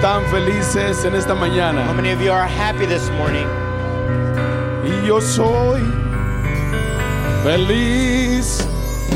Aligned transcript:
están 0.00 0.24
felices 0.30 1.04
en 1.04 1.14
esta 1.14 1.34
How 1.34 1.40
mañana? 1.40 1.92
many 1.92 2.10
of 2.10 2.22
you 2.22 2.32
are 2.32 2.48
happy 2.48 2.86
this 2.86 3.10
morning? 3.18 3.46
Y 4.82 5.06
yo 5.06 5.20
soy 5.20 5.82
feliz 7.44 8.66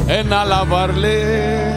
en 0.08 0.30
alabarle. 0.30 1.72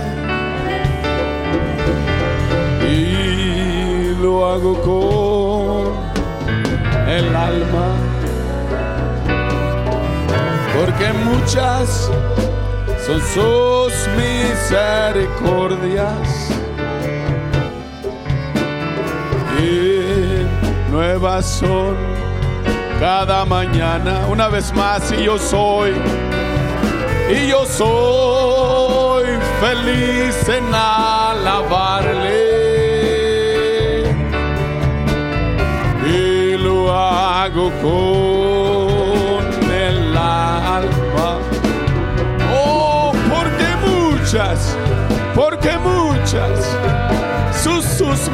Y 2.85 4.13
lo 4.21 4.45
hago 4.45 4.73
con 4.81 5.93
el 7.07 7.33
alma. 7.33 7.95
Porque 10.75 11.13
muchas 11.13 12.11
son 13.05 13.21
sus 13.21 13.93
misericordias. 14.17 16.56
Y 19.59 20.91
nuevas 20.91 21.45
son 21.45 21.95
cada 22.99 23.45
mañana. 23.45 24.27
Una 24.27 24.47
vez 24.47 24.73
más, 24.73 25.11
y 25.11 25.23
yo 25.23 25.37
soy, 25.37 25.93
y 27.29 27.47
yo 27.47 27.65
soy 27.65 29.25
feliz 29.59 30.49
en 30.49 30.73
alabarle. 30.73 32.37
Y 36.05 36.57
lo 36.57 36.91
hago 36.93 37.71
con 37.81 39.71
el 39.71 40.17
alma. 40.17 41.39
Oh, 42.53 43.11
porque 43.29 43.67
muchas, 43.85 44.77
porque 45.35 45.77
muchas 45.77 46.77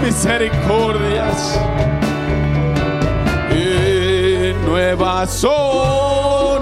misericordias 0.03 1.59
y 3.51 4.53
nuevas 4.65 5.31
son 5.31 6.61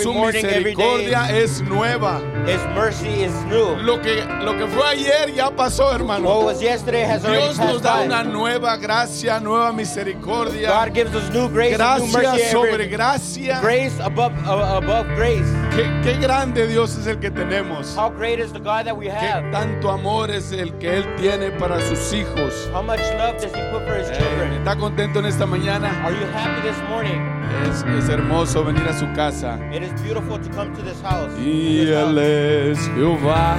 Every 0.00 0.04
su 0.04 0.12
morning, 0.14 0.44
every 0.44 0.74
misericordia 0.76 1.30
es 1.30 1.60
nueva. 1.62 2.20
His 2.46 2.60
mercy 2.74 3.22
is 3.24 3.32
new. 3.44 3.76
Lo 3.82 4.00
que, 4.00 4.24
lo 4.42 4.56
que 4.56 4.66
fue 4.68 4.82
ayer 4.88 5.32
ya 5.34 5.50
pasó, 5.50 5.84
What 5.86 5.94
hermano. 6.00 6.40
was 6.44 6.60
yesterday 6.62 7.02
has 7.04 7.24
already 7.24 7.42
Dios 7.44 7.58
nos 7.58 7.66
passed 7.66 7.82
da 7.82 7.96
by. 7.98 8.06
una 8.06 8.24
nueva 8.24 8.76
gracia, 8.78 9.40
nueva 9.40 9.72
misericordia. 9.72 10.68
God 10.68 10.94
gives 10.94 11.14
us 11.14 11.30
new 11.32 11.48
grace 11.48 11.78
and 11.78 12.02
new 12.02 12.10
Gracia 12.12 12.30
mercy 12.32 12.44
sobre 12.50 12.72
every 12.74 12.88
gracia. 12.88 13.58
grace 13.60 13.98
above 14.00 14.32
uh, 14.46 14.76
above 14.78 15.06
grace. 15.16 15.46
Qué, 15.74 15.84
qué 16.02 16.14
grande 16.20 16.66
Dios 16.66 16.96
es 16.96 17.06
el 17.06 17.18
que 17.18 17.30
tenemos. 17.30 17.94
How 17.96 18.08
great 18.10 18.38
is 18.40 18.52
the 18.52 18.58
God 18.58 18.84
that 18.86 18.96
we 18.96 19.06
Qué 19.06 19.12
have? 19.12 19.50
tanto 19.52 19.90
amor 19.90 20.30
es 20.30 20.52
el 20.52 20.72
que 20.78 20.96
Él 20.98 21.04
tiene 21.16 21.50
para 21.58 21.80
sus 21.88 22.12
hijos. 22.12 22.68
How 22.72 22.82
much 22.82 23.00
love 23.18 23.36
does 23.40 23.52
He 23.54 23.70
put 23.70 23.86
for 23.86 23.96
His 23.98 24.08
Eh, 24.10 24.16
children? 24.18 24.52
¿Está 24.64 24.76
contento 24.76 25.18
en 25.20 25.26
esta 25.26 25.46
mañana? 25.46 25.88
Are 26.04 26.12
you 26.14 26.26
happy 26.34 26.62
this 26.66 26.76
morning? 26.88 27.20
Es, 27.68 27.84
es 27.84 28.08
hermoso 28.08 28.64
venir 28.64 28.82
a 28.88 28.92
su 28.92 29.06
casa. 29.12 29.58
It 29.72 29.82
is 29.82 29.92
beautiful 30.02 30.38
to 30.38 30.48
come 30.50 30.72
to 30.74 30.82
this 30.82 31.00
house. 31.02 31.32
Y 31.38 31.84
This 31.84 31.94
house. 31.94 32.08
Él 32.08 32.18
es 32.18 32.78
Jehová, 32.94 33.56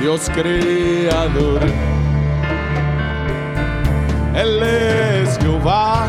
Dios 0.00 0.30
creador. 0.34 1.60
Él 4.34 4.62
es 4.62 5.38
Jehová, 5.38 6.06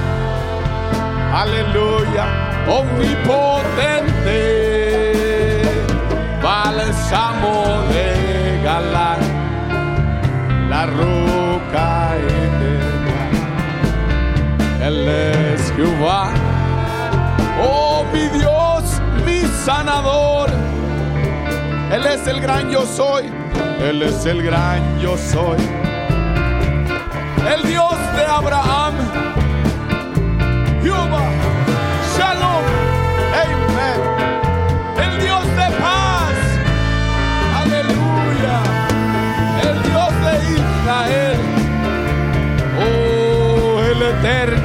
aleluya, 1.34 2.26
omnipotente, 2.68 4.42
bálsamo 6.44 7.84
de 7.90 8.62
Galán, 8.64 9.20
la 10.70 10.86
roca 10.88 11.27
Él 14.88 15.06
es 15.06 15.74
Jehová. 15.76 16.32
Oh, 17.62 18.06
mi 18.14 18.26
Dios, 18.30 19.02
mi 19.26 19.42
sanador. 19.66 20.50
Él 21.92 22.06
es 22.06 22.26
el 22.26 22.40
gran 22.40 22.70
yo 22.70 22.86
soy. 22.86 23.26
Él 23.82 24.02
es 24.02 24.26
el 24.26 24.42
gran 24.42 24.98
yo 25.02 25.18
soy. 25.18 25.58
El 27.54 27.68
Dios 27.68 27.98
de 28.16 28.26
Abraham. 28.26 28.94
Jehová. 30.82 31.26
Shalom. 32.18 32.64
Amen. 33.44 34.00
El 35.04 35.22
Dios 35.22 35.46
de 35.48 35.68
paz. 35.82 36.38
Aleluya. 37.62 38.58
El 39.68 39.84
Dios 39.84 40.12
de 40.26 40.34
Israel. 40.56 41.40
Oh, 42.80 43.82
el 43.82 44.02
eterno. 44.02 44.57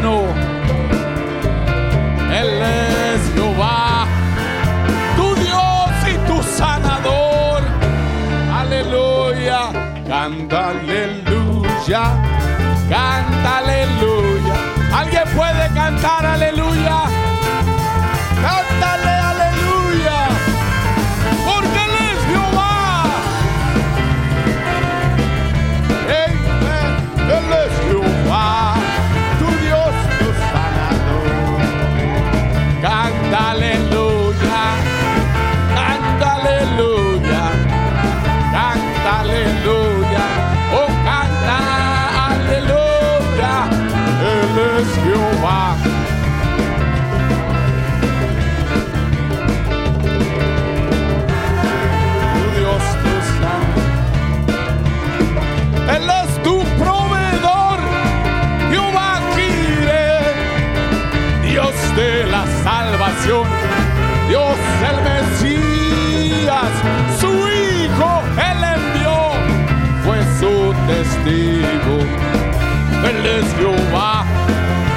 Es 73.38 73.54
Jehová, 73.54 74.24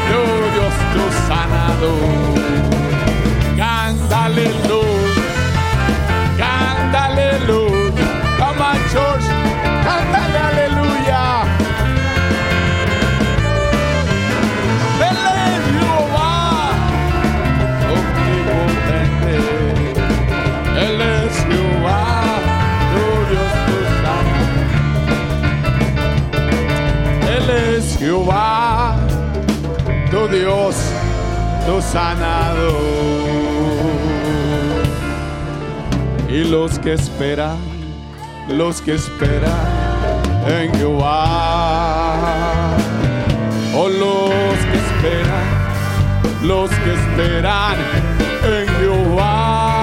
tu 0.07 0.51
Dios 0.53 0.73
tu 0.93 1.27
sanador. 1.27 2.24
Tu 31.65 31.81
sanador. 31.81 32.75
Y 36.29 36.43
los 36.43 36.77
que 36.79 36.93
esperan, 36.93 37.57
los 38.49 38.81
que 38.81 38.95
esperan 38.95 39.51
en 40.47 40.73
Jehová. 40.75 42.15
Oh, 43.73 43.89
los 43.89 44.57
que 44.69 44.77
esperan, 44.85 45.47
los 46.43 46.69
que 46.69 46.93
esperan 46.93 47.77
en 48.43 48.67
Jehová. 48.79 49.74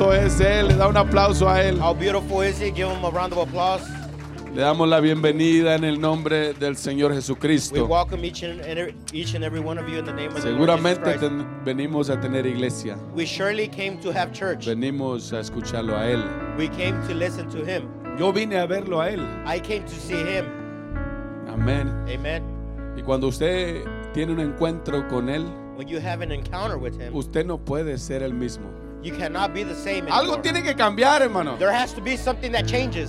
Hermoso 0.00 0.12
es 0.12 0.40
Él. 0.40 0.68
Le 0.68 0.74
da 0.76 0.88
un 0.88 0.96
aplauso 0.96 1.48
a 1.48 1.62
Él. 1.62 1.78
How 1.80 1.94
beautiful 1.94 2.42
is 2.42 2.58
he? 2.58 2.70
Give 2.70 2.88
him 2.88 3.04
a 3.04 3.10
round 3.10 3.32
of 3.32 3.38
applause. 3.38 3.82
Le 4.54 4.62
damos 4.62 4.88
la 4.88 5.00
bienvenida 5.00 5.74
en 5.74 5.84
el 5.84 6.00
nombre 6.00 6.54
del 6.54 6.76
Señor 6.76 7.10
We 7.10 7.16
Jesucristo. 7.16 7.86
welcome 7.86 8.24
each 8.24 8.42
and, 8.42 8.60
every, 8.62 8.94
each 9.12 9.34
and 9.34 9.44
every 9.44 9.60
one 9.60 9.76
of 9.78 9.86
you 9.88 9.98
in 9.98 10.06
the 10.06 10.12
name 10.12 10.28
of 10.34 10.42
the 10.42 10.50
Lord 10.50 10.70
Jesus 10.70 10.98
Seguramente 10.98 11.02
Christ. 11.02 11.20
ten- 11.20 11.64
venimos 11.64 12.08
a 12.08 12.18
tener 12.18 12.46
iglesia. 12.46 12.96
We 13.14 13.26
surely 13.26 13.68
came 13.68 13.98
to 14.00 14.12
have 14.12 14.32
church. 14.32 14.66
Venimos 14.66 15.32
a 15.34 15.40
escucharlo 15.40 15.94
a 15.96 16.06
Él. 16.10 16.24
We 16.56 16.68
came 16.68 16.98
to 17.06 17.14
listen 17.14 17.48
to 17.50 17.64
him. 17.66 17.88
Yo 18.18 18.32
vine 18.32 18.54
a 18.56 18.66
verlo 18.66 19.02
a 19.02 19.10
Él. 19.10 19.20
I 19.46 19.60
came 19.60 19.84
to 19.84 19.94
see 19.94 20.14
him. 20.16 20.46
Amén. 21.48 21.90
Amen. 22.08 22.42
Y 22.96 23.02
cuando 23.02 23.28
usted 23.28 23.84
tiene 24.14 24.32
un 24.32 24.40
encuentro 24.40 25.06
con 25.08 25.28
Él, 25.28 25.44
When 25.76 25.86
you 25.86 26.00
have 26.00 26.22
an 26.22 26.32
encounter 26.32 26.78
with 26.78 26.98
him, 26.98 27.14
usted 27.14 27.44
no 27.44 27.58
puede 27.58 27.98
ser 27.98 28.22
el 28.22 28.32
mismo. 28.32 28.70
You 29.06 29.12
cannot 29.16 29.54
be 29.54 29.62
the 29.62 29.74
same 29.74 30.06
Algo 30.06 30.42
tiene 30.42 30.62
que 30.62 30.74
cambiar, 30.74 31.22
hermano. 31.22 31.56
There 31.56 31.72
has 31.72 31.92
to 31.94 32.00
be 32.00 32.16
something 32.16 32.50
that 32.52 32.66
changes. 32.66 33.08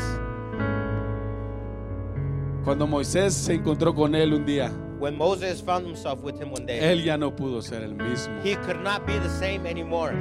Cuando 2.63 2.85
Moisés 2.85 3.33
se 3.33 3.55
encontró 3.55 3.95
con 3.95 4.13
Él 4.13 4.33
un 4.33 4.45
día, 4.45 4.71
When 4.99 5.17
Moses 5.17 5.61
found 5.61 5.85
himself 5.85 6.21
with 6.21 6.39
him 6.39 6.51
one 6.51 6.65
day, 6.65 6.79
Él 6.79 7.03
ya 7.03 7.17
no 7.17 7.31
pudo 7.31 7.61
ser 7.63 7.83
el 7.83 7.93
mismo. 7.95 8.41
he 8.43 8.55
could 8.57 8.81
not 8.83 9.05
be 9.07 9.17
the 9.17 9.29
same 9.29 9.65
anymore. 9.65 10.13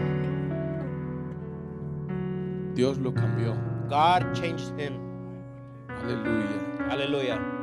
Dios 2.74 2.98
lo 2.98 3.12
cambió. 3.12 3.56
God 3.88 4.34
changed 4.34 4.78
him. 4.78 4.98
Aleluya. 5.88 6.88
Hallelujah. 6.88 7.55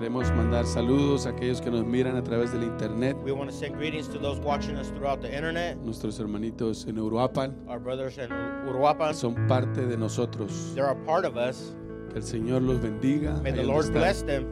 Queremos 0.00 0.32
mandar 0.32 0.64
saludos 0.64 1.26
a 1.26 1.28
aquellos 1.28 1.60
que 1.60 1.70
nos 1.70 1.84
miran 1.84 2.16
a 2.16 2.22
través 2.22 2.52
del 2.52 2.62
internet. 2.62 3.18
We 3.22 3.32
want 3.32 3.50
to 3.50 3.54
send 3.54 3.76
greetings 3.76 4.08
to 4.08 4.18
those 4.18 4.40
watching 4.40 4.76
us 4.76 4.88
throughout 4.88 5.20
the 5.20 5.28
internet, 5.28 5.76
Nuestros 5.84 6.18
hermanitos 6.18 6.86
en 6.88 6.96
Uruapan 6.96 7.54
our 7.68 7.78
brothers 7.78 8.16
in 8.16 8.30
Uruapan. 8.66 9.12
son 9.14 9.34
parte 9.46 9.84
de 9.86 9.98
nosotros. 9.98 10.72
They're 10.74 10.88
a 10.90 11.04
part 11.04 11.26
of 11.26 11.36
us. 11.36 11.76
Que 12.08 12.16
el 12.16 12.22
Señor 12.22 12.62
los 12.62 12.80
bendiga. 12.80 13.42
May 13.42 13.52
the 13.52 13.62
Lord 13.62 13.92
bless 13.92 14.22
them. 14.24 14.46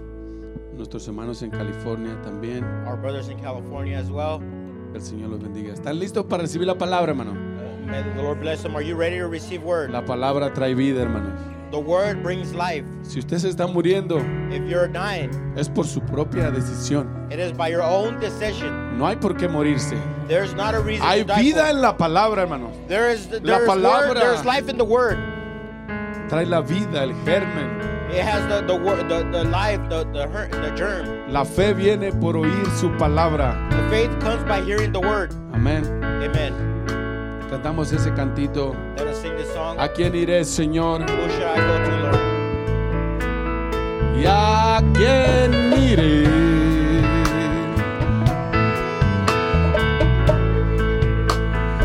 Nuestros 0.76 1.08
hermanos 1.08 1.42
en 1.42 1.50
California 1.50 2.20
también. 2.22 2.62
Our 2.86 2.98
brothers 2.98 3.30
in 3.30 3.38
California 3.40 3.96
as 3.98 4.10
well. 4.10 4.40
Que 4.92 4.98
el 4.98 5.02
Señor 5.02 5.30
los 5.30 5.40
bendiga. 5.40 5.72
¿Están 5.72 5.98
listos 5.98 6.26
para 6.26 6.42
recibir 6.42 6.66
la 6.66 6.76
palabra, 6.76 7.12
hermano? 7.12 7.32
May 7.86 8.02
the 8.02 8.22
Lord 8.22 8.38
bless 8.40 8.62
them. 8.62 8.76
Are 8.76 8.82
you 8.84 8.96
ready 8.96 9.16
to 9.16 9.28
receive 9.28 9.62
word? 9.62 9.92
La 9.92 10.04
palabra 10.04 10.52
trae 10.52 10.74
vida, 10.74 11.00
hermano. 11.00 11.32
The 11.70 11.78
word 11.78 12.22
brings 12.22 12.54
life. 12.54 12.84
Si 13.02 13.18
usted 13.18 13.38
se 13.38 13.48
está 13.50 13.66
muriendo, 13.66 14.18
If 14.50 14.66
you're 14.68 14.88
dying, 14.88 15.30
es 15.56 15.68
por 15.68 15.84
su 15.84 16.00
propia 16.00 16.50
decisión. 16.50 17.30
it 17.30 17.38
is 17.38 17.52
by 17.52 17.68
your 17.68 17.82
own 17.82 18.18
decision. 18.20 18.96
No 18.98 19.06
hay 19.06 19.16
por 19.16 19.34
qué 19.34 19.48
morirse. 19.48 19.96
There's 20.28 20.54
not 20.54 20.74
a 20.74 20.80
reason 20.80 21.06
Hay 21.06 21.20
to 21.20 21.24
die 21.26 21.42
vida 21.42 21.60
for. 21.64 21.68
en 21.70 21.80
la 21.82 21.96
palabra, 21.96 22.38
hermano. 22.42 22.72
There 22.88 23.10
is 23.10 23.28
there 23.28 23.40
La 23.42 23.58
is 23.58 23.68
word, 23.68 23.78
palabra. 23.82 24.14
there's 24.14 24.44
life 24.46 24.68
in 24.70 24.78
the 24.78 24.84
word. 24.84 25.18
Trae 26.28 26.46
la 26.48 26.62
vida, 26.62 27.02
el 27.02 27.12
germen. 27.24 27.76
It 28.10 28.22
has 28.24 28.42
the 28.48 28.66
the 28.66 28.74
word 28.74 29.06
the, 29.10 29.22
the 29.30 29.44
life, 29.44 29.80
the 29.90 30.04
the 30.14 30.26
her, 30.28 30.48
the 30.48 30.74
germ. 30.74 31.30
La 31.30 31.44
fe 31.44 31.74
viene 31.74 32.10
por 32.18 32.34
oír 32.34 32.66
su 32.78 32.88
palabra. 32.96 33.54
The 33.70 33.88
faith 33.90 34.18
comes 34.20 34.42
by 34.44 34.62
hearing 34.62 34.92
the 34.92 35.00
word. 35.00 35.32
Amén. 35.52 35.84
Amen. 36.24 36.67
Cantamos 37.50 37.90
ese 37.92 38.12
cantito. 38.12 38.74
¿A 39.78 39.88
quién 39.88 40.14
iré, 40.14 40.44
Señor? 40.44 41.06
¿Y 44.16 44.24
a 44.26 44.82
quién 44.92 45.72
iré? 45.80 46.28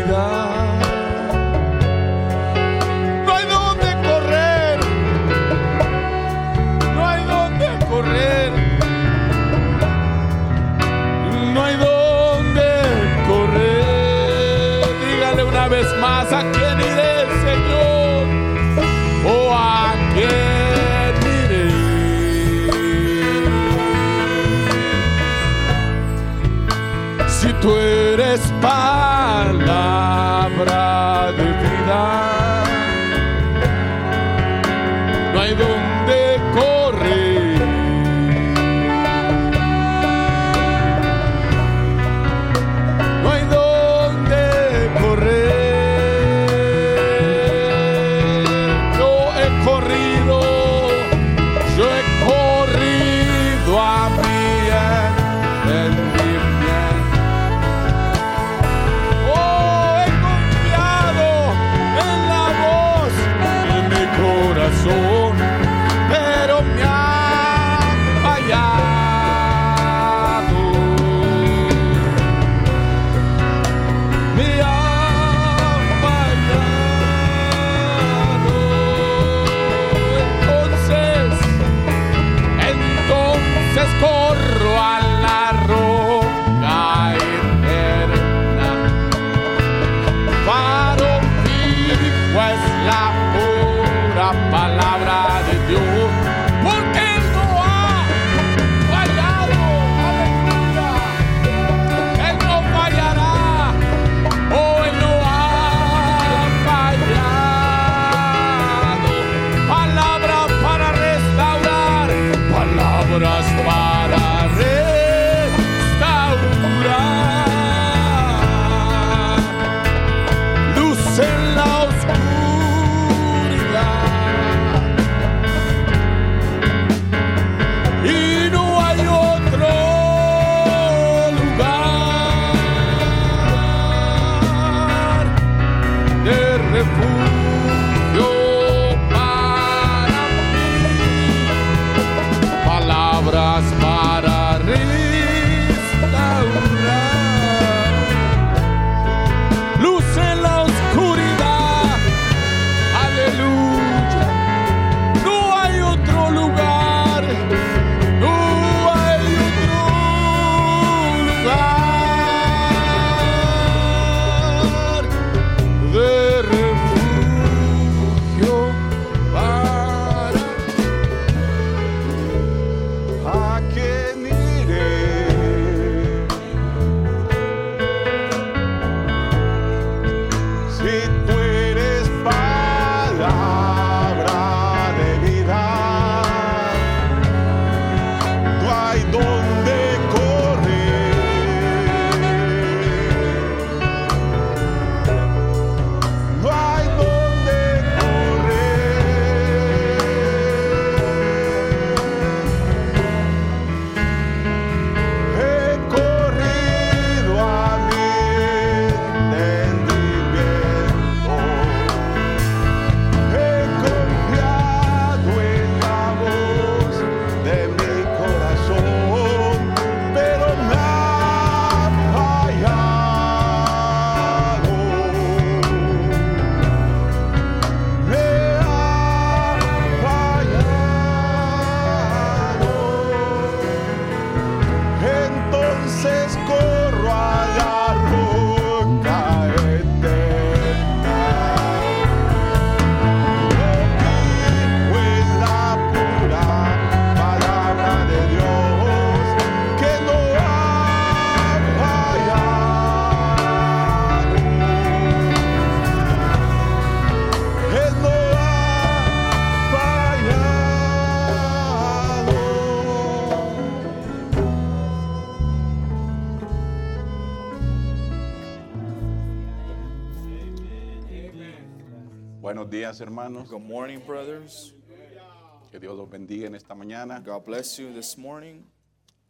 God 277.40 277.46
bless 277.46 277.80
you 277.80 277.94
this 277.94 278.18
morning. 278.18 278.66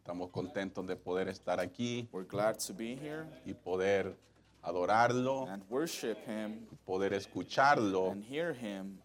Estamos 0.04 0.30
contentos 0.32 0.84
de 0.84 0.96
poder 0.96 1.28
estar 1.28 1.60
aquí 1.60 2.08
We're 2.10 2.24
glad 2.24 2.58
to 2.66 2.72
be 2.72 2.96
here 2.96 3.24
y 3.46 3.52
poder 3.52 4.16
adorarlo, 4.64 5.46
and 5.48 5.62
worship 5.70 6.18
Him 6.26 6.66
y 6.72 6.76
poder 6.84 7.12
escucharlo. 7.12 8.10
and 8.10 8.24
hear 8.24 8.52
Him. 8.52 8.98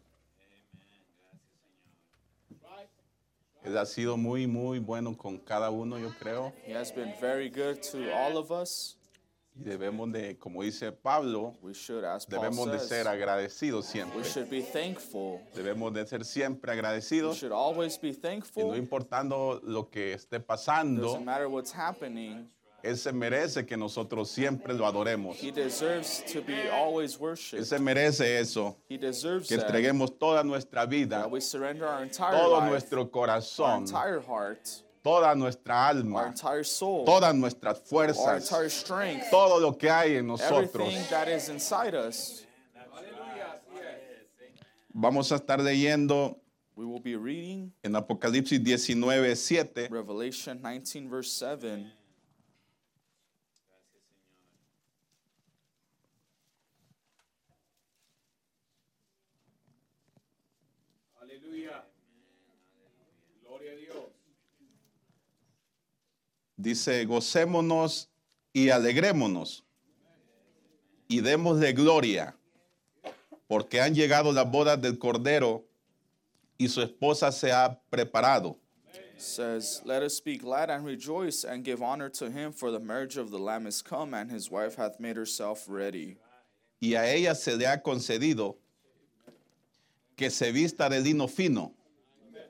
Él 3.63 3.77
ha 3.77 3.85
sido 3.85 4.17
muy, 4.17 4.47
muy 4.47 4.79
bueno 4.79 5.15
con 5.15 5.37
cada 5.37 5.69
uno, 5.69 5.99
yo 5.99 6.09
creo. 6.19 6.51
He 6.65 6.73
has 6.73 6.91
been 6.91 7.13
very 7.21 7.47
good 7.49 7.83
to 7.91 8.11
all 8.11 8.37
of 8.39 8.51
us. 8.51 8.95
Y 9.57 9.63
debemos 9.63 10.11
de, 10.11 10.37
como 10.37 10.63
dice 10.63 10.91
Pablo, 10.91 11.53
debemos 12.27 12.71
de 12.71 12.79
ser 12.79 13.07
agradecidos 13.07 13.85
siempre. 13.85 14.19
we 14.19 14.23
should 14.25 14.49
be 14.49 14.61
thankful. 14.61 15.39
Debemos 15.55 15.93
de 15.93 16.05
ser 16.05 16.25
siempre 16.25 16.71
We 16.71 16.77
agradecidos 16.77 17.37
should 17.37 17.53
always 17.53 17.97
be 17.99 18.09
y 18.11 18.15
no 18.67 18.75
importando 18.75 19.61
lo 19.63 19.89
que 19.89 20.13
esté 20.13 20.39
Doesn't 20.39 20.45
pasando, 20.45 21.19
matter 21.21 21.47
what's 21.47 21.71
happening. 21.73 22.49
Él 22.83 22.97
se 22.97 23.11
merece 23.11 23.65
que 23.65 23.75
nosotros 23.77 24.29
siempre 24.29 24.71
lo 24.73 24.85
adoremos. 24.85 25.37
He 25.41 25.51
deserves 25.51 26.23
to 26.31 26.41
be 26.43 26.69
always 26.69 27.17
Él 27.57 27.65
se 27.65 27.79
merece 27.79 28.39
eso, 28.39 28.77
He 28.89 28.97
deserves 28.97 29.47
que 29.47 29.57
that. 29.57 29.65
entreguemos 29.67 30.19
toda 30.19 30.43
nuestra 30.43 30.85
vida, 30.85 31.21
That 31.21 31.31
we 31.31 31.39
surrender 31.41 31.87
our 31.87 32.03
entire 32.03 32.37
todo 32.37 32.61
nuestro 32.61 33.01
our 33.01 33.09
corazón, 33.09 33.85
entire 33.87 34.19
heart, 34.21 34.83
toda 35.05 35.35
nuestra 35.35 35.87
alma, 35.87 36.33
soul, 36.63 37.05
todas 37.05 37.35
nuestras 37.35 37.79
fuerzas, 37.79 38.49
strength, 38.69 39.29
todo 39.29 39.59
lo 39.59 39.77
que 39.77 39.87
hay 39.87 40.15
en 40.15 40.25
nosotros. 40.25 40.91
us. 41.93 42.43
Vamos 44.89 45.31
a 45.31 45.35
estar 45.35 45.59
leyendo 45.59 46.41
We 46.75 46.85
will 46.85 46.99
be 46.99 47.15
reading 47.15 47.71
en 47.83 47.95
Apocalipsis 47.95 48.61
19, 48.61 49.35
7. 49.35 49.87
Revelation 49.89 50.59
19, 50.61 51.07
verse 51.07 51.31
7. 51.31 51.85
Dice, 66.57 67.05
gocémonos 67.05 68.09
y 68.53 68.69
alegrémonos 68.69 69.65
y 71.07 71.21
démosle 71.21 71.73
gloria, 71.73 72.35
porque 73.47 73.81
han 73.81 73.93
llegado 73.93 74.31
las 74.31 74.49
bodas 74.49 74.81
del 74.81 74.97
Cordero 74.97 75.65
y 76.57 76.67
su 76.67 76.81
esposa 76.81 77.31
se 77.31 77.51
ha 77.51 77.79
preparado. 77.89 78.57
says, 79.17 79.81
Let 79.85 80.03
us 80.03 80.19
be 80.19 80.37
glad 80.37 80.69
and 80.69 80.85
rejoice 80.85 81.43
and 81.43 81.63
give 81.63 81.81
honor 81.81 82.09
to 82.09 82.29
him, 82.29 82.51
for 82.51 82.71
the 82.71 82.79
marriage 82.79 83.17
of 83.17 83.31
the 83.31 83.39
Lamb 83.39 83.67
is 83.67 83.81
come, 83.81 84.13
and 84.13 84.29
his 84.29 84.51
wife 84.51 84.75
hath 84.75 84.99
made 84.99 85.15
herself 85.15 85.65
ready. 85.67 86.17
Y 86.81 86.95
a 86.95 87.05
ella 87.05 87.33
se 87.35 87.55
le 87.55 87.65
ha 87.65 87.77
concedido 87.77 88.55
que 90.17 90.29
se 90.29 90.51
vista 90.51 90.89
de 90.89 90.99
lino 90.99 91.27
fino, 91.27 91.73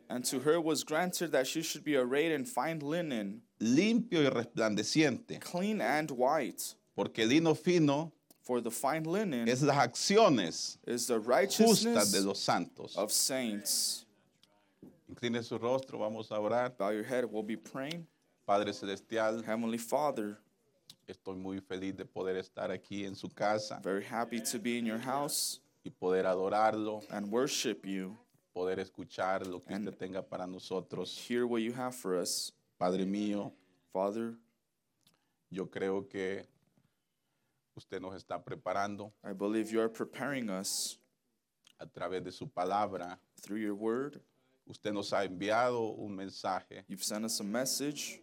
And 0.09 0.23
to 0.25 0.39
her 0.39 0.61
was 0.61 0.83
granted 0.83 1.31
that 1.31 1.47
she 1.47 1.61
should 1.63 1.83
be 1.83 1.95
arrayed 1.95 2.31
in 2.31 2.45
fine 2.45 2.79
linen, 2.79 3.41
limpio 3.59 4.21
y 4.21 4.29
resplandeciente, 4.29 5.39
clean 5.39 5.81
and 5.81 6.11
white. 6.11 6.75
porque 6.95 7.23
el 7.23 7.29
lino 7.29 7.53
fino 7.55 8.11
For 8.43 8.61
the 8.61 8.69
fine 8.71 9.03
linen 9.05 9.47
es 9.49 9.61
las 9.63 9.77
acciones 9.77 10.77
is 10.85 11.07
the 11.07 11.15
justas 11.15 11.27
righteousness 11.27 12.11
de 12.11 12.21
los 12.21 12.39
santos. 12.39 12.95
of 12.95 13.11
saints. 13.11 14.05
Incline 15.09 15.41
su 15.43 15.57
rostro, 15.57 15.99
vamos 15.99 16.31
a 16.31 16.35
orar. 16.39 16.75
Bow 16.77 16.89
your 16.91 17.03
head, 17.03 17.25
we'll 17.25 17.43
be 17.43 17.55
praying. 17.57 18.05
Padre 18.45 18.71
Celestial, 18.73 19.41
Heavenly 19.43 19.77
Father, 19.79 20.37
estoy 21.07 21.35
muy 21.35 21.59
feliz 21.59 21.95
de 21.97 22.05
poder 22.05 22.37
estar 22.37 22.69
aquí 22.71 23.05
en 23.05 23.15
su 23.15 23.29
casa 23.29 23.79
very 23.83 24.03
happy 24.03 24.39
to 24.41 24.59
be 24.59 24.77
in 24.77 24.85
your 24.85 24.99
house 24.99 25.59
y 25.83 25.89
poder 25.89 26.25
adorarlo, 26.25 27.01
and 27.11 27.31
worship 27.31 27.85
you, 27.85 28.15
poder 28.53 28.79
escuchar 28.79 29.45
lo 29.47 29.59
que 29.63 29.73
usted 29.75 29.95
tenga 29.97 30.21
para 30.21 30.45
nosotros. 30.47 31.15
hear 31.17 31.45
what 31.47 31.61
you 31.61 31.71
have 31.73 31.95
for 31.95 32.15
us. 32.19 32.51
Padre 32.77 33.05
mío, 33.05 33.51
Father, 33.93 34.35
yo 35.49 35.67
creo 35.69 36.07
que 36.09 36.45
usted 37.75 38.01
nos 38.01 38.15
está 38.15 38.43
preparando 38.43 39.13
I 39.23 39.33
believe 39.33 39.71
you 39.71 39.79
are 39.79 39.89
preparing 39.89 40.49
us 40.49 40.97
a 41.79 41.85
través 41.85 42.23
de 42.23 42.31
su 42.31 42.47
palabra. 42.47 43.17
through 43.41 43.59
your 43.59 43.75
word. 43.75 44.21
Usted 44.67 44.91
nos 44.93 45.11
ha 45.13 45.23
enviado 45.25 45.95
un 45.97 46.15
mensaje 46.15 46.83
You've 46.87 47.03
sent 47.03 47.23
us 47.25 47.39
a 47.39 47.43
message 47.43 48.21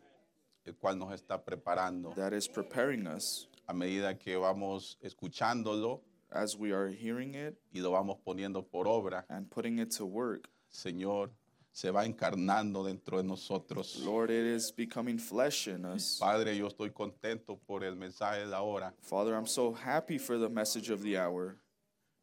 el 0.67 0.75
cual 0.75 0.97
nos 0.99 1.13
está 1.13 1.39
preparando 1.45 2.15
that 2.15 2.33
is 2.33 2.49
preparing 2.49 3.07
us 3.07 3.47
a 3.69 3.73
medida 3.75 4.19
que 4.19 4.37
vamos 4.37 4.97
escuchándolo 5.03 6.01
as 6.31 6.57
we 6.57 6.73
are 6.73 6.89
hearing 6.89 7.35
it 7.35 7.57
y 7.75 7.81
lo 7.81 7.93
vamos 7.93 8.17
poniendo 8.25 8.63
por 8.69 8.87
obra. 8.87 9.25
and 9.29 9.49
putting 9.51 9.79
it 9.79 9.91
to 9.91 10.05
work. 10.05 10.49
Señor, 10.73 11.31
se 11.73 11.91
va 11.91 12.05
encarnando 12.05 12.85
dentro 12.85 13.17
de 13.17 13.25
nosotros. 13.25 13.99
Lord, 14.05 14.31
it 14.31 14.45
is 14.45 14.71
becoming 14.71 15.19
flesh 15.19 15.69
in 15.69 15.85
us. 15.87 16.19
Padre, 16.21 16.55
yo 16.57 16.69
estoy 16.69 16.91
contento 16.93 17.59
por 17.67 17.83
el 17.83 17.95
mensaje 17.97 18.41
de 18.41 18.47
la 18.47 18.63
hora. 18.63 18.93
Father, 19.01 19.35
I'm 19.35 19.47
so 19.47 19.73
happy 19.73 20.19
for 20.19 20.39
the 20.39 20.49
message 20.49 20.91
of 20.91 21.03
the 21.03 21.17
hour. 21.19 21.57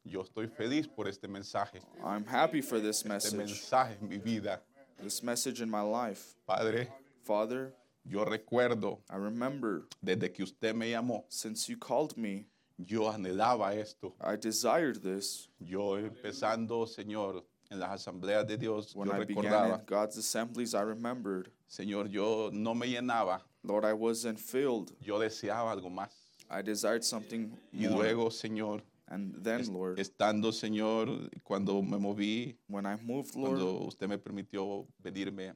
Yo 0.04 0.22
estoy 0.22 0.48
feliz 0.48 0.86
por 0.86 1.06
este 1.08 1.24
mensaje. 1.28 1.80
I'm 2.04 2.24
happy 2.24 2.62
for 2.62 2.78
this 2.80 3.00
Este 3.04 3.08
message, 3.08 3.36
mensaje 3.38 3.96
en 4.00 4.08
mi 4.08 4.18
vida. 4.18 4.60
this 5.02 5.22
message 5.22 5.60
in 5.60 5.68
my 5.70 5.82
life. 5.82 6.36
Padre, 6.46 6.88
Father, 7.24 7.72
yo 8.04 8.24
recuerdo 8.24 8.98
I 9.10 9.16
remember 9.16 9.86
desde 10.02 10.32
que 10.32 10.42
usted 10.44 10.74
me 10.74 10.90
llamó, 10.92 11.24
since 11.28 11.68
you 11.68 11.76
called 11.76 12.16
me, 12.16 12.46
yo 12.78 13.10
anhelaba 13.12 13.74
esto. 13.74 14.14
I 14.20 14.36
desired 14.36 15.02
this. 15.02 15.48
Yo 15.58 15.96
empezando, 15.98 16.86
Señor, 16.86 17.42
en 17.70 17.78
las 17.78 17.90
asambleas 17.90 18.46
de 18.46 18.56
Dios, 18.56 18.94
When 18.94 19.08
yo 19.08 19.14
I 19.14 19.24
began 19.24 19.44
recordaba, 19.44 19.78
in 19.80 19.86
God's 19.86 20.16
assemblies, 20.18 20.74
I 20.74 20.82
remembered. 20.82 21.50
Señor, 21.68 22.08
yo 22.10 22.50
no 22.52 22.74
me 22.74 22.88
llenaba, 22.88 23.40
Lord, 23.62 23.84
I 23.84 23.92
wasn't 23.92 24.38
filled. 24.38 24.92
yo 25.00 25.18
deseaba 25.18 25.70
algo 25.72 25.88
más. 25.90 26.10
I 26.50 26.62
desired 26.62 27.04
something 27.04 27.52
Y 27.72 27.86
more. 27.86 28.02
luego, 28.02 28.30
Señor, 28.30 28.82
And 29.06 29.34
then, 29.42 29.72
Lord, 29.72 29.98
estando, 29.98 30.52
Señor, 30.52 31.30
cuando 31.44 31.80
me 31.82 31.96
moví, 31.98 32.56
when 32.68 32.86
I 32.86 32.96
moved, 32.96 33.34
Lord, 33.36 33.58
cuando 33.58 33.86
usted 33.86 34.08
me 34.08 34.18
permitió 34.18 34.86
venirme 35.02 35.54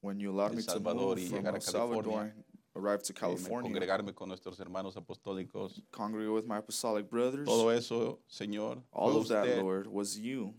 when 0.00 0.18
you 0.20 0.30
allowed 0.30 0.50
El 0.50 0.56
me 0.56 0.62
to 0.62 0.70
Salvador 0.70 1.16
move 1.16 1.18
y 1.20 1.26
from 1.28 1.38
llegar 1.38 1.52
a 1.54 1.56
El 1.56 1.62
Salvador 1.62 2.02
California. 2.04 2.34
arrive 2.76 3.02
to 3.02 3.12
y 3.12 3.14
me 3.14 3.20
California, 3.20 3.70
congregarme 3.72 4.14
con 4.14 4.28
nuestros 4.28 4.58
hermanos 4.60 4.96
apostólicos, 4.96 5.80
congregate 5.92 6.32
with 6.32 6.44
my 6.46 6.58
apostolic 6.58 7.08
brothers, 7.10 7.46
todo 7.46 7.70
eso, 7.70 8.18
Señor, 8.28 8.82
all 8.92 9.12
fue 9.12 9.20
of 9.22 9.28
that, 9.28 9.44
usted. 9.46 9.62
Lord, 9.62 9.86
was 9.88 10.16
you. 10.18 10.54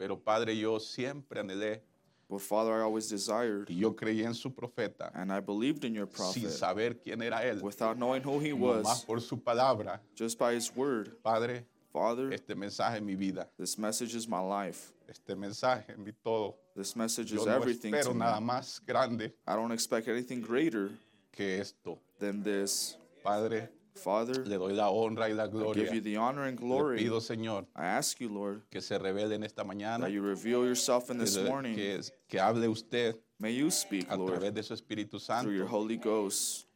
Pero 0.00 0.16
Padre, 0.18 0.56
yo 0.56 0.78
siempre 0.78 1.40
anhelé 1.40 1.82
But 2.30 2.40
Father, 2.42 2.72
I 2.72 2.82
always 2.82 3.08
desired, 3.10 3.66
y 3.68 3.80
yo 3.80 3.92
creí 3.96 4.24
en 4.24 4.34
su 4.34 4.50
profeta 4.50 5.10
and 5.14 5.32
I 5.32 5.40
believed 5.40 5.84
in 5.84 5.92
your 5.94 6.06
sin 6.06 6.44
prophet 6.44 6.50
saber 6.52 6.94
quién 6.94 7.22
era 7.22 7.42
él, 7.44 7.60
without 7.60 7.98
knowing 7.98 8.22
who 8.22 8.38
he 8.38 8.52
was, 8.52 9.04
por 9.04 9.20
su 9.20 9.36
palabra. 9.36 9.98
just 10.14 10.38
by 10.38 10.54
his 10.54 10.74
word. 10.74 11.20
Padre, 11.24 11.66
Father, 11.92 12.32
este 12.32 12.54
mensaje 12.54 12.96
es 12.98 13.02
mi 13.02 13.16
vida, 13.16 13.48
this 13.58 13.76
message 13.76 14.14
is 14.14 14.28
my 14.28 14.38
life. 14.38 14.92
este 15.08 15.34
mensaje 15.34 15.90
es 15.90 15.98
mi 15.98 16.12
todo. 16.24 16.54
This 16.76 16.94
message 16.94 17.32
Yo 17.32 17.40
is 17.40 17.46
no 17.46 17.52
everything 17.52 17.90
to 17.90 17.98
espero 17.98 18.14
me. 18.14 18.20
nada 18.20 18.40
más 18.40 18.80
grande 18.86 19.32
I 19.46 19.56
don't 19.56 19.72
expect 19.72 20.06
anything 20.06 20.40
greater 20.40 20.90
que 21.32 21.58
esto. 21.60 21.98
than 22.20 22.44
this. 22.44 22.96
Padre, 23.24 23.68
Father, 24.00 24.46
le 24.46 24.56
doy 24.56 24.72
la 24.72 24.88
honra 24.90 25.28
y 25.28 25.34
la 25.34 25.44
I 25.44 25.46
give 25.46 25.52
gloria. 25.52 25.92
you 25.94 26.00
the 26.00 26.16
honor 26.16 26.44
and 26.44 26.58
Le 26.58 26.66
glory. 26.66 26.98
pido, 26.98 27.20
Señor, 27.20 27.66
I 27.76 27.84
ask 27.86 28.18
you, 28.20 28.28
Lord, 28.28 28.62
que 28.70 28.80
se 28.80 28.98
revele 28.98 29.34
en 29.34 29.42
esta 29.44 29.62
mañana, 29.64 30.00
that 30.00 30.10
you 30.12 30.22
reveal 30.22 30.64
yourself 30.64 31.10
in 31.10 31.18
que, 31.18 31.24
this 31.24 31.38
morning. 31.38 31.74
que, 31.74 32.00
que 32.28 32.38
hable 32.40 32.66
usted 32.68 33.16
May 33.38 33.52
you 33.54 33.70
speak, 33.70 34.06
a 34.10 34.16
Lord, 34.16 34.32
través 34.40 34.54
de 34.54 34.62
su 34.62 34.74
Espíritu 34.74 35.18
through 35.18 35.52
your 35.54 35.66
Santo, 35.66 35.76
Holy 35.76 35.96
Ghost. 35.96 36.66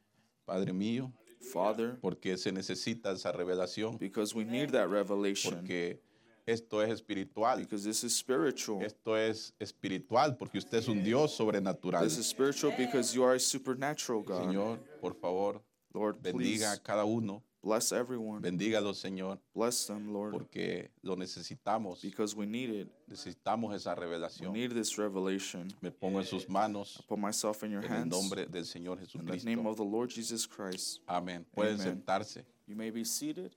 Padre 0.46 0.72
mío, 0.72 1.10
Father, 1.52 1.96
porque 2.00 2.36
se 2.36 2.52
necesita 2.52 3.12
esa 3.12 3.32
revelación, 3.32 3.98
because 3.98 4.34
we 4.34 4.44
need 4.44 4.70
that 4.70 4.88
revelation. 4.88 5.54
porque 5.56 6.00
esto 6.46 6.82
es 6.82 6.90
espiritual. 6.90 7.58
Because 7.58 7.84
this 7.84 8.04
is 8.04 8.14
spiritual. 8.16 8.82
Esto 8.82 9.16
es 9.16 9.54
espiritual 9.58 10.36
porque 10.36 10.58
usted 10.58 10.78
es 10.78 10.88
un 10.88 11.02
Dios 11.02 11.34
sobrenatural. 11.34 12.02
This 12.04 12.18
is 12.18 12.26
spiritual 12.26 12.72
because 12.76 13.14
you 13.14 13.24
are 13.24 13.34
a 13.34 13.40
supernatural 13.40 14.22
God. 14.22 14.42
Señor, 14.50 14.78
por 15.00 15.14
favor, 15.14 15.62
Lord, 15.94 16.20
please 16.22 16.32
bendiga 16.60 16.72
a 16.72 16.76
cada 16.78 17.04
uno. 17.06 17.42
bless 17.62 17.92
everyone. 17.92 18.42
Bendígalo, 18.42 18.92
Señor, 18.94 19.38
Bless 19.54 19.86
them, 19.86 20.12
Lord, 20.12 20.32
porque 20.32 20.90
lo 21.02 21.14
necesitamos. 21.16 22.02
because 22.02 22.34
we 22.36 22.44
need 22.46 22.68
it. 22.70 22.88
Necesitamos 23.08 23.74
esa 23.74 23.94
We 23.94 24.00
revelación. 24.04 24.52
need 24.52 24.72
this 24.72 24.98
revelation. 24.98 25.72
Me 25.80 25.90
pongo 25.90 26.18
en 26.20 26.26
sus 26.26 26.46
manos 26.48 27.00
Put 27.08 27.18
myself 27.18 27.62
in 27.62 27.70
your 27.70 27.84
en 27.84 27.90
el 27.92 27.98
hands. 28.00 28.10
nombre 28.10 28.44
del 28.46 28.64
Señor 28.64 28.98
In 29.14 29.24
the 29.24 29.36
name 29.36 29.38
Jesucristo. 29.62 29.68
of 29.70 29.76
the 29.76 29.84
Lord 29.84 30.10
Jesus 30.10 30.46
Christ. 30.46 31.00
Amén. 31.08 31.44
Pueden 31.56 31.80
Amen. 31.80 32.02
sentarse. 32.02 32.44
You 32.66 32.76
may 32.76 32.90
be 32.90 33.04
seated. 33.04 33.54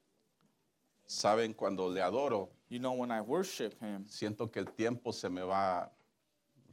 Saben, 1.08 1.54
cuando 1.56 1.88
le 1.90 2.02
adoro, 2.02 2.50
You 2.70 2.80
know, 2.80 2.94
when 2.94 3.12
I 3.12 3.22
worship 3.22 3.80
Him, 3.82 4.06
siento 4.10 4.52
que 4.52 4.60
el 4.60 4.68
tiempo 4.74 5.12
se 5.12 5.30
me 5.30 5.42
va 5.42 5.90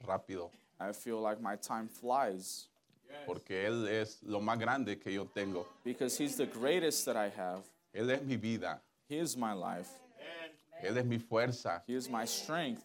rápido, 0.04 0.50
I 0.80 0.92
feel 0.92 1.20
like 1.20 1.40
my 1.40 1.54
time 1.56 1.88
flies 1.88 2.66
porque 3.26 3.66
Él 3.66 3.86
es 3.88 4.22
lo 4.22 4.40
más 4.40 4.58
grande 4.58 4.98
que 4.98 5.12
yo 5.12 5.26
tengo. 5.26 5.66
because 5.84 6.16
He's 6.16 6.36
the 6.36 6.46
greatest 6.46 7.04
that 7.06 7.16
I 7.16 7.28
have. 7.30 7.62
Él 7.92 8.10
es 8.10 8.22
mi 8.22 8.36
vida. 8.36 8.80
He 9.08 9.18
is 9.18 9.36
my 9.36 9.52
life, 9.52 9.90
Él 10.82 10.96
es 10.98 11.04
mi 11.04 11.18
fuerza. 11.18 11.82
He 11.86 11.94
is 11.94 12.08
my 12.08 12.24
strength. 12.26 12.82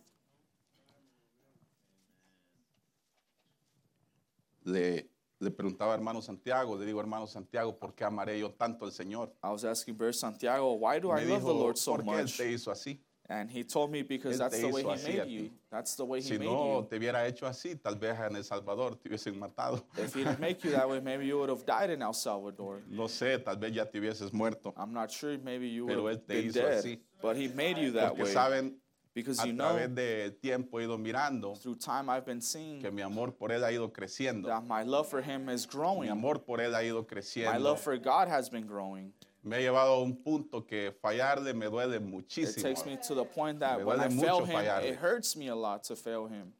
le 4.65 5.09
le 5.41 5.51
preguntaba 5.51 5.93
a 5.93 5.95
hermano 5.95 6.21
Santiago, 6.21 6.77
le 6.77 6.85
digo 6.85 6.99
hermano 6.99 7.25
Santiago, 7.25 7.73
¿por 7.77 7.95
qué 7.95 8.03
amaré 8.03 8.37
yo 8.37 8.51
tanto 8.51 8.83
al 8.85 8.91
Señor? 8.91 9.33
I 9.41 9.49
was 9.49 9.63
asking 9.63 9.95
Brother 9.95 10.13
Santiago, 10.13 10.73
why 10.73 10.99
do 10.99 11.11
I 11.11 11.23
Me 11.23 11.31
love 11.31 11.43
the 11.45 11.53
Lord 11.53 11.77
so 11.77 11.95
¿por 11.95 12.03
qué 12.03 12.11
Él 12.19 12.23
much? 12.23 12.37
te 12.37 12.51
hizo 12.51 12.69
así? 12.71 12.99
And 13.31 13.47
he 13.49 13.63
told 13.63 13.91
me 13.91 14.01
because 14.01 14.39
that's 14.39 14.59
the 14.59 14.67
way 14.69 14.81
he 14.81 14.87
made 15.19 15.27
you. 15.29 15.41
ti. 15.43 15.51
That's 15.69 15.93
the 15.95 16.03
way 16.03 16.19
he 16.19 16.27
Si 16.29 16.37
made 16.39 16.45
no 16.45 16.79
you. 16.79 16.87
te 16.89 16.97
hubiera 16.97 17.27
hecho 17.27 17.45
así, 17.45 17.75
tal 17.79 17.93
vez 17.95 18.17
en 18.19 18.35
El 18.35 18.43
Salvador 18.43 18.95
te 18.95 19.07
hubiesen 19.07 19.37
matado. 19.37 19.83
If 19.97 20.15
he 20.15 20.23
didn't 20.23 20.39
make 20.39 20.63
you 20.63 20.71
that 20.71 20.89
way, 20.89 20.99
maybe 20.99 21.27
you 21.27 21.37
would 21.37 21.49
have 21.49 21.63
died 21.63 21.91
in 21.91 22.01
El 22.01 22.13
Salvador. 22.13 22.81
No 22.89 23.03
sé, 23.07 23.37
tal 23.45 23.57
vez 23.57 23.71
ya 23.71 23.85
te 23.85 23.99
hubieses 23.99 24.33
muerto. 24.33 24.73
I'm 24.75 24.91
not 24.93 25.11
sure, 25.11 25.37
maybe 25.37 25.67
you 25.67 25.85
Pero 25.85 26.01
would 26.03 26.13
have 26.13 26.27
been 26.27 26.51
dead. 26.51 26.83
así. 26.83 26.99
But 27.21 27.35
he 27.37 27.47
made 27.49 27.77
you 27.77 27.91
that 27.91 28.09
Porque 28.15 28.23
way. 28.23 28.33
saben, 28.33 28.73
Because 29.13 29.39
a 29.43 29.47
you 29.47 29.53
know, 29.53 29.75
través 29.75 30.39
tiempo 30.41 30.79
he 30.79 30.85
ido 30.85 30.97
mirando 30.97 31.55
through 31.55 31.75
time 31.75 32.09
I've 32.09 32.25
been 32.25 32.41
seeing 32.41 32.79
que 32.81 32.89
mi 32.91 33.01
amor 33.01 33.31
por 33.31 33.49
Él 33.49 33.63
ha 33.63 33.71
ido 33.71 33.89
creciendo. 33.91 34.45
that 34.47 34.65
my 34.65 34.83
love 34.83 35.07
for 35.07 35.21
him 35.21 35.49
is 35.49 35.67
Mi 35.67 35.71
growing. 35.79 36.09
amor 36.09 36.35
por 36.39 36.57
Él 36.59 36.73
ha 36.73 36.81
ido 36.83 37.05
My 37.45 37.57
love 37.57 37.79
for 37.81 37.95
God 37.97 38.27
has 38.27 38.49
been 38.49 38.65
growing. 38.65 39.11
Me 39.41 39.55
ha 39.55 39.59
llevado 39.59 39.93
a 39.93 40.01
un 40.01 40.15
punto 40.21 40.65
que 40.65 40.91
fallarle 41.01 41.53
me 41.53 41.67
duele 41.67 41.95
It 41.97 42.01
muchísimo. 42.01 42.61
takes 42.61 42.85
me 42.85 42.97
to 42.97 43.15
the 43.15 43.23
point 43.25 43.59
that 43.59 43.77
Me 43.79 43.85
when 43.85 43.99
I 43.99 44.07
duele 44.09 44.19
fail 44.21 44.39
him, 44.45 44.55
fallarle. 44.55 44.89
it 44.89 44.95
hurts 44.97 45.35
me 45.35 45.47
a 45.47 45.55
lot 45.55 45.83
to 45.83 45.95
fail 45.95 46.27
him. 46.27 46.53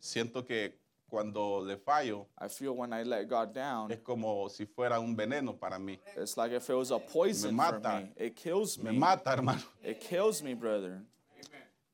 Siento 0.00 0.44
que 0.46 0.78
cuando 1.08 1.60
le 1.64 1.76
fallo 1.76 2.26
I 2.40 2.48
feel 2.48 2.76
when 2.76 2.92
I 2.92 3.02
let 3.02 3.24
God 3.28 3.52
down, 3.52 3.90
es 3.90 3.98
como 4.00 4.48
si 4.48 4.66
fuera 4.66 5.00
un 5.00 5.16
veneno 5.16 5.58
para 5.58 5.78
mí. 5.78 5.98
it's 6.16 6.36
like 6.36 6.52
if 6.54 6.68
it 6.70 6.74
was 6.74 6.90
a 6.92 6.98
poison 6.98 7.50
for 7.56 7.56
mata. 7.80 8.00
me. 8.16 8.26
It 8.26 8.36
kills 8.36 8.78
Me 8.78 8.92
me. 8.92 8.98
mata, 8.98 9.30
hermano. 9.30 9.62
It 9.82 10.00
kills 10.00 10.42
me, 10.42 10.54
brother. 10.54 11.02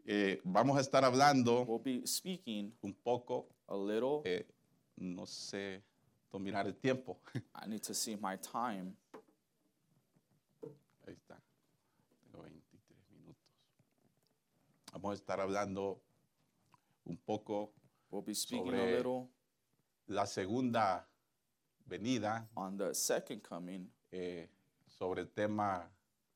Eh, 0.06 0.40
vamos 0.44 0.76
a 0.76 0.80
estar 0.80 1.04
hablando 1.04 1.64
We'll 1.64 1.78
be 1.78 2.04
speaking 2.06 2.72
un 2.82 2.92
poco, 2.92 3.46
a 3.68 3.76
little. 3.76 4.20
eh, 4.26 4.44
no 4.98 5.24
sé, 5.26 5.80
mirar 6.38 6.66
el 6.66 6.74
tiempo. 6.74 7.18
I 7.54 7.66
need 7.68 7.82
to 7.84 7.94
see 7.94 8.16
my 8.16 8.36
time. 8.36 8.94
Ahí 11.06 11.14
está. 11.14 11.36
Tengo 12.30 12.42
23 12.42 12.98
minutos. 13.10 13.36
Vamos 14.92 15.12
a 15.12 15.14
estar 15.14 15.40
hablando 15.40 16.00
un 17.04 17.16
poco 17.16 17.72
We'll 18.10 18.22
be 18.22 18.34
speaking 18.34 18.74
a 18.74 18.78
Sobre- 18.78 18.96
little 18.96 19.28
la 20.08 20.26
segunda 20.26 21.06
venida 21.88 22.46
on 22.56 22.76
the 22.76 22.94
second 22.94 23.42
coming 23.42 23.88
eh, 24.12 24.46
sobre 24.86 25.22
el 25.22 25.28
tema 25.28 25.88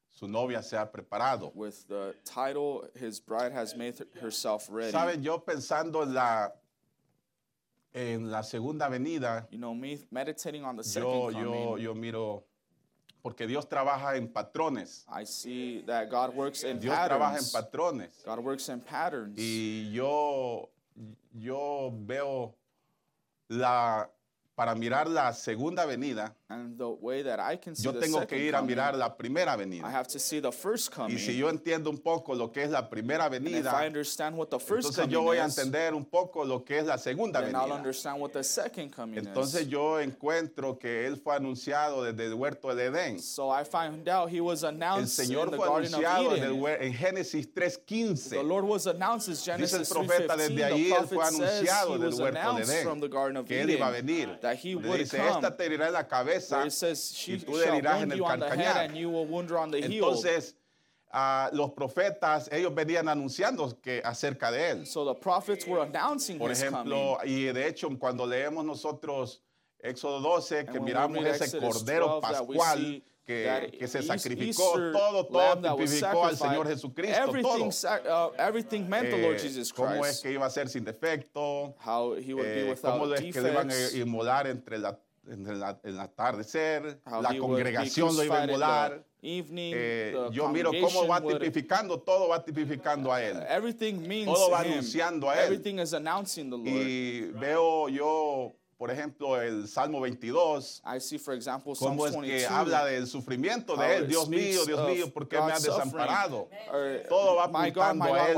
su 0.09 0.27
novia 0.27 0.63
se 0.63 0.77
ha 0.77 0.91
preparado. 0.91 1.53
with 1.55 1.87
the 1.89 2.15
title 2.25 2.89
His 2.95 3.21
Bride 3.21 3.53
Has 3.53 3.77
Made 3.77 4.03
Herself 4.21 4.69
Ready. 4.71 4.91
Saben, 4.93 5.23
yo 5.23 5.39
pensando 5.45 6.03
en 6.03 6.15
la 6.15 6.51
en 7.93 8.31
la 8.31 8.43
segunda 8.43 8.89
venida, 8.89 9.47
You 9.51 9.59
know, 9.59 9.75
me 9.75 9.99
meditating 10.11 10.65
on 10.65 10.77
the 10.77 10.85
second 10.85 11.09
yo 11.11 11.31
coming, 11.33 11.45
yo 11.45 11.77
yo 11.77 11.95
miro 11.95 12.45
porque 13.27 13.45
Dios 13.49 13.69
trabaja 13.69 14.15
en 14.15 14.29
patrones. 14.29 15.05
I 15.09 15.27
see 15.27 15.83
that 15.85 16.09
God 16.09 16.33
works 16.37 16.63
in 16.63 16.79
Dios 16.79 16.95
trabaja 16.95 17.39
en 17.39 17.45
patterns. 17.45 17.53
patrones. 17.53 18.23
God 18.25 18.39
works 18.39 18.69
in 18.69 18.79
patterns. 18.79 19.37
Y 19.37 19.91
yo, 19.93 20.69
yo 21.35 21.93
veo 22.07 22.55
la, 23.49 24.09
para 24.55 24.77
mirar 24.77 25.09
la 25.09 25.33
segunda 25.33 25.85
venida, 25.87 26.37
and 26.49 26.79
the 26.79 26.89
way 26.89 27.23
that 27.23 27.41
I 27.41 27.57
can 27.57 27.75
see 27.75 27.83
yo 27.85 27.93
tengo 27.93 28.25
que 28.27 28.39
ir 28.39 28.55
a 28.55 28.63
mirar 28.63 28.95
la 28.95 29.17
primera 29.17 29.55
I 29.55 29.57
venida. 29.57 29.91
have 29.91 30.07
to 30.09 30.19
see 30.21 30.39
the 30.41 30.53
first 30.53 30.93
coming. 30.93 31.17
Y 31.17 31.19
si 31.19 31.37
yo 31.37 31.49
entiendo 31.51 31.91
un 31.91 31.99
poco 31.99 32.35
lo 32.37 32.53
que 32.53 32.63
es 32.63 32.71
la 32.71 32.89
primera 32.89 33.29
venida, 33.29 33.73
I 33.83 33.87
understand 33.89 34.37
what 34.37 34.49
the 34.51 34.61
first 34.61 34.87
entonces 34.87 34.97
coming 35.05 35.11
yo 35.13 35.23
voy 35.23 35.39
a 35.39 35.47
is, 35.47 35.59
entender 35.59 35.93
un 35.95 36.05
poco 36.05 36.45
lo 36.45 36.65
que 36.65 36.79
es 36.79 36.87
la 36.87 36.99
segunda 36.99 37.41
venida. 37.41 37.65
understand 37.75 38.21
what 38.21 38.31
the 38.31 38.45
second 38.45 38.93
coming 38.95 39.19
Entonces 39.19 39.63
is. 39.63 39.69
yo 39.69 39.99
encuentro 40.01 40.79
que 40.79 41.07
él 41.07 41.17
fue 41.17 41.35
anunciado 41.35 42.05
desde 42.05 42.27
el 42.27 42.35
huerto 42.35 42.69
del 42.75 42.95
Edén. 42.95 43.19
So 43.21 43.51
I 43.51 43.65
find 43.65 44.09
out 44.09 44.31
he 44.31 44.41
was 44.41 44.63
El 44.63 44.77
Señor 45.09 45.51
the 45.51 45.57
fue 45.57 45.67
anunciado 45.67 46.31
desde 46.31 46.47
el 46.47 46.83
en 46.83 46.93
Génesis 46.95 47.53
The 47.53 47.61
3.15. 47.61 48.45
Lord 48.47 48.65
was 48.67 48.87
announced 48.87 49.29
as 49.31 49.45
Dice 49.59 49.75
el 49.75 49.85
profeta 49.87 50.37
3:15. 50.37 50.37
desde 50.37 50.65
allí, 50.65 50.93
él 50.93 51.07
fue 51.09 51.25
anunciado 51.25 51.99
del 51.99 52.11
was 52.11 52.21
huerto 52.21 52.33
de 52.39 52.41
announced 52.41 52.83
from 52.85 53.01
the 53.01 53.07
Edén, 53.09 53.45
que 53.45 53.61
él 53.63 53.71
iba 53.71 53.89
a 53.89 53.91
venir. 53.91 54.39
Le 54.41 54.99
dice, 54.99 55.19
esta 55.27 55.57
te 55.57 55.65
herirá 55.65 55.89
en 55.89 55.93
la 55.95 56.07
cabeza 56.07 56.36
Where 56.51 56.67
it 56.67 56.73
says, 56.73 57.13
she 57.15 57.35
y 57.35 57.39
tú 57.39 57.53
le 57.53 57.65
shall 57.65 57.75
herirás 57.77 57.93
wound 57.99 58.03
en 58.05 58.13
el 58.13 58.19
you 58.19 58.25
on 58.25 58.39
the 58.41 58.47
head 58.49 58.59
calcañar. 58.59 58.85
and 58.89 58.97
you 58.97 59.11
will 59.11 59.27
wound 59.27 59.51
her 59.51 59.59
on 59.59 59.71
the 59.71 59.79
heel. 59.81 59.91
Entonces, 60.05 60.55
ah, 61.13 61.51
los 61.53 61.71
profetas, 61.73 62.49
ellos 62.53 62.75
venían 62.75 63.09
anunciando 63.09 63.81
que 63.81 64.01
acerca 64.05 64.51
de 64.51 64.71
él. 64.71 64.87
So 64.87 65.05
the 65.05 65.15
prophets 65.15 65.67
were 65.67 65.81
announcing 65.83 66.39
Por 66.39 66.51
his 66.51 66.63
coming. 66.63 66.93
ejemplo, 66.93 67.19
y 67.25 67.45
de 67.53 67.67
hecho, 67.69 67.89
cuando 67.99 68.27
leemos 68.27 68.65
nosotros 68.65 69.41
Éxodo 69.83 70.21
12, 70.21 70.65
que 70.67 70.73
when 70.73 70.83
we 70.83 70.91
miramos 70.91 71.23
read 71.23 71.35
ese 71.35 71.45
Exodus 71.45 71.83
cordero 71.83 72.21
12, 72.21 72.33
that 72.33 72.47
we 72.47 72.57
pascual 72.57 72.77
see 72.79 73.03
que, 73.27 73.45
that 73.45 73.71
que 73.73 73.87
se 73.89 73.99
Eas- 73.99 74.07
sacrificó, 74.07 74.47
Easter 74.63 74.93
todo, 74.93 75.25
todo 75.27 75.39
lamb 75.39 75.63
that 75.63 75.77
was 75.79 75.91
tipificó 75.91 76.25
al 76.25 76.37
sacrificed, 76.37 76.39
Señor 76.39 76.67
Jesucristo, 76.69 77.23
everything, 77.23 77.59
todo. 77.59 77.71
sac- 77.73 78.07
uh, 78.07 78.31
everything 78.39 78.89
meant 78.89 79.11
the 79.11 79.19
Lord 79.23 79.37
Eh, 79.37 79.39
Jesus 79.43 79.73
cómo 79.73 79.95
es 79.97 80.01
Christ. 80.01 80.23
que 80.23 80.33
iba 80.33 80.47
a 80.47 80.51
ser 80.51 80.69
sin 80.69 80.85
defecto, 80.85 81.75
How 81.85 82.15
he 82.15 82.35
would 82.35 82.45
be 82.47 82.67
eh, 82.67 82.71
without 82.71 83.01
cómo 83.01 83.13
es 83.15 83.21
que 83.33 83.41
le 83.43 83.51
iban 83.53 83.71
a 83.71 83.75
defects. 83.75 83.95
inmolar 83.97 84.47
entre 84.47 84.79
la, 84.79 84.97
entre 85.29 85.57
la- 85.57 85.79
el 85.83 85.99
atardecer, 86.01 87.01
How 87.05 87.23
la 87.23 87.37
congregación 87.39 88.17
lo 88.17 88.23
iba 88.25 88.43
a 88.43 89.01
evening. 89.23 89.73
Eh, 89.75 90.15
yo 90.33 90.49
miro 90.49 90.71
cómo 90.81 91.07
va 91.07 91.21
tipificando, 91.21 91.99
todo 92.01 92.29
va 92.29 92.45
tipificando 92.45 93.13
a 93.13 93.23
él. 93.23 93.37
Everything 93.49 94.07
means 94.07 94.27
Todo 94.27 94.51
va 94.51 94.61
anunciando 94.61 95.29
a 95.29 95.35
él. 95.35 95.53
Everything 95.53 95.79
is 95.81 95.93
announcing 95.93 96.51
the 96.51 96.57
Lord. 96.57 96.67
Y 96.69 97.21
veo 97.33 97.89
yo, 97.89 98.55
por 98.79 98.91
ejemplo, 98.91 99.41
el 99.41 99.67
Salmo 99.69 100.01
22, 100.01 100.83
I 100.85 101.01
see, 101.01 101.19
for 101.19 101.35
example, 101.35 101.75
Psalms 101.75 101.97
cómo 101.97 102.07
es 102.07 102.13
22. 102.13 102.41
que 102.41 102.47
habla 102.47 102.85
del 102.85 103.07
sufrimiento 103.07 103.77
de 103.77 103.97
él. 103.97 104.07
Dios 104.09 104.29
mío, 104.29 104.65
Dios 104.65 104.89
mío, 104.89 105.13
¿por 105.13 105.27
qué 105.27 105.41
me 105.41 105.53
has 105.53 105.63
desamparado? 105.63 106.49
Or, 106.73 107.03
Todo 107.09 107.37
va 107.37 107.47
God, 107.47 107.57
apuntando 107.57 108.15
a 108.15 108.29
él. 108.31 108.37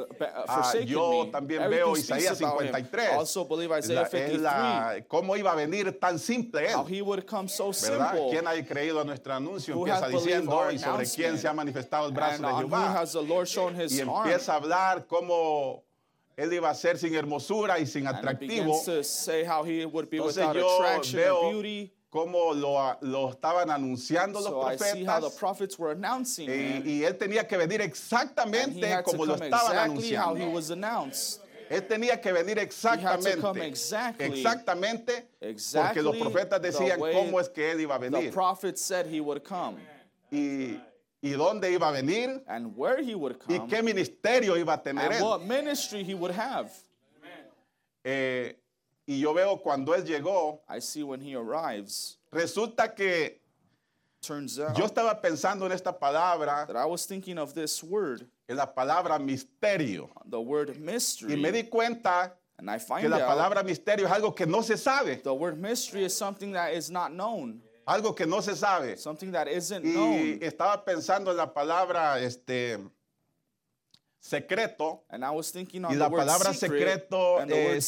Uh, 0.00 0.02
uh, 0.02 0.44
Ah, 0.48 0.72
yo 0.84 1.28
también 1.30 1.68
veo 1.68 1.96
Isaías 1.96 2.40
about 2.42 2.60
him. 2.62 2.72
53. 2.72 3.04
I 3.12 3.14
also 3.16 3.44
believe 3.44 3.70
Isaiah 3.78 4.00
la- 4.00 4.02
es 4.02 4.10
53. 4.10 4.40
la- 4.40 5.04
¿Cómo 5.08 5.36
iba 5.36 5.52
a 5.52 5.54
venir 5.54 5.98
tan 6.00 6.18
simple 6.18 6.72
how 6.74 6.84
él? 6.86 6.94
he 6.94 7.02
would 7.02 7.24
come 7.26 7.48
so 7.48 7.70
¿Verdad? 7.82 8.14
¿Quién 8.30 8.46
ha 8.46 8.52
creído 8.66 9.00
a 9.00 9.04
nuestro 9.04 9.34
anuncio? 9.34 9.74
Empieza 9.74 10.08
diciendo, 10.08 10.70
y 10.72 10.78
sobre 10.78 11.06
quién 11.06 11.38
se 11.38 11.48
ha 11.48 11.52
manifestado 11.52 12.06
el 12.08 12.12
brazo 12.12 12.42
de 12.42 12.54
Jehová. 12.54 13.00
has 13.00 13.12
the 13.12 13.22
Lord 13.22 13.46
shown 13.46 13.74
his 13.80 13.92
Y 13.92 14.00
empieza 14.00 14.52
a 14.52 14.56
hablar 14.56 15.06
cómo 15.06 15.84
él 16.36 16.52
iba 16.52 16.70
a 16.70 16.74
ser 16.74 16.98
sin 16.98 17.14
hermosura 17.14 17.78
y 17.78 17.86
sin 17.86 18.06
atractivo. 18.06 18.72
how 18.74 19.64
Entonces 19.66 20.44
yo 20.54 20.78
veo 21.12 21.62
cómo 22.12 22.52
lo, 22.52 22.98
lo 23.00 23.30
estaban 23.30 23.70
anunciando 23.70 24.38
los 24.38 24.48
So 24.50 24.60
the 24.60 24.76
profetas. 24.76 26.38
Y, 26.38 26.82
y 26.90 27.04
él 27.04 27.16
tenía 27.16 27.48
que 27.48 27.56
venir 27.56 27.80
exactamente 27.80 29.02
como 29.02 29.24
lo 29.24 29.34
estaban 29.34 29.90
exactly 29.92 30.14
anunciando. 30.14 30.50
was 30.52 30.70
announced. 30.70 31.40
Él 31.70 31.86
tenía 31.88 32.20
que 32.20 32.30
venir 32.32 32.58
exactamente. 32.58 33.30
exactly- 33.66 34.26
exactamente. 34.26 35.26
porque 35.72 36.02
los 36.02 36.16
profetas 36.18 36.60
the 36.60 36.68
decían 36.70 36.98
cómo 37.00 37.40
es 37.40 37.48
que 37.48 37.72
él 37.72 37.80
iba 37.80 37.94
a 37.94 37.98
venir. 37.98 38.30
prophet 38.30 38.76
said 38.76 39.06
he 39.06 39.20
would 39.20 39.42
come. 39.42 39.78
Y, 40.30 40.78
y 41.22 41.30
dónde 41.30 41.72
iba 41.72 41.88
a 41.88 41.92
venir. 41.92 42.42
And 42.46 42.76
where 42.76 43.00
he 43.02 43.14
would 43.14 43.36
Y 43.48 43.56
come. 43.58 43.68
qué 43.70 43.82
ministerio 43.82 44.58
iba 44.58 44.74
a 44.74 44.82
tener 44.82 45.12
él. 45.12 45.22
what 45.22 45.40
ministry 45.44 46.04
he 46.04 46.12
would 46.14 46.32
have. 46.32 46.70
Eh, 48.04 48.54
y 49.06 49.20
yo 49.20 49.32
veo 49.34 49.56
cuando 49.62 49.94
él 49.94 50.04
llegó, 50.04 50.60
I 50.68 50.80
see 50.80 51.02
when 51.02 51.20
he 51.20 51.34
arrives. 51.34 52.18
resulta 52.32 52.94
que 52.94 53.38
Turns 54.20 54.60
out 54.60 54.76
yo 54.76 54.84
estaba 54.86 55.20
pensando 55.20 55.66
en 55.66 55.72
esta 55.72 55.92
palabra, 55.92 56.66
that 56.68 56.76
I 56.76 56.84
was 56.86 57.04
thinking 57.06 57.38
of 57.38 57.54
this 57.54 57.82
word, 57.82 58.24
en 58.48 58.56
la 58.56 58.66
palabra 58.66 59.18
misterio. 59.18 60.08
the 60.26 60.40
word 60.40 60.78
mystery. 60.78 61.32
Y 61.34 61.36
me 61.36 61.50
di 61.50 61.64
cuenta 61.64 62.30
and 62.58 62.70
I 62.70 62.78
que 62.78 62.84
find 62.86 63.10
la 63.10 63.16
out 63.16 63.26
palabra 63.36 63.64
misterio 63.64 64.06
es 64.06 64.12
algo 64.12 64.34
que 64.36 64.46
no 64.46 64.62
se 64.62 64.76
sabe. 64.76 65.20
the 65.24 65.34
word 65.34 65.58
mystery 65.58 66.04
is 66.04 66.16
something 66.16 66.52
that 66.52 66.72
is 66.72 66.88
not 66.90 67.12
known, 67.12 67.60
Algo 67.84 68.14
que 68.14 68.24
no 68.26 68.40
se 68.40 68.52
sabe. 68.54 68.96
something 68.96 69.32
that 69.32 69.48
isn't 69.48 69.84
Y 69.84 69.92
known. 69.92 70.38
estaba 70.40 70.84
pensando 70.84 71.32
en 71.32 71.36
la 71.36 71.52
palabra 71.52 72.20
este, 72.22 72.78
secreto. 74.20 75.00
And 75.10 75.24
I 75.24 75.30
was 75.32 75.50
thinking 75.50 75.84
on 75.84 75.90
Y 75.90 75.94
the 75.94 76.00
la 76.00 76.08
word 76.08 76.20
palabra 76.28 76.54
secret, 76.54 77.08
secreto 77.08 77.44
the 77.46 77.56
eh, 77.56 77.68
word 77.72 77.82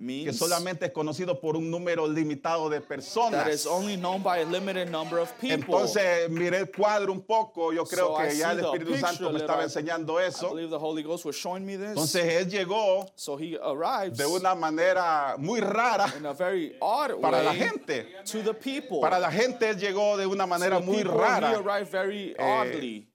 que 0.00 0.32
solamente 0.32 0.86
es 0.86 0.92
conocido 0.92 1.38
por 1.38 1.56
un 1.56 1.70
número 1.70 2.08
limitado 2.08 2.70
de 2.70 2.80
personas. 2.80 3.44
that 3.44 3.52
is 3.52 3.66
only 3.66 3.96
known 3.98 4.22
by 4.22 4.38
a 4.40 4.44
limited 4.46 4.88
number 4.90 5.18
of 5.18 5.30
people. 5.38 5.56
Entonces 5.76 6.30
miré 6.30 6.56
el 6.60 6.70
cuadro 6.70 7.12
un 7.12 7.20
poco, 7.20 7.70
yo 7.70 7.84
creo 7.84 8.16
So 8.16 8.16
I 8.24 8.28
que 8.28 8.36
ya 8.38 8.46
see 8.46 8.50
el 8.52 8.56
the 8.56 8.62
Espíritu 8.68 8.86
picture 8.92 9.06
Santo 9.08 9.24
me 9.26 9.32
that 9.32 9.40
estaba 9.42 9.60
I- 9.60 9.64
enseñando 9.64 10.18
I 10.18 10.24
eso. 10.28 10.48
believe 10.54 10.70
the 10.70 10.78
Holy 10.78 11.02
Ghost 11.02 11.26
was 11.26 11.36
showing 11.36 11.66
me 11.66 11.76
this. 11.76 11.90
Entonces 11.90 12.24
él 12.24 12.48
llegó 12.50 13.10
so 13.14 13.36
he 13.36 13.58
arrives 13.62 14.16
de 14.16 14.24
una 14.26 14.54
manera 14.54 15.36
muy 15.36 15.60
rara 15.60 16.10
in 16.16 16.24
a 16.24 16.32
very 16.32 16.74
odd 16.80 17.20
para 17.20 17.42
la 17.42 17.50
way 17.50 17.58
gente. 17.58 18.06
to 18.24 18.42
the 18.42 18.54
people. 18.54 19.00
Para 19.02 19.18
la 19.18 19.30
gente 19.30 19.68
él 19.68 19.76
llegó 19.78 20.16
de 20.16 20.24
una 20.24 20.44
To 20.44 20.48
manera 20.48 20.78
the 20.80 20.86
muy 20.86 21.02
people, 21.02 21.18
He 21.18 21.20
rara, 21.20 21.58
arrived 21.58 21.90
very 21.90 22.34
Eh, 22.38 22.42
oddly, 22.42 23.06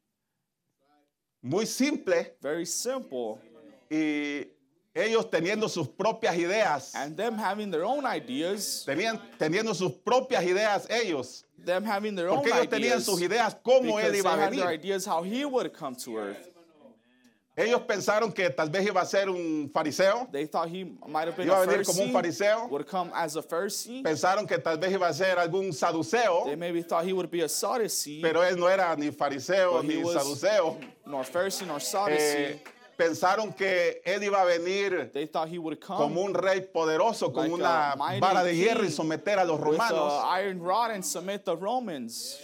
muy 1.41 1.65
simple 1.65 2.35
very 2.41 2.65
simple. 2.67 3.39
y, 3.89 4.47
ellos 4.95 5.29
teniendo 5.29 5.67
sus 5.67 5.89
propias 5.89 6.35
ideas, 6.37 6.95
and 6.95 7.17
them 7.17 7.37
having 7.37 7.69
their 7.69 7.83
own 7.83 8.05
ideas, 8.05 8.83
tenían, 8.85 9.19
teniendo 9.37 9.73
sus 9.75 9.91
propias 9.91 10.43
ideas 10.43 10.87
ellos, 10.89 11.43
them 11.63 11.83
having 11.83 12.15
their 12.15 12.29
own 12.29 12.37
porque 12.37 12.51
ellos 12.51 12.69
tenían 12.69 12.93
ideas, 12.99 13.03
sus 13.03 13.21
ideas 13.21 13.55
cómo 13.61 13.99
él 13.99 14.15
iba 14.15 14.33
a 14.33 14.49
venir. 14.49 14.65
ideas 14.71 15.05
how 15.05 15.21
he 15.21 15.43
would 15.45 15.71
come 15.73 15.93
to 15.95 16.17
earth. 16.17 16.49
Ellos 17.57 17.83
pensaron 17.87 18.33
que 18.33 18.49
tal 18.49 18.69
vez 18.69 18.85
iba 18.85 18.99
a 18.99 19.05
ser 19.05 19.29
un 19.29 19.69
fariseo, 19.73 20.27
They 20.29 20.45
thought 20.45 20.67
he 20.67 20.83
might 21.07 21.25
have 21.29 21.37
been 21.37 21.47
Iba 21.47 21.63
a 21.63 21.65
venir 21.65 21.85
como 21.85 22.03
un 22.03 22.11
fariseo. 22.11 22.69
would 22.69 22.85
come 22.85 23.09
as 23.15 23.37
a 23.37 23.41
Pharisee. 23.41 24.03
pensaron 24.03 24.45
que 24.45 24.57
tal 24.57 24.77
vez 24.77 24.91
iba 24.91 25.07
a 25.07 25.13
ser 25.13 25.37
algún 25.39 25.71
saduceo, 25.71 26.43
They 26.45 26.57
maybe 26.57 26.83
thought 26.83 27.05
he 27.05 27.13
would 27.13 27.31
be 27.31 27.41
a 27.43 27.47
Sadducee, 27.49 28.21
pero 28.21 28.41
él 28.43 28.57
no 28.57 28.67
era 28.67 28.93
ni 28.97 29.09
fariseo 29.09 29.81
ni 29.83 30.03
saduceo. 30.03 30.77
nor 31.05 31.23
Pharisee 31.25 31.65
nor 31.65 31.79
Sadducee. 31.81 32.55
Eh, 32.55 32.63
pensaron 32.95 33.53
que 33.53 34.01
él 34.05 34.23
iba 34.23 34.41
a 34.41 34.45
venir 34.45 35.11
they 35.13 35.25
thought 35.27 35.47
he 35.49 35.57
would 35.57 35.79
come 35.79 35.97
como 35.97 36.21
un 36.21 36.33
rey 36.33 36.61
poderoso, 36.61 37.31
con 37.33 37.43
Like 37.49 37.53
una 37.53 37.95
vara 38.19 38.43
de 38.43 38.55
hierro 38.55 38.83
y 38.83 38.89
someter 38.91 39.39
a 39.39 39.45
los 39.45 39.59
romanos. 39.59 40.13
an 40.23 40.39
iron 40.39 40.59
rod 40.61 40.91
and 40.91 41.03
submit 41.03 41.43
the 41.45 41.55
Romans. 41.55 42.39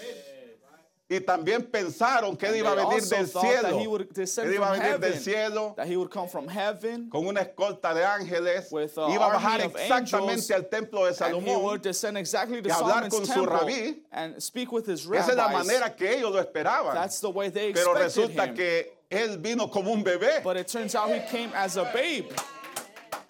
Y 1.11 1.19
también 1.19 1.69
pensaron 1.69 2.37
que 2.37 2.47
él 2.47 2.55
iba 2.55 2.71
a 2.71 2.75
venir 2.75 3.01
del 3.01 3.27
thought 3.27 3.43
that 3.43 3.73
he 3.73 3.83
cielo. 3.83 4.47
Él 4.47 4.53
iba 4.53 4.69
a 4.69 4.71
venir 4.71 4.97
del 4.97 5.11
heaven. 5.11 5.19
cielo 5.19 6.09
come 6.09 6.29
from 6.29 6.47
heaven 6.47 7.09
con 7.09 7.27
una 7.27 7.41
escolta 7.41 7.93
de 7.93 8.05
ángeles. 8.05 8.71
With 8.71 8.97
a 8.97 9.09
Iba 9.11 9.25
a 9.25 9.33
bajar 9.33 9.65
of 9.65 9.75
exactamente 9.75 10.31
angels, 10.31 10.51
al 10.51 10.69
templo 10.69 11.05
de 11.05 11.13
Salomón. 11.13 11.81
exactly 12.15 12.61
y 12.63 12.71
hablar 12.71 13.09
con 13.09 13.25
su 13.25 13.45
rabí. 13.45 14.05
Esa 14.09 15.31
es 15.31 15.35
la 15.35 15.49
manera 15.49 15.93
que 15.93 16.13
ellos 16.15 16.31
lo 16.31 16.39
esperaban. 16.39 16.93
That's 16.93 17.19
the 17.19 17.27
way 17.29 17.49
they 17.49 17.73
Pero 17.73 17.93
resulta 17.93 18.45
him. 18.47 18.55
que 18.55 19.00
él 19.11 19.37
vino 19.39 19.67
como 19.69 19.91
un 19.91 20.03
bebé. 20.03 20.41
But 20.43 20.57
it 20.57 20.67
turns 20.67 20.95
out 20.95 21.09
he 21.09 21.19
came 21.29 21.51
as 21.53 21.77
a 21.77 21.83
babe, 21.83 22.33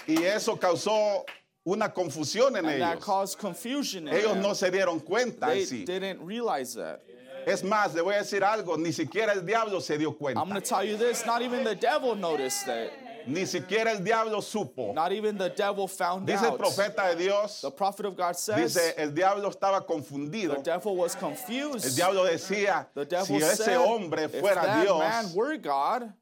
Y 0.08 0.24
eso 0.24 0.56
causó 0.58 1.26
una 1.66 1.90
confusión 1.90 2.58
en 2.58 2.66
and 2.66 2.82
that 2.82 2.94
ellos. 2.94 3.04
caused 3.06 3.38
confusion 3.40 4.08
in 4.08 4.14
Ellos 4.16 4.34
them. 4.34 4.42
no 4.42 4.54
se 4.54 4.70
dieron 4.72 5.00
cuenta 5.04 5.48
they 5.48 5.62
en 5.62 5.68
sí. 5.68 5.86
didn't 5.86 6.20
realize 6.26 6.74
that. 6.76 7.02
Es 7.46 7.64
más, 7.64 7.94
le 7.96 8.02
voy 8.04 8.14
a 8.14 8.20
decir 8.20 8.44
algo, 8.44 8.78
ni 8.78 8.92
siquiera 8.92 9.34
el 9.34 9.42
diablo 9.44 9.80
se 9.80 9.98
dio 9.98 10.10
I'm 10.10 10.16
cuenta. 10.18 10.42
going 10.46 10.54
to 10.54 10.62
tell 10.62 10.84
you 10.84 10.96
this, 10.96 11.26
not 11.26 11.42
even 11.42 11.64
the 11.64 11.74
devil 11.76 12.16
noticed 12.16 12.66
that. 12.68 12.92
Ni 13.28 13.46
siquiera 13.46 13.92
el 13.92 14.04
diablo 14.04 14.42
supo. 14.42 14.94
Not 14.94 15.12
even 15.12 15.38
the 15.38 15.50
devil 15.50 15.88
found 15.88 16.26
Dice 16.28 16.42
el 16.44 16.52
out. 16.52 16.58
profeta 16.60 17.08
de 17.10 17.16
Dios, 17.24 17.62
The 17.62 17.72
prophet 17.72 18.06
of 18.08 18.16
God 18.18 18.36
says 18.36 18.74
dice, 18.74 18.94
el 18.98 19.12
diablo 19.14 19.50
estaba 19.50 19.80
the 19.82 19.86
confundido. 19.94 20.62
devil 20.64 20.96
was 20.96 21.16
El 21.16 21.96
diablo 21.96 22.24
decía, 22.26 22.88
The 22.94 23.06
devil 23.06 23.26
si 23.26 23.36
ese 23.38 23.76
hombre 23.78 24.28
fuera 24.30 24.82
Dios, 24.82 25.00
man 25.00 25.26
were 25.36 25.58
God, 25.58 26.14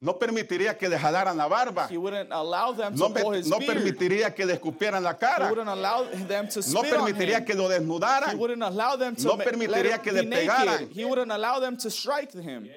no 0.00 0.18
permitiría 0.18 0.76
que 0.76 0.86
le 0.88 0.98
jalaran 0.98 1.34
la 1.36 1.48
barba. 1.48 1.88
he 1.90 1.96
wouldn't 1.96 2.30
allow 2.30 2.72
them 2.72 2.92
to 2.94 3.08
No, 3.08 3.14
pull 3.14 3.30
me- 3.30 3.38
his 3.38 3.46
no 3.48 3.58
beard. 3.58 3.78
permitiría 3.78 4.34
que 4.34 4.44
le 4.44 4.52
escupieran 4.54 5.02
la 5.02 5.12
He 5.12 5.18
cara. 5.18 5.48
wouldn't 5.48 5.68
allow 5.68 6.04
them 6.28 6.46
to 6.48 6.60
No 6.72 6.80
on 6.80 6.84
permitiría 6.86 7.38
him. 7.38 7.44
que 7.46 7.54
lo 7.54 7.70
He 7.70 7.78
desnudaran. 7.78 8.36
wouldn't 8.38 8.62
allow 8.62 8.96
them 8.96 9.16
to 9.16 9.24
No 9.28 9.38
permitiría 9.38 10.02
que 10.02 10.12
le 10.12 10.24
pegaran. 10.24 10.90
He 10.94 11.04
wouldn't 11.06 11.32
allow 11.32 11.58
them 11.58 11.76
to 11.78 11.90
strike 11.90 12.32
him. 12.34 12.68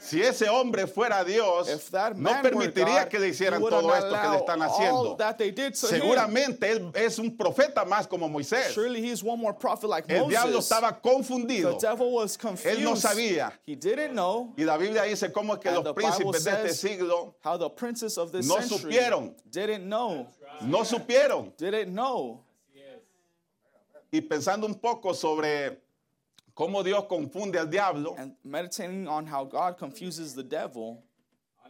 Si 0.00 0.22
ese 0.22 0.48
hombre 0.48 0.86
fuera 0.86 1.24
Dios, 1.24 1.68
no 2.16 2.42
permitiría 2.42 3.04
God, 3.04 3.08
que 3.08 3.18
le 3.18 3.28
hicieran 3.28 3.60
todo 3.60 3.94
esto 3.94 4.20
que 4.20 4.28
le 4.28 4.36
están 4.36 4.62
haciendo. 4.62 5.16
Seguramente 5.72 6.70
él 6.70 6.90
es 6.94 7.18
un 7.18 7.36
profeta 7.36 7.84
más 7.84 8.06
como 8.06 8.28
Moisés. 8.28 8.76
Like 8.76 10.14
El 10.14 10.28
diablo 10.28 10.58
estaba 10.58 10.92
The 10.92 11.00
confundido. 11.00 11.78
devil 11.78 12.12
was 12.12 12.36
confused. 12.36 12.78
Él 12.78 12.84
no 12.84 12.96
sabía. 12.96 13.52
He 13.66 13.74
didn't 13.76 14.12
know 14.12 14.52
Y 14.56 14.64
la 14.64 14.76
Biblia 14.76 15.02
dice 15.02 15.32
cómo 15.32 15.54
es 15.54 15.60
que 15.60 15.68
And 15.68 15.84
los 15.84 15.94
príncipes 15.94 16.44
de 16.44 16.50
este 16.52 16.74
siglo 16.74 17.34
No 17.44 18.62
supieron. 18.62 19.36
didn't 19.50 19.84
know. 19.84 20.26
no 20.62 20.84
supieron. 20.84 21.52
Didn't 21.56 21.92
know. 21.92 22.44
Y 24.10 24.22
pensando 24.22 24.66
un 24.66 24.74
poco 24.76 25.12
sobre 25.12 25.82
cómo 26.58 26.82
Dios 26.82 27.04
confunde 27.04 27.56
al 27.56 27.70
diablo, 27.70 28.16
And 28.18 28.34
meditating 28.42 29.06
on 29.06 29.28
how 29.28 29.44
God 29.44 29.78
confuses 29.78 30.34
the 30.34 30.42
devil, 30.42 31.04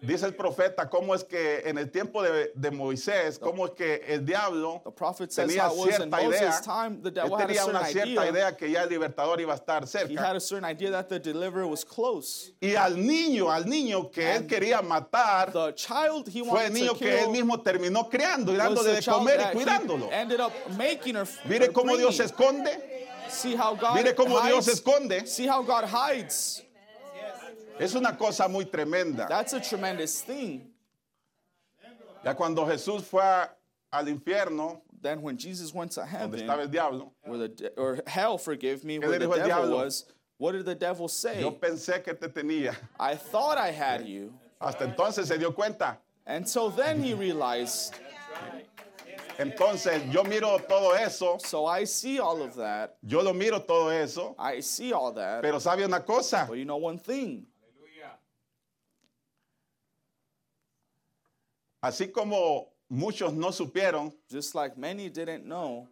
dice 0.01 0.23
el 0.25 0.33
profeta 0.33 0.89
cómo 0.89 1.15
es 1.15 1.25
que 1.25 1.61
en 1.67 1.77
el 1.77 1.91
tiempo 1.91 2.23
de, 2.23 2.53
de 2.55 2.71
Moisés, 2.71 3.39
cómo 3.39 3.67
es 3.67 3.73
que 3.73 3.97
el 4.09 4.25
diablo 4.25 4.81
tenía 5.35 5.69
cierta 5.69 6.23
idea, 6.23 6.61
time, 6.63 7.03
the 7.03 7.11
devil 7.11 7.35
had 7.35 7.43
a 7.43 7.47
tenía 7.49 7.67
una 7.67 7.85
cierta 7.85 8.09
idea. 8.09 8.31
idea 8.31 8.57
que 8.57 8.71
ya 8.71 8.85
el 8.85 8.89
libertador 8.89 9.39
iba 9.43 9.53
a 9.53 9.57
estar 9.57 9.83
He 9.83 9.87
cerca. 9.87 10.23
had 10.23 10.37
a 10.37 10.41
certain 10.41 10.65
idea 10.65 10.91
that 10.91 11.09
the 11.11 11.19
deliverer 11.21 11.67
was 11.67 11.85
close. 11.85 12.55
Y 12.63 12.75
al 12.75 12.97
niño, 12.97 13.51
al 13.53 13.67
niño 13.67 14.11
que 14.11 14.37
él 14.37 14.47
quería 14.47 14.81
matar, 14.81 15.53
child 15.75 16.31
fue 16.49 16.65
el 16.65 16.73
niño 16.73 16.95
que 16.97 17.25
él 17.25 17.29
mismo 17.29 17.61
terminó 17.61 18.09
criando 18.09 18.55
y 18.55 18.57
dándole 18.57 18.95
de 18.95 19.03
comer 19.03 19.39
y 19.39 19.53
cuidándolo. 19.55 20.09
Mire 21.45 21.73
cómo 21.75 21.95
Dios 21.95 22.17
se 22.17 22.25
esconde. 22.25 22.98
See 23.31 23.55
how 23.55 23.75
God 23.75 23.97
Mire 24.03 24.15
cómo 24.15 24.41
Dios 24.43 24.67
hides. 24.67 24.81
esconde. 24.81 25.27
See 25.29 25.47
how 25.47 25.63
God 25.63 25.85
hides. 25.85 26.63
Es 27.79 27.95
una 27.95 28.17
cosa 28.17 28.49
muy 28.49 28.65
tremenda. 28.65 29.29
That's 29.29 29.53
a 29.53 29.61
tremendous 29.61 30.21
thing. 30.23 30.71
Ya 32.25 32.35
cuando 32.35 32.65
Jesús 32.67 33.03
fue 33.03 33.23
a- 33.23 33.49
al 33.93 34.07
infierno, 34.09 34.81
Then 35.01 35.23
when 35.23 35.37
Jesus 35.39 35.73
went 35.73 35.93
to 35.93 36.05
heaven, 36.05 36.45
diablo, 36.73 37.13
where 37.23 37.47
the 37.47 37.73
or 37.77 38.01
hell, 38.05 38.37
forgive 38.37 38.83
me, 38.83 38.99
where 38.99 39.13
the 39.13 39.29
devil 39.29 39.45
diablo? 39.47 39.77
was, 39.77 40.07
what 40.39 40.53
did 40.53 40.65
the 40.65 40.75
devil 40.75 41.07
say? 41.07 41.41
yo 41.41 41.53
pensé 41.53 42.03
que 42.03 42.15
te 42.15 42.27
tenía. 42.27 42.75
I 42.99 43.15
thought 43.15 43.59
I 43.59 43.71
had 43.71 44.05
you. 44.09 44.35
Hasta 44.61 44.87
entonces 44.93 45.27
se 45.29 45.39
dio 45.39 45.53
cuenta. 45.53 45.99
So 46.47 46.69
then 46.71 47.01
he 47.01 47.15
realized, 47.15 47.95
Entonces 49.39 50.03
yo 50.11 50.25
miro 50.25 50.59
todo 50.69 50.95
eso, 50.95 51.39
so 51.39 51.65
I 51.65 51.85
see 51.85 52.19
all 52.19 52.43
of 52.43 52.57
that. 52.57 52.97
yo 53.03 53.23
lo 53.23 53.33
miro 53.33 53.61
todo 53.61 53.89
eso, 53.91 54.35
I 54.37 54.61
see 54.61 54.93
all 54.93 55.13
that. 55.13 55.43
pero 55.43 55.59
sabe 55.61 55.85
una 55.85 56.01
cosa, 56.01 56.45
But 56.49 56.59
you 56.59 56.65
know 56.65 56.77
one 56.77 56.99
thing, 56.99 57.47
así 61.83 62.13
como 62.13 62.69
muchos 62.91 63.33
no 63.33 63.51
supieron, 63.53 64.13
just 64.29 64.55
like 64.57 64.77
many 64.77 65.09
didn't 65.09 65.45
know, 65.45 65.87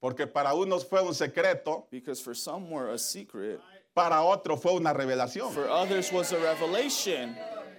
porque 0.00 0.26
para 0.26 0.52
unos 0.52 0.84
fue 0.84 1.00
un 1.00 1.14
secreto, 1.14 1.86
because 1.90 2.20
for 2.20 2.34
some 2.34 2.68
were 2.70 2.90
a 2.90 2.98
secret, 2.98 3.60
para 3.94 4.16
otros 4.16 4.60
fue 4.60 4.72
una 4.72 4.92
revelación, 4.92 5.52
for 5.52 5.68
others 5.68 6.10
was 6.10 6.32
a 6.32 6.38
revelation, 6.38 7.36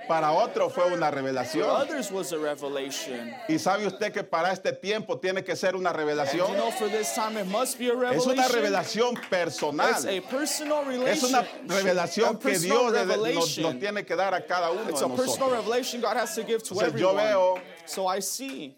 para 0.08 0.32
otros 0.32 0.74
fue 0.74 0.86
una 0.92 1.08
for 1.10 1.16
revelación. 1.16 1.70
others 1.70 2.12
was 2.12 2.32
a 2.34 2.38
revelation. 2.38 3.34
Y 3.48 3.58
sabe 3.60 3.86
usted 3.88 4.12
que 4.12 4.24
para 4.24 4.52
este 4.52 4.72
tiempo 4.74 5.20
tiene 5.20 5.44
que 5.44 5.56
ser 5.56 5.76
una 5.76 5.90
And 5.90 6.00
revelación. 6.00 6.48
you 6.50 6.56
know, 6.56 6.72
for 6.72 6.90
this 6.90 7.14
time, 7.14 7.38
it 7.40 7.46
must 7.48 7.78
be 7.78 7.90
a 7.90 7.94
Es 8.14 8.26
una 8.26 8.48
revelation. 8.48 9.16
revelación 9.16 9.30
personal. 9.30 9.90
It's 9.92 10.06
a 10.06 10.22
personal. 10.22 11.08
Es 11.08 11.24
una 11.24 11.46
revelación 11.68 12.38
que 12.40 12.50
personal 12.52 12.94
Dios 12.94 12.94
nos, 13.36 13.58
nos 13.60 13.80
tiene 13.80 14.06
que 14.06 14.16
dar 14.16 14.34
a 14.34 14.46
cada 14.46 14.72
uno 14.72 14.90
It's 14.90 15.00
de 15.00 15.06
a 15.06 15.10
personal 15.10 15.26
nosotros. 15.28 15.52
revelation 15.66 16.02
God 16.02 16.18
has 16.18 16.36
to 16.36 16.44
give 16.44 16.64
to 16.64 16.74
Entonces, 16.74 17.00
yo 17.00 17.10
everyone. 17.12 17.24
veo 17.24 17.56
so 17.86 18.08
I 18.08 18.20
see 18.22 18.76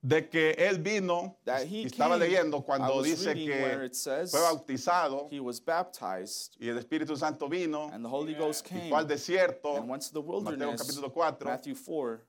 de 0.00 0.28
que 0.28 0.52
él 0.52 0.78
vino, 0.78 1.36
y 1.68 1.86
estaba 1.86 2.14
came. 2.14 2.26
leyendo 2.26 2.62
cuando 2.62 3.02
dice 3.02 3.34
que 3.34 3.90
fue 4.30 4.40
bautizado 4.40 5.28
he 5.30 5.40
was 5.40 5.60
baptized 5.60 6.52
y 6.60 6.68
el 6.68 6.78
Espíritu 6.78 7.16
Santo 7.16 7.48
vino 7.48 7.90
and 7.92 8.04
the 8.04 8.08
Holy 8.08 8.34
Ghost 8.34 8.64
y 8.66 8.68
came 8.68 8.88
fue 8.90 8.98
al 8.98 9.06
desierto, 9.08 9.84
Mateo 9.84 10.76
capítulo 10.76 11.12
4, 11.12 11.50
Matthew 11.50 11.74
4 11.74 12.20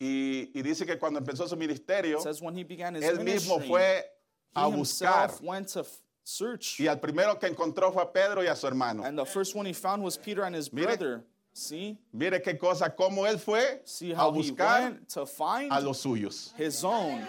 y, 0.00 0.50
y 0.52 0.62
dice 0.62 0.84
que 0.84 0.98
cuando 0.98 1.20
empezó 1.20 1.46
su 1.46 1.56
ministerio, 1.56 2.20
says 2.20 2.42
when 2.42 2.56
he 2.56 2.64
began 2.64 2.96
his 2.96 3.04
él 3.04 3.20
mismo 3.20 3.60
fue 3.60 4.04
a 4.52 4.66
buscar 4.66 5.30
search, 6.24 6.80
y 6.80 6.88
al 6.88 6.98
primero 6.98 7.38
que 7.38 7.46
encontró 7.46 7.92
fue 7.92 8.02
a 8.02 8.12
Pedro 8.12 8.42
y 8.42 8.48
a 8.48 8.56
su 8.56 8.66
hermano. 8.66 9.04
and 9.04 9.16
the 9.16 9.24
first 9.24 9.54
one 9.54 9.64
he 9.64 9.72
found 9.72 10.02
was 10.02 10.16
Peter 10.16 10.42
and 10.42 10.56
his 10.56 10.72
Mire. 10.72 10.86
brother. 10.86 11.24
See, 11.56 11.96
Mire 12.12 12.42
qué 12.42 12.58
cosa, 12.58 12.90
cómo 12.96 13.24
él 13.28 13.38
fue 13.38 13.80
see 13.84 14.12
a 14.12 14.16
how 14.16 14.32
he 14.32 14.38
buscar 14.38 14.80
went 14.90 15.08
to 15.10 15.24
find 15.24 15.70
a 15.72 15.80
los 15.80 15.98
suyos. 16.02 16.52
his 16.58 16.82
own. 16.82 17.24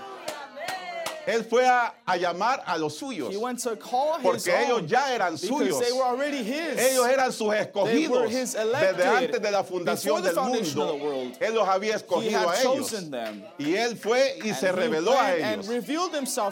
Él 1.28 1.44
fue 1.44 1.66
a, 1.68 1.94
a 2.06 2.18
llamar 2.18 2.64
a 2.66 2.78
los 2.78 2.96
suyos, 2.98 3.32
He 3.34 3.38
went 3.38 3.60
to 3.64 3.76
call 3.78 4.18
his 4.20 4.24
porque 4.24 4.52
own 4.54 4.64
ellos 4.66 4.88
ya 4.88 5.14
eran 5.14 5.38
suyos. 5.38 5.80
they 5.80 5.92
were 5.92 6.04
already 6.04 6.44
his. 6.44 6.78
Ellos 6.80 7.08
eran 7.08 7.32
sus 7.32 7.50
They 7.52 7.62
escogidos 7.62 8.18
were 8.20 8.30
his 8.30 8.54
elected 8.56 8.96
desde 8.98 9.08
antes 9.18 9.42
de 9.42 9.52
la 9.52 9.64
fundación 9.64 10.22
del 10.22 10.36
mundo. 10.36 10.96
world. 10.96 11.38
Él 11.40 11.54
los 11.56 11.68
había 11.68 11.96
escogido 11.96 12.50
a 12.50 12.62
ellos. 12.62 13.10
them. 13.10 13.44
Y 13.58 13.76
él 13.76 13.98
fue 13.98 14.38
y 14.44 14.50
And 14.50 14.60
se 14.60 14.72
reveló 14.72 15.20
a 15.20 15.36
ellos. 15.36 15.66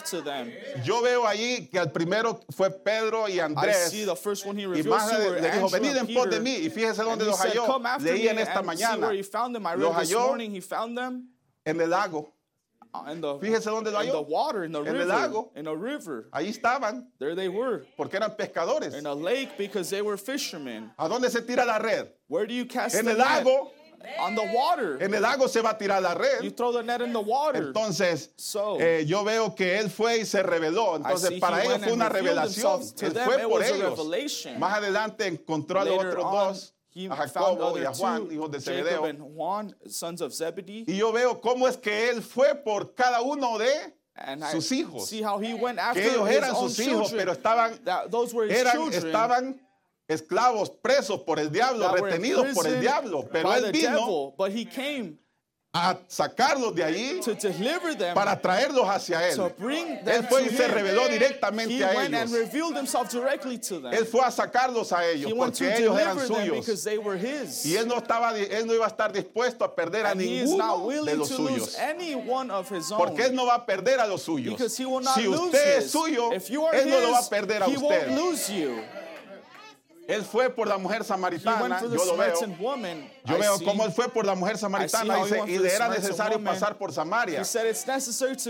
to 0.09 0.21
them. 0.23 0.51
Yo 0.83 1.01
veo 1.01 1.27
allí 1.27 1.67
que 1.67 1.77
el 1.77 1.91
primero 1.91 2.39
fue 2.55 2.69
Pedro 2.71 3.27
y 3.29 3.33
I 3.35 3.39
Andrés. 3.41 3.89
see 3.91 4.05
the 4.05 4.15
first 4.15 4.45
one 4.45 4.57
he 4.57 4.63
Y 4.63 4.83
más 4.83 5.11
le, 5.11 5.39
le 5.41 5.51
dijo, 5.51 5.69
venid 5.69 5.95
en 5.95 6.13
pos 6.13 6.29
de 6.29 6.39
mí. 6.39 6.55
Y 6.55 6.69
fíjese 6.69 7.03
dónde 7.03 7.25
los 7.25 7.39
halló. 7.39 7.79
Leí 7.99 8.27
en 8.27 8.39
esta 8.39 8.61
mañana. 8.61 9.13
I 9.13 9.21
Los 9.77 9.93
halló 9.95 10.35
En 11.65 11.79
el 11.79 11.89
lago. 11.89 12.32
Uh, 12.93 13.11
in 13.11 13.21
the, 13.21 13.39
Fíjese 13.39 13.65
dónde 13.65 13.91
lo 13.91 13.97
halló. 13.97 14.63
En 14.63 14.73
river, 14.73 15.01
el 15.01 15.07
lago. 15.07 15.51
In 15.55 15.67
a 15.67 15.75
river. 15.75 16.29
Ahí 16.31 16.49
estaban. 16.49 17.07
There 17.17 17.35
they 17.35 17.49
were. 17.49 17.85
Porque 17.97 18.15
eran 18.15 18.35
pescadores. 18.35 18.93
In 18.93 19.07
a 19.07 19.13
lake 19.13 19.57
because 19.57 19.89
they 19.89 20.01
were 20.01 20.15
fishermen. 20.15 20.91
¿A 20.99 21.09
dónde 21.09 21.29
se 21.31 21.41
tira 21.41 21.65
la 21.65 21.79
red? 21.79 22.09
Where 22.27 22.45
do 22.45 22.53
you 22.53 22.65
cast 22.65 22.95
en 22.95 23.05
the 23.05 23.11
el 23.11 23.17
net? 23.17 23.25
lago. 23.25 23.71
On 24.19 24.35
the 24.35 24.51
water. 24.53 25.01
En 25.01 25.13
el 25.13 25.21
lago 25.21 25.47
se 25.47 25.61
va 25.61 25.71
a 25.71 25.77
tirar 25.77 26.01
la 26.01 26.13
red. 26.13 26.43
You 26.43 26.51
throw 26.51 26.73
the 26.73 26.83
net 26.83 27.01
in 27.01 27.13
the 27.13 27.21
water. 27.21 27.71
Entonces, 27.71 28.29
so, 28.35 28.77
eh, 28.79 29.05
yo 29.05 29.23
veo 29.23 29.55
que 29.55 29.79
él 29.79 29.89
fue 29.89 30.19
y 30.19 30.25
se 30.25 30.43
reveló. 30.43 30.97
Entonces, 30.97 31.39
para 31.39 31.63
ellos 31.63 31.79
fue 31.81 31.93
una 31.93 32.09
revelación. 32.09 32.81
Él 33.01 33.13
them. 33.13 33.25
fue 33.25 33.37
por 33.39 33.63
ellos. 33.63 33.97
Más 34.59 34.77
adelante 34.77 35.25
encontró 35.25 35.79
Later 35.79 35.93
a 35.93 35.95
los 35.95 36.05
otros 36.05 36.25
on, 36.25 36.31
dos 36.31 36.73
a 37.09 37.15
Jacobo 37.15 37.77
y 37.79 37.85
a 37.85 37.93
Juan, 37.93 38.31
hijos 38.31 38.51
de 38.51 38.61
Zebedeo. 38.61 39.13
Juan, 39.35 39.75
sons 39.87 40.21
of 40.21 40.33
Zebedee. 40.33 40.85
Y 40.87 40.97
yo 40.97 41.11
veo 41.11 41.41
cómo 41.41 41.67
es 41.67 41.77
que 41.77 42.09
él 42.09 42.21
fue 42.21 42.53
por 42.55 42.93
cada 42.93 43.21
uno 43.21 43.57
de 43.57 43.95
sus 44.51 44.71
hijos. 44.71 45.07
See 45.07 45.23
how 45.23 45.39
he 45.39 45.53
went 45.53 45.79
after 45.79 46.01
que 46.01 46.09
ellos 46.09 46.29
eran 46.29 46.55
sus 46.55 46.77
hijos, 46.79 47.11
pero 47.11 47.31
estaban, 47.31 47.79
those 48.09 48.33
were 48.33 48.47
eran, 48.47 48.93
estaban 48.93 49.59
esclavos, 50.07 50.69
presos 50.69 51.21
por 51.21 51.39
el 51.39 51.51
diablo, 51.51 51.91
retenidos 51.91 52.47
por 52.53 52.67
el 52.67 52.79
diablo. 52.79 53.27
Pero 53.31 53.53
él 53.53 53.71
vino 53.71 54.33
devil, 54.37 55.19
a 55.75 55.97
sacarlos 56.07 56.75
de 56.75 56.83
ahí 56.83 57.19
them, 57.19 58.13
para 58.13 58.39
traerlos 58.39 58.87
hacia 58.87 59.27
Él. 59.27 59.41
él 60.05 60.27
fue 60.29 60.43
y 60.43 60.49
se 60.49 60.67
reveló 60.67 61.07
directamente 61.07 61.83
a 61.83 62.05
ellos. 62.05 62.31
Él 63.91 64.05
fue 64.05 64.21
a 64.21 64.29
sacarlos 64.29 64.93
a 64.93 65.03
ellos 65.07 65.31
He 65.31 65.35
porque 65.35 65.75
ellos 65.77 65.99
eran 65.99 66.27
suyos. 66.27 67.65
Y 67.65 67.75
él 67.75 67.87
no, 67.87 67.97
estaba, 67.97 68.37
él 68.37 68.67
no 68.67 68.75
iba 68.75 68.85
a 68.85 68.89
estar 68.89 69.11
dispuesto 69.11 69.65
a 69.65 69.73
perder 69.75 70.05
and 70.05 70.21
a 70.21 70.23
ninguno 70.23 70.87
de 71.03 71.15
los 71.15 71.29
suyos. 71.29 71.75
Porque 72.95 73.23
él 73.23 73.33
no 73.33 73.47
va 73.47 73.55
a 73.55 73.65
perder 73.65 73.99
a 73.99 74.05
los 74.05 74.21
suyos. 74.21 74.61
Si 74.71 74.85
usted 74.85 75.77
es 75.79 75.89
suyo, 75.89 76.31
él 76.31 76.41
his, 76.41 76.85
no 76.85 76.99
lo 76.99 77.11
va 77.13 77.19
a 77.19 77.29
perder 77.29 77.63
a 77.63 77.67
usted. 77.67 78.09
Él 80.07 80.23
fue 80.23 80.49
por 80.49 80.67
la 80.67 80.77
mujer 80.77 81.03
samaritana. 81.03 81.81
Yo 81.81 82.05
lo 82.05 82.17
veo. 82.17 82.39
Yo 83.25 83.37
veo 83.37 83.59
cómo 83.63 83.85
él 83.85 83.91
fue 83.91 84.09
por 84.09 84.25
la 84.25 84.35
mujer 84.35 84.57
samaritana 84.57 85.23
dice, 85.23 85.41
y 85.47 85.57
le 85.57 85.73
era 85.73 85.87
necesario 85.87 86.43
pasar 86.43 86.77
por 86.77 86.91
Samaria. 86.91 87.41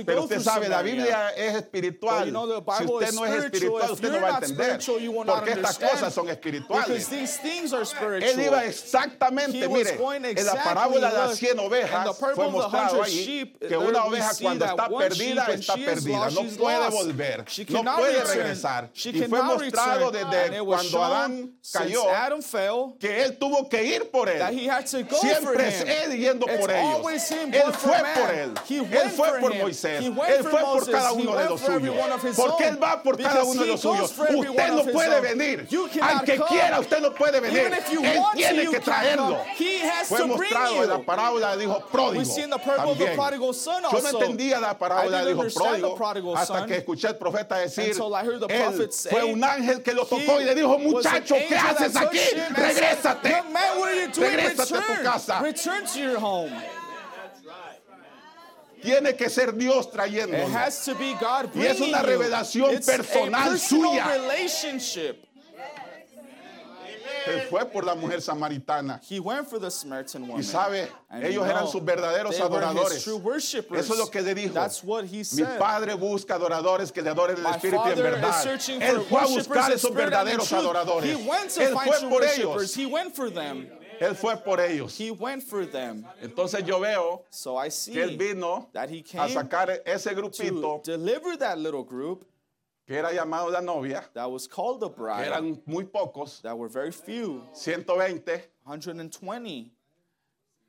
Pero 0.05 0.23
usted 0.23 0.41
sabe, 0.41 0.67
la 0.67 0.81
Biblia 0.81 1.29
es 1.35 1.55
espiritual. 1.55 2.25
You 2.25 2.31
know, 2.31 2.63
si 2.77 2.85
usted 2.85 3.13
no 3.13 3.25
es 3.25 3.43
espiritual, 3.43 3.91
usted 3.91 4.11
no 4.11 4.21
va 4.21 4.27
a 4.27 4.39
entender. 4.39 4.79
Porque 5.25 5.51
estas 5.51 5.77
cosas 5.77 6.13
son 6.13 6.29
espirituales. 6.29 7.11
Él 7.11 8.41
iba 8.41 8.65
exactamente, 8.65 9.67
mire, 9.67 9.91
exactly 9.91 10.41
en 10.43 10.45
la 10.45 10.63
parábola 10.63 11.11
de 11.11 11.17
las 11.17 11.37
100 11.37 11.59
ovejas 11.59 12.17
fue 12.17 12.49
mostrado 12.49 13.03
ahí 13.03 13.55
que 13.59 13.77
una 13.77 14.05
oveja 14.05 14.31
cuando 14.41 14.65
está 14.65 14.89
perdida, 14.89 15.45
está 15.47 15.75
perdida. 15.75 16.29
No 16.31 16.43
puede 16.57 16.89
volver, 16.89 17.45
no 17.69 17.95
puede 17.95 18.23
regresar. 18.23 18.89
Y 18.95 19.21
fue 19.23 19.41
mostrado 19.41 20.11
desde 20.11 20.59
cuando 20.63 21.03
Adán 21.03 21.42
Cayó, 21.71 22.10
Adam 22.10 22.41
fell, 22.41 22.95
que 22.99 23.23
él 23.23 23.38
tuvo 23.38 23.67
que 23.69 23.84
ir 23.84 24.10
por 24.12 24.29
él. 24.29 24.41
Siempre 25.19 25.67
es 25.67 25.82
él 25.82 26.17
yendo 26.17 26.45
por 26.45 26.71
ellos. 26.71 27.32
Él 27.32 27.73
fue 27.73 27.97
por 28.15 28.32
él. 28.34 28.53
Él 28.69 29.10
fue 29.12 29.39
por 29.39 29.56
Moisés. 29.56 30.03
Él 30.03 30.43
fue 30.43 30.62
por 30.62 30.89
cada 30.91 31.12
uno 31.13 31.36
de 31.36 31.45
los 31.45 31.62
suyos. 31.62 31.95
Porque 32.36 32.67
él 32.67 32.82
va 32.82 33.01
por 33.01 33.17
cada 33.21 33.43
uno 33.43 33.62
de 33.62 33.67
los 33.67 33.82
suyos. 33.82 34.12
Usted 34.12 34.71
no 34.71 34.86
puede 34.86 35.21
venir. 35.21 35.67
Aunque 36.01 36.39
quiera, 36.47 36.79
usted 36.79 36.99
no 36.99 37.13
puede 37.13 37.39
venir. 37.39 37.60
Él 37.60 38.21
tiene 38.36 38.69
que 38.69 38.79
traerlo. 38.79 39.39
Fue 40.06 40.25
mostrado 40.25 40.84
en 40.84 40.89
la 40.89 40.99
parábola 40.99 41.51
del 41.51 41.63
hijo 41.63 41.86
pródigo. 41.91 42.23
También. 42.75 43.17
Yo 43.91 44.01
no 44.01 44.10
entendía 44.10 44.60
la 44.60 44.77
parábola 44.77 45.23
del 45.23 45.38
hijo 45.38 45.43
pródigo 45.53 46.36
hasta 46.36 46.65
que 46.65 46.77
escuché 46.77 47.08
al 47.08 47.17
profeta 47.17 47.58
decir, 47.58 47.95
él 48.49 48.89
fue 49.10 49.23
un 49.23 49.43
ángel 49.43 49.82
que 49.84 49.93
lo 49.93 50.06
tocó 50.06 50.41
y 50.41 50.45
le 50.45 50.56
dijo, 50.56 50.77
muchacho, 50.77 51.33
hecho, 51.36 51.50
¿qué 51.50 51.56
haces 51.56 51.96
aquí? 51.96 52.19
Regrésate. 52.50 53.43
Regrésate 54.17 54.78
a 54.78 54.98
tu 54.98 55.04
casa. 55.04 55.39
Return 55.39 55.86
to 55.86 56.00
your 56.00 56.17
home. 56.17 56.52
Tiene 58.82 59.15
que 59.15 59.30
ser 59.30 59.54
Dios 59.54 59.89
trayendo. 59.91 60.38
Y 61.56 61.65
es 61.65 61.80
una 61.80 62.02
revelación 62.02 62.82
personal 62.86 63.58
suya. 63.58 64.12
Se 67.25 67.41
fue 67.49 67.65
por 67.65 67.86
la 67.86 67.95
mujer 67.95 68.21
samaritana. 68.21 68.99
He 69.07 69.19
went 69.19 69.47
for 69.47 69.59
the 69.59 69.69
Samaritan 69.69 70.27
woman. 70.27 70.39
Y 70.39 70.43
sabe, 70.43 70.88
And 71.09 71.23
ellos 71.23 71.45
eran 71.45 71.67
sus 71.67 71.81
verdaderos 71.83 72.39
adoradores. 72.39 73.07
Eso 73.07 73.69
es 73.71 73.97
lo 73.97 74.07
que 74.07 74.21
le 74.21 74.33
dijo. 74.36 74.53
That's 74.53 74.83
what 74.83 75.05
he 75.05 75.23
said. 75.23 75.39
Mi 75.39 75.57
padre 75.57 75.95
busca 75.95 76.36
adoradores 76.36 76.91
que 76.91 77.01
le 77.01 77.09
adoren 77.09 77.38
el 77.38 77.45
espíritu 77.45 77.86
en 77.86 77.97
verdad. 77.97 78.45
Él 78.81 79.01
fue 79.01 79.21
a 79.21 79.25
buscar 79.27 79.71
esos 79.71 79.93
verdaderos 79.93 80.51
adoradores. 80.51 81.09
He 81.09 81.15
went 81.15 81.49
to 81.51 81.62
Él 81.62 81.73
fue 81.73 82.09
por 82.09 82.23
ellos. 82.23 82.75
He 82.75 82.86
went 82.86 83.15
for 83.15 83.29
them. 83.29 83.69
Él 83.99 84.15
fue 84.15 84.36
por 84.38 84.59
ellos. 84.59 84.97
He 84.97 85.12
went 85.12 85.43
for 85.43 85.65
them. 85.65 86.05
Entonces 86.21 86.65
yo 86.65 86.79
veo 86.79 87.25
so 87.29 87.59
que 87.86 88.03
él 88.03 88.17
vino 88.17 88.69
a 88.73 89.29
sacar 89.29 89.81
ese 89.86 90.13
grupito 90.13 90.81
that 91.39 91.57
little 91.57 91.83
group 91.83 92.25
que 92.86 92.96
era 92.98 93.12
llamado 93.13 93.50
la 93.52 93.62
novia, 93.62 94.04
that 94.13 94.30
was 94.30 94.48
called 94.48 94.82
the 94.82 94.89
que 94.89 94.96
bride, 95.04 95.28
eran 95.28 95.62
muy 95.65 95.84
pocos, 95.86 96.41
that 96.41 96.58
were 96.58 96.67
very 96.67 96.91
few, 96.91 97.43
120, 97.54 98.22
120. 98.65 99.72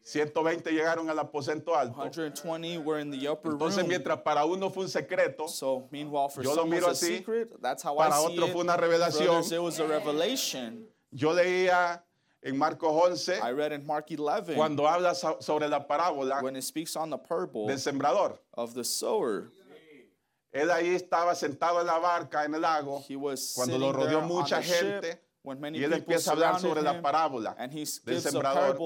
120 0.07 0.71
llegaron 0.71 1.09
al 1.09 1.19
aposento 1.19 1.75
alto. 1.75 1.95
120 1.95 2.77
were 2.79 2.99
in 2.99 3.11
the 3.11 3.27
upper 3.27 3.53
Entonces 3.53 3.79
room. 3.79 3.89
mientras 3.89 4.19
para 4.23 4.45
uno 4.45 4.69
fue 4.69 4.83
un 4.85 4.89
secreto, 4.91 5.49
So 5.49 5.89
meanwhile, 5.91 6.29
for 6.29 6.43
Yo 6.43 6.51
lo 6.51 6.57
some 6.57 6.71
miro 6.71 6.89
was 6.89 7.03
a 7.03 7.07
así, 7.07 7.17
secret. 7.19 7.51
That's 7.63 7.83
how 7.83 7.97
para 7.97 8.11
I 8.15 8.27
see 8.29 8.39
otro 8.39 8.49
fue 8.49 8.61
una 8.63 8.77
revelación. 8.77 9.25
Brothers, 9.27 9.53
it 9.53 9.63
was 9.63 9.81
a 9.81 9.87
revelation. 9.87 10.85
yo 11.11 11.31
leía 11.33 12.03
en 12.43 12.59
Marcos 12.59 12.91
11 12.93 13.41
I 13.43 13.51
read 13.53 13.73
in 13.73 13.87
Mark 13.87 14.05
11 14.11 14.55
cuando 14.55 14.87
habla 14.87 15.15
so- 15.15 15.39
sobre 15.41 15.69
la 15.69 15.81
parábola 15.87 16.43
when 16.43 16.55
it 16.55 16.63
speaks 16.65 16.97
on 16.97 17.09
the 17.09 17.17
purple 17.17 17.67
del 17.67 17.79
sembrador. 17.79 18.39
of 18.53 18.75
the 18.75 18.85
sower. 18.85 19.51
Él 20.55 20.71
ahí 20.71 20.95
estaba 20.95 21.35
sentado 21.35 21.81
en 21.81 21.89
la 21.89 21.99
barca, 21.99 22.45
en 22.45 22.55
el 22.55 22.61
lago, 22.61 23.05
cuando 23.57 23.77
lo 23.77 23.93
rodeó 23.93 24.21
mucha 24.21 24.63
gente. 24.63 25.21
Y 25.73 25.83
él 25.83 25.93
empieza 25.93 26.31
a 26.31 26.35
hablar 26.35 26.61
sobre 26.61 26.81
la 26.81 27.03
parábola 27.03 27.55
del 27.55 28.21
sembrador. 28.21 28.79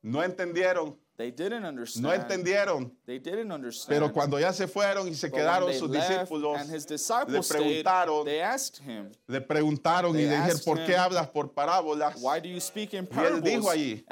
No 0.00 0.24
entendieron 0.24 0.98
They 1.18 1.32
didn't 1.32 1.64
understand. 1.64 2.04
No 2.04 2.12
entendieron. 2.12 2.92
They 3.04 3.18
didn't 3.18 3.50
understand. 3.50 3.88
Pero 3.88 4.12
cuando 4.12 4.38
ya 4.38 4.52
se 4.52 4.68
fueron 4.68 5.08
y 5.08 5.14
se 5.14 5.28
But 5.28 5.40
quedaron 5.40 5.74
sus 5.74 5.90
discípulos, 5.90 6.68
le 7.26 7.40
preguntaron, 7.42 8.22
stayed, 8.22 8.24
they 8.24 8.40
asked 8.40 8.78
him, 8.78 9.10
le 9.26 9.40
preguntaron 9.40 10.12
they 10.12 10.22
y 10.22 10.28
le 10.28 10.36
dijeron, 10.36 10.60
¿por 10.64 10.86
qué 10.86 10.96
hablas 10.96 11.28
por 11.28 11.52
parábolas? 11.52 12.14
Why 12.22 12.38
do 12.38 12.48
you 12.48 12.60
speak 12.60 12.94
in 12.94 13.04
parables? 13.04 13.42
Y 13.44 13.48
él 13.48 13.56
dijo 13.56 13.68
allí, 13.68 14.04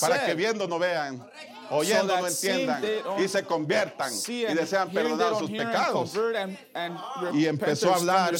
para 0.00 0.24
que 0.24 0.34
viendo 0.34 0.66
no 0.66 0.78
vean, 0.78 1.22
oyendo 1.70 2.14
so 2.14 2.20
no 2.22 2.26
entiendan 2.26 2.82
y 3.22 3.28
se 3.28 3.42
conviertan 3.42 4.10
y 4.26 4.44
desean 4.54 4.90
perdonar 4.90 5.36
sus 5.36 5.50
pecados. 5.50 6.16
And, 6.16 6.56
and 6.72 6.98
y 7.34 7.44
empezó 7.44 7.92
a 7.92 7.96
hablar 7.96 8.38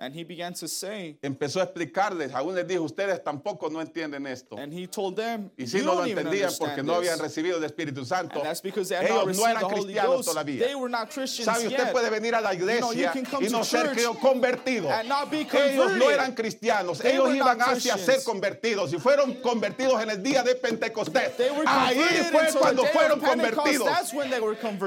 And 0.00 0.14
he 0.14 0.22
began 0.22 0.54
to 0.54 0.68
say, 0.68 1.18
Empezó 1.22 1.60
a 1.60 1.64
explicarles, 1.64 2.32
aún 2.32 2.54
les 2.54 2.64
dijo, 2.64 2.84
ustedes 2.84 3.20
tampoco 3.24 3.68
no 3.68 3.80
entienden 3.80 4.28
esto. 4.28 4.56
and 4.56 4.72
he 4.72 4.86
told 4.86 5.16
them, 5.16 5.50
Y 5.58 5.66
si 5.66 5.80
no 5.82 5.94
lo 5.96 6.04
entendían 6.04 6.52
porque 6.56 6.84
no 6.84 6.94
habían 6.94 7.18
recibido 7.18 7.58
el 7.58 7.64
Espíritu 7.64 8.04
Santo, 8.04 8.38
And 8.38 8.46
that's 8.46 8.60
because 8.60 8.88
they 8.90 8.96
ellos 8.96 9.36
no 9.36 9.44
eran 9.44 9.64
cristianos 9.68 10.24
todavía. 10.24 10.60
They 10.60 10.76
were 10.76 10.88
not 10.88 11.10
Christians 11.10 11.46
¿Sabe? 11.46 11.66
Usted 11.66 11.86
yet. 11.86 11.92
puede 11.92 12.10
venir 12.10 12.36
a 12.36 12.40
la 12.40 12.54
iglesia 12.54 13.12
y 13.40 13.48
no 13.48 13.64
ser 13.64 13.92
convertido. 14.20 14.88
Ellos 14.88 15.92
no 15.96 16.10
eran 16.10 16.32
cristianos, 16.32 16.98
They 17.00 17.14
ellos 17.14 17.34
iban 17.34 17.60
hacia 17.60 17.98
ser 17.98 18.22
convertidos 18.22 18.92
y 18.92 18.98
fueron 18.98 19.34
convertidos 19.40 20.00
en 20.00 20.10
el 20.10 20.22
día 20.22 20.44
de 20.44 20.54
Pentecostés. 20.54 21.32
Ahí 21.66 21.98
fue 22.30 22.46
cuando 22.56 22.84
fueron 22.84 23.18
convertidos. 23.18 23.88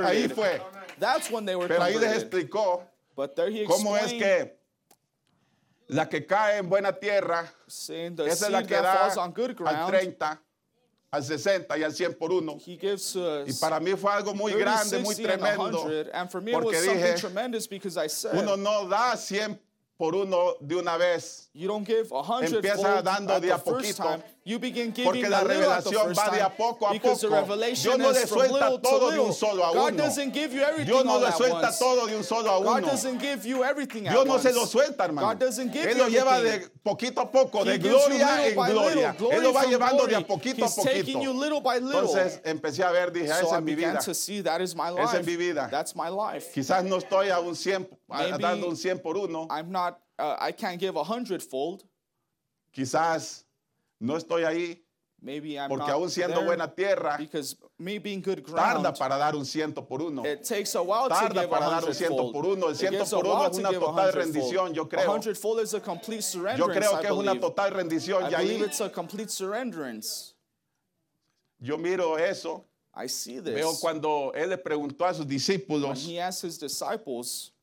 Ahí 0.05 0.29
fue. 0.29 0.61
Pero 1.67 1.83
ahí 1.83 1.99
les 1.99 2.13
explicó 2.13 2.87
But 3.13 3.35
there 3.35 3.51
he 3.51 3.65
cómo 3.65 3.97
es 3.97 4.13
que 4.13 4.60
la 5.91 6.07
que 6.07 6.25
cae 6.25 6.57
en 6.59 6.69
buena 6.69 6.93
tierra, 6.93 7.53
esa 8.25 8.45
es 8.45 8.51
la 8.51 8.59
que 8.67 8.75
da 8.75 9.13
al 9.67 9.85
30, 9.87 10.41
al 11.11 11.23
60 11.23 11.77
y 11.77 11.83
al 11.83 11.93
100 11.93 12.13
por 12.17 12.31
uno. 12.31 12.57
y 13.45 13.53
para 13.59 13.79
mí 13.81 13.91
fue 13.97 14.11
algo 14.13 14.33
muy 14.33 14.53
grande, 14.53 14.99
muy 14.99 15.15
tremendo, 15.37 15.83
porque 16.61 16.77
dije, 16.93 17.15
uno 18.33 18.55
no 18.55 18.87
da 18.87 19.17
100 19.17 19.59
por 19.97 20.15
uno 20.15 20.55
de 20.61 20.75
una 20.77 20.95
vez. 20.97 21.49
Empieza 22.55 23.01
dando 23.03 23.33
de 23.41 23.51
a 23.51 23.57
poquito. 23.57 24.23
You 24.43 24.57
begin 24.57 24.91
giving 24.91 25.05
Porque 25.05 25.29
la 25.29 25.43
revelación 25.43 26.13
va 26.17 26.29
de 26.31 26.41
a 26.41 26.49
poco 26.49 26.87
a 26.87 26.93
poco. 26.99 27.15
Dios 27.83 27.97
no 27.99 28.11
le 28.11 28.25
suelta 28.27 28.81
todo 28.81 29.11
de 29.11 29.19
un 29.19 29.33
solo 29.33 29.63
a 29.65 29.71
uno. 29.71 30.03
Dios 30.85 31.05
no 31.05 31.19
le 31.19 31.31
suelta 31.31 31.71
todo 31.77 32.07
de 32.07 32.15
un 32.15 32.23
solo 32.23 32.49
a 32.49 32.57
uno. 32.57 32.87
Dios 34.11 34.25
no 34.25 34.39
se 34.39 34.51
lo 34.53 34.65
suelta, 34.65 35.05
hermano. 35.05 35.27
Él 35.91 35.97
lo 35.97 36.07
lleva 36.07 36.41
de 36.41 36.69
poquito 36.83 37.21
a 37.21 37.31
poco, 37.31 37.63
de 37.63 37.77
gloria 37.77 38.47
en 38.47 38.55
gloria. 38.73 39.15
Él 39.31 39.43
lo 39.43 39.53
va 39.53 39.61
llevando 39.65 40.07
de 40.07 40.15
a 40.15 40.25
poquito 40.27 40.65
a 40.65 40.69
poquito. 40.69 41.19
Entonces 42.01 42.41
empecé 42.43 42.83
a 42.83 42.91
ver, 42.91 43.11
dije, 43.11 43.31
ah, 43.31 43.41
esa 43.41 43.57
es 43.57 43.63
mi 43.63 43.75
vida. 43.75 43.99
Esa 45.03 45.19
es 45.19 45.25
mi 45.27 45.35
vida. 45.37 45.69
Quizás 46.53 46.83
no 46.83 46.97
estoy 46.97 47.29
a 47.29 47.39
un 47.39 47.55
100, 47.55 47.87
dando 48.39 48.67
un 48.69 48.75
100 48.75 48.99
por 49.01 49.17
uno. 49.17 49.47
Quizás 52.71 53.45
no 54.01 54.17
estoy 54.17 54.43
ahí. 54.43 54.83
Maybe 55.23 55.55
I'm 55.55 55.69
porque 55.69 55.91
aún 55.91 56.09
siendo 56.09 56.37
there, 56.37 56.47
buena 56.47 56.73
tierra, 56.73 57.15
me 57.77 57.99
being 57.99 58.23
good 58.23 58.41
ground, 58.41 58.83
tarda 58.83 58.91
para 58.91 59.17
dar 59.17 59.35
un 59.35 59.45
ciento 59.45 59.87
por 59.87 60.01
uno. 60.01 60.25
It 60.25 60.41
takes 60.41 60.73
a 60.73 60.81
while 60.81 61.07
tarda 61.09 61.43
to 61.43 61.49
para 61.49 61.69
dar 61.69 61.85
un 61.85 61.93
ciento 61.93 62.23
fold. 62.23 62.33
por 62.33 62.45
uno. 62.47 62.69
El 62.69 62.75
ciento 62.75 63.05
por 63.05 63.27
uno 63.27 63.45
es 63.45 63.57
una 63.59 63.71
total 63.71 64.13
rendición, 64.13 64.73
yo 64.73 64.89
creo. 64.89 65.17
Is 65.17 65.75
a 65.75 66.57
yo 66.57 66.67
creo 66.67 66.99
que 66.99 67.05
es 67.05 67.13
una 67.13 67.39
total 67.39 67.71
rendición. 67.71 68.31
Y 68.31 68.33
ahí, 68.33 68.63
it's 68.63 68.81
a 68.81 68.91
yo 71.59 71.77
miro 71.77 72.17
eso. 72.17 72.65
I 72.95 73.07
see 73.07 73.39
this. 73.39 73.53
Veo 73.53 73.73
cuando 73.79 74.33
él 74.33 74.49
le 74.49 74.57
preguntó 74.57 75.05
a 75.05 75.13
sus 75.13 75.27
discípulos 75.27 76.03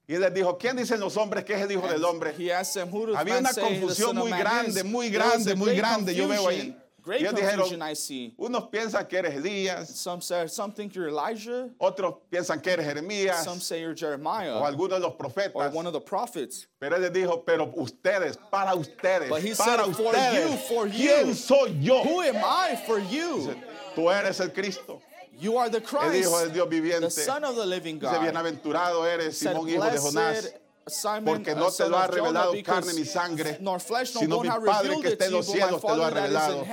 y 0.08 0.14
él 0.14 0.20
les 0.22 0.32
dijo, 0.34 0.56
¿quién 0.58 0.74
dicen 0.76 0.98
los 0.98 1.16
hombres 1.16 1.44
que 1.44 1.52
es 1.54 1.60
el 1.60 1.70
Hijo 1.70 1.86
del 1.86 2.02
Hombre? 2.04 2.32
them, 2.32 2.88
Había 3.14 3.38
una 3.38 3.52
confusión 3.52 4.16
muy 4.16 4.30
grande, 4.30 4.82
muy 4.82 5.10
grande, 5.10 5.54
muy 5.54 5.76
grande. 5.76 6.14
Yo 6.14 6.26
veo 6.26 6.48
ahí. 6.48 6.74
Great 7.04 7.20
Ellos 7.22 7.34
dijeron, 7.36 7.82
I 7.90 7.94
see. 7.94 8.34
unos 8.36 8.64
piensan 8.70 9.06
que 9.06 9.16
eres 9.18 9.34
Elías, 9.34 9.88
Some 9.88 10.20
say, 10.20 10.46
some 10.46 10.72
think 10.74 10.92
you're 10.94 11.08
Elijah. 11.08 11.70
otros 11.78 12.16
piensan 12.30 12.60
que 12.60 12.70
eres 12.72 12.84
Jeremías 12.84 13.44
Some 13.44 13.60
say 13.62 13.80
you're 13.80 13.92
o 13.92 13.96
Jeremiah 13.96 14.62
algunos 14.66 14.98
de 14.98 15.06
los 15.06 15.12
or 15.12 15.16
profetas. 15.16 15.72
one 15.72 15.86
of 15.86 15.94
the 15.94 16.00
prophets. 16.00 16.66
Pero 16.78 16.96
él 16.96 17.02
les 17.02 17.12
dijo, 17.12 17.44
pero 17.46 17.72
ustedes, 17.76 18.36
para 18.50 18.74
ustedes, 18.74 19.30
But 19.30 19.40
he 19.42 19.54
para 19.54 19.84
said, 19.86 19.94
"For 19.94 20.06
ustedes, 20.14 20.50
you, 20.50 20.56
for 20.68 20.86
¿quién 20.88 21.28
you." 21.28 21.34
soy 21.34 21.78
yo? 21.80 22.02
Who 22.02 22.20
am 22.20 22.36
I 22.44 22.76
for 22.86 22.98
you? 22.98 23.54
Tú 23.94 24.10
eres 24.10 24.38
el 24.40 24.50
Cristo, 24.52 25.00
You 25.38 25.56
are 25.58 25.70
the 25.70 25.78
el 25.78 25.82
Christ, 25.84 26.14
Hijo 26.14 26.38
del 26.40 26.52
Dios 26.52 26.68
viviente. 26.68 27.00
the 27.00 27.10
Son 27.10 27.44
of 27.44 27.56
the 27.56 27.66
living 27.66 27.98
Dice, 27.98 28.10
God. 28.10 28.22
bienaventurado 28.22 29.06
eres, 29.06 29.38
Simón, 29.38 29.68
hijo 29.68 29.84
de 29.84 29.98
Jonás, 29.98 30.42
"Blessed 30.42 30.60
Simon, 30.88 31.24
porque 31.24 31.52
uh, 31.52 31.56
no 31.56 31.66
te 31.66 31.72
son 31.72 31.90
lo 31.90 31.98
ha 31.98 32.06
revelado 32.06 32.52
carne 32.64 32.92
ni 32.94 33.04
sangre, 33.04 33.58
nor 33.60 33.80
flesh 33.80 34.14
nor 34.14 34.22
sino 34.22 34.40
mi 34.40 34.48
Padre 34.48 35.00
que 35.00 35.08
está 35.08 35.26
en 35.26 35.32
los 35.32 35.46
cielos 35.46 35.80
te 35.80 35.96
lo 35.96 36.04
ha 36.04 36.10
revelado. 36.10 36.64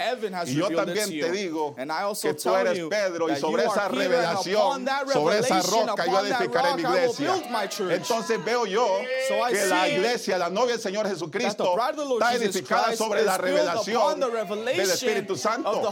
Y 0.45 0.55
yo 0.55 0.70
también 0.70 1.09
te 1.09 1.32
digo 1.32 1.76
And 1.78 1.91
I 1.91 2.03
also 2.03 2.28
que 2.28 2.34
tú 2.34 2.43
tell 2.43 2.68
eres 2.68 2.78
you 2.78 2.89
Pedro 2.89 3.30
y 3.30 3.36
sobre 3.36 3.66
esa 3.66 3.88
revelación, 3.88 4.86
sobre 5.11 5.39
esa 5.39 5.61
roca 5.61 6.05
yo 6.05 6.26
edificaré 6.26 6.76
mi 6.76 6.82
iglesia. 6.82 7.43
Entonces 7.89 8.43
veo 8.43 8.66
yo 8.66 8.88
que 9.49 9.66
la 9.66 9.89
iglesia, 9.89 10.38
la 10.38 10.49
novia 10.49 10.74
del 10.74 10.82
Señor 10.82 11.07
Jesucristo, 11.07 11.76
está 12.13 12.36
edificada 12.36 12.95
sobre 12.95 13.24
la 13.24 13.38
revelación 13.38 14.20
del 14.20 14.80
Espíritu 14.80 15.34
of 15.34 15.39
the 15.39 15.49
Santo. 15.49 15.91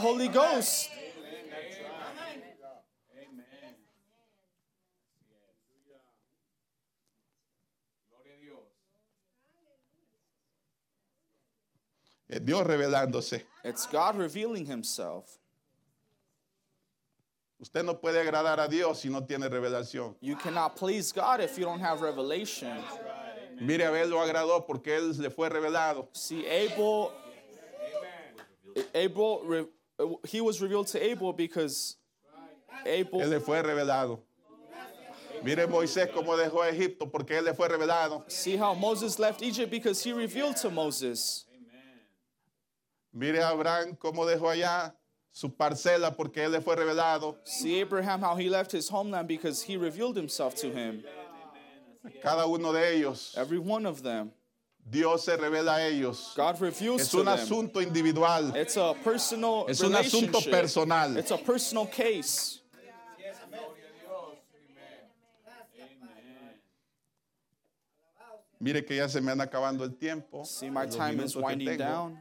Es 12.33 12.43
Dios 12.43 12.65
revelándose. 12.65 13.43
It's 13.63 13.85
God 13.85 14.15
revealing 14.17 14.65
himself. 14.65 15.37
Usted 17.59 17.83
no 17.83 17.93
puede 17.93 18.19
agradar 18.19 18.59
a 18.59 18.67
Dios 18.67 19.01
si 19.01 19.09
no 19.09 19.21
tiene 19.21 19.47
revelación. 19.49 20.15
You 20.19 20.35
cannot 20.35 20.75
please 20.75 21.11
God 21.11 21.41
if 21.41 21.57
you 21.59 21.65
don't 21.65 21.79
have 21.79 22.01
revelation. 22.01 22.75
Mire, 23.61 23.83
Abel 23.85 24.09
lo 24.09 24.17
agradó 24.17 24.65
porque 24.67 24.87
él 24.97 25.15
le 25.17 25.29
fue 25.29 25.47
revelado. 25.47 26.07
See, 26.13 26.45
Abel, 26.47 27.11
Abel, 28.95 29.69
he 30.27 30.41
was 30.41 30.59
revealed 30.59 30.87
to 30.87 30.99
Abel 31.11 31.31
because 31.33 31.97
Él 32.85 33.01
Abel. 33.05 33.29
le 33.29 33.39
fue 33.39 33.61
revelado. 33.61 34.19
Mire 35.43 35.67
Moisés 35.67 36.09
cómo 36.11 36.35
dejó 36.35 36.63
a 36.63 36.69
Egipto 36.69 37.05
porque 37.05 37.37
él 37.37 37.45
le 37.45 37.53
fue 37.53 37.67
revelado. 37.69 38.23
See 38.31 38.55
how 38.57 38.73
Moses 38.73 39.19
left 39.19 39.43
Egypt 39.43 39.69
because 39.69 40.03
he 40.03 40.11
revealed 40.13 40.57
to 40.57 40.69
Moses. 40.71 41.45
Mire 43.13 43.41
a 43.43 43.49
Abraham 43.49 43.95
cómo 43.95 44.25
dejó 44.25 44.49
allá 44.49 44.95
su 45.31 45.49
parcela 45.55 46.15
porque 46.15 46.43
él 46.43 46.51
le 46.51 46.61
fue 46.61 46.75
revelado. 46.75 47.37
See 47.45 47.79
Abraham 47.81 48.21
how 48.21 48.35
he 48.35 48.49
left 48.49 48.71
his 48.71 48.89
homeland 48.89 49.27
because 49.27 49.61
he 49.63 49.77
revealed 49.77 50.15
himself 50.15 50.55
to 50.55 50.71
him. 50.71 51.03
Cada 52.21 52.47
uno 52.47 52.73
de 52.73 52.95
ellos, 52.97 53.33
Every 53.37 53.59
one 53.59 53.85
of 53.85 54.01
them, 54.03 54.31
Dios 54.89 55.25
se 55.25 55.37
revela 55.37 55.75
a 55.77 55.87
ellos. 55.87 56.33
God 56.35 56.59
reveals 56.59 57.01
Es 57.01 57.11
to 57.11 57.19
un 57.19 57.25
them. 57.25 57.37
asunto 57.37 57.81
individual. 57.81 58.53
It's 58.55 58.75
a 58.77 58.93
personal 59.03 59.65
Es 59.69 59.81
un 59.81 59.93
asunto 59.93 60.41
personal. 60.49 61.17
It's 61.17 61.31
a 61.31 61.37
personal 61.37 61.85
case. 61.85 62.59
Mire 68.59 68.85
que 68.85 68.95
ya 68.95 69.07
se 69.09 69.19
me 69.19 69.31
anda 69.31 69.43
acabando 69.45 69.83
el 69.83 69.91
tiempo. 69.97 70.43
See, 70.45 70.69
my 70.69 70.85
time 70.85 71.19
is 71.19 71.35
winding 71.35 71.77
down, 71.77 72.17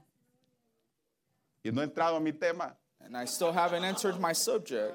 Y 1.65 1.71
no 1.71 1.81
he 1.83 1.85
entrado 1.87 2.17
a 2.17 2.21
mi 2.21 2.33
tema. 2.33 2.75
and 3.05 3.17
I 3.17 3.25
still 3.27 3.53
haven't 3.53 3.85
entered 3.85 4.19
my 4.21 4.33
subject. 4.33 4.95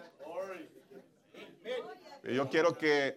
Yo 2.24 2.46
quiero 2.48 2.74
que 2.74 3.14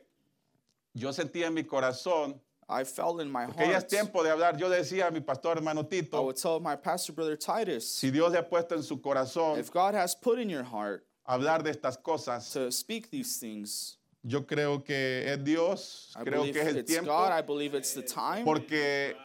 yo 0.95 1.11
sentía 1.13 1.47
en 1.47 1.55
mi 1.55 1.63
corazón 1.65 2.39
I 2.69 2.85
felt 2.85 3.21
in 3.21 3.31
my 3.31 3.47
que 3.47 3.67
ya 3.67 3.77
es 3.79 3.83
heart. 3.83 3.89
tiempo 3.89 4.23
de 4.23 4.31
hablar. 4.31 4.57
Yo 4.57 4.69
decía 4.69 5.09
a 5.09 5.11
mi 5.11 5.21
pastor 5.21 5.57
hermano 5.57 5.81
I 5.81 5.85
Tito, 5.85 6.23
would 6.23 6.37
tell 6.37 6.61
my 6.61 6.77
pastor 6.77 7.13
brother 7.13 7.37
Titus, 7.37 7.85
si 7.89 8.11
Dios 8.11 8.31
le 8.33 8.39
ha 8.39 8.43
puesto 8.49 8.77
en 8.77 8.83
su 8.83 8.99
corazón 9.01 9.59
if 9.59 9.71
God 9.73 9.95
has 9.95 10.15
put 10.15 10.39
in 10.39 10.49
your 10.49 10.63
heart 10.63 11.05
hablar 11.27 11.63
de 11.65 11.71
estas 11.71 11.97
cosas, 12.01 12.53
to 12.53 12.71
speak 12.71 13.11
these 13.11 13.39
things, 13.39 13.97
yo 14.23 14.43
creo 14.43 14.85
que 14.85 15.25
es 15.27 15.43
Dios, 15.43 16.15
I 16.17 16.23
creo 16.23 16.43
believe 16.43 16.53
que 16.55 16.61
es 16.63 16.69
el 16.69 16.77
it's 16.77 16.91
tiempo, 16.93 17.11
God. 17.11 17.33
I 17.33 17.41
believe 17.43 17.75
it's 17.75 17.95
the 17.95 18.03
time 18.03 18.45
porque 18.45 19.17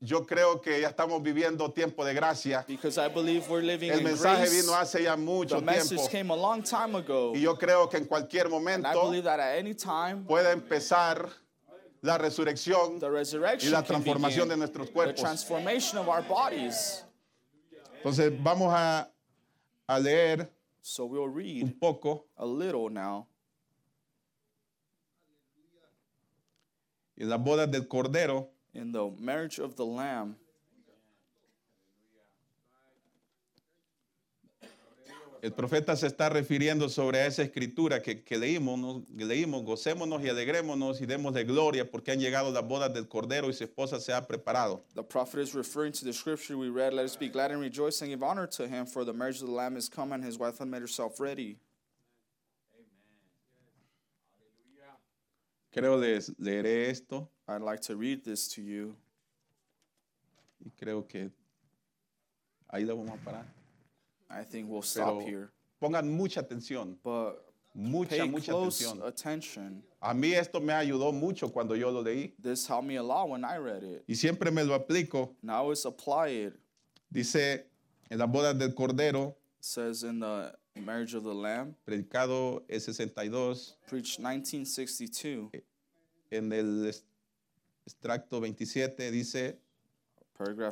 yo 0.00 0.26
creo 0.26 0.60
que 0.60 0.80
ya 0.82 0.88
estamos 0.88 1.22
viviendo 1.22 1.72
tiempo 1.72 2.04
de 2.04 2.12
gracia. 2.14 2.64
because 2.68 2.98
I 2.98 3.08
believe 3.08 3.48
we're 3.48 3.62
living 3.62 3.90
El 3.90 3.98
in 4.00 4.04
mensaje 4.04 4.42
grace. 4.46 4.62
vino 4.62 4.74
hace 4.74 5.02
ya 5.04 5.16
mucho 5.16 5.56
The 5.58 5.64
message 5.64 5.96
tiempo 6.08 6.10
came 6.10 6.30
a 6.30 6.36
long 6.36 6.62
time 6.62 6.94
ago, 6.96 7.32
y 7.34 7.40
yo 7.40 7.54
creo 7.56 7.88
que 7.88 7.96
en 7.98 8.04
cualquier 8.06 8.46
and 8.46 8.54
I 8.54 8.58
momento 8.58 9.02
believe 9.02 9.24
that 9.24 9.40
at 9.40 9.58
any 9.58 9.74
time 9.74 10.24
puede 10.26 10.52
empezar 10.52 11.28
la 12.02 12.18
resurrección 12.18 13.00
the 13.00 13.06
y 13.06 13.10
resurrection 13.10 13.72
la 13.72 13.82
can 13.82 14.02
transformación 14.02 14.48
de 14.48 14.54
begin, 14.54 14.58
nuestros 14.60 14.86
the 14.88 14.92
cuerpos. 14.92 15.20
transformation 15.20 15.98
of 15.98 16.08
our 16.08 16.22
bodies. 16.22 17.02
Entonces 17.96 18.32
vamos 18.42 18.72
a, 18.72 19.08
a 19.88 19.98
leer 19.98 20.48
So 20.82 21.06
we'll 21.06 21.24
un 21.24 21.34
read 21.34 21.80
poco 21.80 22.26
a 22.36 22.44
little 22.46 22.88
now. 22.90 23.26
en 27.16 27.28
las 27.30 27.40
bodas 27.42 27.70
del 27.70 27.88
Cordero. 27.88 28.50
In 28.76 28.92
the 28.92 29.10
marriage 29.18 29.58
of 29.58 29.74
the 29.74 29.86
Lamb, 29.86 30.36
El 35.42 35.52
profeta 35.52 35.94
se 35.96 36.08
está 36.08 36.28
refiriendo 36.28 36.88
sobre 36.88 37.24
esa 37.24 37.42
escritura 37.42 38.02
que, 38.02 38.22
que 38.22 38.36
leímos, 38.36 39.02
leímos, 39.14 39.62
gocémonos 39.62 40.22
y 40.24 40.28
alegrémonos 40.28 41.00
y 41.00 41.06
démosle 41.06 41.44
gloria 41.44 41.88
porque 41.88 42.10
han 42.10 42.18
llegado 42.18 42.50
las 42.50 42.66
bodas 42.66 42.92
del 42.92 43.06
Cordero 43.06 43.48
y 43.48 43.52
su 43.52 43.64
esposa 43.64 44.00
se 44.00 44.12
ha 44.12 44.26
preparado. 44.26 44.82
the 44.94 45.02
prophet 45.02 45.40
is 45.40 45.54
referring 45.54 45.92
to 45.92 46.04
the 46.04 46.12
scripture 46.12 46.58
we 46.58 46.68
read. 46.68 46.92
Let 46.92 47.04
us 47.04 47.16
be 47.16 47.28
glad 47.28 47.52
and 47.52 47.60
rejoice 47.60 48.02
and 48.02 48.10
give 48.10 48.22
honor 48.22 48.46
to 48.48 48.66
him, 48.66 48.86
for 48.86 49.04
the 49.04 49.12
marriage 49.12 49.40
of 49.40 49.46
the 49.46 49.54
Lamb 49.54 49.76
is 49.76 49.88
come, 49.88 50.12
and 50.12 50.24
his 50.24 50.36
wife 50.38 50.58
had 50.58 50.68
made 50.68 50.82
herself 50.82 51.20
ready. 51.20 51.58
Creo 55.72 55.96
les 56.00 56.30
leeré 56.40 56.88
esto 56.88 57.30
I'd 57.48 57.62
like 57.62 57.80
to 57.82 57.96
read 57.96 58.24
this 58.24 58.48
to 58.54 58.62
you. 58.62 58.96
y 60.64 60.70
creo 60.80 61.06
que 61.06 61.30
ahí 62.72 62.82
a 62.88 63.16
parar. 63.24 63.46
I 64.30 64.42
think 64.42 64.68
we'll 64.68 64.82
stop 64.82 65.18
Pero 65.18 65.26
here. 65.26 65.48
pongan 65.80 66.10
mucha 66.10 66.40
atención, 66.40 66.96
But 67.04 67.36
mucha, 67.74 68.16
pay 68.16 68.28
mucha 68.28 68.52
close 68.52 68.82
atención. 68.84 69.06
attention. 69.06 69.82
A 70.00 70.12
mí 70.14 70.32
esto 70.34 70.60
me 70.60 70.72
ayudó 70.72 71.12
mucho 71.12 71.52
cuando 71.52 71.74
yo 71.76 71.90
lo 71.90 72.02
leí 72.02 72.34
This 72.42 72.66
helped 72.66 72.86
me 72.88 72.96
a 72.96 73.02
lot 73.02 73.28
when 73.28 73.44
I 73.44 73.58
read 73.58 73.82
it. 73.84 74.02
y 74.08 74.14
siempre 74.14 74.50
me 74.50 74.64
lo 74.64 74.74
aplico. 74.74 75.36
Now 75.42 75.70
it's 75.70 75.84
apply 75.84 76.28
it. 76.46 76.54
Dice 77.12 77.66
en 78.10 78.18
las 78.18 78.28
bodas 78.28 78.58
del 78.58 78.74
Cordero, 78.74 79.36
It 79.58 79.64
says 79.64 80.02
in 80.02 80.18
the 80.20 80.52
marriage 80.74 81.14
of 81.14 81.22
the 81.22 81.34
Lamb, 81.34 81.76
predicado 81.86 82.64
el 82.68 82.80
62, 82.80 83.76
preached 83.86 84.18
1962, 84.18 85.50
en 86.32 86.52
el 86.52 86.86
es- 86.86 87.04
extracto 87.86 88.40
27, 88.40 89.10
dice, 89.10 89.60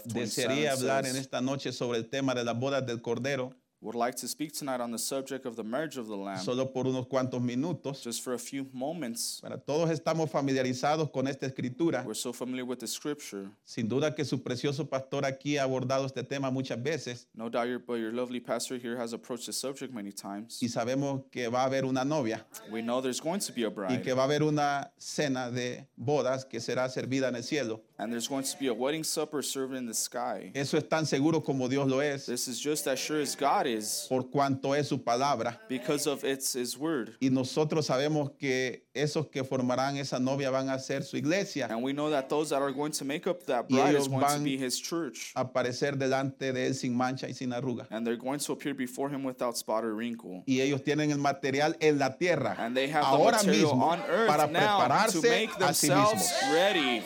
desearía 0.05 0.15
27 0.15 0.69
hablar 0.69 1.07
en 1.07 1.17
esta 1.17 1.41
noche 1.41 1.73
sobre 1.73 1.99
el 1.99 2.09
tema 2.09 2.35
de 2.35 2.45
las 2.45 2.59
bodas 2.59 2.85
del 2.85 3.01
Cordero, 3.01 3.55
would 3.85 3.95
like 3.95 4.15
to 4.17 4.27
speak 4.27 4.53
tonight 4.53 4.81
on 4.81 4.91
the 4.91 4.99
subject 4.99 5.45
of 5.45 5.57
the 5.57 5.63
marriage 5.63 5.99
of 5.99 6.07
the 6.09 6.17
Lamb, 6.17 6.39
solo 6.39 6.65
por 6.67 6.85
unos 6.87 7.07
cuantos 7.07 7.41
minutos. 7.43 8.03
just 8.03 8.23
for 8.23 8.33
a 8.33 8.39
few 8.39 8.67
moments. 8.73 9.43
Todos 9.67 9.91
estamos 9.91 10.31
familiarizados 10.31 11.11
con 11.13 11.27
esta 11.29 11.47
escritura. 11.47 12.03
We're 12.05 12.15
so 12.15 12.33
familiar 12.33 12.65
with 12.65 12.79
the 12.79 12.87
scripture. 12.87 13.51
Sin 13.65 13.87
duda 13.89 14.15
que 14.15 14.25
su 14.25 14.43
precioso 14.43 14.89
pastor 14.89 15.25
aquí 15.27 15.59
ha 15.59 15.65
abordado 15.65 16.07
este 16.07 16.23
tema 16.25 16.51
muchas 16.51 16.83
veces 16.83 17.27
No 17.35 17.49
doubt 17.51 17.69
your, 17.69 17.79
but 17.79 17.99
your 17.99 18.13
lovely 18.13 18.41
pastor 18.41 18.79
here 18.79 18.97
has 18.97 19.13
approached 19.13 19.47
the 19.47 19.53
subject 19.53 19.93
many 19.93 20.13
times. 20.13 20.59
y 20.63 20.69
sabemos 20.69 21.23
que 21.31 21.49
va 21.49 21.63
a 21.63 21.67
haber 21.67 21.85
una 21.85 22.05
novia 22.05 22.45
We 22.71 22.81
know 22.81 23.03
there's 23.03 23.21
going 23.21 23.41
to 23.41 23.53
be 23.53 23.65
a 23.65 23.69
y 23.69 23.75
bride, 23.75 24.03
que 24.03 24.15
va 24.15 24.23
a 24.23 24.25
haber 24.25 24.43
una 24.43 24.91
cena 24.99 25.51
de 25.51 25.87
bodas 25.97 26.47
que 26.47 26.59
será 26.59 26.89
servida 26.89 27.29
en 27.29 27.37
el 27.37 27.43
cielo. 27.43 27.83
and 27.99 28.11
there's 28.13 28.27
going 28.29 28.43
to 28.45 28.59
be 28.59 28.69
a 28.69 28.75
wedding 28.75 29.05
supper 29.05 29.43
served 29.43 29.75
in 29.75 29.87
the 29.87 29.95
sky. 29.95 30.51
Eso 30.55 30.77
es 30.79 30.85
tan 30.89 31.05
seguro 31.07 31.41
como 31.41 31.69
Dios 31.69 31.87
lo 31.87 32.01
es. 32.01 32.27
This 32.27 32.49
is 32.49 32.59
just 32.59 32.87
as 32.89 32.99
sure 32.99 33.21
as 33.21 33.37
God 33.37 33.67
wise 33.77 34.07
por 34.09 34.31
cuanto 34.31 34.75
es 34.75 34.89
su 34.89 34.99
palabra. 35.03 35.59
because 35.69 36.07
of 36.07 36.25
it's 36.25 36.53
his 36.55 36.77
word. 36.79 37.13
Y 37.21 37.29
nosotros 37.31 37.87
sabemos 37.87 38.31
que 38.39 38.85
esos 38.95 39.27
que 39.27 39.43
formarán 39.45 39.97
esa 39.97 40.19
novia 40.19 40.51
van 40.51 40.69
a 40.69 40.79
ser 40.79 41.03
su 41.03 41.17
iglesia, 41.17 41.67
And 41.71 41.83
we 41.83 41.93
know 41.93 42.11
that 42.11 42.29
those 42.29 42.51
that 42.51 42.63
are 42.63 42.73
going 42.73 42.93
to 42.93 43.05
make 43.05 43.27
up 43.27 43.45
that 43.47 43.67
Y 43.71 43.77
bride 43.77 43.95
is 43.97 44.09
going 44.09 44.25
to 44.27 44.39
be 44.45 44.57
his 44.57 44.81
church. 44.81 45.33
a 45.35 45.41
aparecer 45.41 45.97
delante 45.99 46.53
de 46.53 46.67
él 46.69 46.75
sin 46.75 46.97
mancha 46.97 47.27
y 47.27 47.33
sin 47.33 47.51
arruga. 47.53 47.87
And 47.91 48.07
they're 48.07 48.17
going 48.17 48.39
to 48.39 48.53
appear 48.53 48.75
before 48.75 49.09
him 49.09 49.25
without 49.25 49.57
spot 49.57 49.85
or 49.85 49.95
wrinkle. 49.95 50.43
Y 50.47 50.61
ellos 50.61 50.83
tienen 50.83 51.11
el 51.11 51.19
material 51.19 51.77
en 51.81 51.99
la 51.99 52.17
tierra 52.17 52.55
And 52.59 52.77
they 52.77 52.89
have 52.89 53.05
ahora 53.05 53.39
the 53.39 53.47
material 53.47 53.73
mismo 53.75 53.83
on 53.85 54.01
earth 54.09 54.29
para 54.29 54.47
now 54.47 54.79
to 54.79 55.21
prepararse 55.21 55.23
make 55.23 55.51
a 55.51 55.73
sí 55.75 55.89
themselves 55.89 56.33
mismos. 56.33 56.53
ready. 56.53 57.03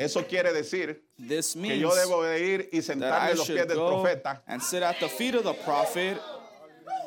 Eso 0.00 0.24
quiere 0.26 0.50
decir 0.54 1.04
This 1.28 1.54
que 1.54 1.78
yo 1.78 1.94
debo 1.94 2.22
de 2.24 2.40
ir 2.40 2.68
y 2.72 2.80
sentarme 2.80 3.32
a 3.32 3.34
los 3.34 3.46
pies 3.46 3.68
del 3.68 3.76
profeta 3.76 4.42
and 4.46 4.62
sit 4.62 4.82
at 4.82 4.98
the 4.98 5.08
feet 5.08 5.34
of 5.34 5.44
the 5.44 5.52
prophet 5.62 6.18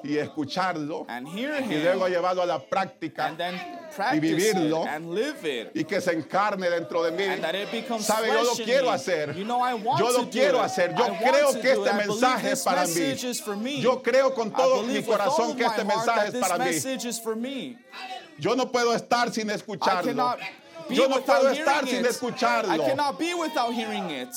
y 0.03 0.17
escucharlo 0.17 1.05
and 1.07 1.27
hear 1.27 1.59
y 1.63 1.81
luego 1.81 2.07
him 2.07 2.13
llevarlo 2.13 2.43
a 2.43 2.45
la 2.45 2.59
práctica 2.59 3.25
and 3.25 3.37
then 3.39 3.55
practice 3.95 4.17
it 4.17 4.21
vivirlo. 4.21 4.85
and 4.85 5.11
live 5.11 5.43
it. 5.43 5.71
y 5.73 5.83
que 5.85 6.01
se 6.01 6.11
encarne 6.11 6.69
dentro 6.69 7.03
de 7.03 7.11
mí. 7.11 7.23
Sabe, 7.99 8.27
yo 8.27 8.43
lo 8.43 8.53
quiero 8.63 8.91
hacer. 8.91 9.33
You 9.35 9.43
know, 9.43 9.59
Yo 9.97 10.11
lo 10.11 10.29
quiero 10.29 10.61
hacer. 10.61 10.93
Yo 10.95 11.05
I 11.05 11.17
creo 11.17 11.61
que 11.61 11.71
este 11.71 11.93
mensaje 11.93 12.51
es 12.51 12.63
para 12.63 12.85
mí. 12.85 13.81
Yo 13.81 14.03
creo 14.03 14.33
con 14.35 14.51
todo 14.51 14.83
mi 14.83 15.01
corazón 15.01 15.55
que 15.55 15.65
este 15.65 15.83
mensaje 15.83 16.27
es 16.29 16.35
para 16.35 16.57
mí. 16.59 17.77
Yo 18.37 18.55
no 18.55 18.71
puedo 18.71 18.93
estar 18.93 19.31
sin 19.31 19.49
escucharlo. 19.49 20.37
Yo 20.89 21.07
no 21.07 21.21
puedo 21.21 21.49
estar 21.51 21.85
sin 21.87 21.99
it. 21.99 22.05
I 22.05 22.09
escucharlo. 22.09 22.85
cannot 22.85 23.17
be 23.19 23.33
without 23.33 23.73
hearing 23.73 24.09
it. 24.09 24.29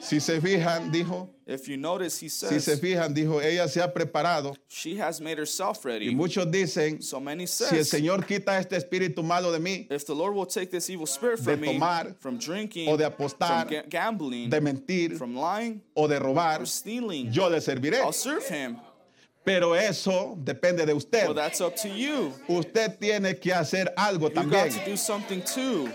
Si 0.00 0.20
se 0.20 0.40
fijan, 0.40 0.92
dijo, 0.92 1.28
If 1.44 1.66
you 1.66 1.76
notice, 1.76 2.18
he 2.20 2.28
si 2.28 2.46
se 2.46 2.60
says 2.60 2.80
fijan, 2.80 3.12
dijo, 3.12 3.42
ella 3.42 3.66
se 3.68 3.80
ha 3.80 3.88
preparado. 3.92 4.54
she 4.68 4.96
has 4.96 5.20
made 5.20 5.38
herself 5.38 5.84
Y 5.84 5.88
ready. 5.88 6.14
muchos 6.14 6.46
dicen, 6.46 7.02
So 7.02 7.18
many 7.18 7.46
si 7.46 7.64
el 7.64 7.70
says 7.70 7.90
Señor 7.90 8.24
quita 8.26 8.58
este 8.60 8.76
espíritu 8.76 9.24
malo 9.24 9.50
de 9.50 9.58
mí, 9.58 9.86
if 9.90 10.06
the 10.06 10.14
Lord 10.14 10.34
will 10.34 10.46
take 10.46 10.70
this 10.70 10.88
evil 10.88 11.06
spirit 11.06 11.38
de 11.38 11.44
from 11.44 11.60
me, 11.60 11.72
tomar, 11.72 12.14
from 12.20 12.38
drinking, 12.38 12.88
o 12.88 12.96
de 12.96 13.04
apostar, 13.10 13.62
from 13.66 13.70
ga- 13.70 13.82
gambling, 13.88 14.50
de 14.50 14.60
mentir 14.60 15.16
from 15.18 15.34
lying, 15.34 15.82
o 15.96 16.06
de 16.06 16.18
robar, 16.20 16.60
or 16.60 16.66
stealing, 16.66 17.32
yo 17.32 17.48
le 17.48 17.56
serviré. 17.60 18.00
I'll 18.00 18.12
serve 18.12 18.46
him. 18.46 18.76
Pero 19.48 19.74
eso 19.74 20.36
depende 20.36 20.84
de 20.84 20.92
usted. 20.92 21.24
Well, 21.24 21.32
that's 21.34 21.62
up 21.62 21.74
to 21.76 21.88
you. 21.88 22.34
Usted 22.48 22.98
tiene 22.98 23.38
que 23.40 23.50
hacer 23.54 23.90
algo 23.96 24.28
You 24.28 24.34
también. 24.34 24.68
got 24.68 24.84
to 24.84 24.90
do 24.90 24.94
something 24.94 25.40
too. 25.40 25.90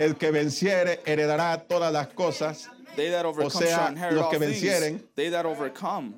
El 0.00 0.14
que 0.16 0.32
venciere 0.32 0.98
heredará 1.06 1.64
todas 1.68 1.92
las 1.92 2.08
cosas. 2.08 2.68
They 2.96 3.10
that 3.10 3.24
overcome 3.24 3.50
sea, 3.52 3.76
shall 3.76 3.92
inherit 3.92 4.16
los 4.16 4.30
que 4.30 4.38
vencieren. 4.40 5.00
They 5.14 5.30
that 5.30 5.46
overcome. 5.46 6.16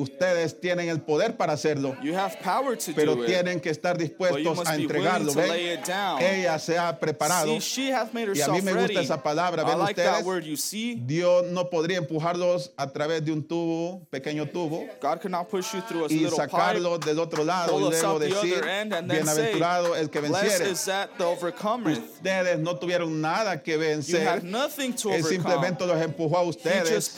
Ustedes 0.00 0.58
tienen 0.58 0.88
el 0.88 1.02
poder 1.02 1.36
para 1.36 1.52
hacerlo, 1.52 1.94
You 2.02 2.16
have 2.16 2.38
power 2.42 2.78
to 2.78 2.92
pero 2.94 3.22
tienen 3.24 3.60
que 3.60 3.68
estar 3.68 3.98
dispuestos 3.98 4.66
a 4.66 4.74
entregarlo. 4.74 5.34
¿ven? 5.34 5.80
Ella 6.20 6.58
se 6.58 6.78
ha 6.78 6.98
preparado. 6.98 7.52
Y 7.52 8.40
a 8.40 8.48
mí 8.48 8.62
me 8.62 8.72
gusta 8.72 9.00
esa 9.00 9.22
palabra. 9.22 9.62
¿Ven 9.62 9.80
ustedes? 9.80 11.06
Dios 11.06 11.46
no 11.48 11.68
podría 11.68 11.98
empujarlos 11.98 12.72
a 12.76 12.90
través 12.90 13.24
de 13.24 13.32
un 13.32 13.46
tubo, 13.46 14.06
pequeño 14.08 14.46
tubo, 14.46 14.86
God 15.02 15.20
cannot 15.20 15.48
push 15.48 15.74
you 15.74 15.82
through 15.82 16.06
a 16.06 16.12
y 16.12 16.28
sacarlos 16.30 17.00
del 17.00 17.18
otro 17.18 17.44
lado 17.44 17.78
y 17.78 17.90
luego 17.90 18.18
decir, 18.18 18.62
bienaventurado 19.04 19.96
el 19.96 20.08
que 20.08 20.20
venciere. 20.20 20.70
Ustedes 20.70 22.58
no 22.58 22.76
tuvieron 22.76 23.20
nada 23.20 23.62
que 23.62 23.76
vencer. 23.76 24.42
Él 24.42 25.24
simplemente 25.24 25.86
los 25.86 26.00
empujó 26.00 26.38
a 26.38 26.42
ustedes 26.42 27.14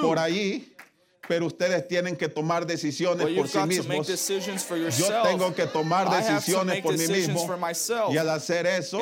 por 0.00 0.18
ahí, 0.18 0.73
pero 1.28 1.46
ustedes 1.46 1.86
tienen 1.88 2.16
que 2.16 2.28
tomar 2.28 2.66
decisiones 2.66 3.26
But 3.26 3.36
por 3.36 3.48
sí 3.48 3.58
mismos. 3.66 4.06
Yo 4.96 5.22
tengo 5.22 5.54
que 5.54 5.66
tomar 5.66 6.10
decisiones 6.10 6.82
por 6.82 6.96
mí 6.96 7.06
mismo 7.06 7.46
y 8.10 8.16
al 8.16 8.30
hacer 8.30 8.66
eso 8.66 8.98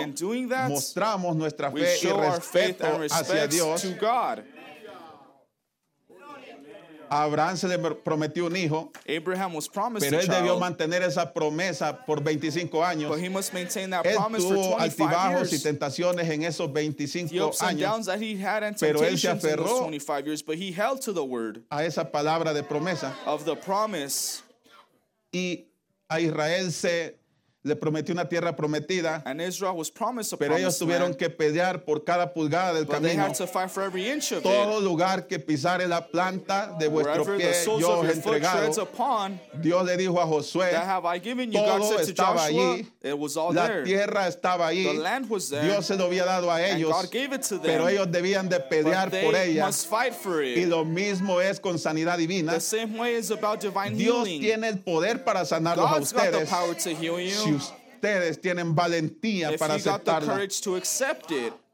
that, 0.49 0.68
mostramos 0.68 1.37
nuestra 1.37 1.70
fe 1.70 1.97
y 2.03 2.07
respeto 2.07 2.87
hacia 3.11 3.47
Dios. 3.47 3.83
Abraham 7.12 7.56
se 7.56 7.68
le 7.68 7.78
prometió 7.78 8.46
un 8.46 8.56
hijo, 8.56 8.90
Abraham 9.06 9.54
was 9.54 9.68
promised 9.68 10.08
pero 10.08 10.18
a 10.18 10.22
él 10.22 10.28
debió 10.28 10.52
child, 10.54 10.60
mantener 10.60 11.02
esa 11.02 11.32
promesa 11.32 12.04
por 12.06 12.22
25 12.22 12.82
años. 12.82 13.10
but 13.10 13.20
he 13.20 13.28
must 13.28 13.52
maintain 13.52 13.90
that 13.90 14.04
Él 14.06 14.16
promise 14.16 14.42
for 14.42 14.54
tuvo 14.54 14.76
25 14.78 14.80
altibajos 14.80 15.52
y 15.52 15.58
tentaciones 15.58 16.28
en 16.30 16.42
esos 16.44 16.68
The 16.68 16.72
25 16.72 17.40
ups 17.48 17.60
and 17.62 17.78
años 17.78 18.06
that 18.06 18.20
he 18.20 18.36
had 18.36 18.62
and 18.62 18.76
Pero 18.78 19.00
él 19.02 19.18
se 19.18 19.28
aferró 19.28 19.80
25 19.80 20.26
years, 20.26 20.42
but 20.42 20.56
he 20.56 20.72
held 20.72 21.02
to 21.02 21.12
the 21.12 21.24
word 21.24 21.62
a 21.70 21.84
esa 21.84 22.04
palabra 22.10 22.54
de 22.54 22.62
promesa. 22.62 23.12
of 23.26 23.44
the 23.44 23.56
promise. 23.56 24.42
Y 25.32 25.66
a 26.08 26.18
Israel 26.20 26.70
se 26.72 27.16
le 27.64 27.76
prometió 27.76 28.12
una 28.12 28.28
tierra 28.28 28.56
prometida, 28.56 29.22
And 29.24 29.40
Israel 29.40 29.76
was 29.76 29.88
promised 29.90 30.32
a 30.32 30.36
pero 30.36 30.56
ellos 30.56 30.76
tuvieron 30.78 31.14
que 31.16 31.30
pelear 31.30 31.84
por 31.84 32.02
cada 32.04 32.32
pulgada 32.34 32.74
del 32.74 32.86
camino. 32.86 33.22
had 33.22 33.34
to 33.34 33.46
fight 33.46 33.70
for 33.70 33.84
every 33.84 34.08
inch 34.10 34.32
of 34.32 34.42
Todo 34.42 34.78
it. 34.78 34.84
lugar 34.84 35.28
que 35.28 35.38
pisare 35.38 35.86
la 35.86 36.00
planta 36.08 36.74
de 36.78 36.88
vuestro 36.88 37.24
pie, 37.36 37.52
yo 37.78 38.00
os 38.00 38.08
entregado. 38.08 38.82
upon, 38.82 39.38
Dios 39.60 39.84
le 39.84 39.96
dijo 39.96 40.20
a 40.20 40.26
Josué, 40.26 40.72
todo 41.52 41.98
estaba 42.00 42.44
allí, 42.46 42.86
it 43.02 43.16
was 43.16 43.36
all 43.36 43.52
la 43.54 43.66
there. 43.68 43.84
tierra 43.84 44.26
estaba 44.26 44.66
allí, 44.66 44.84
The 44.84 44.94
land 44.98 45.30
was 45.30 45.48
there, 45.50 45.62
Dios 45.64 45.86
se 45.86 45.94
lo 45.96 46.06
había 46.06 46.24
dado 46.24 46.50
a 46.50 46.60
ellos, 46.66 46.90
God 46.90 47.10
gave 47.12 47.32
it 47.32 47.42
to 47.42 47.58
them. 47.58 47.62
pero 47.66 47.88
ellos 47.88 48.10
debían 48.10 48.48
de 48.48 48.58
pelear 48.60 49.08
por 49.10 49.36
ella. 49.36 49.66
must 49.66 49.88
fight 49.88 50.12
for 50.14 50.42
Y 50.42 50.62
it. 50.62 50.68
lo 50.68 50.84
mismo 50.84 51.40
es 51.40 51.60
con 51.60 51.78
sanidad 51.78 52.18
divina. 52.18 52.52
The 52.54 52.60
same 52.60 52.98
way 52.98 53.14
is 53.14 53.30
about 53.30 53.60
divine 53.60 53.96
Dios 53.96 54.24
tiene 54.24 54.68
el 54.68 54.78
poder 54.80 55.22
para 55.22 55.44
sanarlos 55.44 55.88
a 55.90 55.96
ustedes. 56.00 56.48
Ustedes 58.03 58.40
tienen 58.40 58.74
valentía 58.74 59.57
para 59.57 59.74
aceptarla, 59.74 60.36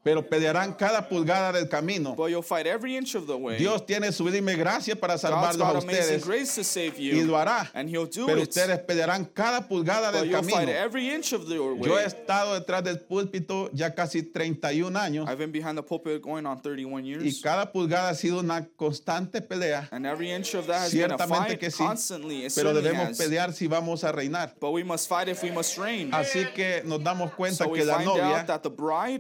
pero 0.09 0.23
pelearán 0.27 0.73
cada 0.73 1.07
pulgada 1.07 1.53
del 1.53 1.69
camino. 1.69 2.15
but 2.17 2.31
you'll 2.31 2.43
fight 2.43 2.67
every 2.67 2.97
inch 2.97 3.15
of 3.15 3.27
the 3.27 3.37
way. 3.37 3.59
Dios 3.59 3.85
tiene 3.85 4.11
sublime 4.11 4.57
gracia 4.57 4.97
para 4.97 5.19
salvarlos 5.19 5.61
a 5.61 5.79
ustedes 5.79 6.25
grace 6.25 6.55
to 6.55 6.65
save 6.65 6.95
y 6.99 7.11
you, 7.11 7.27
lo 7.27 7.37
hará. 7.37 7.69
and 7.75 7.91
He'll 7.91 8.07
do 8.07 8.25
Pero 8.27 8.39
it. 8.41 8.49
ustedes 8.49 8.79
pelearán 8.87 9.27
cada 9.35 9.69
pulgada 9.69 10.11
But 10.11 10.21
del 10.23 10.31
you'll 10.31 10.43
fight 10.43 10.67
camino. 10.67 10.73
every 10.73 11.11
inch 11.11 11.35
of 11.35 11.47
the 11.47 11.57
Yo 11.57 11.75
he 11.75 11.91
way. 11.91 12.05
estado 12.07 12.55
detrás 12.59 12.83
del 12.83 13.01
púlpito 13.01 13.69
ya 13.75 13.95
casi 13.95 14.23
31 14.23 14.97
años 14.99 15.29
I've 15.29 15.37
been 15.39 15.53
behind 15.53 15.77
the 15.77 15.83
pulpit 15.83 16.23
going 16.23 16.47
on 16.47 16.61
31 16.63 17.05
y 17.05 17.09
years, 17.09 17.43
cada 17.43 17.71
pulgada 17.71 18.09
ha 18.11 18.15
sido 18.15 18.41
una 18.41 18.67
constante 18.77 19.43
pelea. 19.43 19.89
and 19.93 20.07
every 20.07 20.31
inch 20.31 20.55
of 20.55 20.67
that 20.67 20.85
has 20.85 20.93
been 20.95 21.11
a 21.13 21.17
Ciertamente 21.19 21.49
fight 21.49 21.61
que 21.61 21.71
sí, 21.71 21.85
constantly. 21.85 22.49
Pero 22.55 22.73
debemos 22.73 23.09
has. 23.11 23.19
pelear 23.19 23.53
si 23.53 23.67
vamos 23.67 24.05
a 24.05 24.13
reinar. 24.13 24.55
But 24.59 24.71
we 24.73 24.83
must 24.85 25.07
fight 25.09 25.29
if 25.29 25.43
we 25.43 25.51
must 25.51 25.77
reign. 25.77 26.11
Así 26.15 26.47
que 26.55 26.83
nos 26.87 27.03
damos 27.03 27.33
cuenta 27.35 27.65
So 27.65 27.73
que 27.73 27.85
la 27.85 27.99
novia 28.03 28.47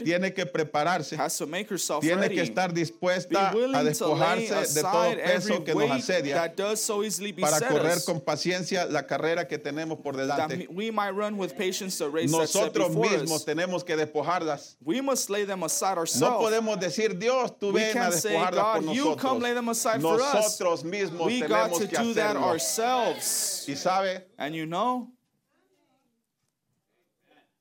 tiene 0.05 0.32
que 0.32 0.47
prepararse, 0.79 1.16
has 1.16 1.37
to 1.37 1.47
make 1.47 1.68
herself 1.70 2.01
tiene 2.03 2.29
que 2.29 2.43
estar 2.43 2.72
dispuesta 2.72 3.51
a 3.51 3.85
despojarse 3.85 4.74
de 4.74 4.83
todo 4.83 5.16
peso 5.16 5.64
que 5.64 5.74
nos 5.74 5.91
asedia 5.91 6.53
so 6.76 7.03
para 7.41 7.61
correr 7.68 8.05
con 8.05 8.20
paciencia 8.20 8.87
la 8.87 9.07
carrera 9.07 9.47
que 9.47 9.59
tenemos 9.59 9.99
por 9.99 10.16
delante. 10.16 10.66
we 10.70 10.91
might 10.91 11.14
run 11.14 11.37
with 11.37 11.57
patience 11.57 11.99
the 11.99 12.09
race 12.09 12.31
that's 12.31 12.53
set 12.53 12.74
Nosotros 12.74 12.97
mismos 12.97 13.45
tenemos 13.45 13.85
que 13.85 13.97
despojarlas. 13.97 14.76
We 14.85 15.01
must 15.01 15.31
lay 15.31 15.45
them 15.45 15.62
aside 15.62 15.89
No 16.20 16.39
podemos 16.39 16.79
decir, 16.79 17.18
Dios, 17.18 17.59
tú 17.59 17.72
ven 17.72 17.97
a 17.97 18.11
despojarlas 18.11 18.74
por 18.74 18.83
God, 18.85 18.95
you 18.95 19.16
come 19.16 19.41
lay 19.41 19.55
nosotros. 19.55 20.03
Nosotros 20.03 20.85
mismos 20.85 21.26
We 21.26 21.41
got 21.41 21.70
tenemos 21.70 21.79
to 21.79 21.89
que 21.89 21.99
do 21.99 22.14
that 22.14 22.37
hacerlo. 22.37 22.47
ourselves. 22.47 23.64
Y 23.68 23.74
sabe, 23.74 24.26
And 24.37 24.55
you 24.55 24.66
know, 24.66 25.11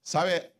sabe, 0.04 0.52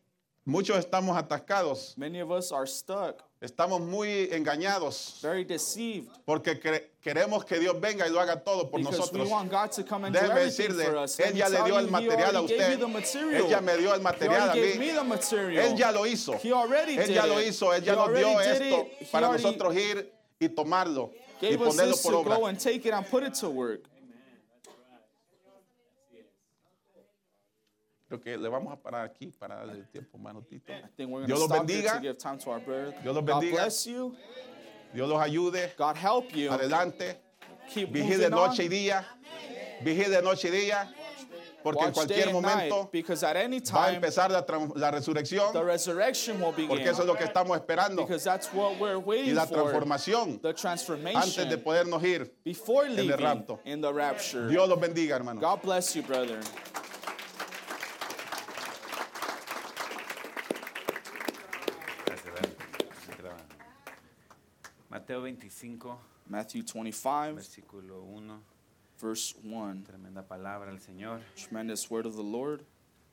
muchos 0.48 0.78
estamos 0.80 1.18
atascados, 1.18 1.94
many 1.98 2.22
of 2.22 2.32
us 2.32 2.52
are 2.54 2.66
stuck, 2.66 3.22
estamos 3.42 3.82
muy 3.82 4.30
engañados 4.32 5.20
very 5.22 5.44
deceived, 5.44 6.08
porque 6.26 6.58
cre- 6.60 6.92
queremos 7.04 7.46
que 7.46 7.60
Dios 7.60 7.80
venga 7.82 8.08
y 8.08 8.10
lo 8.10 8.20
haga 8.22 8.42
todo 8.42 8.70
por 8.70 8.80
because 8.80 9.12
we 9.12 9.20
nosotros. 9.20 9.30
want 9.30 9.52
God 9.52 9.72
to 9.72 9.84
come 9.84 10.06
and 10.06 10.16
Déjeme 10.16 10.40
decirle. 10.46 10.86
Él 11.20 11.34
ya 11.36 11.50
le 11.50 11.64
dio 11.64 11.78
el 11.78 11.88
material 11.90 12.36
a 12.38 12.42
usted. 12.42 12.80
Él 13.34 13.48
ya 13.50 13.62
me 13.62 13.78
dio 13.78 13.94
el 13.94 14.02
material 14.02 14.50
a 14.50 14.56
mí. 14.56 15.58
Él 15.58 15.76
ya 15.76 15.92
lo 15.92 16.06
hizo. 16.06 16.34
Él 16.34 17.14
ya 17.14 17.26
lo 17.26 17.42
hizo. 17.42 17.74
Él 17.74 17.84
ya 17.84 17.96
nos 17.96 18.14
dio 18.14 18.40
esto 18.40 18.88
para 19.12 19.28
nosotros 19.32 19.76
ir 19.76 20.12
y 20.40 20.48
tomarlo 20.50 21.12
y 21.42 21.58
ponerlo 21.58 21.96
por 21.98 22.14
obra. 22.16 22.36
go 22.38 22.48
and 22.48 22.58
take 22.58 22.86
it 22.88 22.94
and 22.94 23.06
put 23.10 23.24
it 23.24 23.34
to 23.34 23.50
work. 23.50 23.82
Creo 28.08 28.22
que 28.22 28.38
le 28.38 28.48
vamos 28.48 28.72
a 28.72 28.78
parar 28.78 29.06
aquí 29.06 29.28
para 29.38 29.56
darle 29.58 29.80
el 29.80 29.88
tiempo, 29.90 30.18
we're 31.12 31.26
going 31.26 31.28
Dios 31.28 31.40
los 31.40 31.50
bendiga. 31.50 32.00
Dios 32.00 33.16
los 33.16 33.26
bendiga. 33.26 33.70
Dios 34.94 35.10
los 35.10 35.20
ayude. 35.22 35.74
God 35.78 35.98
help 35.98 36.32
you. 36.34 36.50
Adelante. 36.50 37.20
Keep 37.74 37.92
Vigile 37.92 38.30
noche 38.30 38.64
y 38.64 38.70
día. 38.70 39.06
Vigile 39.84 40.22
noche 40.22 40.48
y 40.48 40.52
día. 40.52 40.90
Porque 41.62 41.82
en 41.84 41.88
Watch 41.88 42.08
day 42.08 42.24
cualquier 42.24 42.42
night, 42.42 42.72
momento 42.72 42.90
any 43.36 43.60
va 43.60 43.88
a 43.88 43.94
empezar 43.94 44.32
la, 44.32 44.46
la 44.76 44.92
resurrección, 44.92 45.52
the 45.52 45.64
resurrection 45.64 46.40
will 46.40 46.54
begin. 46.54 46.70
porque 46.70 46.86
eso 46.88 47.02
es 47.02 47.08
lo 47.08 47.16
que 47.16 47.26
estamos 47.26 47.58
esperando. 47.58 48.04
Because 48.04 48.24
that's 48.24 48.48
what 48.54 48.80
we're 48.80 48.96
Y 49.26 49.34
la 49.34 49.46
for. 49.48 49.58
transformación 49.58 50.40
The 50.42 50.54
antes 51.14 51.50
de 51.50 51.58
podernos 51.58 52.02
ir. 52.04 52.32
before 52.46 52.86
el 52.86 53.10
rapto. 53.18 53.60
in 53.66 53.82
the 53.82 53.92
rapture. 53.92 54.48
Dios 54.48 54.70
los 54.70 54.80
bendiga, 54.80 55.16
hermano. 55.18 55.42
God 55.42 55.62
bless 55.62 55.94
you, 55.94 56.04
brother. 56.04 56.40
Mateo 65.08 65.22
25, 65.22 65.98
Matthew 66.30 66.64
25, 66.64 67.36
versículo 67.36 68.02
1. 68.04 68.42
verse 69.00 69.36
1. 69.42 69.84
Tremenda 69.86 70.22
palabra 70.22 70.70
del 70.70 70.82
Señor. 70.82 71.22
Tremendous 71.34 71.90
word 71.90 72.06
of 72.06 72.18
the 72.18 72.22
Lord. 72.22 72.66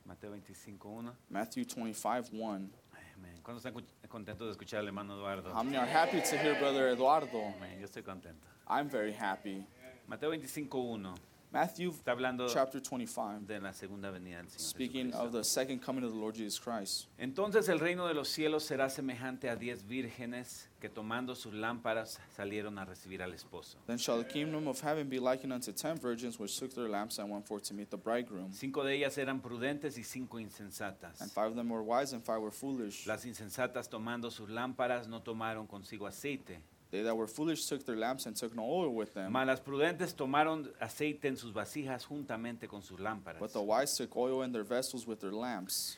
Mateo 0.05 0.31
25, 0.31 0.89
1. 0.89 1.11
Matthew 1.29 1.63
25, 1.63 2.31
1. 2.33 2.69
Amén. 3.15 3.39
¿Cuántos 3.41 3.63
están 3.63 3.71
cu- 3.73 3.81
contentos 4.09 4.45
de 4.47 4.51
escuchar 4.51 4.81
al 4.81 4.87
hermano 4.87 5.15
Eduardo? 5.15 5.53
How 5.53 5.63
many 5.63 5.77
are 5.77 5.87
happy 5.87 6.19
to 6.19 6.37
hear 6.37 6.59
Brother 6.59 6.89
Eduardo? 6.89 7.39
Amén. 7.55 7.79
Yo 7.79 7.85
estoy 7.85 8.03
contento. 8.03 8.45
I'm 8.67 8.89
very 8.89 9.13
happy. 9.13 9.65
Mateo 10.05 10.31
25, 10.31 10.77
1. 10.77 11.13
Matthew 11.51 11.91
Está 11.91 12.11
hablando 12.11 12.47
chapter 12.49 12.81
25, 12.81 13.45
de 13.47 13.61
la 13.61 13.71
segunda 13.71 14.11
venida 14.11 14.37
del 14.37 14.47
Señor. 14.49 14.59
speaking 14.59 15.05
Jesucristo. 15.11 15.25
of 15.25 15.31
the 15.31 15.43
second 15.43 15.79
coming 15.81 16.03
of 16.03 16.11
the 16.11 16.17
Lord 16.17 16.35
Jesus 16.35 16.59
Christ. 16.59 17.07
Entonces 17.17 17.69
el 17.69 17.79
reino 17.79 18.07
de 18.07 18.13
los 18.13 18.27
cielos 18.27 18.65
será 18.65 18.89
semejante 18.89 19.49
a 19.49 19.55
diez 19.55 19.83
vírgenes 19.87 20.67
que 20.81 20.89
tomando 20.89 21.33
sus 21.33 21.53
lámparas 21.53 22.19
salieron 22.35 22.77
a 22.77 22.83
recibir 22.83 23.21
al 23.23 23.31
esposo. 23.33 23.77
Then 23.87 23.97
shall 23.97 24.17
the 24.21 24.27
kingdom 24.27 24.67
of 24.67 24.81
heaven 24.81 25.07
be 25.07 25.17
likened 25.19 25.53
unto 25.53 25.71
ten 25.71 25.97
virgins 25.97 26.37
which 26.37 26.59
took 26.59 26.73
their 26.73 26.89
lamps 26.89 27.19
and 27.19 27.31
went 27.31 27.47
forth 27.47 27.63
to 27.69 27.73
meet 27.73 27.89
the 27.89 27.97
bridegroom. 27.97 28.51
Cinco 28.51 28.83
de 28.83 28.93
ellas 28.93 29.17
eran 29.17 29.39
prudentes 29.41 29.97
y 29.97 30.03
cinco 30.03 30.37
insensatas. 30.39 31.21
And 31.21 31.31
five 31.31 31.47
of 31.51 31.55
them 31.55 31.69
were 31.69 31.81
wise 31.83 32.11
and 32.13 32.21
five 32.21 32.41
were 32.41 32.51
foolish. 32.51 33.07
Las 33.07 33.25
insensatas 33.25 33.87
tomando 33.87 34.29
sus 34.29 34.49
lámparas 34.49 35.07
no 35.07 35.21
tomaron 35.21 35.67
consigo 35.67 36.05
aceite, 36.05 36.59
They 36.95 37.03
that 37.03 37.15
were 37.15 37.27
foolish 37.27 37.65
took 37.65 37.85
their 37.85 37.97
lamps 37.97 38.25
and 38.25 38.35
took 38.35 38.55
no 38.55 38.63
oil 38.63 38.93
with 38.93 39.13
them. 39.13 39.31
mas 39.31 39.45
las 39.45 39.59
prudentes 39.59 40.15
tomaron 40.15 40.71
aceite 40.79 41.27
en 41.27 41.35
sus 41.35 41.51
vasijas 41.51 42.05
juntamente 42.05 42.67
con 42.67 42.81
sus 42.81 42.99
lámparas. 42.99 43.39
But 43.39 43.51
the 43.51 43.61
wise 43.61 43.97
took 43.97 44.15
oil 44.15 44.43
in 44.43 44.51
their 44.51 44.63
vessels 44.63 45.05
with 45.05 45.19
their 45.19 45.33
lamps. 45.33 45.97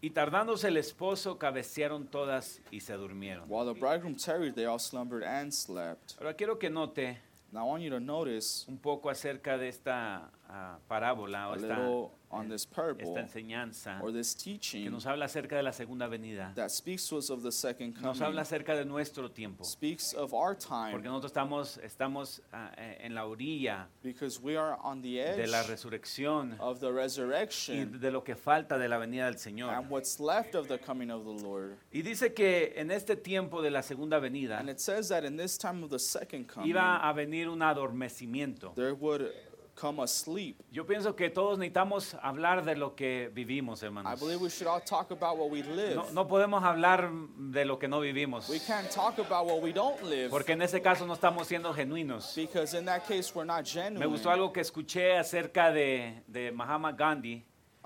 Y 0.00 0.10
tardándose 0.10 0.68
el 0.68 0.76
esposo, 0.76 1.38
cabecearon 1.38 2.06
todas 2.08 2.60
y 2.70 2.80
se 2.80 2.92
durmieron. 2.92 3.48
While 3.48 3.72
the 3.74 3.80
bridegroom 3.80 4.14
tarried, 4.14 4.54
they 4.54 4.66
all 4.66 4.78
slumbered 4.78 5.24
and 5.24 5.52
slept. 5.52 6.14
Ahora 6.20 6.34
quiero 6.34 6.58
que 6.58 6.70
note 6.70 7.18
Now 7.52 7.64
I 7.64 7.68
want 7.68 7.82
you 7.82 7.90
to 7.90 8.00
notice 8.00 8.64
un 8.68 8.78
poco 8.78 9.08
acerca 9.08 9.56
de 9.56 9.68
esta 9.68 10.30
ah, 10.48 10.78
parábola 10.88 11.48
o 11.48 11.52
a 11.52 11.56
esta, 11.56 11.68
little 11.68 12.10
on 12.30 12.48
this 12.48 12.66
parable 12.66 13.02
esta 13.02 13.20
enseñanza 13.20 14.00
or 14.02 14.10
this 14.12 14.34
que 14.34 14.52
teaching 14.52 14.90
nos 14.90 15.06
habla 15.06 15.26
acerca 15.26 15.56
de 15.56 15.62
la 15.62 15.70
segunda 15.72 16.08
venida. 16.08 16.52
that 16.54 16.70
speaks 16.70 17.06
to 17.08 17.16
us 17.18 17.30
of 17.30 17.42
the 17.42 17.52
second 17.52 17.94
Nos 18.00 18.18
coming, 18.18 18.22
habla 18.22 18.42
acerca 18.42 18.74
de 18.76 18.84
nuestro 18.84 19.28
tiempo. 19.30 19.62
speaks 19.64 20.12
of 20.12 20.34
our 20.34 20.54
Porque 20.54 20.66
time, 20.66 21.02
nosotros 21.02 21.30
estamos, 21.32 21.78
estamos 21.84 22.40
ah, 22.52 22.70
eh, 22.76 22.98
en 23.00 23.14
la 23.14 23.26
orilla 23.26 23.86
because 24.02 24.40
we 24.40 24.56
are 24.56 24.76
on 24.82 25.00
the 25.02 25.16
de 25.36 25.46
la 25.46 25.60
edge 25.60 25.68
resurrección 25.68 26.56
of 26.58 26.80
the 26.80 26.88
y 26.88 26.92
resurrection 26.92 28.00
de 28.00 28.10
lo 28.10 28.22
que 28.24 28.34
falta 28.34 28.76
de 28.78 28.88
la 28.88 28.98
venida 28.98 29.26
del 29.26 29.36
Señor. 29.38 29.70
and 29.72 29.88
what's 29.88 30.18
left 30.20 30.54
of 30.54 30.66
the 30.68 30.78
coming 30.78 31.10
of 31.10 31.24
the 31.24 31.44
Lord. 31.46 31.76
Y 31.92 32.02
dice 32.02 32.34
que 32.34 32.72
en 32.76 32.90
este 32.90 33.16
tiempo 33.16 33.62
de 33.62 33.70
la 33.70 33.82
segunda 33.82 34.18
venida 34.18 34.58
And 34.58 34.68
it 34.68 34.80
says 34.80 35.08
that 35.10 35.24
in 35.24 35.36
this 35.36 35.56
time 35.56 35.82
of 35.84 35.90
the 35.90 35.98
second 35.98 36.46
coming, 36.48 36.70
iba 36.70 36.98
a 37.08 37.12
venir 37.12 37.48
un 37.48 37.60
adormecimiento. 37.62 38.74
there 38.74 38.94
would 38.94 39.32
come 39.76 40.02
a 40.02 40.06
sleep. 40.06 40.56
Yo 40.72 40.86
pienso 40.86 41.14
que 41.14 41.28
todos 41.30 41.58
necesitamos 41.58 42.16
hablar 42.22 42.64
de 42.64 42.74
lo 42.76 42.94
que 42.96 43.30
vivimos, 43.32 43.82
I 43.82 43.86
hermanos. 43.86 44.18
believe 44.18 44.40
we 44.40 44.48
should 44.50 44.66
all 44.66 44.80
talk 44.80 45.10
about 45.10 45.36
what 45.38 45.50
we 45.50 45.62
live. 45.62 45.94
No, 45.94 46.10
no 46.12 46.26
podemos 46.26 46.64
hablar 46.64 47.10
de 47.36 47.64
lo 47.64 47.78
que 47.78 47.86
no 47.86 48.00
vivimos, 48.00 48.48
We 48.48 48.58
can't 48.58 48.90
talk 48.90 49.18
about 49.18 49.46
what 49.46 49.62
we 49.62 49.72
don't 49.72 50.02
live 50.02 50.30
porque 50.30 50.52
en 50.52 50.62
ese 50.62 50.80
caso 50.80 51.06
no 51.06 51.14
estamos 51.14 51.46
siendo 51.46 51.72
genuinos. 51.74 52.34
because 52.34 52.74
in 52.76 52.84
that 52.86 53.06
case 53.06 53.32
we're 53.34 53.44
not 53.46 53.64
genuine. 53.64 53.98
Me 54.00 54.06
gustó 54.06 54.30
algo 54.30 54.52
que 54.52 54.60
escuché 54.62 55.16
acerca 55.18 55.70
de, 55.70 56.22
de 56.26 56.50
Mahatma 56.52 56.92
Gandhi, 56.92 57.34
I 57.34 57.44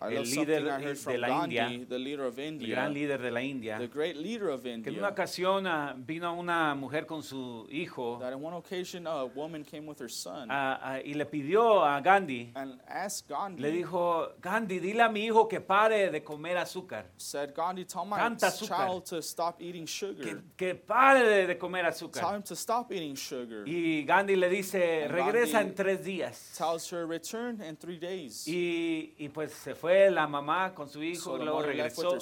el 0.08 0.22
líder 0.22 0.64
de 0.64 1.18
la 1.18 1.44
India, 1.44 1.68
the 1.88 1.98
leader 1.98 2.26
of 2.26 2.38
el 2.38 2.58
gran 2.66 2.94
líder 2.94 3.20
de 3.20 3.30
la 3.30 3.42
India, 3.42 3.78
the 3.78 3.88
great 3.88 4.16
leader 4.16 4.48
of 4.48 4.62
que 4.62 4.72
en 4.72 4.80
una 4.80 4.88
India. 4.88 5.08
ocasión 5.08 5.66
ah, 5.66 5.94
vino 5.96 6.32
una 6.34 6.74
mujer 6.74 7.04
con 7.06 7.22
su 7.22 7.66
hijo 7.70 8.18
ah, 10.48 10.80
ah, 10.82 11.00
y 11.04 11.14
le 11.14 11.26
pidió 11.26 11.84
a 11.84 12.00
Gandhi, 12.00 12.52
and 12.54 12.80
asked 12.86 13.28
Gandhi, 13.28 13.60
le 13.60 13.70
dijo, 13.70 14.32
Gandhi, 14.40 14.78
dile 14.78 15.02
a 15.02 15.08
mi 15.08 15.26
hijo 15.26 15.46
que 15.46 15.60
pare 15.60 16.10
de 16.10 16.22
comer 16.22 16.56
azúcar, 16.56 17.10
said, 17.16 17.54
Gandhi, 17.54 17.84
tell 17.84 18.06
my 18.06 18.16
Tanta 18.16 18.46
azúcar. 18.46 18.86
child 18.86 19.04
to 19.04 19.20
stop 19.22 19.60
eating 19.60 19.84
que, 19.84 19.90
sugar. 19.90 20.42
que 20.56 20.74
pare 20.74 21.46
de, 21.46 21.58
comer 21.58 21.84
azúcar. 21.84 22.36
him 22.36 22.42
to 22.42 22.54
stop 22.54 22.90
eating 22.90 23.16
sugar. 23.16 23.64
Y 23.66 24.04
Gandhi 24.04 24.36
le 24.36 24.48
dice, 24.48 25.08
regresa 25.08 25.60
en 25.60 25.74
tres 25.74 26.02
días. 26.02 26.54
Tells 26.56 26.90
her 26.90 27.06
return 27.06 27.60
in 27.62 27.76
three 27.76 27.98
days. 27.98 28.46
Y, 28.46 29.14
y 29.18 29.28
pues 29.28 29.52
se 29.52 29.74
fue 29.74 29.89
la 30.10 30.26
mamá 30.26 30.74
con 30.74 30.88
su 30.88 31.02
hijo, 31.02 31.36
luego 31.38 31.62
regresó. 31.62 32.18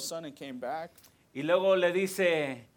Y 1.33 1.43
luego 1.43 1.75
le 1.75 1.91
dice, 1.91 2.67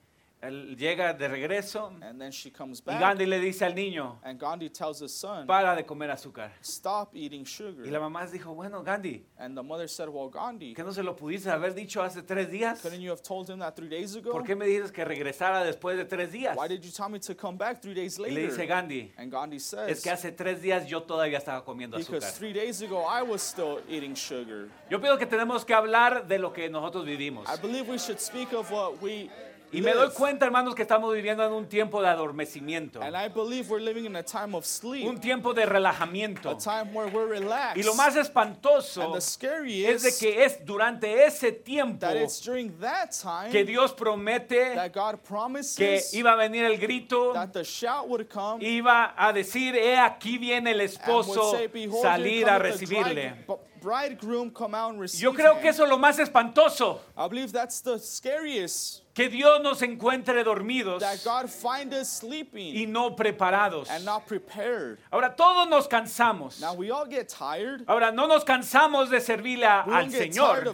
él 0.43 0.76
llega 0.76 1.14
de 1.14 1.28
regreso 1.28 1.93
And 2.03 2.20
then 2.20 2.32
she 2.32 2.51
comes 2.51 2.80
y 2.80 2.84
back. 2.90 3.01
Gandhi 3.01 3.26
le 3.26 3.38
dice 3.38 3.64
al 3.64 3.74
niño, 3.74 4.18
and 4.24 4.38
Gandhi 4.40 4.68
tells 4.70 5.01
his 5.01 5.12
son, 5.12 5.47
para 5.47 5.74
de 5.76 5.84
comer 5.84 6.11
azúcar. 6.11 6.51
stop 6.61 7.14
eating 7.14 7.45
sugar. 7.47 7.86
Y 7.86 7.90
la 7.90 8.01
mamá 8.01 8.26
dijo, 8.26 8.53
bueno, 8.55 8.82
Gandhi, 8.82 9.24
and 9.38 9.57
the 9.57 9.62
mother 9.62 9.88
said, 9.88 10.09
well, 10.09 10.28
Gandhi, 10.28 10.74
¿que 10.74 10.82
no 10.82 10.93
se 10.93 11.03
lo 11.03 11.14
pudiste 11.14 11.49
haber 11.49 11.74
dicho 11.74 12.03
hace 12.03 12.22
tres 12.22 12.51
días? 12.51 12.80
couldn't 12.82 13.01
you 13.01 13.11
have 13.11 13.22
told 13.22 13.49
him 13.49 13.61
that 13.61 13.74
three 13.76 13.88
days 13.88 14.16
ago? 14.16 14.32
¿Por 14.32 14.43
qué 14.43 14.57
me 14.57 14.66
dices 14.66 14.90
que 14.90 15.05
regresara 15.05 15.62
después 15.64 15.97
de 15.97 16.05
tres 16.05 16.32
días? 16.32 16.57
Why 16.57 16.66
did 16.68 16.82
you 16.82 16.90
tell 16.90 17.09
me 17.09 17.20
to 17.20 17.34
come 17.36 17.57
back 17.57 17.80
three 17.80 17.95
days 17.95 18.18
Y 18.18 18.22
later? 18.24 18.34
le 18.34 18.47
dice 18.49 18.66
Gandhi, 18.66 19.12
and 19.16 19.30
Gandhi 19.30 19.57
es 19.59 19.64
says, 19.66 20.03
que 20.03 20.11
hace 20.11 20.32
tres 20.32 20.61
días 20.61 20.86
yo 20.88 21.03
todavía 21.05 21.38
estaba 21.38 21.64
comiendo 21.64 21.97
because 21.99 22.24
azúcar. 22.26 22.38
three 22.38 22.53
days 22.53 22.82
ago 22.82 23.05
I 23.07 23.22
was 23.22 23.40
still 23.43 23.80
eating 23.88 24.16
sugar. 24.16 24.68
Yo 24.90 24.99
pienso 25.01 25.18
que 25.18 25.26
tenemos 25.26 25.64
que 25.64 25.72
hablar 25.72 26.26
de 26.26 26.38
lo 26.38 26.53
que 26.53 26.68
nosotros 26.68 27.05
vivimos. 27.07 27.47
I 27.49 27.57
believe 27.61 27.88
we 27.88 27.99
should 27.99 28.18
speak 28.18 28.53
of 28.53 28.70
what 28.72 29.01
we 29.01 29.30
Y 29.73 29.81
me 29.81 29.95
doy 29.95 30.11
cuenta, 30.11 30.45
hermanos, 30.45 30.75
que 30.75 30.83
estamos 30.83 31.14
viviendo 31.14 31.45
en 31.47 31.53
un 31.53 31.66
tiempo 31.66 32.03
de 32.03 32.09
adormecimiento, 32.09 33.01
And 33.01 33.16
I 33.16 33.29
believe 33.29 33.70
we're 33.70 33.83
living 33.83 34.05
in 34.05 34.16
a 34.16 34.23
time 34.23 34.55
of 34.55 34.66
sleep, 34.66 35.09
un 35.09 35.18
tiempo 35.18 35.55
de 35.55 35.64
relajamiento. 35.64 36.51
a 36.51 36.59
time 36.59 36.93
where 36.93 37.11
we're 37.11 37.27
relaxed. 37.27 37.79
Y 37.79 37.83
lo 37.83 37.95
más 37.95 38.14
espantoso 38.16 39.03
and 39.03 39.14
the 39.14 39.20
scary 39.23 39.87
es 39.87 40.03
de 40.03 40.12
que 40.12 40.45
es 40.45 40.62
durante 40.64 41.25
ese 41.25 41.53
tiempo 41.53 42.01
that 42.01 42.16
it's 42.16 42.41
during 42.41 42.79
that 42.81 43.12
time 43.12 43.51
que 43.51 43.64
Dios 43.64 43.95
promete 43.95 44.75
that 44.75 44.93
God 44.93 45.12
que 45.12 45.27
promises 45.27 46.12
iba 46.12 46.33
a 46.33 46.37
venir 46.37 46.64
el 46.66 46.77
grito, 46.77 47.33
that 47.33 47.53
the 47.53 47.64
shout 47.64 48.07
would 48.09 48.29
come 48.29 48.62
iba 48.62 49.14
a 49.16 49.33
decir, 49.33 49.75
he 49.75 49.97
aquí 49.97 50.37
viene 50.37 50.73
el 50.73 50.83
esposo 50.83 51.53
say, 51.53 51.68
salir 52.03 52.47
a 52.47 52.59
recibirle. 52.59 53.47
Bride- 53.83 54.12
bridegroom 54.18 54.51
come 54.51 54.74
out 54.74 54.91
and 54.91 55.01
receive 55.01 55.22
Yo 55.22 55.33
creo 55.33 55.61
que 55.61 55.68
eso 55.68 55.85
es 55.85 55.91
lo 55.91 55.99
más 55.99 56.18
espantoso, 56.18 57.01
I 57.16 57.28
believe 57.28 57.53
that's 57.53 57.80
the 57.80 57.99
scariest, 57.99 59.03
que 59.14 59.28
Dios 59.28 59.61
nos 59.62 59.83
encuentre 59.83 60.43
dormidos 60.43 61.01
that 61.01 61.22
God 61.22 61.51
find 61.51 61.93
us 61.93 62.22
y 62.22 62.87
no 62.89 63.14
preparados. 63.14 63.91
and 63.91 64.05
not 64.05 64.26
prepared. 64.26 64.99
Ahora 65.12 65.35
todos 65.37 65.68
nos 65.68 65.87
cansamos. 65.87 66.61
Now 66.61 66.74
we 66.74 66.91
all 66.91 67.05
get 67.07 67.28
tired. 67.28 67.85
Ahora 67.87 68.11
no 68.11 68.26
nos 68.26 68.45
cansamos 68.45 69.11
de 69.11 69.20
servirle 69.20 69.66
al 69.66 70.11
Señor. 70.11 70.64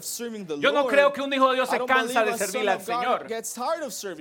Yo 0.61 0.71
no 0.71 0.87
creo 0.87 1.13
que 1.13 1.21
un 1.21 1.33
hijo 1.33 1.49
de 1.49 1.57
Dios 1.57 1.69
se 1.69 1.79
cansa 1.85 2.25
de 2.25 2.37
servirle 2.39 2.71
al 2.73 2.81
Señor, 2.81 3.27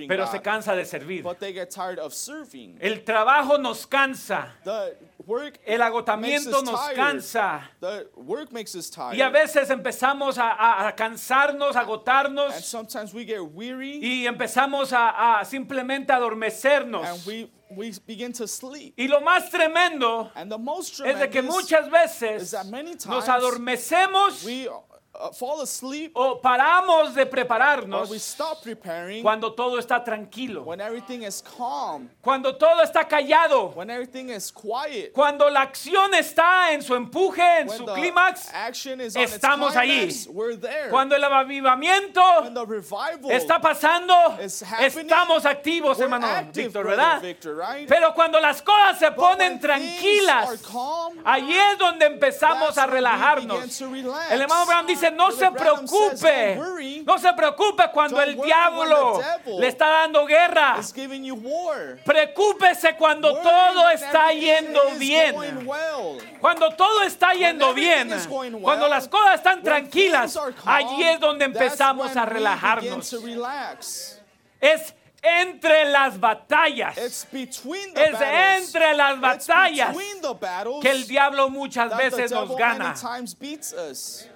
pero 0.08 0.26
se 0.26 0.40
cansa 0.40 0.74
de 0.74 0.84
servir. 0.84 1.22
but 1.22 1.38
they 1.38 1.52
get 1.52 1.70
tired 1.70 1.98
of 1.98 2.12
serving. 2.12 2.76
El 2.80 3.04
trabajo 3.04 3.56
nos 3.58 3.86
cansa, 3.86 4.52
el 5.66 5.82
agotamiento 5.82 6.62
nos 6.62 6.80
cansa. 6.94 7.70
The 7.80 8.08
work 8.16 8.50
makes 8.50 8.74
us 8.74 8.90
tired. 8.90 9.16
Y 9.16 9.20
a 9.20 9.28
veces 9.28 9.68
empezamos 9.70 10.38
a, 10.38 10.86
a- 10.88 10.94
cansarnos, 10.96 11.76
a 11.76 11.80
and 11.80 11.88
agotarnos 11.88 12.54
sometimes 12.64 13.12
we 13.12 13.24
get 13.24 13.40
weary 13.40 14.00
y 14.02 14.26
empezamos 14.26 14.92
a, 14.92 15.40
a 15.40 15.44
simplemente 15.44 16.12
adormecernos. 16.12 17.04
and 17.06 17.26
we, 17.26 17.50
we 17.70 17.92
begin 18.06 18.32
to 18.32 18.46
sleep. 18.48 18.94
Y 18.96 19.06
lo 19.08 19.20
más 19.20 19.50
tremendo 19.50 20.30
And 20.34 20.50
the 20.50 20.58
most 20.58 21.00
es 21.00 21.18
de 21.18 21.28
que 21.28 21.42
muchas 21.42 21.90
veces 21.90 22.42
is 22.42 22.50
that 22.52 22.66
many 22.66 22.94
nos 23.06 23.28
adormecemos 23.28 24.44
we 24.44 24.66
uh, 25.18 25.32
fall 25.32 25.60
asleep 25.60 26.12
o 26.14 26.40
paramos 26.40 27.14
de 27.14 27.22
or 27.22 27.26
prepararnos 27.26 28.08
we 28.08 28.18
stop 28.18 28.62
preparing 28.62 29.22
cuando 29.22 29.52
todo 29.52 29.78
está 29.78 30.02
tranquilo, 30.02 30.64
when 30.64 30.80
everything 30.80 31.22
is 31.22 31.42
calm, 31.42 32.08
cuando 32.22 32.56
todo 32.56 32.82
está 32.82 33.06
callado, 33.06 33.74
when 33.74 33.90
everything 33.90 34.30
is 34.30 34.50
quiet, 34.50 35.12
cuando 35.12 35.48
la 35.50 35.62
acción 35.62 36.14
está 36.14 36.72
en 36.72 36.82
su 36.82 36.94
empuje, 36.94 37.60
en 37.60 37.68
when 37.68 37.78
su 37.78 37.84
clímax, 37.86 38.50
estamos 39.16 39.74
there. 39.74 40.90
cuando 40.90 41.16
el 41.16 41.24
avivamiento 41.24 42.22
when 42.42 42.54
the 42.54 42.64
revival 42.64 43.30
está 43.30 43.60
pasando, 43.60 44.14
estamos 44.40 45.44
activos, 45.44 45.98
hermano 46.00 46.28
Víctor, 46.52 46.86
¿verdad? 46.86 47.20
Victor, 47.20 47.56
right? 47.56 47.88
Pero 47.88 48.14
cuando 48.14 48.40
las 48.40 48.62
cosas 48.62 48.98
se 48.98 49.10
But 49.10 49.16
ponen 49.16 49.58
tranquilas, 49.58 50.60
calm, 50.62 51.20
allí 51.24 51.56
es 51.56 51.78
donde 51.78 52.06
empezamos 52.06 52.76
a 52.78 52.86
relajarnos. 52.86 53.80
El 54.30 54.40
hermano 54.42 54.66
Branham 54.66 54.86
dice, 54.86 55.07
no 55.10 55.30
se 55.32 55.50
preocupe, 55.50 56.54
"Don't 56.56 56.58
worry, 56.58 57.02
no 57.06 57.18
se 57.18 57.32
preocupe 57.32 57.84
cuando 57.92 58.20
el 58.20 58.40
diablo 58.40 59.20
le 59.58 59.68
está 59.68 59.88
dando 59.88 60.26
guerra. 60.26 60.76
Preocúpese 62.04 62.96
cuando 62.96 63.36
todo 63.40 63.90
está 63.90 64.32
yendo 64.32 64.80
bien. 64.96 65.34
Cuando 66.40 66.70
todo 66.76 67.02
está 67.02 67.32
yendo 67.32 67.74
bien, 67.74 68.10
cuando 68.62 68.88
las 68.88 69.08
cosas 69.08 69.36
están 69.36 69.62
tranquilas, 69.62 70.38
allí 70.64 71.02
es 71.02 71.20
donde 71.20 71.44
empezamos 71.44 72.16
a 72.16 72.24
relajarnos. 72.24 73.14
Es 74.60 74.94
entre 75.22 75.84
las 75.90 76.18
batallas, 76.20 76.96
It's 76.96 77.26
between 77.30 77.92
the 77.92 78.04
es 78.04 78.12
battles. 78.12 78.64
entre 78.68 78.94
las 78.94 79.20
batallas 79.20 79.88
between 79.88 80.20
the 80.20 80.34
battles 80.34 80.80
que 80.80 80.90
el 80.90 81.06
diablo 81.08 81.50
muchas 81.50 81.96
veces 81.96 82.30
nos 82.30 82.56
gana. 82.56 82.94
many 82.94 83.00
times 83.00 83.34
beats 83.38 83.72
us. 83.72 84.28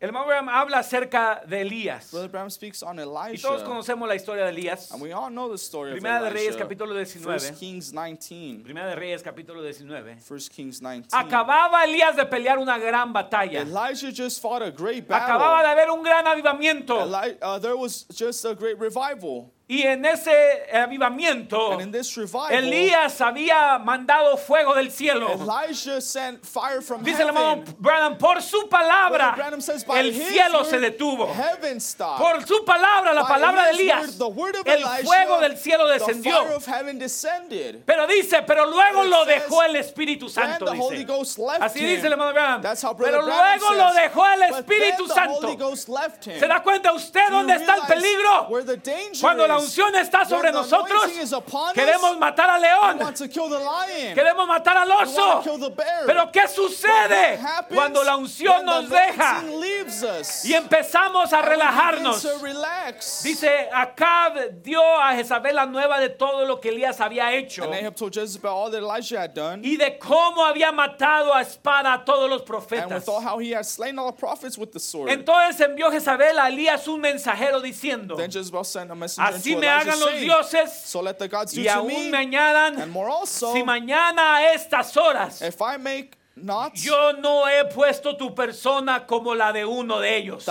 El 0.00 0.06
hermano 0.08 0.24
Branham 0.28 0.48
habla 0.48 0.78
acerca 0.78 1.42
de 1.46 1.60
Elías. 1.60 2.10
Brother 2.10 2.30
Bram 2.30 2.48
speaks 2.50 2.82
on 2.82 2.96
Y 2.98 3.02
Elijah. 3.02 3.42
todos 3.46 3.62
conocemos 3.62 4.08
la 4.08 4.14
historia 4.14 4.44
de 4.44 4.48
Elías. 4.50 4.90
And 4.92 5.02
we 5.02 5.12
all 5.12 5.28
know 5.28 5.50
the 5.50 5.58
story 5.58 5.92
Primera 5.92 6.22
de 6.22 6.30
Reyes 6.30 6.56
capítulo 6.56 6.94
19. 6.94 7.38
1 7.50 7.54
Kings 7.58 7.92
19. 7.92 8.62
Primera 8.64 8.88
de 8.88 8.94
Reyes 8.96 9.22
capítulo 9.22 9.62
19. 9.62 10.16
1 10.26 10.48
Kings 10.48 10.80
19. 10.80 11.08
Acababa 11.12 11.84
Elías 11.84 12.16
de 12.16 12.24
pelear 12.24 12.56
una 12.58 12.78
gran 12.78 13.12
batalla. 13.12 13.60
Elijah 13.60 14.10
just 14.10 14.40
fought 14.40 14.62
a 14.62 14.70
great 14.70 15.04
Acababa 15.04 15.38
battle. 15.60 15.66
de 15.66 15.68
haber 15.82 15.90
un 15.90 16.02
gran 16.02 16.26
avivamiento. 16.26 17.02
Eli- 17.02 17.36
uh, 17.42 17.58
there 17.58 17.76
was 17.76 18.06
just 18.08 18.42
a 18.46 18.54
great 18.54 18.78
revival. 18.80 19.52
Y 19.70 19.82
en 19.82 20.04
ese 20.04 20.66
avivamiento, 20.74 21.78
revival, 21.78 22.52
Elías 22.52 23.20
había 23.20 23.78
mandado 23.78 24.36
fuego 24.36 24.74
del 24.74 24.90
cielo. 24.90 25.28
Fire 25.38 26.82
from 26.82 27.04
Dice 27.04 27.22
el 27.22 27.28
hermano. 27.28 27.62
Branham, 27.78 28.18
por 28.18 28.42
su 28.42 28.68
palabra, 28.68 29.36
says, 29.60 29.86
el 29.94 30.12
cielo 30.12 30.64
se 30.64 30.80
detuvo. 30.80 31.28
Por 32.18 32.44
su 32.48 32.64
palabra, 32.64 33.12
la 33.14 33.28
palabra 33.28 33.66
de 33.66 33.70
Elías, 33.70 34.18
word, 34.18 34.56
el 34.64 34.84
fuego 35.04 35.38
del 35.38 35.56
cielo 35.56 35.86
descendió. 35.86 36.48
Pero 37.86 38.06
dice, 38.08 38.42
pero 38.42 38.66
luego 38.66 39.04
lo 39.04 39.24
dejó 39.24 39.62
el 39.62 39.76
Espíritu 39.76 40.28
Santo. 40.28 40.72
Dice. 40.72 41.06
Así 41.60 41.78
dice 41.78 42.08
el 42.08 42.14
hermano 42.14 42.32
Branham. 42.32 42.62
Pero 42.98 43.22
luego 43.22 43.72
lo 43.74 43.92
dejó 43.92 44.26
el 44.30 44.42
Espíritu 44.42 45.06
Santo. 45.06 45.56
¿Se 46.20 46.48
da 46.48 46.60
cuenta 46.60 46.92
usted 46.92 47.28
dónde 47.30 47.54
está 47.54 47.76
el 47.76 47.82
peligro? 47.82 48.48
Cuando 49.20 49.46
la? 49.46 49.59
Unción 49.60 49.94
está 49.96 50.24
sobre 50.24 50.50
nosotros, 50.52 51.02
queremos 51.74 52.18
matar 52.18 52.50
al 52.50 52.60
león, 52.62 52.98
queremos 54.14 54.46
matar 54.48 54.78
al 54.78 54.90
oso. 54.90 55.42
Pero 56.06 56.32
¿qué 56.32 56.48
sucede 56.48 57.38
cuando 57.72 58.02
la 58.02 58.16
unción 58.16 58.64
nos 58.64 58.88
deja 58.88 59.42
y 60.44 60.54
empezamos 60.54 61.32
a 61.32 61.42
relajarnos? 61.42 62.26
Dice, 63.22 63.68
Acab 63.72 64.62
dio 64.62 64.82
a 65.00 65.12
Jezabel 65.14 65.54
la 65.56 65.66
nueva 65.66 66.00
de 66.00 66.08
todo 66.08 66.44
lo 66.44 66.60
que 66.60 66.70
Elías 66.70 67.00
había 67.00 67.32
hecho. 67.32 67.64
Y 69.62 69.76
de 69.76 69.98
cómo 69.98 70.44
había 70.44 70.72
matado 70.72 71.34
a 71.34 71.42
espada 71.42 71.92
a 71.92 72.04
todos 72.04 72.28
los 72.28 72.42
profetas. 72.42 73.04
Entonces 75.08 75.60
envió 75.60 75.90
Jezabel 75.90 76.38
a 76.38 76.48
Elías 76.48 76.88
un 76.88 77.00
mensajero 77.00 77.60
diciendo, 77.60 78.16
así 79.18 79.49
unto 79.54 79.60
me 79.60 79.68
hagan 79.68 80.00
los 80.00 80.12
dioses 80.20 80.72
So 80.72 81.02
let 81.02 81.14
the 81.14 81.28
gods 81.28 81.52
do 81.52 81.60
y 81.60 81.68
aún 81.68 81.86
me, 81.86 82.10
me 82.10 82.18
añadan, 82.18 82.80
and 82.80 82.92
more 82.92 83.08
also, 83.10 83.52
si 83.52 83.62
mañana 83.62 84.36
a 84.36 84.54
estas 84.54 84.96
horas 84.96 85.42
if 85.42 85.60
I 85.60 85.76
make 85.78 86.16
not 86.36 86.74
yo 86.74 87.12
no 87.14 87.46
he 87.48 87.64
puesto 87.66 88.16
tu 88.16 88.34
persona 88.34 89.06
como 89.06 89.34
la 89.34 89.52
de 89.52 89.64
uno 89.64 90.00
de 90.00 90.16
ellos. 90.16 90.44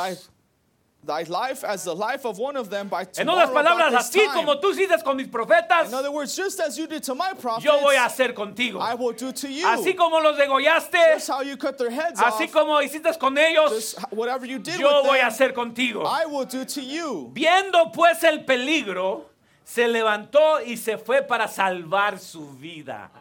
Thy, 1.04 1.24
life 1.24 1.64
as 1.64 1.84
the 1.84 1.94
life 1.96 2.26
of 2.26 2.38
one 2.38 2.56
of 2.56 2.70
them 2.70 2.88
by 2.88 3.06
En 3.18 3.28
otras 3.28 3.50
palabras, 3.50 3.94
así 3.94 4.20
time. 4.20 4.34
como 4.34 4.60
tú 4.60 4.72
hiciste 4.72 5.04
con 5.04 5.18
mis 5.18 5.28
profetas, 5.28 5.88
In 5.88 5.94
other 5.94 6.12
words, 6.12 6.36
just 6.36 6.60
as 6.60 6.78
you 6.78 6.88
did 6.88 7.04
to 7.04 7.16
my 7.16 7.34
prophets, 7.34 7.66
yo 7.66 7.80
voy 7.82 7.96
a 7.96 8.06
hacer 8.06 8.34
contigo. 8.34 8.80
I 8.80 8.96
will 8.96 9.14
do 9.14 9.32
to 9.32 9.48
you. 9.48 9.66
Así 9.66 9.96
como 9.96 10.20
los 10.20 10.38
degollaste, 10.38 11.16
just 11.16 11.30
how 11.30 11.42
you 11.42 11.58
cut 11.58 11.78
their 11.78 11.90
heads 11.90 12.20
así 12.20 12.46
off, 12.46 12.52
como 12.52 12.82
hiciste 12.82 13.18
con 13.20 13.38
ellos, 13.38 13.96
whatever 14.12 14.46
you 14.46 14.60
did 14.60 14.80
yo 14.80 15.02
with 15.02 15.08
voy 15.10 15.20
a 15.20 15.28
hacer 15.28 15.54
contigo. 15.54 16.04
I 16.06 16.26
will 16.26 16.46
do 16.46 16.66
to 16.66 16.82
you. 16.82 17.32
Viendo 17.34 17.92
pues 17.92 18.24
el 18.24 18.46
peligro, 18.46 19.30
se 19.64 19.88
levantó 19.88 20.62
y 20.62 20.78
se 20.78 20.98
fue 20.98 21.22
para 21.22 21.48
salvar 21.48 22.20
su 22.20 22.50
vida. 22.58 23.12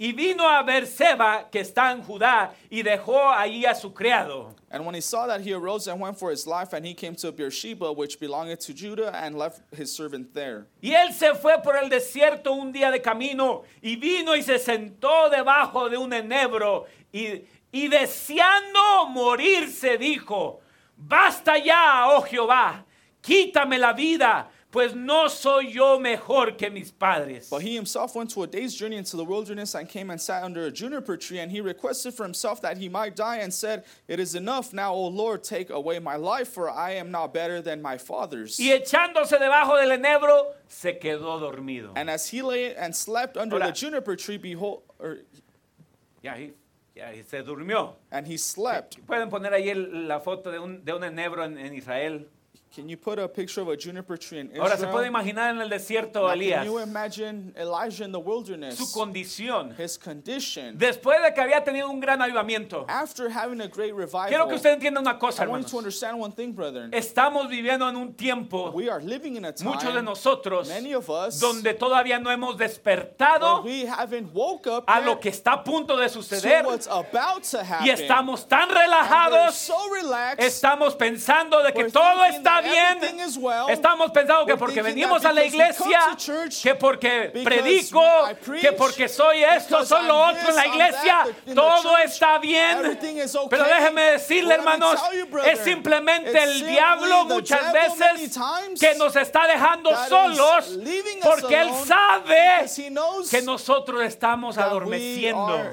Y 0.00 0.12
vino 0.12 0.48
a 0.48 0.62
Berseba, 0.62 1.50
que 1.50 1.60
está 1.60 1.90
en 1.90 2.02
Judá, 2.02 2.52
y 2.70 2.82
dejó 2.82 3.30
allí 3.32 3.66
a 3.66 3.74
su 3.74 3.92
criado. 3.92 4.54
And 4.70 4.86
when 4.86 4.94
he 4.94 5.00
saw 5.00 5.26
that, 5.26 5.40
he 5.40 5.52
arose 5.52 5.88
and 5.88 6.00
went 6.00 6.16
for 6.16 6.30
his 6.30 6.46
life, 6.46 6.72
and 6.72 6.86
he 6.86 6.94
came 6.94 7.16
to 7.16 7.32
Beersheba, 7.32 7.92
which 7.92 8.20
belonged 8.20 8.60
to 8.60 8.72
Judah, 8.72 9.10
and 9.12 9.36
left 9.36 9.60
his 9.74 9.90
servant 9.90 10.32
there. 10.34 10.66
Y 10.80 10.90
él 10.94 11.12
se 11.12 11.34
fue 11.34 11.60
por 11.64 11.76
el 11.76 11.88
desierto 11.88 12.52
un 12.52 12.72
día 12.72 12.92
de 12.92 13.00
camino, 13.00 13.64
y 13.82 13.96
vino 13.96 14.36
y 14.36 14.42
se 14.42 14.58
sentó 14.60 15.30
debajo 15.30 15.90
de 15.90 15.96
un 15.96 16.12
enebro, 16.12 16.86
y, 17.12 17.42
y 17.72 17.88
deseando 17.88 19.08
morirse 19.08 19.98
dijo, 19.98 20.60
basta 20.96 21.58
ya, 21.58 22.06
oh 22.10 22.22
Jehová, 22.22 22.84
quítame 23.20 23.78
la 23.78 23.92
vida, 23.92 24.48
pues 24.70 24.94
no 24.94 25.28
soy 25.28 25.72
yo 25.72 25.98
mejor 25.98 26.52
que 26.58 26.68
mis 26.70 26.90
padres. 26.90 27.48
But 27.48 27.62
he 27.62 27.74
himself 27.74 28.14
went 28.14 28.30
to 28.32 28.42
a 28.42 28.46
day's 28.46 28.74
journey 28.74 28.96
into 28.96 29.16
the 29.16 29.24
wilderness 29.24 29.74
and 29.74 29.88
came 29.88 30.10
and 30.10 30.20
sat 30.20 30.42
under 30.42 30.66
a 30.66 30.70
juniper 30.70 31.16
tree. 31.16 31.38
And 31.38 31.50
he 31.50 31.60
requested 31.62 32.12
for 32.14 32.24
himself 32.24 32.60
that 32.60 32.76
he 32.76 32.88
might 32.88 33.16
die 33.16 33.38
and 33.38 33.52
said, 33.52 33.84
It 34.08 34.20
is 34.20 34.34
enough 34.34 34.72
now, 34.74 34.92
O 34.92 35.06
Lord, 35.08 35.42
take 35.42 35.70
away 35.70 35.98
my 36.00 36.16
life, 36.16 36.48
for 36.48 36.68
I 36.68 36.92
am 36.92 37.10
not 37.10 37.32
better 37.32 37.62
than 37.62 37.80
my 37.80 37.96
fathers. 37.96 38.58
Y 38.58 38.66
echándose 38.70 39.38
debajo 39.38 39.76
del 39.80 39.90
enebro, 39.98 40.52
se 40.68 40.98
quedó 40.98 41.40
dormido. 41.40 41.92
And 41.96 42.10
as 42.10 42.28
he 42.28 42.42
lay 42.42 42.74
and 42.74 42.94
slept 42.94 43.36
under 43.38 43.58
the 43.58 43.72
juniper 43.72 44.16
tree, 44.16 44.36
behold, 44.36 44.82
er, 45.00 45.06
or, 45.10 45.18
Y 46.22 46.28
ahí, 46.28 46.52
y 46.94 47.00
ahí 47.00 47.24
se 47.24 47.42
durmió. 47.42 47.94
and 48.10 48.26
he 48.26 48.36
slept. 48.36 48.98
Pueden 49.06 49.30
poner 49.30 49.52
ahí 49.54 49.72
la 50.08 50.18
foto 50.20 50.50
de 50.50 50.58
un, 50.58 50.84
de 50.84 50.92
un 50.92 51.02
enebro 51.04 51.44
en, 51.44 51.56
en 51.56 51.72
Israel. 51.74 52.28
Can 52.74 52.88
you 52.88 52.96
put 52.96 53.18
a 53.18 53.26
picture 53.26 53.62
of 53.62 53.68
a 53.68 53.76
juniper 53.76 54.16
tree 54.18 54.40
in 54.40 54.50
Ahora 54.60 54.76
se 54.76 54.86
puede 54.86 55.06
imaginar 55.06 55.50
en 55.54 55.60
el 55.60 55.68
desierto 55.68 56.20
Now, 56.20 56.28
a 56.28 56.34
Elías 56.34 56.64
can 56.64 56.66
you 56.66 56.78
imagine 56.78 57.52
Elijah 57.56 58.04
in 58.04 58.12
the 58.12 58.18
su 58.18 58.24
wilderness? 58.24 58.92
condición. 58.92 59.74
His 59.78 59.96
condition. 59.98 60.76
Después 60.78 61.20
de 61.22 61.32
que 61.32 61.40
había 61.40 61.64
tenido 61.64 61.88
un 61.90 61.98
gran 61.98 62.20
avivamiento. 62.20 62.84
After 62.88 63.30
having 63.30 63.60
a 63.62 63.68
great 63.68 63.94
Quiero 63.94 63.98
revival, 63.98 64.48
que 64.48 64.54
usted 64.54 64.72
entienda 64.74 65.00
una 65.00 65.18
cosa, 65.18 65.44
I 65.44 65.46
want 65.48 65.62
you 65.62 65.66
hermanos. 65.66 65.70
to 65.70 65.78
understand 65.78 66.20
one 66.20 66.32
thing, 66.32 66.52
brethren. 66.52 66.90
Estamos 66.92 67.48
viviendo 67.48 67.88
en 67.88 67.96
un 67.96 68.12
tiempo, 68.14 68.70
We 68.72 68.88
are 68.90 69.00
living 69.02 69.36
in 69.36 69.44
a 69.46 69.54
muchos 69.62 69.84
de 69.84 70.00
time, 70.00 70.02
nosotros, 70.02 70.68
many 70.68 70.94
of 70.94 71.08
us, 71.08 71.40
donde 71.40 71.74
todavía 71.74 72.18
no 72.20 72.30
hemos 72.30 72.56
despertado 72.58 73.62
we 73.64 73.86
haven't 73.86 74.32
woke 74.34 74.66
up 74.66 74.84
a 74.86 75.00
lo 75.00 75.18
que 75.18 75.30
está 75.30 75.52
a 75.54 75.64
punto 75.64 75.96
de 75.96 76.08
to 76.08 76.22
suceder 76.22 76.64
what's 76.66 76.86
about 76.86 77.42
to 77.42 77.58
happen. 77.58 77.86
y 77.86 77.90
estamos 77.90 78.46
tan 78.46 78.68
relajados, 78.68 79.54
so 79.54 79.74
relaxed. 79.92 80.46
estamos 80.46 80.94
pensando 80.94 81.62
de 81.62 81.72
que 81.72 81.90
todo 81.90 82.02
thinking 82.24 82.42
está 82.58 82.70
bien. 82.70 83.30
Estamos 83.68 84.10
pensando 84.10 84.46
que 84.46 84.56
porque 84.56 84.82
venimos 84.82 85.24
a 85.24 85.32
la 85.32 85.44
iglesia, 85.44 86.00
que 86.62 86.74
porque 86.74 87.30
predico, 87.44 88.02
que 88.60 88.72
porque 88.72 89.08
soy 89.08 89.42
esto, 89.44 89.84
soy 89.84 90.06
lo 90.06 90.18
otro 90.18 90.48
en 90.48 90.56
la 90.56 90.66
iglesia, 90.66 91.26
todo 91.54 91.96
está 91.98 92.38
bien. 92.38 92.98
Pero 93.50 93.64
déjeme 93.64 94.02
decirle, 94.02 94.54
hermanos, 94.54 95.00
es 95.44 95.58
simplemente 95.60 96.42
el 96.42 96.66
diablo 96.66 97.24
muchas 97.26 97.72
veces 97.72 98.38
que 98.78 98.94
nos 98.94 99.14
está 99.16 99.46
dejando 99.46 99.90
solos 100.08 100.78
porque 101.22 101.60
él 101.60 101.70
sabe 101.86 102.66
que 103.30 103.42
nosotros 103.42 104.02
estamos 104.02 104.58
adormeciendo. 104.58 105.72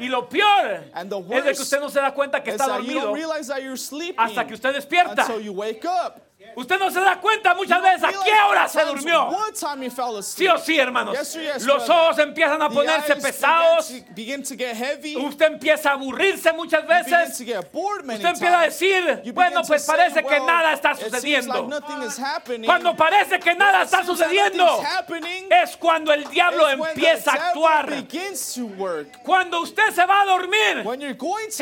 Y 0.00 0.08
lo 0.08 0.28
peor 0.28 0.84
es 1.30 1.44
de 1.44 1.54
que 1.54 1.62
usted 1.62 1.80
no 1.80 1.88
se 1.90 2.00
da 2.00 2.12
cuenta 2.12 2.42
que 2.42 2.50
está 2.50 2.66
dormido 2.68 3.14
hasta 4.16 4.46
que 4.46 4.54
usted 4.54 4.72
despierta. 4.72 5.26
Until 5.84 5.92
you 5.92 5.98
wake 5.98 6.04
up. 6.04 6.31
Usted 6.54 6.78
no 6.78 6.90
se 6.90 7.00
da 7.00 7.18
cuenta 7.18 7.54
muchas 7.54 7.80
veces 7.82 8.04
a 8.04 8.08
qué 8.24 8.30
hora 8.48 8.68
se 8.68 8.78
durmió. 8.84 9.28
Sí 10.26 10.46
o 10.48 10.58
sí, 10.58 10.78
hermanos. 10.78 11.16
Los 11.66 11.88
ojos 11.88 12.18
empiezan 12.18 12.60
a 12.60 12.68
ponerse 12.68 13.14
pesados. 13.22 13.86
Usted 15.16 15.46
empieza 15.46 15.90
a 15.90 15.92
aburrirse 15.94 16.52
muchas 16.52 16.86
veces. 16.86 17.12
Usted 18.16 18.28
empieza 18.34 18.60
a 18.60 18.64
decir, 18.64 19.20
bueno, 19.32 19.62
pues 19.68 19.86
parece 19.86 20.22
que 20.22 20.40
nada 20.46 20.72
está 20.74 20.94
sucediendo. 20.94 21.52
Cuando 22.66 22.94
parece 22.96 23.40
que 23.40 23.54
nada 23.54 23.82
está 23.82 24.04
sucediendo, 24.04 24.64
es 25.62 25.76
cuando 25.78 26.12
el 26.12 26.24
diablo 26.28 26.68
empieza 26.68 27.30
a 27.32 27.34
actuar. 27.48 27.86
Cuando 29.24 29.60
usted 29.62 29.90
se 29.94 30.04
va 30.04 30.20
a 30.22 30.24
dormir, 30.26 30.82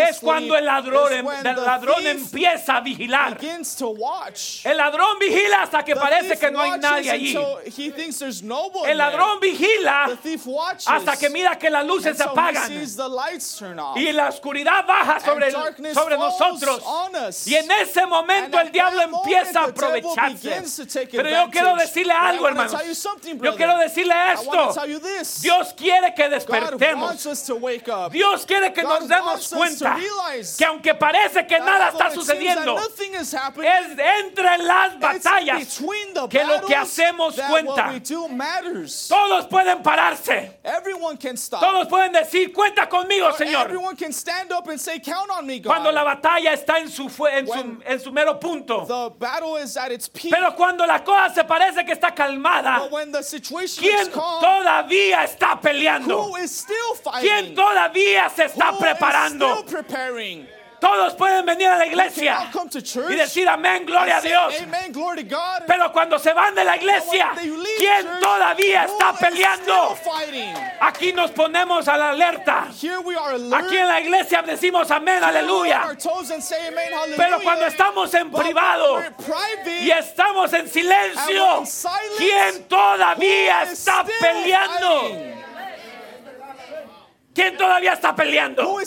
es 0.03 0.19
cuando 0.21 0.57
el 0.57 0.65
ladrón, 0.65 1.13
em- 1.13 1.25
el 1.47 1.57
ladrón 1.65 2.03
empieza 2.33 2.77
a 2.77 2.81
vigilar. 2.81 3.37
El 4.71 4.77
ladrón 4.77 5.19
vigila 5.19 5.63
hasta 5.63 5.85
que 5.85 5.95
The 5.95 6.01
parece 6.01 6.39
que 6.39 6.51
no 6.51 6.61
hay 6.61 6.79
nadie 6.79 7.11
allí. 7.11 7.37
he 7.67 7.91
thinks 7.91 8.19
there's 8.19 8.43
no 8.43 8.67
one 8.67 8.91
El 8.91 8.99
ladrón 8.99 9.41
there. 9.41 9.53
vigila 9.53 10.07
The 10.09 10.17
thief 10.17 10.47
watches 10.47 10.87
hasta 10.87 11.17
que 11.17 11.29
mira 11.29 11.59
que 11.59 11.71
las 11.71 11.85
luces 11.85 12.17
se 12.17 12.23
apagan 12.23 12.71
y 13.97 14.13
la 14.13 14.29
oscuridad 14.29 14.87
baja 14.87 15.21
sobre, 15.21 15.51
darkness 15.51 15.95
sobre 15.95 16.17
nosotros. 16.17 16.83
Y 17.47 17.55
en 17.57 17.71
ese 17.71 18.07
momento 18.07 18.59
And 18.59 18.67
el 18.69 18.73
diablo 18.73 19.03
empieza 19.03 19.61
a 19.61 19.65
aprovecharse. 19.65 20.63
Pero 21.11 21.29
yo 21.29 21.51
quiero 21.51 21.77
decirle 21.77 22.13
algo, 22.13 22.49
something, 22.95 23.39
Yo 23.41 23.57
quiero 23.57 23.79
decirle 23.79 24.15
esto. 24.33 24.75
Dios 25.41 25.75
quiere 25.75 26.15
que 26.15 26.29
despertemos. 26.29 27.23
Dios 28.11 28.47
quiere 28.47 28.73
que 28.73 28.83
God 28.83 29.01
nos 29.01 29.09
demos 29.09 29.49
cuenta 29.49 29.97
que 30.57 30.65
aunque 30.65 30.95
parece 30.95 31.47
que 31.47 31.59
nada 31.59 31.89
está 31.89 32.11
sucediendo, 32.11 32.79
es 32.79 33.99
entre 34.21 34.59
las 34.61 34.99
batallas 34.99 35.81
que 36.29 36.45
lo 36.45 36.65
que 36.67 36.77
hacemos 36.77 37.37
cuenta. 37.49 37.93
todos 39.09 39.47
pueden 39.47 39.83
pararse. 39.83 40.61
Todos 41.61 41.89
pueden 41.89 42.13
decir, 42.13 42.53
cuenta 42.53 42.89
conmigo, 42.89 43.27
Or 43.27 43.35
Señor. 43.35 43.69
Cuando 45.65 45.93
la 45.93 46.03
batalla 46.05 46.53
está 46.53 46.79
en 46.79 46.89
su, 46.91 47.05
en 47.27 47.47
su, 47.47 47.83
en 47.85 48.01
su 48.01 48.13
mero 48.13 48.39
punto. 48.39 48.87
the 48.87 49.11
battle 49.19 49.57
is 49.57 49.77
at 49.77 49.91
its 49.93 50.09
peak, 50.09 50.31
Pero 50.31 50.55
cuando 50.55 50.87
la 50.87 51.03
cosa 51.05 51.35
se 51.35 51.45
parece 51.45 51.85
que 51.85 51.93
está 51.93 52.15
calmada, 52.15 52.89
¿quién 53.79 54.11
todavía 54.11 55.25
está 55.25 55.61
peleando? 55.61 56.33
¿Quién 57.21 57.55
todavía 57.55 58.29
se 58.31 58.45
está 58.45 58.77
preparando? 58.79 59.65
Todos 60.81 61.15
pueden 61.15 61.45
venir 61.45 61.69
a 61.69 61.77
la 61.77 61.87
iglesia 61.87 62.51
y 63.09 63.15
decir 63.15 63.49
amén, 63.49 63.85
gloria 63.85 64.17
a 64.17 64.21
Dios. 64.21 64.55
Pero 65.67 65.93
cuando 65.93 66.19
se 66.19 66.33
van 66.33 66.55
de 66.55 66.65
la 66.65 66.77
iglesia, 66.77 67.33
¿quién 67.77 68.21
todavía 68.21 68.85
está 68.85 69.13
peleando? 69.13 69.97
Aquí 70.81 71.13
nos 71.13 71.31
ponemos 71.33 71.87
a 71.87 71.97
la 71.97 72.11
alerta. 72.11 72.69
Aquí 73.53 73.77
en 73.77 73.89
la 73.89 74.01
iglesia 74.01 74.43
decimos 74.43 74.91
amén, 74.91 75.23
aleluya. 75.23 75.89
Pero 77.17 77.41
cuando 77.43 77.67
estamos 77.67 78.15
en 78.15 78.31
privado 78.31 79.03
y 79.67 79.91
estamos 79.91 80.53
en 80.55 80.69
silencio, 80.69 81.63
¿quién 82.17 82.65
todavía 82.69 83.65
está 83.65 84.05
peleando? 84.19 85.41
¿Quién 87.35 87.57
todavía 87.57 87.93
está 87.93 88.15
peleando? 88.15 88.79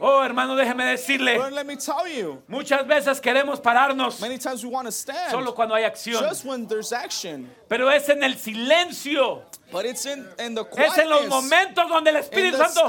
Oh, 0.00 0.22
hermano, 0.22 0.54
déjeme 0.56 0.84
decirle, 0.84 1.36
But 1.38 1.52
let 1.52 1.64
me 1.66 1.76
tell 1.76 2.06
you, 2.06 2.42
muchas 2.48 2.86
veces 2.86 3.20
queremos 3.20 3.60
pararnos 3.60 4.20
many 4.20 4.38
times 4.38 4.64
we 4.64 4.70
want 4.70 4.86
to 4.86 4.92
stand 4.92 5.30
solo 5.30 5.52
cuando 5.54 5.74
hay 5.74 5.84
acción, 5.84 6.22
just 6.28 6.44
when 6.44 6.66
there's 6.66 6.92
action. 6.92 7.50
pero 7.68 7.90
es 7.90 8.08
en 8.08 8.22
el 8.22 8.34
silencio, 8.36 9.42
But 9.70 9.84
it's 9.84 10.06
in, 10.06 10.24
in 10.38 10.54
the 10.54 10.62
es 10.78 10.96
en 10.98 11.10
los 11.10 11.20
quietness. 11.20 11.28
momentos 11.28 11.88
donde 11.90 12.08
el 12.10 12.16
Espíritu 12.16 12.56
Santo, 12.56 12.88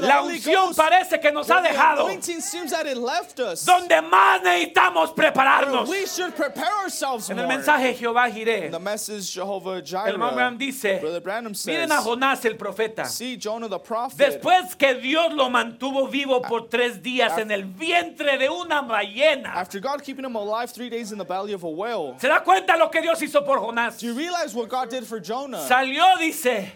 la 0.00 0.22
unción 0.22 0.70
Ghost- 0.70 0.76
parece 0.76 1.20
que 1.20 1.30
nos 1.30 1.48
ha 1.48 1.60
dejado, 1.60 2.06
us. 2.06 3.64
donde 3.64 4.02
más 4.02 4.42
necesitamos 4.42 5.12
prepararnos. 5.12 5.88
we 5.88 6.04
should 6.06 6.34
prepare 6.34 6.72
ourselves 6.82 7.30
En 7.30 7.38
el 7.38 7.46
mensaje 7.46 7.94
Jehová 7.94 8.28
Jireh. 8.28 8.70
hermano 8.72 10.34
Branham 10.34 10.58
dice, 10.58 11.00
says, 11.00 11.66
miren 11.66 11.92
a 11.92 12.00
Jonás 12.02 12.44
el 12.44 12.56
profeta. 12.56 13.04
see 13.04 13.36
Jonah 13.36 13.68
the 13.68 13.78
prophet. 13.78 14.18
Después 14.18 14.74
que 14.76 14.94
Dios 14.94 15.32
lo 15.32 15.48
mantuvo 15.48 16.08
vivo 16.10 16.42
por 16.48 16.68
tres 16.68 17.02
días 17.02 17.36
en 17.38 17.50
el 17.50 17.64
vientre 17.64 18.38
de 18.38 18.48
una 18.48 18.82
ballena. 18.82 19.52
After 19.54 19.80
God 19.80 20.02
keeping 20.02 20.24
him 20.24 20.36
alive 20.36 20.72
three 20.72 20.88
days 20.90 21.12
in 21.12 21.18
the 21.18 21.24
belly 21.24 21.52
of 21.52 21.62
a 21.64 21.68
whale, 21.68 22.14
¿Se 22.18 22.28
da 22.28 22.40
cuenta 22.42 22.76
lo 22.76 22.90
que 22.90 23.00
Dios 23.02 23.20
hizo 23.22 23.44
por 23.44 23.58
Jonás? 23.60 23.98
do 24.00 24.06
you 24.06 24.14
realize 24.14 24.54
what 24.54 24.68
God 24.68 24.88
did 24.90 25.04
for 25.04 25.20
Jonah? 25.20 25.58
Salió, 25.66 26.04
dice, 26.18 26.72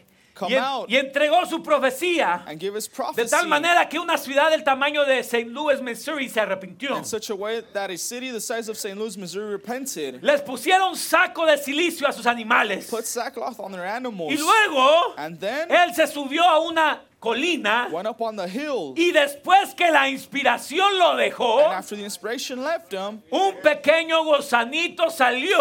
y, 0.48 0.54
en- 0.54 0.64
y 0.88 0.96
entregó 0.96 1.44
su 1.46 1.62
profecía 1.62 2.42
and 2.46 2.58
give 2.58 2.74
his 2.74 2.88
de 3.14 3.26
tal 3.26 3.46
manera 3.46 3.86
que 3.88 3.98
una 3.98 4.16
ciudad 4.16 4.48
del 4.50 4.64
tamaño 4.64 5.04
de 5.04 5.18
St. 5.18 5.50
Louis, 5.50 5.82
Missouri 5.82 6.30
se 6.30 6.40
arrepintió. 6.40 6.96
in 6.96 7.04
such 7.04 7.28
a 7.28 7.34
way 7.34 7.60
that 7.74 7.90
a 7.90 7.98
city 7.98 8.30
the 8.30 8.40
size 8.40 8.70
of 8.70 8.78
St. 8.78 8.98
Louis, 8.98 9.18
Missouri 9.18 9.50
repented, 9.52 10.22
Les 10.22 10.40
pusieron 10.40 10.96
saco 10.96 11.44
de 11.44 11.58
silicio 11.58 12.08
a 12.08 12.12
sus 12.12 12.24
animales. 12.26 12.88
put 12.88 13.04
sackcloth 13.04 13.60
on 13.60 13.70
their 13.72 13.84
animals, 13.84 14.32
Y 14.32 14.38
luego, 14.38 15.14
and 15.18 15.38
then 15.38 15.68
él 15.70 15.94
se 15.94 16.06
subió 16.06 16.42
a 16.42 16.58
una 16.60 17.02
colina 17.20 17.88
went 17.92 18.08
up 18.08 18.20
on 18.22 18.34
the 18.36 18.48
hill. 18.48 18.94
y 18.96 19.12
después 19.12 19.74
que 19.76 19.90
la 19.90 20.08
inspiración 20.08 20.98
lo 20.98 21.16
dejó, 21.16 21.60
And 21.66 21.74
after 21.74 21.96
the 21.96 22.02
inspiration 22.04 22.64
left 22.64 22.92
him, 22.92 23.22
un 23.30 23.54
pequeño 23.62 24.24
gusanito 24.24 25.10
salió 25.10 25.58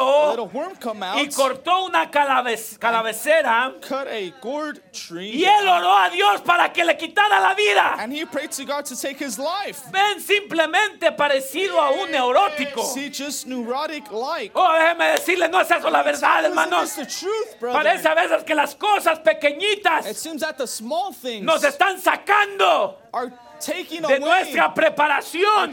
out, 1.03 1.19
y 1.19 1.27
cortó 1.35 1.85
una 1.85 2.09
calave- 2.09 2.57
calavecera 2.79 3.73
cut 3.81 4.07
a 4.07 4.31
gourd 4.41 4.79
tree, 4.91 5.31
y 5.35 5.43
él 5.43 5.67
oró 5.67 5.97
a 5.97 6.09
Dios 6.09 6.41
para 6.41 6.71
que 6.71 6.83
le 6.85 6.95
quitara 6.97 7.39
la 7.39 7.53
vida. 7.53 7.95
Ven 9.91 10.21
simplemente 10.21 11.11
parecido 11.11 11.79
a 11.81 11.91
un 11.91 12.09
neurótico. 12.11 12.83
See, 12.85 13.09
just 13.09 13.45
neurotic 13.47 14.09
like. 14.11 14.51
Oh, 14.55 14.71
déjeme 14.73 15.11
decirle, 15.11 15.49
no 15.49 15.59
es 15.59 15.69
eso 15.69 15.89
la 15.89 16.03
verdad, 16.03 16.45
hermanos. 16.45 16.95
Parece 17.59 18.07
a 18.07 18.13
veces 18.15 18.43
que 18.43 18.55
las 18.55 18.75
cosas 18.75 19.19
It 19.19 19.23
pequeñitas 19.25 20.05
nos 21.49 21.63
están 21.63 21.99
sacando 21.99 22.99
de 23.09 24.05
away, 24.05 24.19
nuestra 24.19 24.73
preparación 24.73 25.71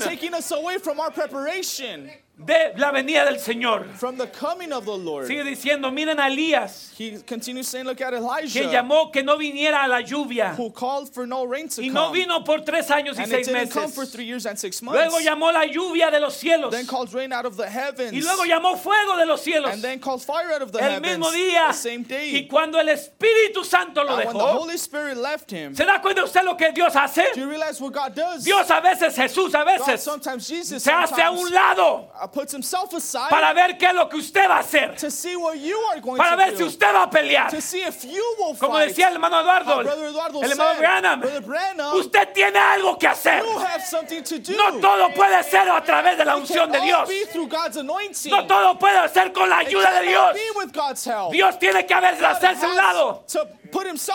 de 2.39 2.75
la 2.77 2.91
venida 2.93 3.25
del 3.25 3.39
Señor. 3.39 3.87
from 3.97 4.19
the 4.19 4.27
coming 4.27 4.71
of 4.73 4.85
the 4.85 4.97
Lord. 4.97 5.27
Sigue 5.27 5.43
diciendo, 5.43 5.91
miren 5.91 6.21
a 6.21 6.27
Elías, 6.29 6.93
He 6.99 7.19
continues 7.27 7.67
saying, 7.69 7.87
look 7.87 8.01
at 8.03 8.11
que 8.11 8.19
Elijah, 8.19 8.71
llamó 8.71 9.11
que 9.11 9.23
no 9.23 9.39
viniera 9.39 9.85
a 9.85 9.89
la 9.89 10.03
lluvia 10.03 10.55
who 10.55 10.71
called 10.71 11.09
for 11.13 11.27
no 11.27 11.45
rain 11.45 11.69
to 11.69 11.81
y 11.83 11.89
no 11.89 12.09
come. 12.09 12.21
vino 12.21 12.45
por 12.45 12.61
tres 12.61 12.89
años 12.91 13.17
y 13.19 13.23
and 13.23 13.31
seis 13.31 13.47
didn't 13.47 13.71
come 13.71 13.89
for 13.91 14.01
meses. 14.03 14.13
three 14.15 14.25
years 14.27 14.45
and 14.45 14.59
six 14.59 14.83
months. 14.83 14.99
Luego 14.99 15.19
llamó 15.21 15.51
la 15.53 15.65
lluvia 15.65 16.11
de 16.11 16.21
los 16.21 16.37
cielos 16.37 16.71
then 16.71 16.87
called 16.87 17.13
rain 17.15 17.33
out 17.33 17.47
of 17.47 17.57
the 17.57 17.69
heavens. 17.69 18.13
y 18.13 18.21
luego 18.21 18.45
llamó 18.45 18.77
fuego 18.77 19.17
de 19.17 19.25
los 19.25 19.41
cielos 19.43 19.73
and 19.73 19.83
then 19.83 19.99
called 19.99 20.23
fire 20.23 20.53
out 20.53 20.61
of 20.61 20.73
the 20.73 20.79
el 20.83 20.91
heavens. 20.91 21.19
mismo 21.19 21.31
día. 21.33 21.69
The 21.69 21.73
same 21.73 22.03
day. 22.03 22.37
Y 22.37 22.47
cuando 22.49 22.79
el 22.79 22.89
Espíritu 22.89 23.65
Santo 23.65 24.05
lo 24.05 24.11
and 24.17 24.27
when 24.27 24.37
the 24.37 24.43
dejó, 24.45 24.61
Holy 24.61 24.75
Spirit 24.77 25.17
left 25.17 25.51
him, 25.51 25.75
¿se 25.75 25.85
da 25.87 26.01
cuenta 26.03 26.23
usted 26.23 26.45
lo 26.45 26.55
que 26.55 26.71
Dios 26.73 26.95
hace? 26.95 27.25
do 27.35 27.41
you 27.41 27.49
realize 27.49 27.81
what 27.81 27.95
God 27.95 28.15
does? 28.15 28.45
Dios 28.45 28.69
a 28.71 28.81
veces, 28.83 29.15
Jesús 29.17 29.55
a 29.55 29.65
God 29.65 29.67
veces, 29.81 30.01
sometimes 30.03 30.47
Jesus 30.47 30.83
se 30.83 30.93
hace 30.93 31.23
a 31.23 31.31
un 31.31 31.51
lado 31.51 32.11
puts 32.31 32.53
himself 32.53 32.93
aside 32.95 33.29
para 33.31 33.53
ver 33.55 33.77
qué 33.79 33.87
es 33.87 33.95
lo 33.95 34.09
que 34.09 34.17
usted 34.17 34.49
va 34.49 34.57
a 34.57 34.61
hacer, 34.61 34.95
to 34.97 35.11
see 35.11 35.37
what 35.37 35.55
you 35.59 35.77
are 35.93 36.01
going 36.01 36.17
para 36.19 36.31
to 36.33 36.37
ver 36.37 36.51
do. 36.53 36.57
si 36.59 36.63
usted 36.65 36.95
va 36.95 37.03
a 37.05 37.11
pelear. 37.11 37.51
to 37.51 37.61
see 37.61 37.83
if 37.83 38.05
you 38.05 38.23
will 38.39 38.55
Como 38.57 38.75
fight. 38.75 38.89
decía 38.89 39.09
el 39.09 39.15
hermano 39.15 39.41
Eduardo, 39.41 39.81
el 39.81 40.51
hermano 40.51 40.79
Branham, 40.79 41.21
Branham, 41.45 41.95
usted 41.95 42.33
tiene 42.33 42.59
algo 42.59 42.99
que 42.99 43.07
hacer. 43.09 43.43
you 43.45 43.59
have 43.59 43.83
something 43.85 44.23
to 44.23 44.39
do. 44.39 44.57
No 44.57 44.81
todo 44.81 45.09
puede 45.15 45.43
ser 45.45 45.69
a 45.69 45.83
través 45.83 46.17
de 46.19 46.25
la 46.25 46.37
unción 46.37 46.71
de 46.71 46.81
Dios. 46.81 47.09
be 47.09 47.27
through 47.33 47.49
God's 47.49 47.77
anointing. 47.77 48.31
No 48.31 48.47
todo 48.47 48.79
puede 48.79 49.09
ser 49.09 49.33
con 49.33 49.49
la 49.49 49.59
ayuda 49.59 50.01
de 50.01 50.09
Dios. 50.09 50.33
be 50.35 50.51
with 50.57 50.73
God's 50.73 51.05
help. 51.07 51.33
Dios 51.33 51.59
tiene 51.59 51.85
que 51.87 51.95
hacerse 51.95 52.67
a 52.67 52.69
un 52.69 52.77
lado 52.77 53.25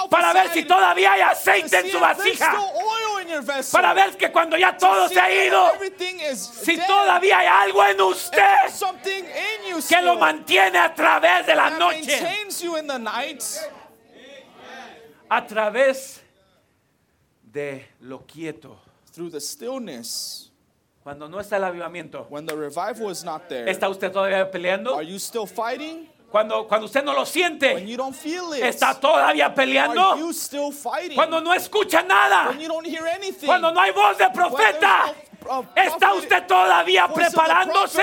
para 0.10 0.34
ver 0.34 0.50
si 0.52 0.64
todavía 0.66 1.14
hay 1.14 1.22
aceite 1.22 1.80
en 1.80 1.92
su 1.92 2.00
vasija. 2.00 2.54
Para 3.72 3.94
ver 3.94 4.18
que 4.18 4.32
cuando 4.32 4.58
ya 4.58 4.78
todo 4.78 5.08
se 5.08 5.20
ha 5.20 5.32
ido, 5.32 5.72
si 6.36 6.78
todavía 6.78 7.40
hay 7.40 7.48
algo 7.48 7.86
en 7.86 8.02
usted 8.02 8.44
que 9.88 10.02
lo 10.02 10.16
mantiene 10.16 10.78
a 10.80 10.94
través 10.94 11.46
de 11.46 11.56
la 11.56 11.70
that 11.70 11.80
noche, 11.80 12.22
maintains 12.22 12.62
you 12.62 12.78
in 12.78 12.88
the 12.88 13.00
night 13.00 13.44
a 15.30 15.46
través 15.46 16.22
de 17.44 17.88
lo 18.02 18.26
quieto. 18.26 18.78
through 19.12 19.30
the 19.30 19.42
stillness. 19.42 20.52
Cuando 21.04 21.28
no 21.28 21.40
está 21.40 21.58
el 21.58 21.64
avivamiento, 21.64 22.28
¿está 23.66 23.90
usted 23.90 24.12
todavía 24.12 24.52
peleando? 24.52 25.00
Cuando, 26.32 26.66
cuando 26.66 26.86
usted 26.86 27.04
no 27.04 27.12
lo 27.12 27.20
When 27.20 27.26
siente, 27.26 27.86
you 27.86 27.98
don't 27.98 28.16
feel 28.16 28.54
it, 28.56 28.64
¿está 28.64 28.98
todavía 28.98 29.48
are 29.48 29.54
peleando? 29.54 30.16
you 30.18 30.32
still 30.32 30.72
fighting? 30.72 31.14
Cuando 31.16 31.42
no 31.42 31.54
escucha 31.54 32.02
nada, 32.04 32.48
when 32.48 32.60
you 32.62 32.70
don't 32.70 32.88
hear 32.88 33.06
anything, 33.06 33.46
cuando 33.48 33.70
no 33.74 33.82
hay 33.82 33.92
voz 33.92 34.18
de 34.18 34.24
when 34.24 34.34
profeta, 34.34 35.14
¿Está 35.76 36.14
usted 36.14 36.46
todavía 36.48 37.08
preparándose? 37.08 38.02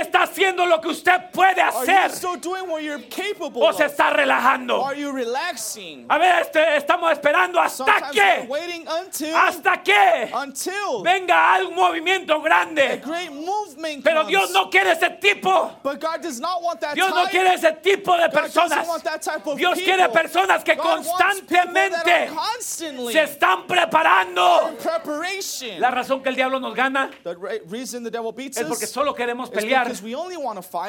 ¿Está 0.00 0.22
haciendo 0.22 0.66
lo 0.66 0.80
que 0.80 0.88
usted 0.88 1.30
puede 1.32 1.60
hacer? 1.62 2.10
¿O 3.54 3.72
se 3.72 3.86
está 3.86 4.10
relajando? 4.10 4.84
A 4.86 6.18
ver, 6.18 6.42
este, 6.42 6.76
estamos 6.76 7.12
esperando 7.12 7.58
hasta 7.60 8.10
que, 8.12 8.48
hasta 9.34 9.82
que 9.82 10.30
venga 11.02 11.54
algún 11.54 11.74
movimiento 11.74 12.40
grande. 12.40 13.02
Pero. 14.04 14.24
Dios 14.24 14.50
no 14.50 14.68
quiere 14.70 14.92
ese 14.92 15.10
tipo. 15.10 15.72
Dios 16.94 17.10
no 17.14 17.24
quiere 17.30 17.54
ese 17.54 17.72
tipo 17.72 18.16
de 18.16 18.28
personas. 18.28 18.86
Dios 19.56 19.78
quiere 19.78 20.08
personas 20.10 20.62
que 20.62 20.76
constantemente 20.76 22.30
se 23.12 23.22
están 23.22 23.66
preparando. 23.66 24.76
La 25.78 25.90
razón 25.90 26.17
que 26.22 26.28
el 26.28 26.34
diablo 26.36 26.58
nos 26.60 26.74
gana 26.74 27.10
the 27.24 27.34
re- 27.34 27.62
reason 27.68 28.02
the 28.04 28.10
devil 28.10 28.32
beats 28.32 28.56
es 28.58 28.66
porque 28.66 28.84
us 28.84 28.90
solo 28.90 29.14
queremos 29.14 29.48
is 29.48 29.54
pelear 29.54 29.86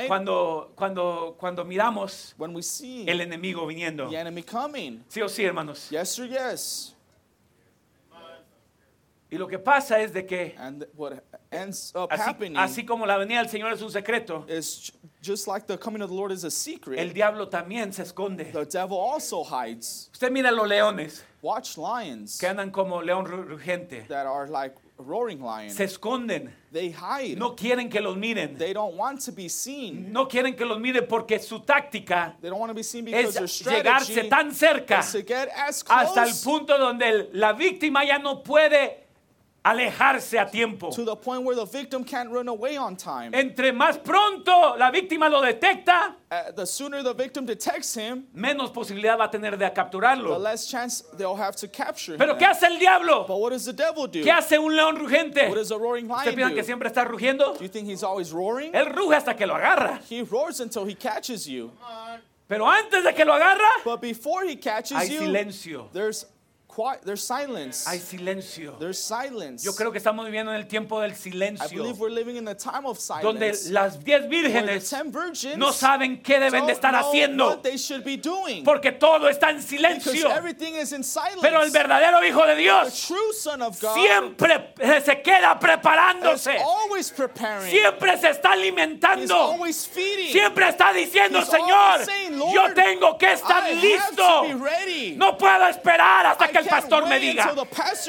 cuando, 0.08 0.72
cuando, 0.76 1.36
cuando 1.40 1.66
miramos 1.66 2.34
when 2.38 2.54
we 2.56 2.62
see 2.62 3.06
el 3.08 3.22
enemigo 3.22 3.66
viniendo. 3.68 4.10
the 4.10 4.18
enemy 4.18 4.44
coming. 4.44 5.04
Sí 5.08 5.22
o 5.22 5.28
sí, 5.30 5.44
hermanos. 5.44 5.90
Yes 5.90 6.18
or 6.20 6.28
yes. 6.28 6.96
Y 9.32 9.38
lo 9.38 9.48
que 9.48 9.60
pasa 9.60 10.00
es 10.02 10.12
de 10.12 10.26
que 10.26 10.56
así, 12.10 12.56
así 12.58 12.84
como 12.84 13.06
la 13.06 13.16
venida 13.18 13.42
del 13.42 13.50
Señor 13.50 13.72
es 13.74 13.82
un 13.84 13.92
secreto, 13.92 14.44
is 14.50 14.92
ju- 14.92 15.10
just 15.24 15.48
like 15.48 15.68
the 15.68 15.78
coming 15.78 16.02
of 16.02 16.10
the 16.10 16.16
Lord 16.16 16.32
is 16.32 16.44
a 16.44 16.50
secret. 16.50 16.98
el 16.98 17.14
diablo 17.14 17.48
también 17.48 17.94
se 17.94 18.02
esconde. 18.02 18.46
the 18.52 18.66
devil 18.66 18.98
also 18.98 19.44
hides. 19.44 20.10
Usted 20.12 20.32
mira 20.32 20.50
los 20.52 20.68
leones 20.68 21.24
Watch 21.44 21.78
lions 21.78 22.40
que 22.40 22.48
andan 22.48 22.72
como 22.72 23.04
león 23.04 23.26
ru- 23.28 23.46
roaring 25.00 25.42
lion. 25.42 25.70
Se 25.72 25.86
esconden. 25.86 26.54
They 26.72 26.92
hide. 26.92 27.38
No 27.38 27.56
quieren 27.56 27.90
que 27.90 28.00
los 28.02 28.16
miren. 28.16 28.58
They 28.58 28.74
don't 28.74 28.96
want 28.96 29.24
to 29.26 29.32
be 29.32 29.50
seen. 29.50 30.12
No 30.12 30.28
quieren 30.28 30.56
que 30.56 30.66
los 30.66 30.80
miren 30.80 31.08
porque 31.08 31.40
su 31.40 31.60
táctica 31.62 32.36
They 32.42 32.50
don't 32.50 32.60
want 32.60 32.70
to 32.70 32.76
be 32.76 32.84
seen 32.84 33.06
because 33.06 33.38
es 33.42 33.60
their 33.64 33.78
llegarse 33.84 34.24
tan 34.30 34.52
cerca 34.54 35.00
is 35.00 35.12
to 35.14 35.20
get 35.24 35.50
as 35.56 35.84
hasta 35.88 36.24
el 36.24 36.34
punto 36.44 36.78
donde 36.78 37.08
el- 37.10 37.30
la 37.34 37.54
víctima 37.54 38.06
ya 38.06 38.20
no 38.20 38.44
puede 38.44 39.08
alejarse 39.64 40.40
a 40.40 40.46
tiempo. 40.50 40.90
to 40.92 41.04
the 41.04 41.16
point 41.16 41.44
where 41.44 41.56
the 41.56 41.66
victim 41.66 42.04
can't 42.04 42.32
run 42.32 42.48
away 42.48 42.78
on 42.78 42.96
time. 42.96 43.34
Entre 43.34 43.72
más 43.72 43.98
pronto 44.04 44.76
la 44.78 44.92
víctima 44.92 45.30
lo 45.30 45.42
detecta, 45.42 46.16
Uh, 46.32 46.52
the 46.56 46.64
sooner 46.66 47.02
the 47.02 47.12
victim 47.14 47.44
detects 47.44 47.96
him, 47.96 48.28
menos 48.36 48.72
posibilidad 48.72 49.18
va 49.18 49.24
a 49.26 49.32
tener 49.32 49.58
de 49.58 49.66
the 49.68 49.72
capturarlo. 49.72 50.38
less 50.40 50.68
chance 50.70 51.02
they'll 51.18 51.36
have 51.36 51.56
to 51.56 51.68
capture 51.68 52.18
Pero 52.20 52.34
him. 52.34 52.38
¿qué 52.40 52.46
hace 52.46 52.68
el 52.68 52.78
diablo? 52.78 53.26
But 53.28 53.38
what 53.40 53.50
does 53.50 53.66
the 53.66 53.74
devil 53.74 54.06
do? 54.08 54.22
¿Qué 54.24 54.32
hace 54.32 54.60
un 54.60 54.76
león 54.76 54.96
rugente? 54.98 55.48
What 55.50 55.56
does 55.56 55.72
a 55.72 55.78
roaring 55.78 56.06
¿Usted 56.10 56.26
lion 56.26 56.36
piensa 56.36 56.50
do? 56.52 56.56
que 56.56 56.64
siempre 56.64 56.88
está 56.88 57.04
rugiendo? 57.04 57.56
Do 57.58 57.64
you 57.64 57.68
think 57.70 57.88
he's 57.88 58.04
always 58.04 58.32
roaring? 58.32 58.74
Él 58.74 58.86
ruge 58.94 59.16
hasta 59.16 59.36
que 59.36 59.48
lo 59.48 59.56
agarra. 59.56 60.00
He 60.08 60.22
roars 60.22 60.60
until 60.60 60.86
he 60.86 60.94
catches 60.94 61.48
you. 61.48 61.72
Pero 62.48 62.68
antes 62.68 63.04
de 63.04 63.12
que 63.14 63.26
lo 63.26 63.34
agarra, 63.34 63.68
But 63.84 64.00
before 64.00 64.44
he 64.46 64.56
catches 64.56 64.98
hay 65.00 65.08
you, 65.10 65.22
silencio. 65.22 65.90
there's 65.94 66.26
quiet, 66.70 67.02
there's 67.04 67.24
silence. 67.24 67.86
Hay 67.88 68.00
silencio. 68.00 68.78
There's 68.80 69.00
silence. 69.00 69.64
Yo 69.66 69.74
creo 69.74 69.92
que 69.92 69.98
estamos 69.98 70.24
viviendo 70.26 70.52
en 70.54 70.58
el 70.58 70.68
tiempo 70.68 71.02
del 71.02 71.12
I 71.12 71.16
silencio, 71.16 71.68
believe 71.84 72.00
we're 72.00 72.14
living 72.14 72.38
in 72.38 72.46
the 72.46 72.54
time 72.56 72.86
of 72.86 73.00
donde 73.22 73.54
silence. 73.56 73.72
las 73.72 73.98
diez 74.04 74.22
where 74.22 74.30
the 74.30 74.50
vírgenes 74.50 74.90
ten 74.90 75.12
virgins 75.12 75.58
no 75.58 75.72
saben 75.74 76.22
qué 76.22 76.40
deben 76.40 76.52
de 76.52 76.60
don't 76.60 76.70
estar 76.72 76.92
know 76.94 77.10
haciendo, 77.10 77.48
what 77.50 77.64
they 77.64 77.76
should 77.78 78.04
be 78.06 78.16
doing. 78.18 78.64
porque 78.64 78.92
todo 78.92 79.28
está 79.28 79.50
en 79.50 79.58
Because 79.58 79.70
silencio. 79.70 80.30
everything 80.30 80.76
is 80.76 80.94
in 80.94 81.04
silence. 81.04 81.42
Pero 81.42 81.62
el 81.64 81.72
verdadero 81.72 82.24
Hijo 82.24 82.46
de 82.46 82.54
the 82.56 82.62
Dios 82.62 83.08
true 83.08 83.34
Son 83.34 83.62
of 83.64 83.80
God 83.82 83.96
siempre 83.96 84.74
se 85.04 85.22
queda 85.24 85.54
is 85.54 85.60
preparándose, 85.60 86.56
always 86.60 87.10
preparing. 87.12 87.70
siempre 87.72 88.18
se 88.20 88.30
está 88.30 88.50
He's 88.50 88.58
alimentando, 88.60 89.36
always 89.36 89.88
feeding. 89.88 90.32
siempre 90.32 90.70
está 90.70 90.94
diciendo, 90.94 91.40
He's 91.40 91.48
Señor, 91.50 92.00
Lord, 92.38 92.54
yo 92.54 92.74
tengo 92.76 93.18
que 93.18 93.32
estar 93.34 93.64
I 93.64 93.72
have 93.74 93.82
listo. 93.82 94.42
to 94.42 94.44
be 94.44 94.54
ready. 94.54 95.16
No 95.18 95.38
puedo 95.38 95.68
esperar 95.68 96.26
hasta 96.28 96.46
I 96.46 96.52
que 96.52 96.60
el 96.60 96.66
pastor 96.70 97.08
me 97.08 97.20
diga. 97.20 97.54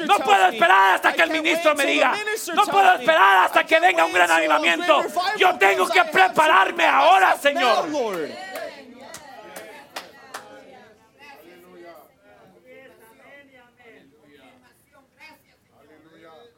No 0.05 0.19
puedo 0.19 0.47
esperar 0.47 0.95
hasta 0.95 1.13
que 1.13 1.21
el 1.23 1.31
ministro 1.31 1.75
me 1.75 1.85
diga. 1.85 2.13
No 2.53 2.65
puedo 2.65 2.93
esperar 2.93 3.45
hasta 3.45 3.63
que 3.65 3.79
venga 3.79 4.05
un 4.05 4.13
gran 4.13 4.31
avivamiento. 4.31 5.03
Yo 5.37 5.57
tengo 5.57 5.87
que 5.87 6.03
prepararme 6.05 6.85
ahora, 6.85 7.37
Señor. 7.37 7.87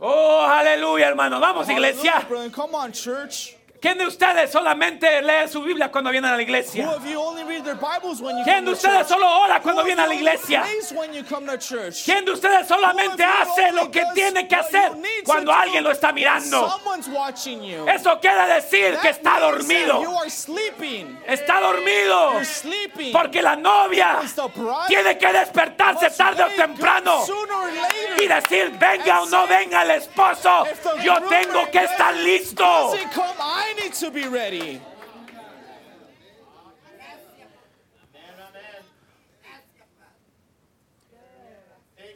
Oh, 0.05 0.41
aleluya, 0.41 1.07
hermano. 1.07 1.39
Vamos, 1.39 1.69
iglesia. 1.69 2.27
¿Quién 3.83 3.97
de 3.97 4.07
ustedes 4.07 4.49
solamente 4.49 5.21
lee 5.21 5.49
su 5.51 5.61
Biblia 5.61 5.91
cuando 5.91 6.09
vienen 6.09 6.31
a 6.31 6.37
la 6.37 6.41
iglesia? 6.41 6.89
¿Quién 8.45 8.63
de 8.63 8.71
ustedes 8.71 9.05
solo 9.05 9.41
ora 9.41 9.59
cuando 9.59 9.83
viene 9.83 10.01
a 10.01 10.07
la 10.07 10.13
iglesia? 10.13 10.63
¿Quién 12.05 12.23
de 12.23 12.31
ustedes 12.31 12.65
solamente 12.65 13.25
hace 13.25 13.73
lo 13.73 13.91
que 13.91 14.05
tiene 14.13 14.47
que 14.47 14.55
hacer 14.55 14.93
cuando 15.25 15.51
do 15.51 15.57
alguien 15.57 15.83
lo 15.83 15.91
está 15.91 16.13
mirando? 16.13 16.79
Eso 17.93 18.19
quiere 18.21 18.53
decir 18.53 18.97
que 19.01 19.09
está 19.09 19.41
dormido. 19.41 20.01
Está 21.27 21.59
dormido. 21.59 22.31
Porque 23.11 23.41
la 23.41 23.57
novia 23.57 24.21
tiene 24.87 25.17
que 25.17 25.27
despertarse 25.27 26.09
tarde 26.11 26.43
o 26.43 26.49
temprano 26.51 27.25
y 28.17 28.27
decir, 28.27 28.71
venga 28.79 29.23
o 29.23 29.25
no 29.25 29.45
venga 29.45 29.83
el 29.83 29.91
esposo, 29.91 30.65
yo 31.03 31.21
tengo 31.23 31.69
que 31.69 31.83
estar 31.83 32.15
listo. 32.15 32.93
I 33.73 33.79
need 33.79 33.93
to 33.93 34.11
be 34.11 34.27
ready. 34.27 34.79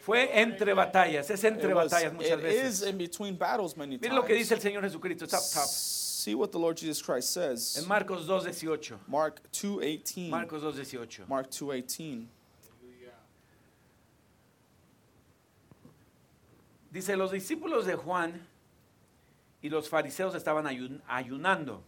Fue 0.01 0.29
entre 0.39 0.73
batallas, 0.73 1.29
es 1.29 1.43
entre 1.43 1.69
It, 1.69 1.75
was- 1.75 1.91
batallas 1.91 2.13
muchas 2.13 2.39
it 2.39 2.45
is 2.45 2.79
veces. 2.79 2.81
in 2.89 2.97
between 2.97 3.35
battles 3.35 3.75
many 3.75 3.97
Miren 3.97 4.15
lo 4.15 4.21
que 4.23 4.35
times. 4.35 4.49
dice 4.49 4.51
el 4.55 4.61
Señor 4.61 4.81
Jesucristo. 4.83 5.27
Tap, 5.27 5.41
tap. 5.53 5.65
See 5.67 6.33
what 6.35 6.51
the 6.51 6.59
Lord 6.59 6.77
Jesus 6.77 7.01
Christ 7.01 7.29
says. 7.31 7.77
En 7.77 7.87
Marcos 7.87 8.25
2.18. 8.27 8.97
Mark 9.07 9.41
2:18. 9.51 10.29
Marcos 10.29 10.63
2.18. 10.63 11.27
Mark 11.27 11.49
2:18. 11.49 12.27
Dice, 16.91 17.15
los 17.17 17.31
discípulos 17.31 17.85
de 17.85 17.95
Juan 17.95 18.47
y 19.61 19.69
los 19.69 19.87
fariseos 19.89 20.35
estaban 20.35 20.65
ayun- 20.65 21.01
ayunando. 21.07 21.81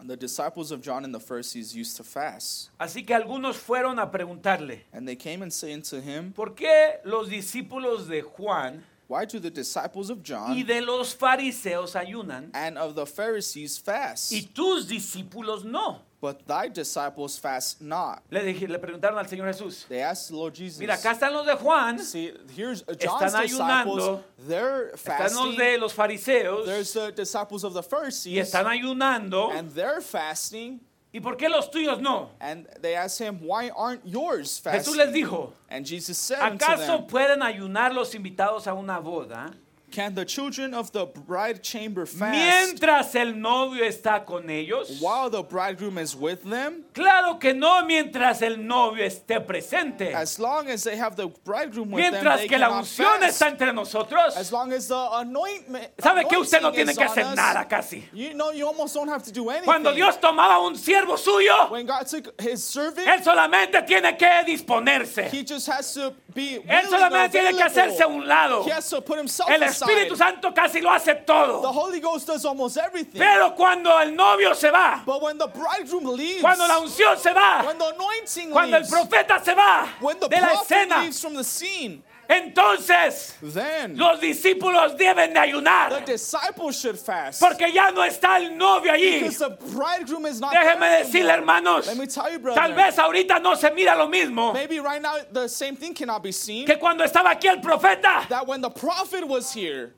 And 0.00 0.08
the 0.08 0.16
disciples 0.16 0.70
of 0.70 0.80
John 0.80 1.04
and 1.04 1.12
the 1.12 1.18
Pharisees 1.18 1.74
used 1.74 1.96
to 1.96 2.04
fast. 2.04 2.70
Así 2.78 3.04
que 3.04 3.14
algunos 3.14 3.56
fueron 3.56 3.98
a 3.98 4.08
preguntarle, 4.10 4.84
And 4.92 5.06
they 5.08 5.16
came 5.16 5.42
and 5.42 5.52
saying 5.52 5.82
to 5.90 6.00
him, 6.00 6.32
¿por 6.32 6.54
qué 6.54 7.00
los 7.04 7.28
discípulos 7.28 8.06
de 8.06 8.22
Juan 8.22 8.84
Why 9.08 9.24
do 9.24 9.40
the 9.40 9.50
disciples 9.50 10.10
of 10.10 10.18
y 10.18 10.22
John 10.24 10.66
de 10.66 10.80
los 10.82 11.16
fariseos 11.16 11.96
ayunan 11.96 12.50
and 12.52 12.76
of 12.78 12.94
the 12.94 13.06
Pharisees 13.06 13.78
fast, 13.78 14.30
y 14.32 14.42
tus 14.54 14.86
discípulos 14.86 15.64
no? 15.64 16.02
But 16.20 16.44
thy 16.46 16.68
disciples 16.68 17.38
fast 17.38 17.80
not? 17.80 18.22
Le, 18.30 18.40
dije- 18.42 18.68
le 18.68 18.78
preguntaron 18.78 19.18
al 19.18 19.26
Señor 19.26 19.46
Jesús, 19.46 19.86
They 19.88 20.02
asked 20.02 20.28
the 20.30 20.36
Lord 20.36 20.54
Jesus. 20.54 20.78
mira, 20.80 20.94
acá 20.94 21.12
están 21.12 21.32
los 21.32 21.46
de 21.46 21.54
Juan, 21.56 21.98
See, 22.00 22.32
here's 22.56 22.82
uh, 22.82 22.94
John's 23.00 23.32
Están 23.32 23.40
ayunando. 23.42 24.22
They're 24.38 24.92
están 24.94 25.34
los 25.34 25.56
de 25.56 25.78
los 25.78 25.92
fariseos 25.94 26.66
There's 26.66 26.92
the 26.92 27.12
disciples 27.12 27.64
of 27.64 27.72
the 27.74 27.80
y 27.82 27.88
Pharisees, 27.88 28.48
están 28.52 28.66
ayunando. 28.66 29.50
and 29.52 29.70
they're 29.72 30.00
fasting. 30.00 30.80
¿Y 31.10 31.20
por 31.20 31.36
qué 31.36 31.48
los 31.48 31.70
tuyos 31.70 32.00
no? 32.00 32.30
And 32.38 32.66
they 32.82 32.94
asked 32.94 33.18
him, 33.18 33.38
Why 33.40 33.70
aren't 33.70 34.04
yours 34.04 34.60
Jesús 34.60 34.94
fasting? 34.94 34.96
les 34.98 35.12
dijo, 35.12 35.52
And 35.70 35.86
Jesus 35.86 36.18
said 36.18 36.38
¿acaso 36.38 36.98
them, 36.98 37.06
pueden 37.06 37.42
ayunar 37.42 37.94
los 37.94 38.14
invitados 38.14 38.66
a 38.66 38.74
una 38.74 38.98
boda 39.00 39.50
Can 39.90 40.14
the 40.14 40.24
children 40.24 40.74
of 40.74 40.92
the 40.92 41.06
bride 41.06 41.62
chamber 41.62 42.04
fast 42.06 42.32
mientras 42.32 43.14
el 43.14 43.32
novio 43.34 43.84
está 43.84 44.24
con 44.24 44.50
ellos? 44.50 45.00
while 45.00 45.30
the 45.30 45.42
bridegroom 45.42 45.98
is 45.98 46.14
with 46.14 46.44
them? 46.44 46.84
Claro 46.92 47.38
que 47.38 47.54
no 47.54 47.84
mientras 47.86 48.42
el 48.42 48.58
novio 48.58 49.04
esté 49.04 49.40
presente. 49.40 50.12
As 50.14 50.38
long 50.38 50.68
as 50.68 50.84
they 50.84 50.96
have 50.96 51.16
the 51.16 51.28
bridegroom 51.44 51.90
with 51.90 52.02
them, 52.02 52.12
Mientras 52.12 52.40
they 52.40 52.48
que 52.48 52.58
la 52.58 52.68
unción 52.70 53.20
fast. 53.20 53.40
está 53.40 53.48
entre 53.48 53.72
nosotros. 53.72 54.36
As 54.36 54.52
long 54.52 54.72
as 54.72 54.88
the 54.88 55.08
anointment, 55.12 55.88
¿Sabe 55.98 56.28
que 56.28 56.38
usted 56.38 56.60
no 56.60 56.70
tiene 56.70 56.94
que 56.94 57.04
hacer 57.04 57.24
us, 57.24 57.36
nada 57.36 57.66
casi? 57.66 58.04
You 58.12 58.34
know, 58.34 58.50
you 58.52 58.66
almost 58.66 58.94
don't 58.94 59.08
have 59.08 59.22
to 59.24 59.32
do 59.32 59.48
anything. 59.48 59.64
Cuando 59.64 59.94
Dios 59.94 60.18
tomaba 60.18 60.60
un 60.66 60.74
siervo 60.74 61.16
suyo, 61.16 61.70
when 61.70 61.86
God 61.86 62.06
took 62.06 62.40
his 62.40 62.62
servant, 62.62 63.06
él 63.06 63.22
solamente 63.24 63.86
tiene 63.86 64.16
que 64.18 64.44
disponerse. 64.44 65.30
he 65.30 65.44
just 65.44 65.66
has 65.66 65.94
to 65.94 66.14
be 66.34 66.58
Él 66.68 66.88
solamente 66.88 67.30
tiene 67.32 67.56
que 67.56 67.62
hacerse 67.62 68.02
a 68.02 68.06
un 68.06 68.26
lado. 68.26 68.64
He 68.64 68.70
has 68.70 68.88
to 68.90 69.00
put 69.00 69.18
himself 69.18 69.50
El 69.50 69.62
aside. 69.62 69.77
Espíritu 69.86 70.16
Santo 70.16 70.52
casi 70.52 70.80
lo 70.80 70.90
hace 70.90 71.14
The 71.14 71.24
todo. 71.24 71.72
Holy 71.72 72.00
Ghost 72.00 72.26
does 72.26 72.44
almost 72.44 72.76
everything. 72.76 73.18
Pero 73.18 73.54
cuando 73.54 73.90
el 74.00 74.14
novio 74.14 74.54
se 74.54 74.70
va, 74.70 75.02
but 75.04 75.22
when 75.22 75.38
the 75.38 75.48
bridegroom 75.48 76.04
leaves, 76.16 76.40
cuando 76.40 76.66
la 76.66 76.78
unción 76.78 77.16
se 77.18 77.32
va, 77.32 77.64
when 77.64 77.78
the 77.78 77.94
anointing 77.94 78.50
cuando 78.50 78.76
el 78.76 78.82
leaves, 78.82 78.90
profeta 78.90 79.44
se 79.44 79.54
va 79.54 79.88
when 80.00 80.18
the 80.20 80.28
de 80.28 80.40
la 80.40 80.48
escena, 80.48 81.02
leaves 81.02 81.20
from 81.20 81.34
the 81.34 81.44
scene, 81.44 82.02
entonces 82.28 83.34
then 83.42 83.96
los 83.96 84.20
discípulos 84.20 84.96
deben 84.98 85.28
de 85.28 85.34
the 85.34 85.40
ayunar. 85.40 86.04
disciples 86.04 86.78
should 86.78 86.98
fast. 86.98 87.40
Porque 87.40 87.72
ya 87.72 87.90
no 87.90 88.02
está 88.02 88.36
el 88.36 88.50
novio 88.56 88.92
allí. 88.92 89.20
Because 89.20 89.38
the 89.38 89.50
bridegroom 89.74 90.26
is 90.26 90.38
not 90.40 90.52
Déjeme 90.52 90.80
there 90.80 91.04
decirle, 91.04 91.30
hermanos, 91.30 91.86
Let 91.86 91.96
me 91.96 92.06
tell 92.06 92.30
you, 92.30 92.38
brother. 92.38 92.60
tal 92.60 92.74
vez 92.74 92.96
ahorita 92.98 93.40
no 93.42 93.54
se 93.54 93.70
mira 93.70 93.96
lo 93.96 94.08
mismo 94.08 94.52
Maybe 94.52 94.78
right 94.80 95.00
now 95.00 95.16
the 95.32 95.48
same 95.48 95.74
thing 95.76 95.94
cannot 95.94 96.22
be 96.22 96.32
seen. 96.32 96.66
que 96.66 96.76
cuando 96.76 97.02
estaba 97.04 97.30
aquí 97.30 97.48
el 97.48 97.60
profeta. 97.60 98.28
That 98.28 98.46
when 98.46 98.60
the 98.60 98.70
prophet 98.70 99.26
was 99.26 99.52
here, 99.52 99.94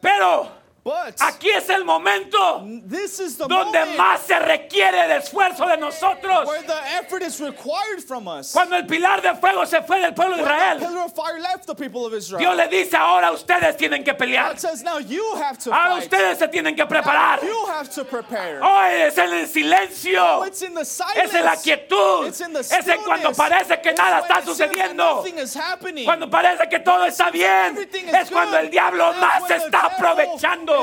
Pero 0.00 0.50
but 0.86 1.16
aquí 1.20 1.50
es 1.50 1.68
el 1.68 1.84
momento 1.84 2.64
this 2.86 3.18
is 3.18 3.36
the 3.36 3.48
donde 3.48 3.76
moment 3.80 3.98
más 3.98 4.20
se 4.20 4.38
requiere 4.38 5.08
de 5.08 5.16
esfuerzo 5.16 5.66
de 5.66 5.76
nosotros. 5.76 6.46
where 6.46 6.62
the 6.62 6.80
effort 6.94 7.22
is 7.22 7.40
required 7.40 8.00
from 8.06 8.28
us. 8.28 8.52
Cuando 8.52 8.76
el 8.76 8.86
pilar 8.86 9.20
de 9.20 9.34
fuego 9.34 9.66
se 9.66 9.82
fue 9.82 9.98
del 9.98 10.14
pueblo 10.14 10.36
de 10.36 10.44
the 10.44 10.48
Israel, 10.48 10.78
pillar 10.78 11.04
of 11.04 11.12
fire 11.12 11.40
left 11.40 11.66
the 11.66 11.74
people 11.74 12.06
of 12.06 12.14
Israel. 12.14 12.38
Dios 12.38 12.56
le 12.56 12.68
dice 12.68 12.96
ahora 12.96 13.32
ustedes 13.32 13.76
tienen 13.76 14.04
que 14.04 14.14
pelear. 14.14 14.50
God 14.50 14.60
says 14.60 14.84
now 14.84 14.98
you 14.98 15.24
have 15.34 15.58
to 15.58 15.72
Ahora 15.72 15.96
fight. 15.96 16.04
ustedes 16.04 16.38
se 16.38 16.46
tienen 16.48 16.76
que 16.76 16.86
preparar. 16.86 17.42
You 17.42 17.66
have 17.66 17.90
to 17.92 18.04
prepare. 18.04 18.60
Hoy 18.62 19.02
es 19.08 19.18
en 19.18 19.32
el 19.32 19.48
silencio. 19.48 20.22
Oh, 20.22 20.44
it's 20.44 20.62
in 20.62 20.72
the 20.72 20.84
silence. 20.84 21.18
Es 21.18 21.34
en 21.34 21.44
la 21.44 21.56
quietud. 21.56 22.28
It's 22.28 22.40
in 22.40 22.52
the 22.52 22.60
Es 22.60 22.86
en 22.86 23.02
cuando 23.02 23.32
parece 23.32 23.80
que 23.82 23.90
It's 23.90 23.98
nada 23.98 24.20
está 24.20 24.40
sucediendo. 24.44 25.16
Nothing 25.16 25.38
is 25.38 25.56
happening. 25.56 26.04
Cuando 26.04 26.30
parece 26.30 26.68
que 26.68 26.78
todo 26.78 27.04
está 27.06 27.32
bien. 27.32 27.76
Everything 27.76 28.06
is 28.06 28.14
Es 28.14 28.30
cuando 28.30 28.58
el 28.58 28.70
diablo 28.70 29.12
That's 29.12 29.20
más 29.20 29.50
está 29.50 29.86
aprovechando. 29.86 30.75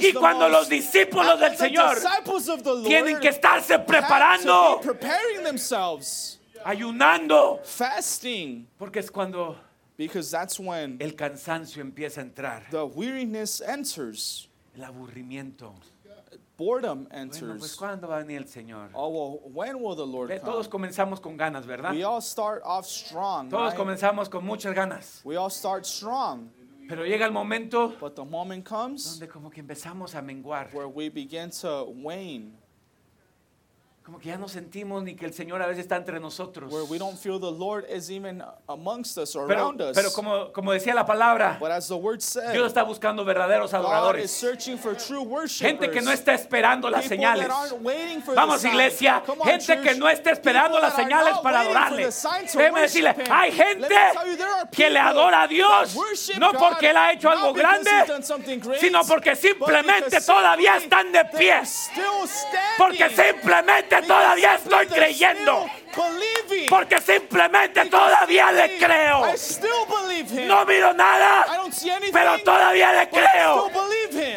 Y 0.00 0.12
cuando 0.14 0.48
los 0.48 0.68
discípulos 0.68 1.38
del 1.40 1.56
Señor 1.56 1.94
disciples 1.96 2.48
of 2.48 2.62
the 2.62 2.70
Lord 2.70 2.84
tienen 2.86 3.20
que 3.20 3.28
estarse 3.28 3.78
preparando, 3.78 4.78
be 4.78 4.84
preparing 4.92 5.42
themselves, 5.44 6.38
ayunando. 6.64 7.60
fasting, 7.64 8.66
Porque 8.78 8.98
es 9.00 9.10
cuando 9.10 9.56
because 9.96 10.30
that's 10.30 10.58
when 10.58 10.96
el 11.00 11.12
cansancio 11.14 11.82
empieza 11.82 12.18
a 12.20 12.24
entrar. 12.24 12.62
the 12.70 12.84
weariness 12.84 13.60
enters, 13.60 14.48
El 14.76 14.84
aburrimiento. 14.84 15.74
boredom 16.56 17.06
Bueno, 17.08 17.28
pues 17.30 17.42
enters. 17.42 17.76
¿cuándo 17.76 18.06
va 18.08 18.16
a 18.16 18.22
venir 18.22 18.38
el 18.38 18.46
Señor? 18.48 18.90
Oh 18.94 19.08
well, 19.08 19.40
when 19.52 19.80
will 19.82 19.96
the 19.96 20.06
Lord 20.06 20.28
Ve, 20.28 20.38
Todos 20.40 20.68
come? 20.68 20.88
comenzamos 20.88 21.20
con 21.20 21.36
ganas, 21.36 21.64
¿verdad? 21.66 21.92
We 21.94 22.04
all 22.04 22.20
start 22.20 22.62
off 22.64 22.86
strong. 22.86 23.48
Todos 23.50 23.70
right? 23.72 23.78
comenzamos 23.78 24.28
con 24.28 24.44
muchas 24.44 24.74
ganas. 24.74 25.20
We 25.24 25.36
all 25.36 25.50
start 25.50 25.84
strong, 25.86 26.50
Pero 26.90 27.04
llega 27.06 27.24
el 27.24 27.30
momento 27.30 27.94
but 28.00 28.16
the 28.16 28.24
moment 28.24 28.64
comes 28.64 29.04
donde 29.04 29.28
como 29.28 29.48
que 29.48 29.60
empezamos 29.60 30.16
a 30.16 30.20
menguar. 30.20 30.70
where 30.72 30.88
we 30.88 31.08
begin 31.08 31.48
to 31.48 31.84
wane, 32.02 32.50
Como 34.02 34.18
que 34.18 34.30
ya 34.30 34.38
no 34.38 34.48
sentimos 34.48 35.04
ni 35.04 35.14
que 35.14 35.26
el 35.26 35.34
Señor 35.34 35.60
a 35.62 35.66
veces 35.66 35.82
está 35.84 35.96
entre 35.96 36.18
nosotros. 36.18 36.72
where 36.72 36.84
we 36.84 36.98
don't 36.98 37.18
feel 37.18 37.38
the 37.38 37.50
Lord 37.52 37.84
is 37.88 38.10
even 38.10 38.42
amongst 38.66 39.18
us 39.18 39.36
or 39.36 39.46
Pero, 39.46 39.60
around 39.60 39.82
us. 39.82 39.94
pero 39.94 40.10
como, 40.12 40.50
como 40.52 40.72
decía 40.72 40.94
la 40.94 41.04
palabra, 41.04 41.58
But 41.60 41.70
as 41.70 41.86
the 41.88 41.94
word 41.96 42.20
said, 42.22 42.50
Dios 42.52 42.66
está 42.66 42.82
buscando 42.82 43.24
verdaderos 43.26 43.70
God 43.70 43.78
is 43.78 43.84
adoradores. 43.84 44.30
searching 44.30 44.78
for 44.78 44.96
true 44.96 45.20
worshipers. 45.22 45.60
Gente 45.60 45.90
que 45.90 46.00
no 46.00 46.10
está 46.12 46.32
esperando 46.34 46.88
las 46.90 47.02
People 47.02 47.18
señales. 47.18 47.46
that 47.46 47.54
aren't 47.54 47.82
waiting 47.84 48.22
for 48.22 48.34
Vamos 48.34 48.64
iglesia, 48.64 49.22
Come 49.26 49.42
on, 49.42 49.46
gente 49.46 49.66
church. 49.66 49.82
que 49.84 49.94
no 49.94 50.08
está 50.08 50.30
esperando 50.32 50.78
People 50.78 50.88
las 50.88 50.96
that 50.96 51.02
are 51.04 51.10
señales 51.10 51.34
not 51.34 51.42
para 51.42 51.58
waiting 51.58 51.72
for 51.74 51.78
adorarle. 51.78 52.04
the 52.06 52.48
to 52.52 52.58
Déjeme 52.58 52.72
worship 52.72 52.82
decirle, 52.82 53.10
him. 53.10 53.26
hay 53.30 53.50
Let 53.50 53.56
gente 53.56 53.80
me 53.80 53.88
tell 53.88 54.26
you, 54.30 54.36
there 54.38 54.48
are 54.48 54.66
que 54.72 54.90
le 54.90 54.98
people 54.98 55.10
adora 55.10 55.36
a 55.36 55.40
that 55.42 55.48
Dios 55.50 55.94
worship 55.94 56.38
no 56.38 56.52
God 56.52 56.58
porque 56.58 56.88
él 56.90 56.96
ha 56.96 57.12
hecho 57.12 57.28
not 57.28 57.36
algo 57.38 57.52
because 57.52 57.84
grande, 57.84 58.00
he's 58.00 58.08
done 58.08 58.22
something 58.24 58.58
great, 58.60 58.80
sino 58.80 59.04
porque 59.04 59.30
but 59.32 59.38
simplemente 59.38 60.04
because 60.06 60.26
todavía 60.26 60.80
simply 60.80 60.88
están 60.88 61.12
de 61.12 61.22
they're 61.38 61.60
pie. 61.60 61.66
still 61.66 62.26
standing. 62.26 62.76
Porque 62.78 63.08
simplemente 63.10 63.99
Todavía 64.06 64.54
estoy 64.54 64.86
creyendo. 64.86 65.66
Porque 66.68 67.00
simplemente 67.00 67.84
todavía 67.86 68.52
le 68.52 68.78
creo. 68.78 69.26
I 69.26 69.36
still 69.36 69.86
believe 69.86 70.30
him. 70.30 70.48
No 70.48 70.64
miro 70.64 70.90
I 70.90 70.96
nada, 70.96 71.56
don't 71.56 71.72
see 71.72 71.90
anything, 71.90 72.12
pero 72.12 72.38
todavía 72.44 72.92
le 72.92 73.08
creo. 73.08 73.70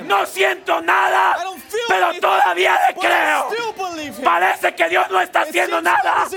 No 0.03 0.25
siento 0.25 0.81
nada, 0.81 1.35
I 1.37 1.43
don't 1.43 1.61
feel 1.61 1.83
pero 1.87 2.13
todavía 2.19 2.79
le 2.87 2.95
creo. 2.95 3.49
Parece 4.23 4.75
que 4.75 4.89
Dios 4.89 5.09
no 5.09 5.21
está 5.21 5.41
haciendo 5.41 5.81
nada, 5.81 6.27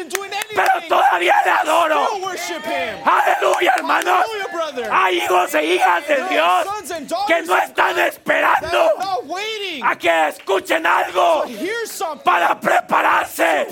pero 0.54 0.88
todavía 0.88 1.34
le 1.44 1.50
adoro. 1.50 2.08
Aleluya, 3.04 3.74
hermanos. 3.76 4.24
Hay 4.90 5.18
hijos 5.18 5.54
e 5.54 5.64
hijas 5.64 6.06
de 6.08 6.22
Dios 6.24 6.66
que 7.26 7.42
no 7.42 7.56
están 7.56 7.98
esperando 7.98 8.92
a 9.82 9.96
que 9.96 10.28
escuchen 10.28 10.86
algo 10.86 11.44
para 12.24 12.58
prepararse. 12.58 13.66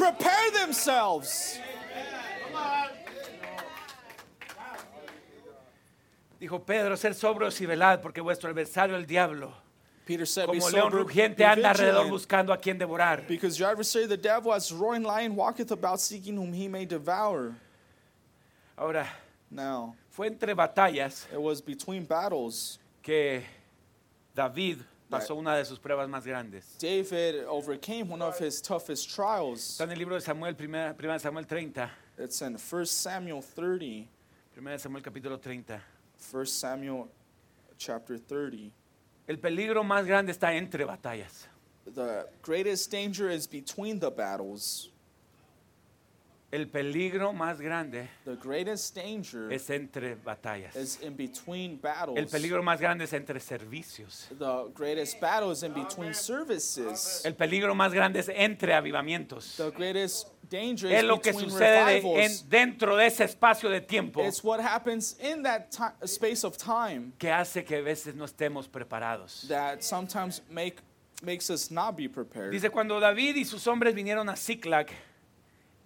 Dijo 6.40 6.62
Pedro, 6.64 6.96
ser 6.96 7.14
sobrios 7.14 7.60
y 7.60 7.66
velad, 7.66 8.00
porque 8.00 8.20
vuestro 8.20 8.50
adversario 8.50 8.96
el 8.96 9.06
diablo, 9.06 9.54
Peter 10.04 10.26
said, 10.26 10.46
"Be 10.46 10.58
como 10.58 10.70
león 10.70 10.92
rugiente, 10.92 11.44
anda 11.44 11.70
alrededor 11.70 12.10
buscando 12.10 12.52
a 12.52 12.58
quien 12.58 12.76
devorar. 12.78 13.26
because 13.26 13.58
your 13.58 13.70
adversary, 13.70 14.06
the 14.06 14.18
devil, 14.18 14.52
as 14.52 14.70
roaring 14.70 15.04
lion, 15.04 15.34
walketh 15.34 15.70
about 15.72 16.00
seeking 16.00 16.36
whom 16.36 16.52
he 16.52 16.68
may 16.68 16.84
devour." 16.84 17.54
Ahora, 18.76 19.06
Now, 19.50 19.94
fue 20.10 20.26
entre 20.26 20.52
batallas 20.52 21.26
it 21.32 21.38
was 21.38 21.62
between 21.62 22.04
battles. 22.04 22.78
que 23.02 23.42
David 24.34 24.84
pasó 25.18 25.34
una 25.34 25.56
de 25.56 25.64
sus 25.64 25.78
pruebas 25.78 26.08
más 26.08 26.24
grandes. 26.26 26.76
David 26.78 27.46
overcame 27.48 28.10
one 28.10 28.22
of 28.22 28.38
his 28.40 28.60
toughest 28.60 29.14
trials. 29.14 29.60
Está 29.60 29.84
en 29.84 29.92
el 29.92 29.98
libro 29.98 30.14
de 30.14 30.20
Samuel, 30.20 30.54
1 30.54 31.18
Samuel 31.20 31.46
30, 31.46 31.90
It's 32.16 32.40
in 32.42 32.56
1 32.56 32.86
Samuel 32.86 33.42
30. 33.42 34.08
1 34.56 34.78
Samuel 34.78 35.02
capítulo 35.02 35.40
30. 35.40 35.80
1 36.32 36.46
Samuel 36.46 37.08
chapter 37.76 38.18
30. 38.18 38.72
El 39.26 39.38
peligro 39.38 39.82
más 39.82 40.06
grande 40.06 40.30
está 40.30 40.54
entre 40.54 40.84
batallas. 40.84 41.48
The 41.86 42.28
greatest 42.40 42.90
danger 42.90 43.28
is 43.28 43.46
between 43.46 43.98
the 43.98 44.10
battles. 44.10 44.90
El 46.54 46.68
peligro 46.68 47.32
más 47.32 47.60
grande 47.60 48.08
The 48.24 48.36
greatest 48.36 48.94
danger 48.94 49.52
es 49.52 49.68
entre 49.70 50.14
batallas. 50.14 50.76
is 50.76 51.00
in 51.02 51.16
between 51.16 51.80
battles. 51.80 52.16
El 52.16 52.26
peligro 52.28 52.62
más 52.62 52.80
grande 52.80 53.02
es 53.06 53.12
entre 53.12 53.40
servicios. 53.40 54.28
The 54.38 54.70
greatest 54.72 55.20
battle 55.20 55.50
is 55.50 55.64
in 55.64 55.74
between 55.74 56.14
services. 56.14 57.22
El 57.24 57.34
peligro 57.34 57.74
más 57.74 57.92
grande 57.92 58.20
es 58.20 58.28
entre 58.32 58.72
avivamientos. 58.72 59.56
The 59.56 59.72
greatest 59.72 60.28
danger 60.48 60.92
Es 60.92 61.02
is 61.02 61.08
lo 61.08 61.20
que 61.20 61.32
between 61.32 61.50
sucede 61.50 61.84
revivals. 61.86 62.48
dentro 62.48 62.96
de 62.96 63.06
ese 63.06 63.24
espacio 63.24 63.68
de 63.68 63.80
tiempo 63.80 64.22
It's 64.24 64.44
what 64.44 64.60
happens 64.60 65.18
in 65.20 65.42
that 65.42 65.70
ti- 65.72 66.06
space 66.06 66.44
of 66.46 66.56
time 66.56 67.10
que 67.18 67.32
hace 67.32 67.64
que 67.64 67.78
a 67.78 67.82
veces 67.82 68.14
no 68.14 68.24
estemos 68.26 68.68
preparados. 68.68 69.44
that 69.48 69.82
sometimes 69.82 70.40
make 70.48 70.76
makes 71.20 71.50
us 71.50 71.68
not 71.72 71.96
be 71.96 72.08
prepared. 72.08 72.52
Dice, 72.52 72.70
cuando 72.70 73.00
David 73.00 73.34
y 73.38 73.44
sus 73.44 73.66
hombres 73.66 73.92
vinieron 73.94 74.28
a 74.28 74.36
Ziklag, 74.36 74.86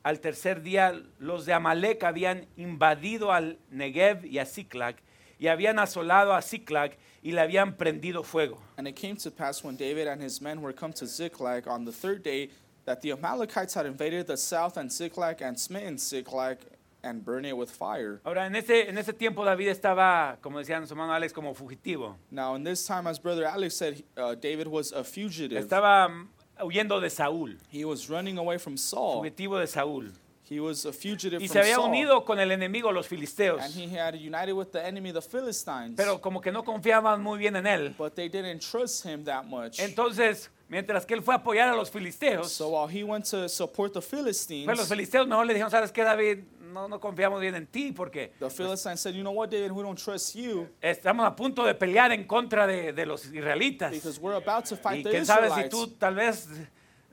al 0.02 0.20
tercer 0.20 0.62
día 0.62 1.02
los 1.18 1.46
de 1.46 1.52
Amalek 1.52 2.04
habían 2.04 2.46
invadido 2.56 3.32
al 3.32 3.58
Negev 3.70 4.24
y 4.24 4.38
a 4.38 4.46
Ziklag, 4.46 4.96
y 5.38 5.46
habían 5.48 5.78
asolado 5.78 6.34
a 6.34 6.42
Ziklag 6.42 6.96
y 7.22 7.32
le 7.32 7.40
habían 7.40 7.76
prendido 7.76 8.22
fuego. 8.22 8.58
And 8.76 8.88
it 8.88 8.96
came 8.96 9.16
to 9.16 9.30
pass 9.30 9.62
when 9.62 9.76
David 9.76 10.08
and 10.08 10.22
his 10.22 10.40
men 10.40 10.60
were 10.60 10.72
come 10.72 10.92
to 10.94 11.06
Ziklag 11.06 11.68
on 11.68 11.84
the 11.84 11.92
third 11.92 12.22
day 12.22 12.50
that 12.84 13.00
the 13.02 13.12
Amalekites 13.12 13.74
had 13.74 13.86
invaded 13.86 14.26
the 14.26 14.36
south 14.36 14.76
and 14.76 14.90
Ziklag 14.90 15.42
and 15.42 15.58
smitten 15.58 15.98
Ziklag 15.98 16.58
and 17.02 17.24
burned 17.24 17.46
it 17.46 17.56
with 17.56 17.70
fire. 17.70 18.20
Ahora, 18.24 18.46
en 18.46 18.56
ese, 18.56 18.88
en 18.88 18.98
ese 18.98 19.12
tiempo 19.12 19.44
David 19.44 19.68
estaba, 19.68 20.38
como 20.40 20.58
decía 20.58 20.84
su 20.86 20.94
hermano 20.94 21.12
Alex, 21.12 21.32
como 21.32 21.54
fugitivo. 21.54 22.16
Now, 22.30 22.54
in 22.54 22.64
this 22.64 22.86
time, 22.86 23.06
as 23.06 23.18
Brother 23.18 23.44
Alex 23.44 23.76
said, 23.76 24.02
uh, 24.16 24.34
David 24.34 24.66
was 24.66 24.92
a 24.92 25.04
fugitive. 25.04 25.62
Estaba 25.64 26.26
huyendo 26.62 27.00
de 27.00 27.10
Saúl, 27.10 27.58
He 27.72 27.84
was 27.84 28.08
running 28.08 28.38
away 28.38 28.58
from 28.58 28.76
Saul. 28.76 29.18
fugitivo 29.18 29.58
de 29.58 29.66
Saúl. 29.66 30.12
He 30.50 30.60
was 30.60 30.86
a 30.86 30.92
fugitive 30.94 31.42
Y 31.42 31.48
se 31.48 31.60
había 31.60 31.74
Saul. 31.74 31.90
unido 31.90 32.24
con 32.24 32.38
el 32.40 32.50
enemigo, 32.50 32.90
los 32.90 33.06
filisteos. 33.06 33.60
And 33.60 33.74
he 33.74 33.86
had 33.98 34.14
united 34.14 34.54
with 34.54 34.68
the 34.72 34.78
enemy, 34.82 35.12
the 35.12 35.20
Philistines. 35.20 35.92
Pero 35.94 36.20
como 36.22 36.40
que 36.40 36.50
no 36.50 36.64
confiaban 36.64 37.22
muy 37.22 37.38
bien 37.38 37.54
en 37.56 37.66
él. 37.66 37.94
but 37.98 38.14
they 38.14 38.30
didn't 38.30 38.60
trust 38.60 39.04
him 39.04 39.24
that 39.24 39.44
much. 39.44 39.78
Entonces, 39.78 40.50
mientras 40.70 41.04
que 41.04 41.12
él 41.14 41.22
fue 41.22 41.34
a 41.34 41.36
apoyar 41.38 41.68
a 41.68 41.76
los 41.76 41.90
filisteos, 41.90 42.48
so 42.50 42.68
while 42.70 42.88
he 42.88 43.04
went 43.04 43.26
to 43.28 43.46
support 43.46 43.92
the 43.92 44.00
Philistines, 44.00 44.64
pues 44.64 44.78
los 44.78 44.88
filisteos 44.88 45.28
mejor 45.28 45.44
le 45.44 45.52
dijeron, 45.52 45.70
¿sabes 45.70 45.92
qué, 45.92 46.02
David? 46.02 46.38
No, 46.72 46.88
no 46.88 47.00
confiamos 47.00 47.40
bien 47.40 47.54
en 47.54 47.66
ti 47.66 47.92
porque 47.92 48.32
the 48.38 48.50
Philistines 48.50 49.00
said, 49.00 49.14
You 49.14 49.22
know 49.22 49.32
what, 49.32 49.48
David, 49.50 49.72
we 49.72 49.82
don't 49.82 49.98
trust 49.98 50.34
you 50.34 50.68
estamos 50.82 51.26
a 51.26 51.34
punto 51.34 51.64
de 51.64 51.74
pelear 51.74 52.12
en 52.12 52.24
contra 52.24 52.66
de, 52.66 52.92
de 52.92 53.06
los 53.06 53.24
israelitas. 53.26 53.90
because 53.90 54.20
we're 54.20 54.36
about 54.36 54.64
to 54.66 54.74
Y 54.74 54.78
fight 54.78 55.04
the 55.04 55.10
quién 55.10 55.24
sabe 55.26 55.46
si 55.48 55.60
Israelites. 55.60 55.70
tú 55.70 55.86
tal 55.98 56.14
vez 56.14 56.46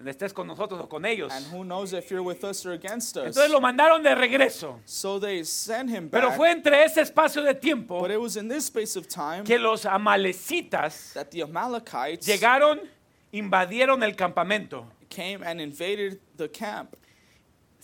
estés 0.06 0.34
con 0.34 0.46
nosotros 0.46 0.80
o 0.82 0.88
con 0.90 1.06
ellos. 1.06 1.32
And 1.32 1.46
who 1.54 1.64
knows 1.64 1.94
if 1.94 2.10
you're 2.12 2.22
with 2.22 2.44
us 2.44 2.66
or 2.66 2.74
against 2.74 3.16
us. 3.18 3.28
Entonces 3.28 3.50
lo 3.50 3.62
mandaron 3.62 4.04
de 4.04 4.14
regreso. 4.14 4.80
so 4.86 5.20
they 5.20 5.44
sent 5.44 5.90
him 5.90 6.10
back. 6.10 6.22
Pero 6.22 6.32
fue 6.34 6.52
entre 6.52 6.84
ese 6.84 7.02
espacio 7.02 7.42
de 7.42 7.54
tiempo 7.56 8.00
but 8.02 8.12
it 8.12 8.20
was 8.20 8.36
in 8.36 8.48
this 8.50 8.66
space 8.66 8.96
of 8.98 9.08
time 9.08 9.44
que 9.46 9.58
los 9.58 9.86
amalecitas 9.86 11.14
that 11.14 11.30
the 11.32 11.42
Amalekites 11.42 12.28
llegaron, 12.28 12.82
invadieron 13.32 14.04
el 14.04 14.16
campamento. 14.16 14.86
came 15.10 15.42
and 15.44 15.62
invaded 15.62 16.20
the 16.36 16.50
camp. 16.50 16.96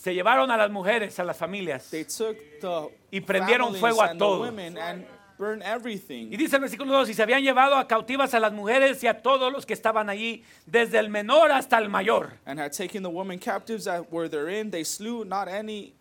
Se 0.02 0.15
llevaron 0.15 0.49
a 0.49 0.57
las 0.57 0.72
mujeres, 0.72 1.19
a 1.19 1.23
las 1.23 1.38
familias. 1.38 1.90
They 1.91 2.06
took 2.06 2.36
the 2.60 2.90
Y 3.11 3.22
prendieron 3.22 3.68
families 3.68 3.80
fuego 3.82 4.02
a 4.02 4.06
and 4.06 4.14
the 4.14 4.26
todo. 4.26 4.40
women 4.41 4.76
and 4.78 5.06
burned 5.38 5.61
everything. 5.64 6.32
Y 6.32 6.38
dice 6.38 6.56
el 6.56 6.61
versículo 6.61 6.91
2, 6.94 7.10
y 7.10 7.14
se 7.14 7.22
habían 7.22 7.44
llevado 7.44 7.76
a 7.76 7.88
cautivas 7.88 8.34
a 8.34 8.40
las 8.40 8.52
mujeres 8.52 9.03
y 9.03 9.07
a 9.07 9.22
todos 9.22 9.52
los 9.53 9.65
que 9.65 9.73
estaban 9.73 10.10
allí, 10.10 10.44
desde 10.65 10.98
el 10.98 11.10
menor 11.10 11.52
hasta 11.52 11.78
el 11.78 11.88
mayor. 11.90 12.34
and 12.48 12.60
had 12.60 12.72
taken 12.72 13.03
the 13.03 13.10
women 13.10 13.38
captives 13.38 13.86
that 13.86 14.11
were 14.11 14.28
therein. 14.28 14.72
They 14.72 14.84
slew 14.84 15.23
not 15.23 15.48
any, 15.48 15.94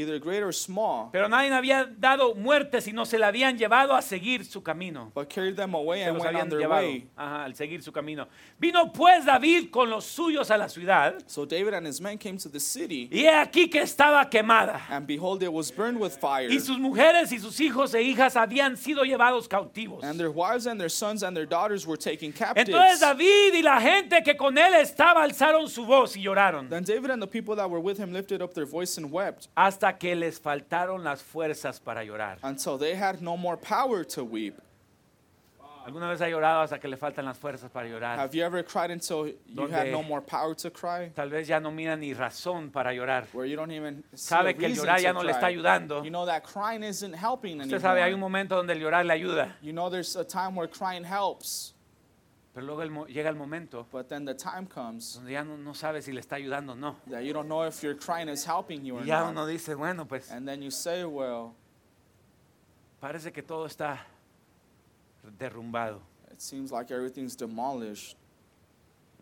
either 0.00 0.18
great 0.18 0.42
or 0.42 0.52
small, 0.52 1.10
Pero 1.12 1.28
nadie 1.28 1.52
había 1.52 1.84
dado 1.84 2.34
muerte, 2.34 2.80
sino 2.80 3.04
se 3.04 3.18
la 3.18 3.28
habían 3.28 3.56
llevado 3.58 3.94
a 3.94 4.02
seguir 4.02 4.44
su 4.44 4.62
camino. 4.62 5.10
but 5.14 5.28
carried 5.28 5.56
them 5.56 5.74
away 5.74 5.98
Se 6.00 6.04
and 6.08 6.14
los 6.18 6.24
went 6.24 6.36
on 6.36 6.40
habían 6.42 6.48
their 6.50 6.60
llevado 6.60 6.86
way. 6.86 7.08
ajá, 7.16 7.44
al 7.44 7.54
seguir 7.54 7.82
su 7.82 7.92
camino. 7.92 8.26
Vino 8.58 8.92
pues 8.92 9.24
David 9.24 9.70
con 9.70 9.90
los 9.90 10.04
suyos 10.04 10.50
a 10.50 10.56
la 10.56 10.68
ciudad, 10.68 11.14
So 11.26 11.44
David 11.44 11.74
and 11.74 11.86
his 11.86 12.00
men 12.00 12.18
came 12.18 12.36
to 12.38 12.48
the 12.48 12.60
city, 12.60 13.08
y 13.10 13.20
he 13.24 13.28
aquí 13.30 13.68
que 13.70 13.80
estaba 13.82 14.28
quemada. 14.30 14.80
and 14.90 15.06
behold, 15.06 15.42
it 15.42 15.52
was 15.52 15.70
burned 15.70 15.98
with 16.00 16.12
fire. 16.18 16.48
Y 16.50 16.58
sus 16.60 16.78
mujeres 16.78 17.32
y 17.32 17.38
sus 17.38 17.58
hijos 17.60 17.94
e 17.94 18.02
hijas 18.02 18.36
habían 18.36 18.76
sido 18.76 19.04
llevados 19.04 19.48
cautivos. 19.48 20.02
And 20.04 20.18
their 20.18 20.30
wives 20.30 20.66
and 20.66 20.78
their 20.80 20.90
sons 20.90 21.22
and 21.22 21.36
their 21.36 21.46
daughters 21.46 21.86
were 21.86 21.96
taken 21.98 22.32
captives. 22.32 22.68
Entonces 22.68 23.00
David 23.00 23.54
y 23.54 23.62
la 23.62 23.80
gente 23.80 24.22
que 24.22 24.36
con 24.36 24.56
él 24.58 24.74
estaba 24.74 25.22
alzaron 25.22 25.68
su 25.68 25.84
voz 25.84 26.16
y 26.16 26.22
lloraron 26.22 26.68
Then 26.68 26.84
David 26.84 27.10
and 27.10 27.22
the 27.22 27.26
people 27.26 27.56
that 27.56 27.68
were 27.68 27.80
with 27.80 27.98
him 27.98 28.12
lifted 28.12 28.42
up 28.42 28.52
their 28.54 28.66
voice 28.66 28.98
and 28.98 29.10
wept 29.10 29.48
hasta 29.56 29.87
que 29.96 30.14
les 30.16 30.38
faltaron 30.40 31.02
las 31.04 31.22
fuerzas 31.22 31.80
para 31.80 32.02
llorar. 32.04 32.38
until 32.42 32.76
they 32.78 32.94
had 32.94 33.20
no 33.22 33.36
more 33.36 33.56
power 33.56 34.04
to 34.04 34.24
weep. 34.24 34.54
¿Alguna 35.86 36.10
vez 36.10 36.20
ha 36.20 36.28
llorado 36.28 36.60
hasta 36.60 36.78
que 36.78 36.86
le 36.86 36.98
faltan 36.98 37.24
las 37.24 37.38
fuerzas 37.38 37.70
para 37.70 37.88
llorar? 37.88 38.18
Have 38.18 38.36
you 38.36 38.44
ever 38.44 38.62
cried 38.62 38.90
until 38.90 39.26
you 39.46 39.62
had 39.70 39.84
Donde- 39.86 39.92
no 39.92 40.02
more 40.02 40.20
power 40.20 40.54
to 40.54 40.70
cry? 40.70 41.10
Tal 41.14 41.30
vez 41.30 41.48
ya 41.48 41.60
no 41.60 41.70
mira 41.70 41.96
ni 41.96 42.12
razón 42.12 42.70
para 42.70 42.92
llorar. 42.92 43.26
Where 43.32 43.48
you 43.48 43.56
don't 43.56 43.72
even 43.72 44.04
see 44.12 44.18
Sabe 44.28 44.54
que 44.54 44.66
el 44.66 44.72
reason 44.72 44.84
llorar 44.84 45.00
ya 45.00 45.12
no 45.14 45.22
le 45.22 45.32
está 45.32 45.46
cry. 45.46 45.54
ayudando. 45.54 46.04
You 46.04 46.10
know 46.10 46.26
that 46.26 46.42
crying 46.42 46.82
isn't 46.82 47.14
helping 47.14 47.62
Usted 47.62 47.80
sabe, 47.80 48.02
hay 48.02 48.08
un 48.12 48.16
anymore. 48.18 48.28
momento 48.30 48.56
donde 48.56 48.74
el 48.74 48.80
llorar 48.80 49.06
le 49.06 49.14
ayuda, 49.14 49.56
You 49.62 49.72
know 49.72 49.88
there's 49.88 50.14
a 50.14 50.24
time 50.24 50.54
where 50.56 50.68
crying 50.68 51.04
helps, 51.04 51.72
pero 52.58 52.66
luego 52.66 52.82
el 52.82 53.14
llega 53.14 53.30
el 53.30 53.36
momento 53.36 53.86
but 53.92 54.08
then 54.08 54.24
the 54.24 54.34
time 54.34 54.66
comes 54.66 55.14
donde 55.14 55.30
ya 55.30 55.44
no, 55.44 55.56
no 55.56 55.74
sabe 55.74 56.02
si 56.02 56.10
le 56.10 56.18
está 56.20 56.34
ayudando 56.36 56.72
o 56.72 56.74
no. 56.74 56.96
that 57.08 57.22
you 57.22 57.32
don't 57.32 57.46
know 57.48 57.62
if 57.64 57.84
your 57.84 57.94
crying 57.94 58.28
is 58.28 58.44
helping 58.44 58.84
you 58.84 58.96
or 58.96 59.02
Y 59.02 59.06
ya 59.06 59.20
not. 59.20 59.30
uno 59.30 59.46
dice, 59.46 59.76
bueno, 59.76 60.06
pues 60.06 60.28
And 60.32 60.44
then 60.46 60.60
you 60.60 60.72
say, 60.72 61.04
well, 61.04 61.54
parece 63.00 63.32
que 63.32 63.42
todo 63.44 63.66
está 63.66 64.00
derrumbado. 65.38 66.00
it 66.32 66.40
seems 66.42 66.72
like 66.72 66.90
everything's 66.90 67.36
demolished. 67.36 68.16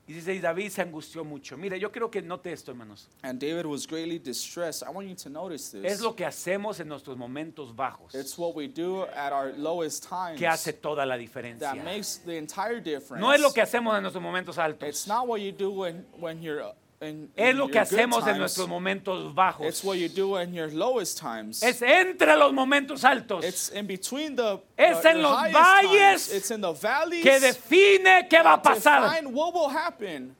Y 0.09 0.13
dice, 0.13 0.39
David 0.41 0.71
se 0.71 0.83
angustió 0.83 1.25
mucho. 1.25 1.57
Mire, 1.57 1.81
yo 1.81 1.91
quiero 1.91 2.09
que 2.09 2.23
note 2.23 2.53
esto, 2.53 2.71
hermanos. 2.71 3.09
And 3.23 3.41
David 3.41 3.67
was 3.67 3.87
greatly 3.89 4.21
distressed. 4.21 4.85
I 4.87 4.91
want 4.91 5.09
you 5.09 5.17
to 5.17 5.29
notice 5.29 5.73
this. 5.73 5.85
Es 5.85 6.01
lo 6.01 6.15
que 6.15 6.25
hacemos 6.25 6.79
en 6.79 6.87
nuestros 6.89 7.17
momentos 7.17 7.75
bajos 7.75 8.15
It's 8.15 8.39
what 8.39 8.55
we 8.55 8.69
do 8.69 9.03
at 9.17 9.33
our 9.33 9.53
lowest 9.57 10.09
times 10.09 10.39
que 10.39 10.47
hace 10.47 10.73
toda 10.75 11.05
la 11.05 11.17
diferencia. 11.17 11.73
that 11.75 11.85
makes 11.85 12.19
the 12.25 12.37
entire 12.37 12.81
difference. 12.81 13.21
No 13.21 13.33
es 13.33 13.41
lo 13.41 13.51
que 13.53 13.61
hacemos 13.63 13.97
en 13.97 14.03
nuestros 14.03 14.23
momentos 14.23 14.55
It's 14.57 14.59
altos. 14.59 15.07
not 15.09 15.27
what 15.27 15.41
you 15.41 15.51
do 15.51 15.73
when, 15.73 16.07
when 16.21 16.41
you're 16.41 16.63
in, 17.01 17.31
Es 17.37 17.55
lo 17.55 17.69
que 17.69 17.79
hacemos 17.79 18.27
en 18.27 18.39
nuestros 18.39 18.69
momentos 18.69 19.35
bajos. 19.35 19.67
It's 19.67 19.85
what 19.85 19.97
you 19.99 20.09
do 20.09 20.37
in 20.37 20.55
your 20.55 20.69
lowest 20.73 21.19
times. 21.19 21.63
Es 21.63 21.83
entre 21.83 22.37
los 22.37 22.53
momentos 22.53 23.05
altos 23.05 23.45
It's 23.45 23.69
in 23.71 23.87
between 23.87 24.37
the 24.37 24.61
Es 24.77 25.05
en 25.05 25.23
los 25.23 25.37
valles 25.53 26.29
times. 26.29 26.33
It's 26.33 26.51
in 26.51 26.61
the 26.61 26.73
valleys 26.73 27.23
que 27.23 27.39
define 27.41 28.29
qué 28.29 28.43
va 28.43 28.55
a 28.55 28.63
pasar. 28.63 29.25
what 29.33 29.53
will 29.55 29.69
happen 29.69 30.35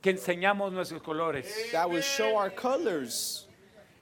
Que 0.00 0.10
enseñamos 0.12 0.72
nuestros 0.72 1.00
colores. 1.02 1.46
that 1.72 1.88
will 1.88 2.02
show 2.02 2.36
our 2.36 2.50
colors. 2.50 3.46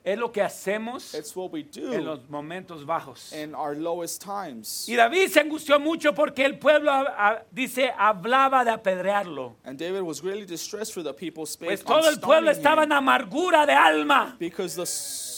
Es 0.03 0.19
lo 0.19 0.33
que 0.33 0.41
hacemos 0.41 1.13
It's 1.15 1.37
what 1.37 1.51
we 1.53 1.61
en 1.61 1.71
do 1.73 1.99
los 2.01 2.21
momentos 2.31 2.87
bajos. 2.87 3.33
in 3.35 3.55
our 3.55 3.77
lowest 3.77 4.23
times. 4.25 4.89
Y 4.89 4.97
David 4.97 5.29
se 5.29 5.41
angustió 5.41 5.79
mucho 5.79 6.15
porque 6.15 6.45
el 6.47 6.59
pueblo, 6.59 6.91
ah, 6.91 7.05
ah, 7.19 7.43
dice, 7.51 7.93
hablaba 7.99 8.65
de 8.65 8.71
apedrearlo. 8.71 9.57
And 9.65 9.79
David 9.79 10.01
was 10.03 10.23
really 10.23 10.47
distressed 10.47 10.95
for 10.95 11.03
the 11.03 11.13
people 11.13 11.45
Pues 11.59 11.85
todo 11.85 12.09
el 12.09 12.19
pueblo 12.19 12.51
stoning 12.51 12.57
estaba 12.57 12.83
him 12.85 12.93
en 12.93 12.93
amargura 12.93 13.67
de 13.67 13.75
alma. 13.75 14.37
because 14.39 14.75
the, 14.75 14.83
s- 14.85 15.30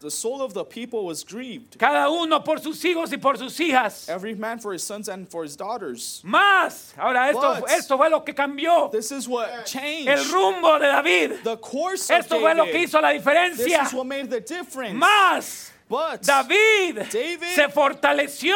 the 0.00 0.10
soul 0.10 0.40
of 0.42 0.54
the 0.54 0.64
people 0.64 1.04
was 1.04 1.24
grieved. 1.24 1.76
Cada 1.78 2.08
uno 2.10 2.40
por 2.40 2.58
sus 2.58 2.80
hijos 2.82 3.10
y 3.12 3.18
por 3.18 3.36
sus 3.36 3.56
hijas. 3.58 4.08
Every 4.08 4.34
man 4.34 4.58
for 4.58 4.72
his 4.72 4.82
sons 4.84 5.08
and 5.08 5.28
for 5.28 5.42
his 5.42 5.56
daughters. 5.56 6.22
Más. 6.24 6.92
Ahora 6.96 7.28
esto, 7.28 7.60
But- 7.60 7.70
esto 7.70 7.96
fue 7.96 8.08
lo 8.08 8.20
que 8.20 8.34
cambió 8.34 8.90
This 8.92 9.10
is 9.10 9.26
what 9.28 9.66
changed 9.66 10.08
el 10.08 10.24
rumbo 10.32 10.78
de 10.78 10.86
David. 10.86 11.42
the 11.44 11.56
course 11.56 12.10
of 12.10 12.18
Esto 12.20 12.38
fue 12.40 12.54
lo 12.54 12.64
que 12.66 12.72
David. 12.74 12.88
hizo 12.88 13.00
la 13.02 13.12
This 13.56 13.88
is 13.88 13.92
what 13.92 14.06
made 14.06 14.30
the 14.30 14.40
difference. 14.40 14.94
Más. 15.02 15.70
But 15.88 16.20
David 16.20 16.98
David 17.10 17.54
se 17.54 17.68
fortaleció 17.70 18.54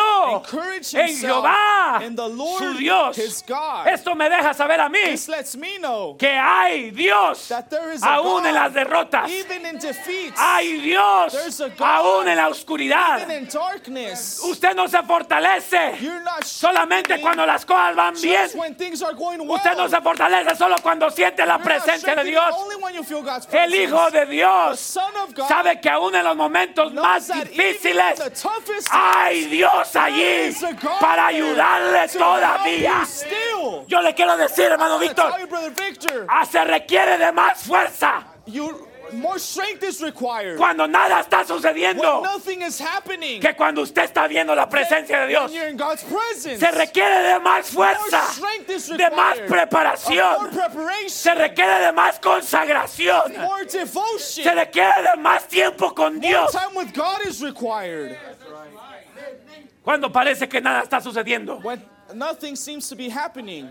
en 0.92 1.16
Jehová, 1.16 2.02
su 2.58 2.74
Dios. 2.74 3.16
Esto 3.86 4.14
me 4.14 4.28
deja 4.28 4.52
saber 4.52 4.80
a 4.80 4.90
mí 4.90 4.98
que 6.18 6.28
hay 6.38 6.90
Dios 6.90 7.50
aún 8.02 8.44
en 8.46 8.54
las 8.54 8.74
derrotas. 8.74 9.30
even 9.30 9.64
in 9.64 9.78
defeats, 9.78 10.38
Hay 10.38 10.80
Dios 10.82 11.34
aún 11.80 12.28
en 12.28 12.36
la 12.36 12.48
oscuridad. 12.48 13.22
even 13.22 13.44
in 13.44 13.48
darkness. 13.48 14.40
Usted 14.44 14.74
no 14.74 14.86
se 14.86 15.02
fortalece 15.02 15.96
solamente 16.44 17.18
cuando 17.18 17.46
las 17.46 17.64
cosas 17.64 17.96
van 17.96 18.14
bien. 18.20 18.44
Usted 19.48 19.76
no 19.76 19.88
se 19.88 20.00
fortalece 20.02 20.54
solo 20.54 20.76
cuando 20.82 21.10
siente 21.10 21.46
la 21.46 21.58
presencia 21.58 22.14
de 22.14 22.24
Dios. 22.24 22.54
El. 23.52 23.74
Hijo 23.74 24.10
de 24.10 24.26
Dios 24.26 24.98
sabe 25.48 25.80
que 25.80 25.88
aún 25.88 26.14
en 26.14 26.24
los 26.24 26.36
momentos 26.36 26.92
más 26.92 27.21
difíciles. 27.28 28.20
hay 28.90 29.44
Dios 29.46 29.96
allí 29.96 30.54
para 31.00 31.26
ayudarle 31.28 32.08
to 32.08 32.18
todavía. 32.18 33.02
Yo 33.86 34.00
le 34.02 34.14
quiero 34.14 34.36
decir, 34.36 34.66
hermano 34.66 34.98
Víctor, 34.98 35.32
ah, 36.28 36.46
se 36.46 36.64
requiere 36.64 37.18
de 37.18 37.32
más 37.32 37.62
fuerza 37.62 38.24
more 39.12 39.38
strength 39.38 39.82
is 39.82 40.00
required. 40.00 40.56
cuando 40.56 40.86
nada 40.86 41.20
está 41.20 41.38
when 41.38 41.46
sucediendo 41.46 42.22
nothing 42.22 42.62
is 42.62 42.78
happening. 42.78 43.40
que 43.40 43.54
cuando 43.54 43.82
usted 43.82 44.04
está 44.04 44.28
viendo 44.28 44.54
la 44.54 44.68
presencia 44.68 45.20
de 45.20 45.28
Dios. 45.28 45.50
When 45.50 45.52
you're 45.52 45.68
in 45.68 45.76
God's 45.76 46.02
presence. 46.04 46.60
Se 46.60 46.70
requiere 46.70 47.22
de 47.22 47.40
más 47.40 47.72
more 47.74 47.94
fuerza, 47.94 48.32
strength 48.32 48.70
is 48.70 48.88
de 48.88 49.10
más 49.10 49.36
more 49.36 49.48
preparación, 49.48 50.50
preparation. 50.50 51.08
se 51.08 51.34
requiere 51.34 51.86
de 51.86 51.92
más 51.92 52.18
consagración, 52.20 53.36
more 53.38 53.64
devotion. 53.64 54.44
se 54.44 54.54
requiere 54.54 55.02
de 55.02 55.20
más 55.20 55.46
tiempo 55.48 55.94
con 55.94 56.14
more 56.14 56.28
Dios 56.28 56.52
time 56.52 56.74
with 56.74 56.92
God 56.94 57.20
is 57.26 57.42
required. 57.42 58.16
cuando 59.82 60.10
parece 60.10 60.48
que 60.48 60.60
nada 60.60 60.82
está 60.82 61.00
sucediendo. 61.00 61.60
When 61.62 61.82
nothing 62.14 62.56
seems 62.56 62.88
to 62.88 62.96
be 62.96 63.08
happening. 63.08 63.70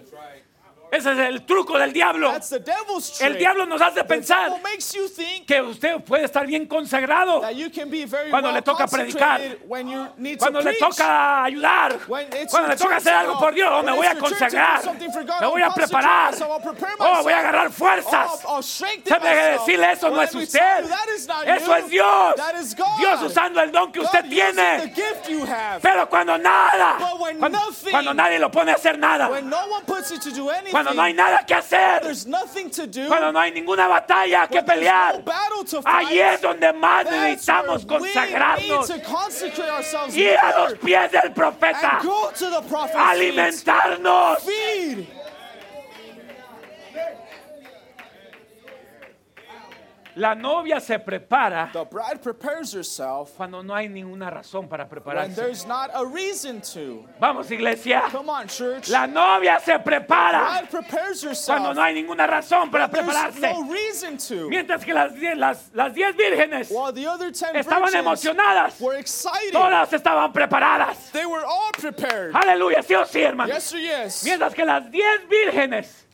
Ese 0.92 1.12
es 1.14 1.18
el 1.20 1.46
truco 1.46 1.78
del 1.80 1.94
diablo. 1.94 2.32
That's 2.34 2.50
the 2.50 2.60
devil's 2.60 3.12
trick. 3.18 3.32
El 3.32 3.38
diablo 3.38 3.66
nos 3.66 3.82
hace 3.82 4.04
pensar 4.04 4.50
devil 4.50 4.62
makes 4.62 4.92
you 4.94 5.08
think 5.08 5.48
que 5.48 5.62
usted 5.62 6.04
puede 6.04 6.26
estar 6.26 6.46
bien 6.46 6.68
consagrado 6.68 7.40
that 7.40 7.56
you 7.56 7.70
can 7.72 7.90
be 7.90 8.04
very 8.06 8.30
Cuando 8.30 8.50
well 8.50 8.56
le 8.56 8.62
toca 8.62 8.88
predicar. 8.88 9.38
concentrated 9.40 9.70
when 9.70 9.88
you 9.88 10.08
need 10.18 10.38
cuando 10.38 10.60
to 10.60 10.66
le 10.66 10.72
preach. 10.78 10.90
toca 10.98 11.44
ayudar, 11.46 11.98
When 12.10 12.28
it's 12.34 12.52
cuando 12.52 12.68
le 12.70 12.76
toca 12.76 12.98
hacer 12.98 13.14
algo 13.14 13.34
go. 13.36 13.40
por 13.40 13.54
Dios, 13.54 13.70
oh, 13.72 13.78
When 13.78 13.86
me 13.86 13.92
voy 13.94 14.06
a 14.08 14.16
consagrar, 14.16 14.82
God, 14.84 15.42
me 15.42 15.48
voy 15.48 15.62
a 15.62 15.70
preparar, 15.70 16.34
oh, 17.00 17.24
voy 17.24 17.34
a 17.34 17.40
agarrar 17.40 17.72
fuerzas. 17.72 18.42
Oh, 18.46 18.62
myself. 19.22 19.60
decirle 19.66 19.92
eso 19.94 20.10
no 20.10 20.22
es 20.22 20.36
usted. 20.36 20.86
Eso 21.46 21.76
es 21.76 21.90
Dios. 21.90 22.36
Dios 23.00 23.22
usando 23.24 23.62
el 23.62 23.72
don 23.72 23.92
que 23.94 24.02
usted 24.02 24.26
God 24.26 24.30
tiene. 24.30 24.94
Pero 25.82 26.10
cuando 26.10 26.38
nada, 26.38 26.98
cuando, 27.40 27.58
nothing- 27.60 27.92
cuando 27.92 28.14
nadie 28.14 28.40
lo 28.40 28.52
pone 28.52 28.72
a 28.72 28.76
hacer 28.76 29.00
nada, 29.00 29.30
When 29.30 29.50
cuando 30.84 30.94
no 30.96 31.04
hay 31.04 31.14
nada 31.14 31.46
que 31.46 31.54
hacer, 31.54 32.02
cuando 33.08 33.32
no 33.32 33.40
hay 33.40 33.52
ninguna 33.52 33.88
batalla 33.88 34.48
que 34.48 34.64
pelear, 34.64 35.24
ahí 35.86 36.20
es 36.20 36.42
donde 36.42 36.74
más 36.74 37.06
necesitamos 37.06 37.86
consagrarnos, 37.86 38.90
ir 40.14 40.38
a 40.38 40.60
los 40.60 40.74
pies 40.80 41.12
del 41.12 41.32
profeta, 41.34 42.02
alimentarnos. 42.96 44.40
La 50.16 50.36
novia 50.36 50.80
se 50.82 51.00
prepara 51.00 51.70
The 51.72 51.86
bride 51.86 52.22
prepares 52.22 52.74
herself 52.74 53.32
cuando 53.38 53.64
no 53.64 53.74
hay 53.74 53.88
ninguna 53.88 54.30
razón 54.30 54.68
para 54.68 54.84
when 54.84 54.90
prepararse. 54.90 55.36
there's 55.36 55.66
not 55.66 55.90
a 55.94 56.06
reason 56.06 56.60
to. 56.74 57.06
Vamos, 57.20 57.50
iglesia. 57.50 58.04
Come 58.12 58.30
on, 58.30 58.48
church. 58.48 58.90
La 58.90 59.08
novia 59.08 59.60
se 59.60 59.80
prepara 59.80 60.60
bride 60.60 60.70
prepares 60.70 61.24
herself 61.24 61.58
cuando 61.60 61.74
no 61.74 61.82
hay 61.82 61.94
ninguna 61.94 62.28
razón 62.28 62.70
para 62.70 62.90
there's 62.90 63.06
prepararse. 63.08 63.40
no 63.42 63.72
reason 63.72 64.18
to. 64.18 64.50
Mientras 64.50 64.84
que 64.84 64.94
las 64.94 65.14
diez, 65.16 65.38
las, 65.38 65.70
las 65.74 65.94
diez 65.94 66.16
vírgenes 66.16 66.70
While 66.72 66.92
the 66.94 67.08
other 67.08 67.32
ten 67.32 67.56
estaban 67.56 67.84
virgins 67.92 68.02
emocionadas, 68.06 68.80
were 68.82 68.98
excited. 69.00 69.52
todas 69.54 69.94
estaban 69.94 70.34
preparadas. 70.34 71.12
They 71.14 71.26
were 71.26 71.46
all 71.46 71.72
prepared. 71.80 72.34
Aleluya, 72.36 72.84
sí 72.84 72.96
o 72.96 73.06
sí, 73.06 73.22
hermano. 73.22 73.54
Yes 73.54 73.74
or 73.74 73.80
yes? 73.80 74.24
Mientras 74.26 74.54
que 74.54 74.66
las 74.66 74.92
diez 74.92 75.22
vírgenes 75.30 76.06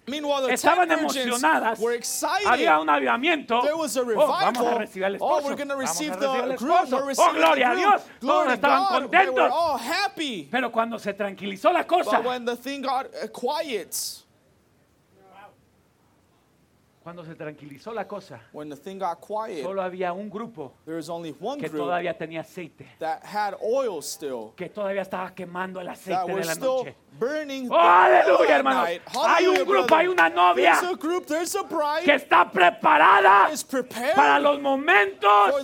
estaban 0.49 0.89
emocionadas. 0.91 1.79
Había 2.45 2.79
un 2.79 2.89
avivamiento. 2.89 3.61
There 3.61 3.75
was 3.75 3.97
a 3.97 4.01
Oh, 4.01 4.05
vamos 4.05 4.57
a 4.57 4.61
revival. 4.61 4.77
recibir 4.79 5.05
al 5.05 5.17
Oh, 5.19 5.39
esposo. 5.39 5.49
the 6.17 6.55
groom. 6.55 7.09
esposo. 7.09 7.21
Oh, 7.29 7.33
gloria 7.33 7.71
a. 7.71 7.75
Dios. 7.75 8.01
Todos 8.21 8.45
to 8.47 8.53
estaban 8.53 8.85
contentos. 9.09 9.51
Pero 10.49 10.71
cuando 10.71 10.97
se 10.97 11.13
tranquilizó 11.13 11.73
la 11.73 11.85
cosa, 11.85 12.17
But 12.19 12.25
when 12.25 12.45
the 12.45 12.55
thing 12.55 12.81
got 12.81 13.07
uh, 13.21 13.27
quiet, 13.27 14.23
cuando 17.07 17.23
se 17.23 17.35
tranquilizó 17.35 17.93
la 17.93 18.05
cosa, 18.05 18.41
when 18.51 18.67
the 18.67 18.75
thing 18.75 18.99
got 18.99 19.17
quiet, 19.21 19.63
solo 19.63 19.81
había 19.81 20.11
un 20.11 20.29
grupo 20.29 20.73
there 20.83 20.97
was 20.97 21.07
only 21.07 21.33
one 21.39 21.57
que 21.57 21.69
group 21.69 21.85
todavía 21.85 22.13
tenía 22.17 22.41
aceite, 22.41 22.85
that 22.99 23.23
had 23.23 23.55
oil 23.61 24.01
still, 24.01 24.51
que 24.57 24.67
todavía 24.67 25.03
estaba 25.03 25.33
quemando 25.33 25.79
el 25.79 25.87
aceite 25.87 26.33
de 26.33 26.43
la 26.43 26.53
still 26.53 26.83
noche. 26.83 26.95
burning. 27.17 27.69
Oh, 27.71 27.77
aleluya, 27.79 28.57
hermanos. 28.57 28.89
Hay 29.25 29.47
un 29.47 29.65
grupo, 29.65 29.95
hay 29.95 30.07
una 30.07 30.29
novia 30.29 30.79
There's 30.79 30.93
a 30.93 30.95
group, 30.97 31.25
there's 31.25 31.55
a 31.55 31.63
bride 31.63 32.03
que 32.03 32.15
está 32.15 32.51
preparada 32.51 33.49
para 34.13 34.39
los 34.39 34.59
momentos 34.59 35.63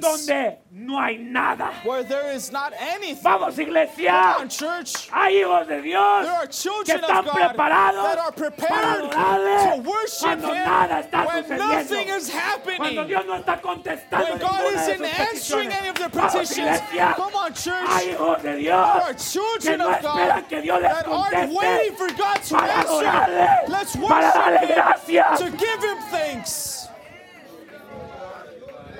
donde 0.00 0.58
no 0.72 1.00
hay 1.00 1.16
nada. 1.16 1.72
where 1.82 2.04
there 2.04 2.30
is 2.32 2.52
not 2.52 2.72
anything. 2.78 3.22
Vamos, 3.24 3.56
Come 3.56 4.40
on, 4.42 4.48
church. 4.48 5.08
Hay 5.10 5.42
hijos 5.42 5.66
de 5.66 5.82
Dios 5.82 6.24
There 6.24 6.32
are 6.32 6.46
que 6.46 6.52
children 6.52 7.00
están 7.00 7.18
of 7.18 7.24
God 7.26 7.34
preparados 7.34 8.02
that 8.04 8.18
are 8.18 8.30
para 8.32 8.50
prepared 8.50 9.04
adorarle 9.10 9.82
to 9.82 9.88
worship 9.90 10.20
cuando 10.22 10.46
Him 10.54 10.64
nada 10.64 11.02
está 11.02 11.26
when 11.26 11.58
nothing 11.58 12.06
sucediendo. 12.06 12.16
is 12.16 12.30
happening. 12.30 12.76
Cuando 12.78 13.04
Dios 13.04 13.24
no 13.26 13.34
está 13.42 13.60
contestando 13.60 14.24
When 14.30 14.38
God 14.38 14.50
ninguna 14.52 14.70
de 14.70 14.92
isn't 14.92 15.06
sus 15.06 15.18
answering 15.20 15.68
peticiones. 15.70 15.78
any 15.80 15.88
of 15.88 15.94
their 15.96 16.08
Vamos, 16.08 16.32
petitions. 16.32 16.58
iglesia. 16.58 17.12
Come 17.16 17.34
on, 17.34 17.54
church. 17.54 17.88
Hay 17.90 18.06
hijos 18.14 18.36
de 18.36 18.42
There 18.42 18.58
Dios 18.58 18.86
are 19.02 19.14
que 19.14 19.18
children 19.18 19.78
no 19.78 19.90
of 19.90 20.02
God 20.02 20.48
que 20.48 20.62
Dios 20.62 20.82
les 20.82 20.92
that 20.92 21.06
aren't 21.08 21.52
waiting 21.52 21.94
conteste 21.94 21.98
for 21.98 22.08
God 22.16 22.42
to 22.42 22.54
para 22.54 22.72
answer. 22.72 23.72
Let's 23.72 23.96
para 23.96 24.32
darle 24.32 24.60
worship 24.60 24.68
Him, 24.70 24.74
gracias. 24.76 25.38
to 25.40 25.50
give 25.50 25.82
Him 25.82 25.98
thanks. 26.10 26.79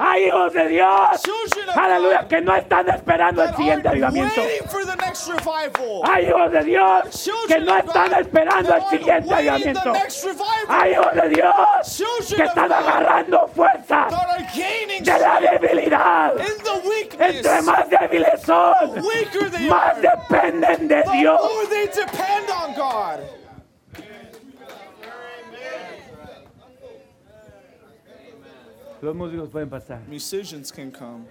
Hay 0.02 0.24
hijos 0.24 0.52
de 0.55 0.68
Dios, 0.68 1.31
aleluya, 1.77 2.27
que 2.27 2.40
no 2.40 2.56
están 2.56 2.89
esperando 2.89 3.44
el 3.44 3.55
siguiente 3.55 3.89
avivamiento. 3.89 4.43
Hay 6.05 6.24
hijos 6.24 6.52
de 6.52 6.64
Dios 6.64 7.31
que 7.47 7.59
no 7.60 7.77
están 7.77 8.14
esperando 8.14 8.74
el 8.77 8.82
siguiente 8.85 9.35
avivamiento. 9.35 9.93
Hay 10.68 10.93
hijos 10.93 11.14
de 11.14 11.28
Dios 11.28 12.35
que 12.35 12.43
están 12.44 12.72
agarrando 12.72 13.51
gaining 14.55 15.05
de 15.05 15.18
la 15.18 15.40
debilidad. 15.40 16.32
Entre 17.18 17.62
más 17.62 17.89
débiles 17.90 18.40
son, 18.43 18.74
más 19.68 20.01
dependen 20.01 20.89
de 20.89 21.05
Dios. 21.12 21.40
more 21.43 21.66
they 21.66 21.86
depend 21.86 22.51
on 22.51 22.74
God. 22.74 23.20
Los 29.02 29.14
músicos 29.14 29.48
pueden 29.51 29.68
pasar. 29.70 30.01
Musicians 30.09 30.70
can 30.72 30.90
come. 30.90 31.24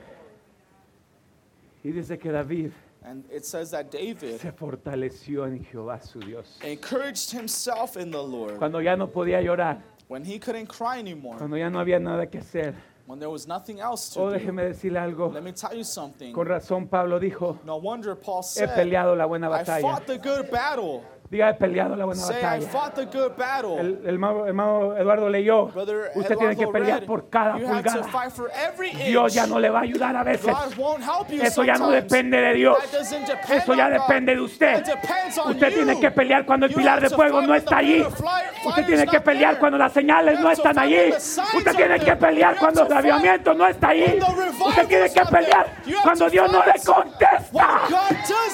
Y 1.84 1.92
dice 1.92 2.18
que 2.18 2.32
David 2.32 2.72
And 3.02 3.24
it 3.32 3.46
says 3.46 3.72
that 3.72 3.86
David 3.92 4.40
se 4.40 4.52
fortaleció 4.52 5.46
en 5.48 5.64
Jehová 5.64 6.02
su 6.02 6.20
Dios. 6.20 6.60
encouraged 6.64 7.32
himself 7.32 7.96
in 7.96 8.12
the 8.12 8.22
Lord 8.22 8.58
Cuando 8.58 8.82
ya 8.82 8.96
no 8.98 9.08
podía 9.08 9.42
llorar, 9.42 9.82
when 10.10 10.26
he 10.26 10.38
couldn't 10.38 10.68
cry 10.68 11.00
anymore, 11.00 11.38
cuando 11.38 11.56
ya 11.56 11.70
no 11.70 11.80
había 11.80 12.00
nada 12.00 12.28
que 12.30 12.40
hacer. 12.40 12.74
when 13.08 13.18
there 13.20 13.30
was 13.30 13.48
nothing 13.48 13.80
else 13.80 14.12
Oh, 14.20 14.26
to 14.30 14.34
do. 14.38 14.40
déjeme 14.40 14.64
decirle 14.66 15.00
algo. 15.00 15.32
Let 15.34 15.42
me 15.44 15.54
tell 15.54 15.74
you 15.74 15.86
something. 15.86 16.34
Con 16.34 16.46
razón 16.48 16.88
Pablo 16.90 17.20
dijo, 17.20 17.60
No 17.64 17.78
wonder 17.78 18.16
Paul 18.16 18.42
he 18.42 18.44
said, 18.60 18.76
peleado 18.76 19.16
la 19.16 19.26
buena 19.26 19.48
I 19.48 19.64
batalla. 19.64 19.82
fought 19.82 20.06
the 20.06 20.18
good 20.18 20.52
battle. 20.52 21.02
Diga, 21.30 21.48
he 21.52 21.54
peleado 21.54 21.96
la 21.96 22.06
buena 22.06 22.20
Say, 22.24 22.40
I 22.40 22.42
batalla. 22.42 22.68
fought 22.70 22.96
the 22.96 23.06
good 23.06 23.38
battle. 23.38 23.78
El, 23.80 24.00
el 24.04 24.14
hermano, 24.16 24.48
hermano 24.48 24.98
Eduardo 24.98 25.30
leyó, 25.30 25.68
Brother 25.68 26.10
usted 26.16 26.36
tiene 26.36 26.56
que 26.56 26.64
Eduardo 26.64 26.72
pelear 26.72 27.00
read, 27.02 27.08
por 27.08 27.30
cada 27.30 27.60
you 27.60 27.68
have 27.68 27.84
to 27.84 27.90
pulgada. 27.92 28.12
fight 28.12 28.32
for 28.32 28.50
every 28.50 28.90
inch. 28.90 29.06
Dios 29.10 29.34
ya 29.36 29.46
no 29.46 29.60
le 29.60 29.70
va 29.70 29.78
a 29.80 29.82
ayudar 29.84 30.16
a 30.16 30.24
veces. 30.24 30.48
God 30.52 30.76
won't 30.76 31.04
help 31.04 31.30
you 31.30 31.40
Eso 31.44 31.64
ya 31.64 31.74
no 31.74 31.86
sometimes. 31.86 32.04
depende 32.06 32.38
de 32.42 32.54
Dios. 32.56 32.78
That 32.80 32.92
doesn't 32.98 33.28
depend 33.28 33.62
Eso 33.62 33.74
ya 33.76 33.86
on 33.86 33.92
God. 33.94 34.00
depende 34.02 34.36
de 34.36 34.42
usted. 34.42 34.84
That 34.84 34.86
depends 35.02 35.38
on 35.38 35.52
Usted 35.52 35.70
you. 35.70 35.76
tiene 35.76 36.00
que 36.00 36.10
pelear 36.12 36.46
cuando 36.48 36.66
el 36.66 36.72
You 36.72 36.78
pilar 36.80 36.94
have 36.96 37.04
de 37.04 37.10
to 37.10 37.16
fuego 37.16 37.38
fight 37.38 37.48
no 37.48 37.52
when 37.54 37.60
the 37.62 37.66
está 37.66 37.78
allí. 37.78 37.94
pillar 37.94 38.08
of 38.08 38.18
fire- 38.18 38.50
Usted 38.50 38.72
fire's 38.74 38.88
tiene 38.88 39.06
que 39.06 39.18
not 39.18 39.24
pelear 39.26 39.50
there. 39.52 39.60
cuando 39.60 39.78
las 39.78 39.94
señales 39.94 40.34
You 40.34 40.42
no 40.42 40.48
have 40.50 40.56
to 40.56 40.62
están 40.64 40.76
fight 40.76 40.86
allí. 40.88 40.96
when 40.98 41.12
the 41.12 41.20
signs 41.20 41.48
Usted 41.54 41.68
aren't 41.68 41.78
tiene 41.78 42.00
que 42.00 42.06
there. 42.06 42.16
pelear 42.18 42.54
You 42.56 42.60
cuando 42.60 42.82
have 42.82 42.90
el 42.90 42.90
to 42.90 43.02
fight 43.04 43.06
avivamiento 43.14 43.54
no 43.54 43.68
está 43.68 43.88
allí. 43.90 44.02
when 44.02 44.20
the 44.20 44.26
revival 44.26 44.49
Usted 44.68 44.88
tiene 44.88 45.10
que 45.12 45.26
pelear 45.26 45.76
cuando 46.04 46.30
Dios 46.30 46.52
no 46.52 46.64
le 46.66 46.74
contesta. 46.84 47.82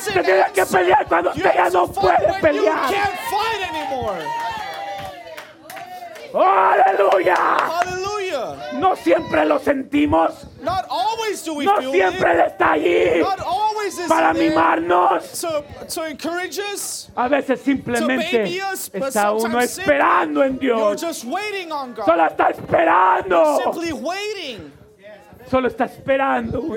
Usted 0.07 0.23
tiene 0.23 0.45
que 0.53 0.65
pelear 0.65 1.05
cuando 1.07 1.29
usted 1.31 1.53
ya 1.53 1.69
no 1.69 1.87
puede 1.87 2.33
pelear. 2.41 2.93
¡Oh, 6.33 6.43
aleluya! 6.43 7.35
No 8.73 8.95
siempre 8.95 9.45
lo 9.45 9.59
sentimos. 9.59 10.47
No 10.61 10.73
siempre. 11.91 12.31
Él 12.31 12.39
está 12.41 12.71
allí 12.73 13.23
para 14.07 14.33
mimarnos. 14.33 15.41
to, 15.41 15.63
to 15.93 16.03
encourage 16.05 16.59
us. 16.59 17.09
A 17.15 17.27
veces 17.27 17.61
simplemente 17.61 18.59
está 18.93 19.31
uno 19.31 19.59
esperando 19.59 20.43
en 20.43 20.57
Dios. 20.57 21.01
just 21.01 21.25
waiting 21.25 21.71
on 21.71 21.93
God. 21.93 22.05
Solo 22.05 22.25
está 22.25 22.49
esperando. 22.49 23.59
Solo 25.49 25.67
está 25.67 25.85
esperando 25.85 26.59
uno. 26.61 26.75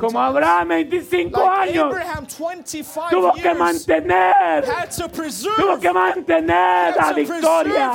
Como. 0.00 0.18
Abraham, 0.20 0.68
25 0.68 1.38
Like 1.38 1.70
años, 1.70 1.84
Abraham, 1.94 2.26
25 2.38 3.06
tuvo 3.10 3.32
que 3.34 3.54
mantener, 3.54 4.64
tuvo 5.56 5.78
que 5.78 5.92
mantener 5.92 6.96
la 6.96 7.12
victoria. 7.12 7.92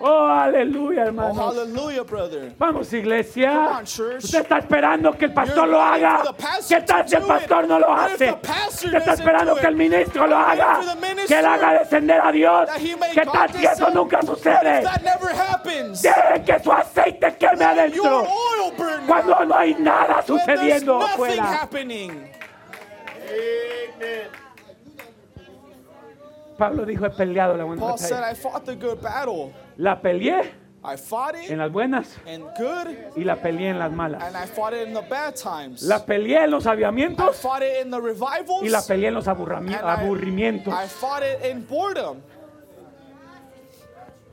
Oh, 0.00 0.28
aleluya, 0.28 1.02
Oh, 1.02 1.06
hermanos. 1.06 1.36
hallelujah, 1.36 2.04
brother. 2.04 2.52
Vamos, 2.56 2.92
iglesia. 2.92 3.50
Come 3.50 3.78
on, 3.78 3.84
church. 3.84 4.24
Usted 4.24 4.40
está 4.42 4.58
esperando 4.58 5.12
que 5.18 5.24
el 5.24 5.32
pastor 5.32 5.56
You're 5.56 5.70
lo 5.72 5.82
haga. 5.82 6.22
¿Qué 6.68 6.80
tal 6.82 7.08
si 7.08 7.16
el 7.16 7.22
pastor 7.22 7.66
no 7.66 7.78
lo 7.80 7.92
hace? 7.92 8.30
Usted 8.68 8.94
está 8.94 9.14
esperando 9.14 9.54
do 9.54 9.60
que 9.60 9.66
el 9.66 9.74
ministro 9.74 10.26
lo 10.28 10.36
haga. 10.36 10.80
Que 11.26 11.38
él 11.38 11.46
haga 11.46 11.80
descender 11.80 12.20
a 12.22 12.30
Dios. 12.30 12.70
¿Qué 13.12 13.22
tal 13.26 13.52
si 13.52 13.64
eso 13.66 13.90
nunca 13.90 14.22
sucede? 14.22 14.82
That 14.82 15.02
never 15.02 15.34
happens. 15.34 16.00
Deje 16.00 16.44
que 16.46 16.60
su 16.62 16.70
aceite 16.72 17.36
queme 17.36 17.64
adentro. 17.64 18.24
Cuando 19.06 19.44
no 19.46 19.54
hay 19.56 19.74
nada 19.74 20.22
When 20.26 20.38
there's 20.44 20.44
sucediendo 20.44 20.98
nothing 21.00 21.12
afuera. 21.14 21.42
happening. 21.62 22.30
Pablo 26.56 26.84
dijo, 26.84 27.06
he 27.06 27.10
peleado 27.10 27.56
la 27.56 27.64
buena 27.64 27.80
Paul 27.80 27.98
said, 27.98 28.10
batalla. 28.20 28.30
I. 29.78 29.82
La 29.82 30.00
peleé 30.00 30.42
I 30.84 30.96
fought 30.96 31.34
it 31.34 31.50
en 31.50 31.58
las 31.58 31.70
buenas 31.72 32.16
in 32.26 32.42
good, 32.56 32.88
y 33.16 33.24
la 33.24 33.36
peleé 33.36 33.70
en 33.70 33.78
las 33.78 33.90
malas. 33.92 34.22
and 34.22 34.36
I 34.36 34.46
fought 34.46 34.72
it 34.72 34.86
in 34.88 34.94
the 34.94 35.02
bad 35.02 35.34
times. 35.34 35.82
La 35.82 36.04
peleé 36.04 36.44
en 36.44 36.50
los 36.50 36.64
I 36.66 36.70
avivamientos 36.70 37.36
fought 37.36 37.62
it 37.62 37.84
in 37.84 37.90
the 37.90 38.00
revivals. 38.00 38.62
y 38.62 38.68
la 38.68 38.80
peleé 38.82 39.08
en 39.08 39.14
los 39.14 39.26
and 39.28 39.70
I- 39.70 39.74
aburrimientos. 39.74 40.72
I 40.72 40.86
fought 40.86 41.22
it 41.22 41.44
in 41.44 41.64
boredom. 41.66 42.22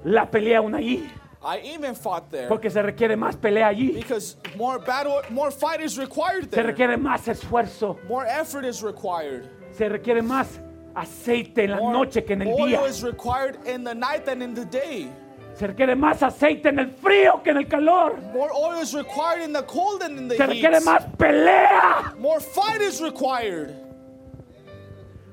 La 0.04 0.30
peleé 0.30 0.56
aún 0.56 0.76
allí, 0.76 1.10
I 1.44 1.58
even 1.76 1.96
fought 1.96 2.30
there. 2.30 2.48
porque 2.48 2.70
se 2.70 2.82
requiere 2.82 3.16
más 3.16 3.36
pelea 3.36 3.68
allí. 3.68 3.92
Because 3.94 4.38
more 4.56 4.78
battle, 4.80 5.22
more 5.32 5.52
fight 5.52 5.82
is 5.82 5.98
required 5.98 6.50
Se 6.52 6.62
requiere 6.64 6.96
más 6.98 7.28
esfuerzo. 7.28 7.98
More 8.08 8.28
effort 8.28 8.66
is 8.66 8.82
required. 8.84 9.50
Se 9.74 9.90
requiere 9.90 10.22
más 10.22 10.60
aceite 10.96 11.64
en 11.66 11.72
la 11.72 11.78
More 11.78 11.92
noche 11.98 12.24
que 12.24 12.34
en 12.34 12.44
el 12.44 12.56
día. 12.56 12.88
is 12.88 13.02
required 13.04 13.58
in 13.68 13.84
the 13.84 13.94
night 13.96 14.26
than 14.26 14.42
in 14.44 14.54
the 14.54 14.66
day. 14.66 15.10
Se 15.56 15.68
requiere 15.68 15.96
más 15.96 16.22
aceite 16.22 16.70
en 16.70 16.80
el 16.80 16.92
frío 16.92 17.42
que 17.44 17.52
en 17.52 17.58
el 17.58 17.68
calor. 17.68 18.18
More 18.34 18.52
oil 18.54 18.82
is 18.82 18.94
required 18.94 19.42
in 19.44 19.54
the 19.54 19.64
cold 19.64 20.02
than 20.02 20.18
in 20.18 20.28
the 20.28 20.36
Se 20.36 20.46
heat. 20.48 20.84
más 20.84 21.06
pelea. 21.18 22.14
More 22.20 22.40
fight 22.42 22.82
is 22.82 23.00
required 23.02 23.74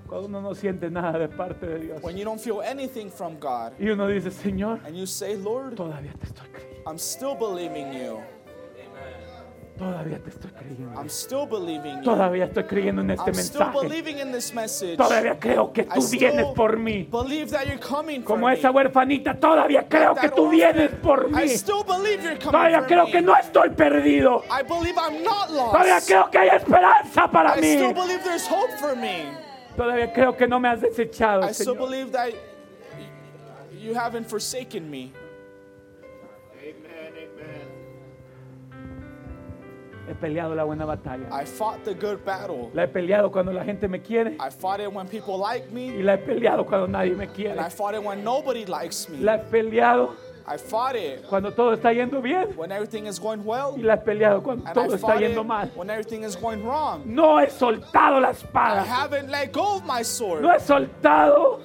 Cuando 0.07 0.29
uno 0.29 0.41
no 0.43 0.55
siente 0.55 0.91
nada 0.91 1.19
de 1.19 1.29
parte 1.29 1.67
de 1.67 1.79
Dios. 1.79 2.03
when 2.03 2.17
you 2.17 2.25
don't 2.25 2.39
feel 2.41 2.61
anything 2.63 3.11
from 3.11 3.37
God. 3.41 3.73
Y 3.81 3.89
uno 3.89 4.07
dice, 4.09 4.31
Señor, 4.31 4.81
And 4.87 4.95
you 4.97 5.07
say, 5.07 5.37
Lord, 5.37 5.75
todavía 5.75 6.13
te 6.21 6.27
estoy 6.27 6.49
creyendo. 6.53 6.83
I'm 6.87 6.99
still 6.99 7.35
believing 7.35 7.93
you. 7.93 8.19
Todavía 9.83 10.19
te 10.23 10.31
estoy 10.31 10.51
creyendo. 10.53 11.01
I'm 11.01 11.09
still 11.09 11.45
believing 11.45 11.97
you. 11.99 12.05
Todavía 12.05 12.45
estoy 12.45 12.65
creyendo 12.65 13.03
en 13.03 13.11
este 13.11 13.31
I'm 13.31 13.35
still 13.35 13.59
mensaje. 13.65 13.89
believing 13.89 14.19
in 14.21 14.31
this 14.33 14.55
message. 14.55 14.97
Todavía 14.97 15.39
creo 15.41 15.73
que 15.73 15.81
I 15.83 15.87
tú 15.95 16.03
still 16.03 16.21
vienes 16.21 16.47
por 16.55 16.77
mí. 16.79 17.09
believe 17.11 17.51
that 17.51 17.65
you're 17.67 17.81
coming 17.81 18.23
Como 18.23 18.43
for 18.47 18.53
esa 18.53 18.71
huerfanita, 18.71 19.35
todavía 19.41 19.89
creo 19.89 20.15
que 20.15 20.29
tú 20.29 20.51
vienes 20.51 20.91
por 21.03 21.27
I 21.31 21.35
mí. 21.35 21.49
still 21.49 21.83
believe 21.85 22.23
you're 22.23 22.39
coming 22.39 22.53
Todavía 22.53 22.79
for 22.79 22.87
creo 22.87 23.05
me. 23.07 23.11
que 23.13 23.21
no 23.23 23.35
estoy 23.37 23.71
perdido. 23.71 24.45
I 24.49 24.63
believe 24.63 24.95
I'm 24.97 25.23
not 25.25 25.49
Todavía 25.49 25.95
lost. 25.97 26.07
creo 26.09 26.31
que 26.31 26.39
hay 26.39 26.49
esperanza 26.57 27.29
para 27.29 27.59
I 27.59 27.61
mí. 27.61 27.73
still 27.75 27.93
believe 27.93 28.23
there's 28.23 28.47
hope 28.49 28.71
for 28.79 28.95
me. 28.95 29.25
Todavía 29.77 30.13
creo 30.13 30.37
que 30.37 30.47
no 30.47 30.61
me 30.61 30.69
has 30.69 30.81
desechado, 30.81 31.43
I 31.49 31.53
still 31.53 31.75
Señor. 31.75 31.91
believe 31.91 32.13
that 32.13 32.31
you 33.81 33.95
haven't 33.97 34.29
forsaken 34.29 34.89
me. 34.89 35.13
He 40.13 40.15
peleado 40.15 40.55
la 40.55 40.65
buena 40.65 40.85
batalla. 40.85 41.27
I 41.33 41.45
fought 41.47 41.85
the 41.85 41.95
good 41.95 42.23
battle. 42.25 42.71
La 42.75 42.83
he 42.85 42.89
peleado 42.89 43.31
cuando 43.33 43.51
la 43.53 43.65
gente 43.65 43.89
me 43.89 44.01
quiere 44.01 44.37
I 44.39 44.51
fought 44.51 44.81
it 44.81 44.93
when 44.93 45.09
people 45.09 45.39
like 45.39 45.67
y 45.71 45.75
me, 45.75 46.03
la 46.03 46.15
he 46.15 46.19
peleado 46.19 46.67
cuando 46.67 46.87
nadie 46.87 47.15
me 47.17 47.27
quiere. 47.29 47.53
and 47.53 47.61
I 47.61 47.71
fought 47.71 47.95
it 47.95 48.03
when 48.03 48.23
nobody 48.23 48.67
likes 48.67 49.09
me. 49.09 49.19
La 49.21 49.37
he 49.39 49.45
peleado 49.51 50.15
I 50.47 50.57
fought 50.59 50.97
it 50.97 51.25
cuando 51.29 51.51
todo 51.53 51.73
está 51.75 51.93
yendo 51.95 52.21
bien 52.21 52.49
when 52.57 52.73
everything 52.73 53.07
is 53.07 53.19
going 53.19 53.43
well, 53.45 53.75
y 53.77 53.83
la 53.83 53.95
he 53.95 53.99
peleado 54.05 54.43
cuando 54.43 54.65
and 54.67 54.75
todo 54.75 54.93
I 54.93 54.97
está 54.97 55.17
yendo 55.19 55.47
mal. 55.47 55.71
when 55.75 55.89
everything 55.89 56.25
is 56.25 56.37
going 56.37 56.63
wrong. 56.65 57.03
No 57.07 57.39
he 57.39 57.47
soltado 57.47 58.21
la 58.21 58.29
I 58.29 58.33
espada. 58.33 58.85
haven't 58.85 59.31
let 59.31 59.51
go 59.53 59.77
of 59.77 59.87
my 59.87 60.03
sword. 60.03 60.43
No 60.43 60.51
he 60.53 60.59
soltado 60.61 61.61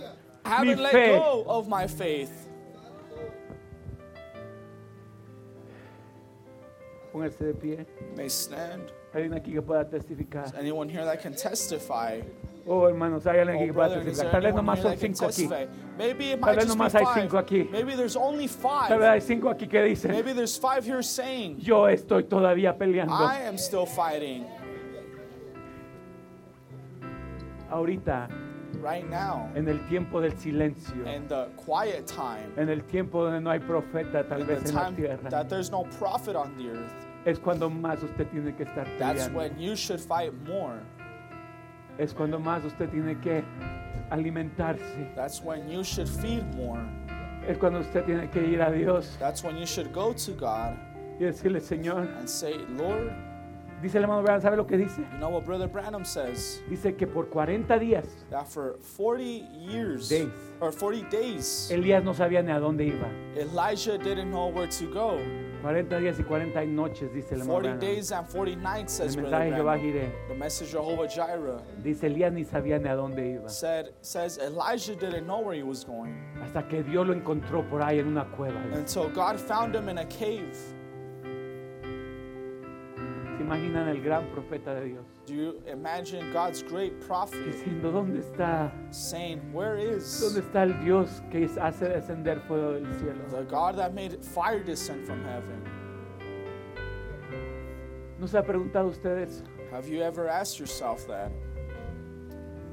I 0.45 0.63
mi 0.63 0.69
haven't 0.69 0.83
let 0.83 0.91
fe. 0.93 1.17
go 1.17 1.43
of 1.47 1.67
my 1.67 1.85
faith. 1.87 2.46
Póngase 7.17 7.45
de 7.45 7.53
pie. 7.53 7.85
May 8.15 8.29
stand. 8.29 8.91
Hay 9.13 9.23
alguien 9.23 9.33
aquí 9.33 9.51
que 9.51 9.61
pueda 9.61 9.83
testificar. 9.89 10.53
Anyone 10.55 10.87
here 10.87 11.03
that 11.03 11.19
can 11.19 11.33
testify? 11.33 12.21
Oh, 12.67 12.87
hermanos, 12.87 13.25
hay 13.25 13.39
alguien 13.39 13.55
aquí 13.57 13.63
Oh, 13.63 13.67
que 13.67 13.73
pueda 13.73 13.87
is 13.87 13.93
testificar. 14.05 14.31
Tal 14.31 14.41
vez 14.41 14.53
nomás 14.53 14.79
son 14.81 14.97
cinco 14.97 15.25
aquí. 15.25 15.47
Tal 15.47 16.55
vez 16.55 16.67
nomás 16.67 16.93
hay 16.93 17.05
cinco 17.15 17.37
aquí. 17.39 17.63
Maybe 17.71 17.95
there's 17.95 18.15
only 18.15 18.47
Tal 18.47 18.99
vez 18.99 18.99
five. 18.99 19.09
hay 19.09 19.21
cinco 19.21 19.49
aquí 19.49 19.67
que 19.67 19.81
dicen, 19.81 20.11
Maybe 20.11 20.33
there's 20.33 20.59
five 20.59 20.85
here 20.85 21.01
saying, 21.01 21.57
yo 21.59 21.87
estoy 21.89 22.25
todavía 22.25 22.77
peleando. 22.77 23.15
I 23.15 23.47
am 23.47 23.57
still 23.57 23.87
fighting 23.87 24.45
Ahorita, 27.71 28.29
right 28.81 29.09
now 29.09 29.49
en 29.55 29.67
el 29.67 29.79
tiempo 29.87 30.21
del 30.21 30.33
silencio, 30.37 31.05
in 31.05 31.27
the 31.27 31.47
quiet 31.57 32.05
time. 32.05 32.53
en 32.57 32.69
el 32.69 32.83
tiempo 32.83 33.23
donde 33.25 33.41
no 33.41 33.49
hay 33.49 33.59
profeta 33.59 34.23
tal 34.27 34.45
vez 34.45 34.69
en 34.69 34.75
la 34.75 34.91
tierra, 34.91 35.29
that 35.29 35.49
there's 35.49 35.69
no 35.69 35.83
prophet 35.99 36.35
on 36.35 36.55
the 36.57 36.69
earth, 36.69 37.06
es 37.27 37.39
cuando 37.39 37.69
más 37.69 38.01
usted 38.03 38.25
tiene 38.27 38.55
que 38.55 38.63
estar 38.63 38.87
that's 38.97 39.27
peleando. 39.27 39.37
when 39.37 39.59
you 39.59 39.75
should 39.75 39.99
fight 39.99 40.31
more. 40.45 40.79
Es 41.97 42.13
cuando 42.13 42.39
más 42.39 42.63
usted 42.63 42.89
tiene 42.89 43.19
que 43.19 43.43
alimentarse. 44.09 45.13
That's 45.13 45.41
when 45.41 45.69
you 45.69 45.83
should 45.83 46.07
feed 46.07 46.45
more. 46.55 46.79
Es 47.45 47.57
cuando 47.57 47.79
usted 47.79 48.05
tiene 48.05 48.29
que 48.29 48.41
ir 48.45 48.61
a 48.61 48.71
Dios 48.71 49.17
That's 49.19 49.43
when 49.43 49.57
you 49.57 49.65
should 49.65 49.91
go 49.91 50.13
to 50.13 50.31
God 50.33 50.77
y 51.19 51.25
decirle, 51.25 51.59
Señor, 51.59 52.07
and 52.17 52.29
say, 52.29 52.53
Lord, 52.77 53.11
dice 53.81 53.97
el 53.97 54.03
hermano 54.03 54.21
Branham, 54.23 54.41
¿sabe 54.41 54.57
lo 54.57 54.65
que 54.65 54.77
dice? 54.77 55.01
you 55.11 55.17
know 55.19 55.29
what 55.29 55.45
Brother 55.45 55.67
Branham 55.67 56.03
says? 56.05 56.61
Dice 56.69 56.95
que 56.97 57.07
por 57.07 57.29
40 57.29 57.77
días 57.79 58.05
That 58.29 58.47
for 58.47 58.77
40 58.79 59.23
years 59.57 60.09
Days. 60.09 60.29
or 60.59 60.71
40 60.71 61.03
days, 61.09 61.69
Elías 61.71 62.03
no 62.03 62.13
sabía 62.13 62.43
ni 62.43 62.51
a 62.51 62.59
dónde 62.59 62.85
iba. 62.85 63.07
Elijah 63.35 63.97
didn't 63.97 64.31
know 64.31 64.47
where 64.49 64.67
to 64.67 64.85
go. 64.91 65.19
40 65.61 65.97
días 65.99 66.19
y 66.19 66.23
40 66.23 66.65
noches, 66.65 67.11
dice 67.13 67.33
el 67.33 67.41
hermano 67.41 67.53
40 67.61 67.61
Branham. 67.61 67.79
days 67.79 68.11
and 68.11 68.27
40 68.27 68.55
nights, 68.55 68.93
says 68.93 69.15
El 69.15 69.21
Brother 69.23 69.39
mensaje 69.39 69.55
Jehová. 69.57 69.77
Jireh. 69.79 70.11
The 70.29 70.35
message 70.35 70.71
Jehovah 70.71 71.07
Jireh 71.07 71.57
Dice 71.83 72.03
Elías 72.07 72.31
ni 72.31 72.43
sabía 72.45 72.79
ni 72.79 72.87
a 72.89 72.95
dónde 72.95 73.33
iba. 73.39 73.49
said 73.49 73.89
says 74.01 74.37
Elijah 74.37 74.95
didn't 74.95 75.25
know 75.25 75.39
where 75.41 75.55
he 75.55 75.63
was 75.63 75.83
going 75.83 76.15
Hasta 76.41 76.63
que 76.67 76.83
Dios 76.83 77.05
lo 77.07 77.13
encontró 77.13 77.67
por 77.69 77.81
ahí 77.81 77.99
en 77.99 78.07
una 78.07 78.25
cueva. 78.25 78.59
until 78.73 79.09
God 79.09 79.39
found 79.39 79.75
him 79.75 79.89
in 79.89 79.97
a 79.97 80.05
cave. 80.05 80.55
¿Se 83.47 83.53
imaginan 83.55 83.87
el 83.87 84.01
gran 84.03 84.25
profeta 84.31 84.75
de 84.75 84.85
Dios? 84.89 85.05
Do 85.25 85.33
you 85.33 85.61
imagine 85.71 86.33
God's 86.33 86.61
great 86.61 86.91
prophet 87.07 87.39
Diciendo, 87.45 87.91
¿dónde 87.93 88.19
está? 88.19 88.69
saying, 88.91 89.39
Where 89.53 89.77
is 89.79 90.19
¿Dónde 90.21 90.41
está 90.41 90.63
el 90.63 90.77
Dios 90.83 91.23
que 91.31 91.47
hace 91.61 91.87
descender 91.87 92.41
fuego 92.41 92.73
del 92.73 92.85
cielo? 92.99 93.23
the 93.31 93.43
God 93.45 93.77
that 93.77 93.93
made 93.93 94.21
fire 94.21 94.61
descend 94.61 95.05
from 95.05 95.23
heaven? 95.23 95.63
¿No 98.19 98.27
se 98.27 98.37
ha 98.37 98.43
preguntado 98.43 98.87
usted 98.89 99.17
eso? 99.19 99.43
Have 99.71 99.87
you 99.87 100.01
ever 100.01 100.27
asked 100.27 100.59
yourself 100.59 101.07
that? 101.07 101.31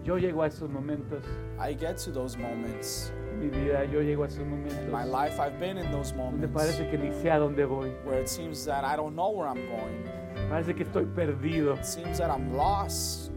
Yo 0.03 0.17
llego 0.19 0.43
a 0.43 0.49
esos 0.49 0.69
momentos 0.69 1.23
I 1.57 1.73
get 1.75 1.99
to 1.99 2.11
those 2.11 2.37
moments. 2.37 3.13
en 3.33 3.39
mi 3.39 3.49
vida, 3.49 3.85
yo 3.85 4.01
llego 4.01 4.25
a 4.25 4.27
esos 4.27 4.41
In 4.41 4.51
momentos 4.51 4.91
my 4.91 5.05
life, 5.05 5.39
I've 5.39 5.59
been 5.61 5.79
in 5.79 5.89
those 5.93 6.11
donde 6.13 6.49
moments 6.49 6.53
parece 6.53 6.91
que 6.91 6.99
ni 6.99 7.11
sé 7.13 7.31
a 7.31 7.39
dónde 7.39 7.65
voy. 7.65 7.91
where 8.05 8.21
it 8.21 8.29
seems 8.29 8.65
that 8.65 8.83
I 8.85 8.97
don't 8.97 9.15
know 9.15 9.31
where 9.31 9.47
I'm 9.47 9.65
going. 9.69 10.05
Parece 10.49 10.75
que 10.75 10.83
estoy 10.85 11.07
perdido. 11.07 11.77
Seems 11.83 12.19
that 12.19 12.31
I'm 12.31 12.57
lost. 12.57 13.31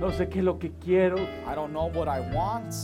No 0.00 0.10
sé 0.10 0.28
qué 0.28 0.38
es 0.38 0.44
lo 0.44 0.58
que 0.58 0.72
quiero, 0.82 1.18
I 1.18 1.54
don't 1.54 1.72
know 1.72 1.90
what 1.92 2.08
I 2.08 2.20
want. 2.34 2.74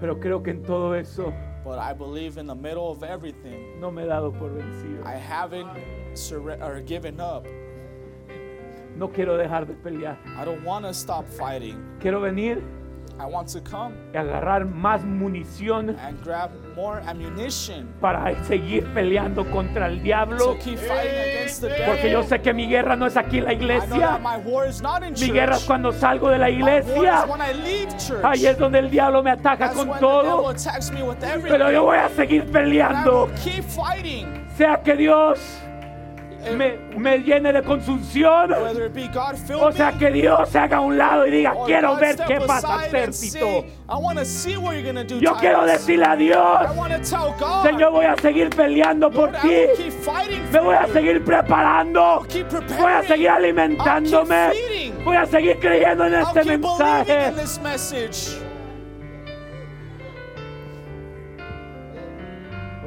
pero 0.00 0.18
creo 0.18 0.42
que 0.42 0.50
en 0.50 0.62
todo 0.64 0.96
eso 0.96 1.32
But 1.64 1.78
I 1.78 1.92
believe 1.92 2.38
in 2.38 2.46
the 2.48 2.56
middle 2.56 2.90
of 2.90 3.04
everything, 3.04 3.80
no 3.80 3.92
me 3.92 4.02
he 4.02 4.06
dado 4.06 4.32
por 4.32 4.50
vencido. 4.50 5.04
I 5.06 5.14
haven't 5.14 5.68
or 6.60 6.80
given 6.80 7.20
up. 7.20 7.46
No 8.96 9.08
quiero 9.08 9.36
dejar 9.36 9.66
de 9.66 9.74
pelear. 9.74 10.18
I 10.36 10.44
don't 10.44 10.64
want 10.64 10.84
to 10.84 10.92
stop 10.92 11.24
fighting. 11.28 11.78
Quiero 12.00 12.20
venir 12.20 12.62
I 13.20 13.24
want 13.26 13.48
to 13.52 13.60
come 13.62 13.94
y 14.12 14.16
agarrar 14.16 14.64
más 14.64 15.04
munición 15.04 15.90
and 16.00 16.22
grab 16.24 16.50
more 16.74 17.00
ammunition 17.06 17.86
para 18.00 18.34
seguir 18.44 18.84
peleando 18.94 19.44
contra 19.50 19.86
el 19.86 19.98
to 19.98 20.02
diablo. 20.02 20.56
keep 20.58 20.78
fighting 20.78 21.20
against 21.20 21.60
the 21.60 21.68
Porque 21.86 22.10
yo 22.10 22.18
devil. 22.22 22.28
sé 22.28 22.40
que 22.42 22.52
mi 22.54 22.66
guerra 22.66 22.96
no 22.96 23.06
es 23.06 23.16
aquí 23.16 23.38
en 23.38 23.44
la 23.44 23.52
I 23.52 23.56
know 23.56 23.62
iglesia. 23.64 23.98
that 24.00 24.20
my 24.22 24.36
war 24.38 24.66
is 24.66 24.80
not 24.82 25.02
in 25.04 25.12
Mi 25.14 25.30
guerra 25.30 25.52
es 25.54 25.58
church. 25.60 25.66
cuando 25.68 25.92
salgo 25.92 26.30
de 26.30 26.38
la 26.38 26.46
My 26.48 26.62
war 26.62 26.78
is 26.80 26.86
iglesia. 26.88 27.26
when 27.28 27.40
I 27.40 27.52
leave 27.52 27.88
church. 27.98 28.24
Ahí 28.24 28.46
es 28.46 28.58
donde 28.58 28.78
el 28.80 28.90
diablo 28.90 29.22
me 29.22 29.30
ataca 29.30 29.66
That's 29.66 29.76
con 29.76 29.88
when 29.88 30.00
the 30.00 30.06
devil 30.06 30.22
todo. 30.42 30.48
attacks 30.48 30.90
me 30.90 31.02
with 31.02 31.22
everything. 31.22 31.50
Pero 31.52 31.70
yo 31.70 31.84
voy 31.84 31.98
a 31.98 32.08
seguir 32.08 32.42
And 32.42 32.50
I 32.50 32.52
peleando. 32.52 33.26
will 33.26 33.34
keep 33.44 33.62
fighting. 33.64 34.46
Sea 34.56 34.80
que 34.82 34.96
Dios 34.96 35.38
me, 36.50 36.76
me 36.96 37.18
llene 37.18 37.52
de 37.52 37.62
consunción. 37.62 38.52
O 39.60 39.72
sea 39.72 39.92
que 39.92 40.10
Dios 40.10 40.48
se 40.48 40.58
haga 40.58 40.78
a 40.78 40.80
un 40.80 40.98
lado 40.98 41.26
y 41.26 41.30
diga, 41.30 41.54
quiero 41.66 41.96
ver 41.96 42.16
qué 42.26 42.40
pasa, 42.40 42.74
aside 42.74 42.84
and 42.86 42.94
ejército. 42.94 43.46
say, 43.46 43.64
I 43.88 43.96
want 43.96 44.18
to 44.18 44.24
see 44.24 44.56
what 44.56 44.74
you're 44.74 44.82
going 44.82 44.96
to 44.96 45.04
do. 45.04 45.20
Yo 45.20 45.34
quiero 45.36 45.64
decirle 45.64 46.04
a 46.04 46.16
Dios, 46.16 46.70
Señor, 47.62 47.92
voy 47.92 48.06
a 48.06 48.16
seguir 48.16 48.50
peleando 48.50 49.10
por 49.10 49.30
ti. 49.32 49.66
Me 50.52 50.60
voy 50.60 50.74
a 50.74 50.86
seguir 50.88 51.24
preparando. 51.24 52.26
Voy 52.78 52.92
a 52.92 53.02
seguir 53.02 53.30
alimentándome. 53.30 54.52
Voy 55.04 55.16
a 55.16 55.26
seguir 55.26 55.58
creyendo 55.58 56.06
en 56.06 56.14
este 56.14 56.44
mensaje. 56.44 57.32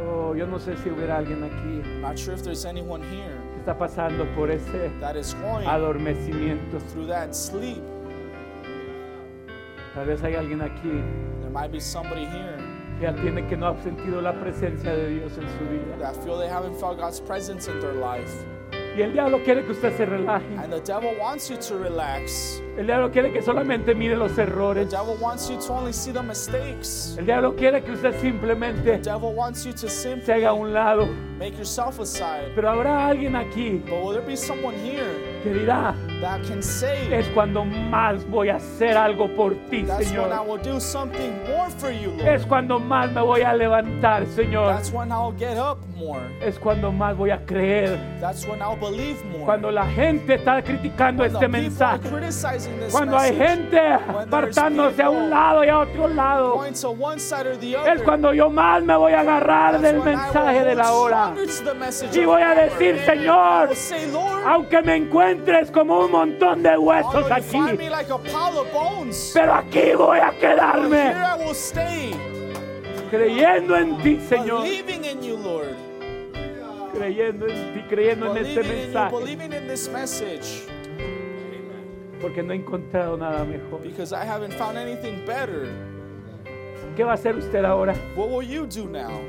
Oh, 0.07 0.35
yo 0.35 0.45
no 0.45 0.59
sé 0.59 0.75
si 0.77 0.89
hubiera 0.89 1.17
alguien 1.17 1.43
aquí 1.43 1.81
Not 2.01 2.17
sure 2.17 2.33
if 2.33 2.43
there's 2.43 2.65
anyone 2.65 3.01
here 3.01 3.44
está 3.65 3.79
pasando 3.79 4.25
por 4.35 4.51
ese 4.51 4.91
adormecimiento. 5.67 6.77
Tal 9.95 10.05
vez 10.05 10.23
hay 10.23 10.35
alguien 10.35 10.61
aquí 10.61 11.01
que 12.99 13.11
tiene 13.23 13.47
que 13.47 13.57
no 13.57 13.69
ha 13.69 13.81
sentido 13.81 14.21
la 14.21 14.39
presencia 14.39 14.93
de 14.93 15.07
Dios 15.07 15.31
en 15.39 15.49
su 15.57 15.65
vida. 15.67 15.95
Y 18.97 19.01
el 19.01 19.11
diablo 19.11 19.43
quiere 19.43 19.63
que 19.65 19.71
usted 19.73 19.95
se 19.97 20.05
relaje. 20.05 20.45
And 20.57 20.71
the 20.71 20.79
devil 20.79 21.11
wants 21.19 21.49
you 21.49 21.57
to 21.57 21.77
relax. 21.83 22.61
El 22.77 22.87
diablo 22.87 23.11
quiere 23.11 23.31
que 23.33 23.41
solamente 23.41 23.93
mire 23.93 24.15
los 24.15 24.35
The 24.35 24.43
errores. 24.43 24.89
devil 24.89 25.17
wants 25.19 25.49
you 25.49 25.57
to 25.57 25.73
only 25.73 25.91
see 25.91 26.11
the 26.13 26.21
mistakes. 26.23 27.15
El 27.17 27.25
diablo 27.25 27.55
quiere 27.55 27.83
que 27.83 27.91
usted 27.91 28.13
simplemente 28.21 28.97
The 28.99 29.11
devil 29.11 29.33
wants 29.35 29.65
you 29.65 29.73
to 29.73 29.89
se 29.89 29.89
simply 29.89 30.31
haga 30.33 30.49
a 30.49 30.53
un 30.53 30.71
lado. 30.73 31.07
make 31.37 31.55
yourself 31.57 31.99
aside. 31.99 32.53
Pero 32.55 32.69
habrá 32.69 33.07
alguien 33.07 33.35
aquí 33.35 33.81
But 33.85 34.01
will 34.03 34.13
there 34.13 34.25
be 34.25 34.37
someone 34.37 34.75
here 34.77 35.41
que 35.43 35.53
dirá, 35.53 35.93
es 37.11 37.27
cuando 37.29 37.63
más 37.65 38.27
voy 38.29 38.49
a 38.49 38.55
hacer 38.55 38.97
algo 38.97 39.27
por 39.35 39.53
ti, 39.69 39.83
That's 39.83 40.11
when 40.11 40.31
I 40.31 40.35
Señor. 40.35 40.47
will 40.47 40.61
do 40.61 40.79
something 40.79 41.31
more 41.47 41.69
for 41.77 41.91
you, 41.91 42.11
Lord. 42.11 42.27
Es 42.27 42.45
cuando 42.45 42.79
más 42.79 43.11
me 43.11 43.21
voy 43.21 43.41
a 43.41 43.53
levantar, 43.53 44.25
Señor. 44.27 44.73
That's 44.75 44.91
when 44.91 45.11
I'll 45.11 45.33
get 45.37 45.57
up 45.57 45.77
more. 45.95 46.21
Es 46.41 46.57
cuando 46.57 46.91
más 46.91 47.15
voy 47.15 47.31
a 47.31 47.45
creer. 47.45 47.99
That's 48.19 48.45
when 48.47 48.59
I'll 48.61 48.75
believe 48.79 49.23
more. 49.25 49.45
Cuando 49.45 49.71
la 49.71 49.85
gente 49.85 50.35
está 50.35 50.61
criticando 50.63 51.23
este 51.23 51.39
people 51.39 51.57
are 51.57 51.61
mensaje. 51.63 52.09
criticizing 52.09 52.79
this 52.79 52.91
Cuando 52.91 53.17
hay 53.17 53.35
gente 53.35 53.79
apartándose 53.79 55.03
a 55.03 55.09
un 55.09 55.29
lado 55.29 55.63
y 55.63 55.69
a 55.69 55.79
otro 55.79 56.07
lado. 56.07 56.65
Es 56.65 58.01
cuando 58.03 58.33
yo 58.33 58.49
más 58.49 58.83
me 58.83 58.95
voy 58.95 59.13
a 59.13 59.19
agarrar 59.21 59.79
del 59.79 60.01
mensaje 60.01 60.63
de 60.63 60.75
la 60.75 60.91
hora. 60.93 61.33
Y 62.13 62.25
voy 62.25 62.41
a 62.41 62.55
decir, 62.55 62.99
Señor, 63.05 63.69
aunque 64.47 64.81
me 64.81 64.95
encuentres 64.95 65.69
como 65.71 65.99
un 65.99 66.14
montón 66.15 66.63
de 66.63 66.77
huesos 66.77 67.31
aquí, 67.31 67.59
pero 69.33 69.53
aquí 69.53 69.95
voy 69.95 70.19
a 70.19 70.31
quedarme 70.39 71.13
creyendo 73.09 73.77
en 73.77 73.97
ti, 73.97 74.19
Señor. 74.19 74.63
Creyendo 76.93 77.47
en 77.47 77.73
ti, 77.73 77.81
creyendo 77.89 78.35
en 78.35 78.45
este 78.45 78.63
mensaje. 78.63 79.15
Porque 82.21 82.41
no 82.41 82.53
he 82.53 82.55
encontrado 82.55 83.17
nada 83.17 83.43
mejor. 83.43 83.81
Because 83.81 84.13
I 84.13 84.25
haven't 84.25 84.53
found 84.53 84.77
anything 84.77 85.25
better. 85.25 85.67
¿Qué 86.95 87.03
va 87.03 87.11
a 87.11 87.15
hacer 87.15 87.35
usted 87.35 87.65
ahora? 87.65 87.93
What 88.15 88.29
will 88.29 88.47
you 88.47 88.65
do 88.65 88.85
now? 88.85 89.19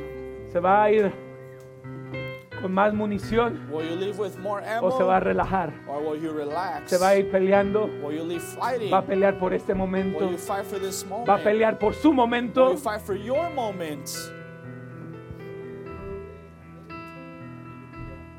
¿Se 0.52 0.60
va 0.60 0.84
a 0.84 0.92
ir 0.92 1.12
con 2.60 2.72
más 2.72 2.92
munición 2.94 3.68
o 4.82 4.90
se 4.96 5.02
va 5.04 5.16
a 5.16 5.20
relajar? 5.20 5.72
¿Se 6.86 6.98
va 6.98 7.08
a 7.08 7.16
ir 7.16 7.30
peleando? 7.30 7.88
¿Va 8.92 8.98
a 8.98 9.02
pelear 9.06 9.38
por 9.38 9.54
este 9.54 9.74
momento? 9.74 10.18
¿Va 11.28 11.34
a 11.34 11.38
pelear 11.42 11.78
por 11.78 11.94
su 11.94 12.12
momento? 12.12 12.70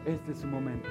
Este 0.06 0.32
es 0.32 0.40
su 0.40 0.48
momento. 0.48 0.90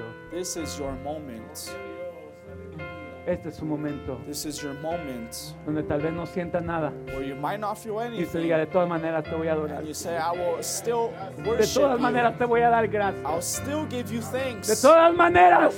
Este 3.27 3.49
es 3.49 3.57
su 3.57 3.65
momento. 3.67 4.21
This 4.25 4.45
is 4.47 4.63
your 4.63 4.75
moment 4.75 5.33
Donde 5.65 5.83
tal 5.83 6.01
vez 6.01 6.13
no 6.13 6.27
sienta 6.27 6.61
nada. 6.61 6.93
where 7.07 7.25
you 7.27 7.35
might 7.35 7.59
not 7.59 7.77
feel 7.77 7.95
Y 7.97 7.99
se 7.99 8.07
anything. 8.07 8.39
diga, 8.43 8.59
de 8.59 8.67
todas 8.67 8.89
maneras 8.89 9.25
te 9.25 9.35
voy 9.35 9.49
a 9.49 9.53
adorar. 9.53 9.79
And 9.79 9.89
you 9.89 9.95
say, 9.95 10.17
I 10.17 10.31
will 10.31 10.63
still 10.63 11.11
De 11.37 11.43
worship 11.51 11.75
todas 11.81 11.97
you. 11.99 12.03
maneras 12.03 12.39
te 12.39 12.45
voy 12.45 12.61
a 12.63 12.71
dar 12.71 12.87
gracias. 12.87 13.25
I'll 13.25 13.43
still 13.43 13.85
give 13.91 14.13
you 14.15 14.21
De 14.21 14.27
thanks. 14.39 14.81
todas 14.81 15.13
maneras 15.15 15.75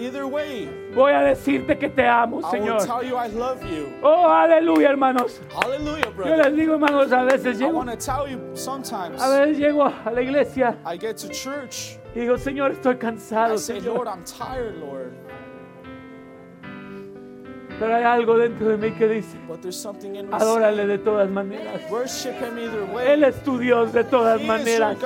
Either 0.00 0.24
way, 0.26 0.68
voy 0.94 1.12
a 1.12 1.20
decirte 1.22 1.78
que 1.78 1.88
te 1.88 2.04
amo, 2.08 2.40
I 2.40 2.42
will 2.42 2.50
Señor. 2.50 2.86
tell 2.86 3.02
you 3.08 3.14
I 3.16 3.28
love 3.28 3.62
you. 3.62 3.92
Oh, 4.02 4.26
aleluya, 4.26 4.88
hermanos. 4.88 5.40
Hallelujah, 5.54 6.10
Yo 6.16 6.34
les 6.36 6.56
digo, 6.56 6.72
hermanos, 6.74 7.12
a 7.12 7.22
veces 7.24 7.60
I 7.60 7.64
llego, 7.64 7.84
tell 7.98 8.26
you 8.28 8.56
sometimes 8.56 9.20
a 9.22 9.28
veces 9.28 9.58
llego 9.58 9.84
a 9.84 10.10
la 10.10 10.20
iglesia 10.22 10.76
I 10.84 10.96
get 10.98 11.18
to 11.18 11.28
church. 11.28 11.98
y 12.16 12.20
digo, 12.20 12.36
Señor, 12.38 12.72
estoy 12.72 12.94
I 12.94 12.98
cansado, 12.98 13.50
Lord, 13.50 13.60
Señor. 13.60 14.08
I'm 14.08 14.24
tired, 14.24 14.74
Lord. 14.80 15.12
Pero 17.82 17.96
hay 17.96 18.04
algo 18.04 18.38
dentro 18.38 18.68
de 18.68 18.76
mí 18.76 18.92
que 18.92 19.08
dice, 19.08 19.36
adórale 20.30 20.86
de 20.86 20.98
todas 20.98 21.28
maneras. 21.28 21.80
Él 23.04 23.24
es 23.24 23.42
tu 23.42 23.58
Dios 23.58 23.92
de 23.92 24.04
todas 24.04 24.40
maneras. 24.40 24.96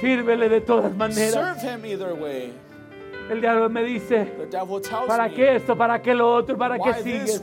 Sírvele 0.00 0.48
de 0.48 0.60
todas 0.62 0.96
maneras. 0.96 1.58
Serve 1.60 1.74
Him 1.74 1.84
either 1.84 2.14
way. 2.14 2.54
El 3.30 3.42
diablo 3.42 3.68
me 3.68 3.82
dice, 3.82 4.32
¿para 5.06 5.28
qué 5.28 5.56
esto? 5.56 5.76
¿Para 5.76 6.00
qué 6.00 6.14
lo 6.14 6.32
otro? 6.32 6.56
¿Para 6.56 6.78
qué 6.78 6.94
sigues? 7.02 7.42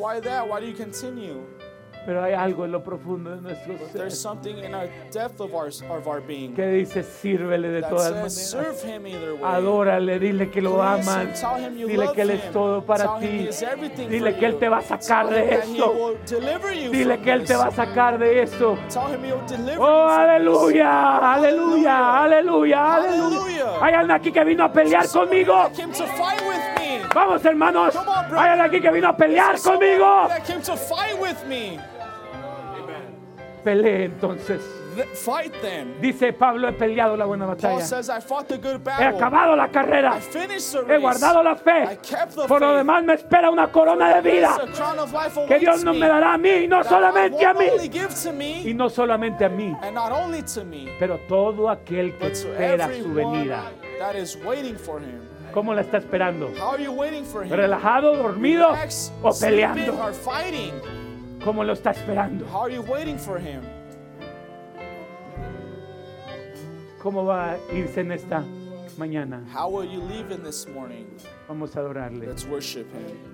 Pero 2.06 2.22
hay 2.22 2.34
algo 2.34 2.66
en 2.66 2.72
lo 2.74 2.84
profundo 2.84 3.30
de 3.30 3.42
nuestro 3.42 3.74
But 3.74 3.92
ser 3.92 3.94
there's 3.94 4.20
something 4.20 4.58
in 4.58 4.76
our 4.76 4.90
depth 5.12 5.40
of 5.40 5.54
our, 5.54 5.68
of 5.68 6.08
our 6.08 6.20
being 6.20 6.54
que 6.54 6.68
dice, 6.68 7.02
sírvele 7.02 7.70
de 7.70 7.82
todas 7.82 8.08
says, 8.08 8.14
maneras. 8.16 8.34
serve 8.34 8.96
Him 8.96 9.08
either 9.08 9.34
way. 9.36 9.42
Adórale, 9.44 10.20
dile 10.20 10.52
que 10.52 10.62
lo 10.62 10.82
amas. 10.84 11.42
Dile 11.74 12.12
que 12.14 12.22
Él 12.24 12.32
es 12.32 12.52
todo 12.52 12.86
para 12.86 13.20
ti. 13.20 13.48
Dile 14.10 14.36
que 14.36 14.46
Él 14.46 14.60
te 14.60 14.68
va 14.68 14.80
a 14.80 14.82
sacar 14.82 15.30
de 15.30 15.56
esto. 15.56 16.16
Dile 16.92 17.20
que 17.22 17.32
Él 17.32 17.46
te 17.46 17.56
va 17.56 17.68
a 17.68 17.72
sacar 17.72 18.20
de 18.20 18.42
esto. 18.42 18.78
Oh, 19.80 20.08
aleluya, 20.10 21.34
aleluya, 21.34 22.24
aleluya, 22.24 22.96
aleluya. 22.96 23.66
Hay 23.82 23.94
alguien 23.94 24.12
aquí 24.12 24.32
que 24.32 24.44
vino 24.44 24.66
a 24.66 24.72
pelear 24.74 25.08
conmigo. 25.08 25.70
Vamos, 27.14 27.46
hermanos. 27.46 27.96
Hay 27.96 28.50
alguien 28.50 28.62
aquí 28.62 28.82
que 28.82 28.92
vino 28.92 29.08
a 29.08 29.16
pelear 29.16 29.60
conmigo. 29.62 30.28
Pelee 33.64 34.06
entonces. 34.06 34.62
Fight 35.16 35.52
then. 35.64 36.00
Dice 36.00 36.32
Pablo, 36.34 36.68
he 36.70 36.74
peleado 36.74 37.18
la 37.18 37.26
buena 37.26 37.46
Paul 37.48 37.56
batalla. 37.56 37.82
says, 37.84 38.10
I 38.12 38.20
fought 38.22 38.48
the 38.48 38.58
good 38.60 38.76
He 38.76 38.84
battle. 38.84 39.18
acabado 39.18 39.56
la 39.56 39.68
carrera. 39.70 40.14
I 40.18 40.20
finished 40.20 40.72
the 40.72 40.80
He 40.86 40.92
race. 40.92 41.02
guardado 41.02 41.42
la 41.44 41.54
I 41.54 41.56
fe. 41.56 41.98
kept 42.04 42.36
the 42.36 42.48
Por 42.48 42.62
lo 42.62 42.76
demás 42.76 43.04
me 43.04 43.14
espera 43.16 43.50
una 43.50 43.72
corona 43.72 44.14
de 44.14 44.22
vida 44.32 44.56
que 45.48 45.58
Dios 45.60 45.84
no 45.84 45.94
me 45.96 46.08
dará 46.08 46.34
a 46.34 46.38
mí 46.38 46.50
y 46.50 46.68
no 46.68 46.84
solamente 46.84 47.44
a 47.44 47.54
mí. 47.56 47.66
Y 48.66 48.74
no 48.76 48.88
solamente 48.90 49.46
a 49.46 49.50
mí, 49.50 49.76
and 49.82 49.96
not 49.96 50.12
only 50.12 50.44
to 50.44 50.64
me, 50.64 50.88
pero 51.00 51.18
todo 51.28 51.70
aquel 51.70 52.16
que 52.20 52.28
espera 52.28 52.88
su 52.96 53.14
venida. 53.14 53.72
that 53.98 54.16
is 54.16 54.36
waiting 54.46 54.76
for 54.78 55.00
Him. 55.00 55.22
¿Cómo 55.54 55.74
la 55.74 55.82
está 55.82 55.98
esperando? 55.98 56.52
How 56.60 56.74
are 56.74 56.84
you 56.84 56.92
waiting 56.92 57.24
for 57.26 57.44
Him? 57.44 57.52
¿Relajado, 57.52 58.16
dormido 58.16 58.70
Relax, 58.72 59.12
o 59.24 59.32
sleeping, 59.32 59.58
peleando? 59.58 60.04
or 60.04 60.14
fighting? 60.14 60.74
¿Cómo 61.44 61.64
lo 61.66 61.74
está 61.74 61.92
esperando? 61.92 62.46
How 62.46 62.62
are 62.64 62.74
you 62.74 62.82
waiting 62.84 63.18
for 63.18 63.38
Him? 63.38 63.62
¿Cómo 67.02 67.26
va 67.26 67.52
a 67.52 67.58
irse 67.74 68.00
en 68.00 68.14
esta 68.14 68.46
mañana? 68.98 69.44
How 69.54 69.70
will 69.70 69.86
you 69.86 70.00
leave 70.02 70.32
in 70.32 70.42
this 70.42 70.66
morning? 70.70 71.06
Vamos 71.50 71.76
a 71.76 71.82
adorarle. 71.82 72.28
Let's 72.28 72.46
worship 72.46 72.88
Him. 72.94 73.33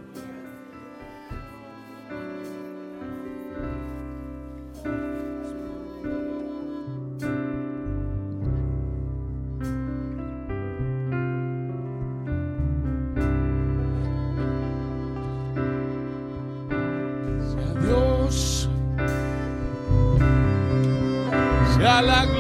Sea 22.01 22.38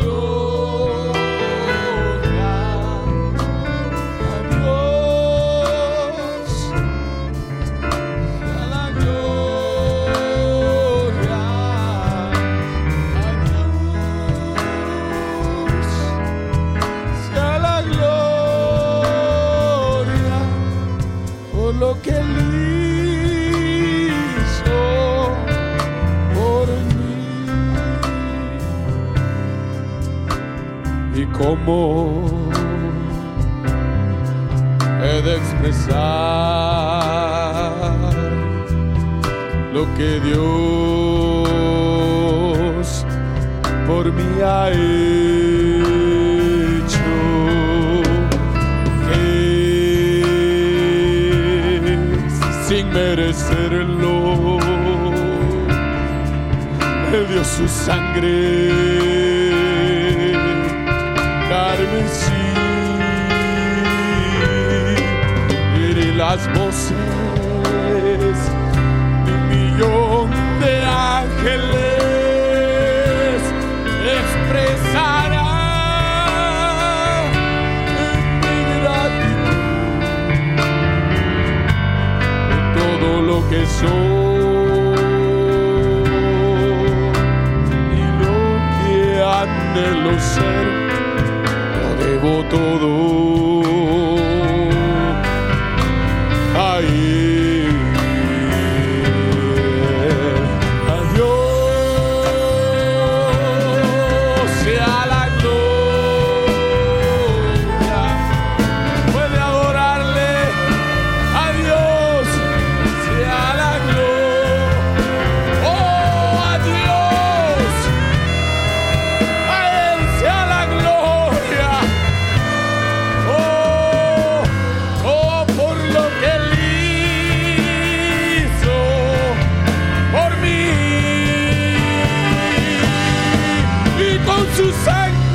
those 134.39 134.57
who 134.57 134.71
sang 134.71 135.28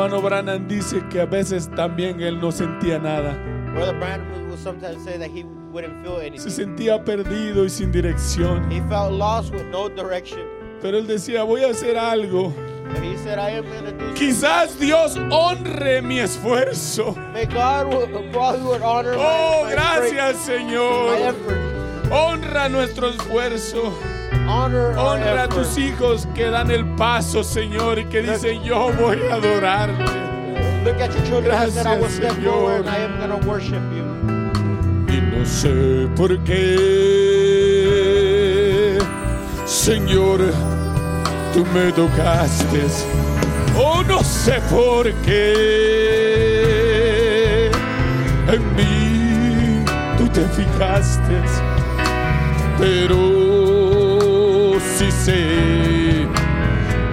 hermano 0.00 0.22
Branham 0.22 0.66
dice 0.66 1.02
que 1.10 1.20
a 1.20 1.26
veces 1.26 1.70
también 1.76 2.20
él 2.20 2.40
no 2.40 2.50
sentía 2.50 2.98
nada. 2.98 3.34
Brother 3.74 3.94
sometimes 4.56 5.02
say 5.04 5.18
that 5.18 5.28
he 5.30 5.44
wouldn't 5.72 6.02
feel 6.02 6.18
Se 6.18 6.26
anything. 6.26 6.50
sentía 6.50 7.04
perdido 7.04 7.64
y 7.64 7.70
sin 7.70 7.92
dirección. 7.92 8.70
He 8.70 8.80
felt 8.88 9.12
lost 9.12 9.52
with 9.52 9.66
no 9.70 9.88
direction. 9.88 10.40
Pero 10.80 10.98
él 10.98 11.06
decía, 11.06 11.44
voy 11.44 11.64
a 11.64 11.68
hacer 11.70 11.96
algo. 11.98 12.52
But 12.92 13.02
he 13.02 13.16
said, 13.18 13.38
I 13.38 13.50
am 13.50 13.64
to 13.64 13.92
do. 13.92 14.14
Quizás 14.14 14.78
Dios 14.78 15.16
honre 15.30 16.02
mi 16.02 16.18
esfuerzo. 16.18 17.14
May 17.32 17.46
God 17.46 17.92
honor 18.82 19.14
Oh, 19.16 19.64
my, 19.66 19.72
gracias 19.72 20.36
Señor. 20.38 21.34
Honra 22.10 22.68
nuestro 22.68 23.10
esfuerzo. 23.10 23.92
Honra 24.50 25.44
a 25.44 25.48
tus 25.48 25.78
hijos 25.78 26.26
que 26.34 26.50
dan 26.50 26.70
el 26.70 26.84
paso, 26.96 27.44
Señor, 27.44 27.98
y 27.98 28.04
que 28.06 28.20
dicen, 28.22 28.62
yo 28.62 28.90
voy 29.00 29.18
a 29.30 29.34
adorarte. 29.34 30.04
Look 30.84 31.00
at 31.00 31.10
your 31.12 31.22
children 31.24 31.44
Gracias, 31.44 32.12
Señor. 32.14 32.80
and 32.80 32.88
I 32.88 32.96
am 32.98 33.18
going 33.18 33.30
to 33.40 33.46
worship 33.46 33.82
you. 33.94 34.04
Y 35.08 35.20
no 35.20 35.44
sé 35.44 36.08
por 36.16 36.36
qué, 36.44 36.58
Señor, 39.66 40.40
tú 41.52 41.64
me 41.74 41.92
tocaste. 41.92 42.86
Oh, 43.76 44.02
no 44.08 44.22
sé 44.24 44.60
por 44.70 45.12
qué 45.24 46.50
en 48.48 48.62
mí 48.74 49.84
tú 50.18 50.26
te 50.28 50.42
fijaste, 50.48 51.40
pero 52.78 53.69
sí 55.00 55.10
sé 55.10 56.28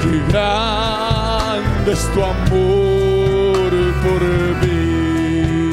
que 0.01 0.11
grande 0.30 1.91
es 1.93 2.03
tu 2.14 2.19
amor 2.22 3.72
por 4.03 4.22
mí. 4.61 5.69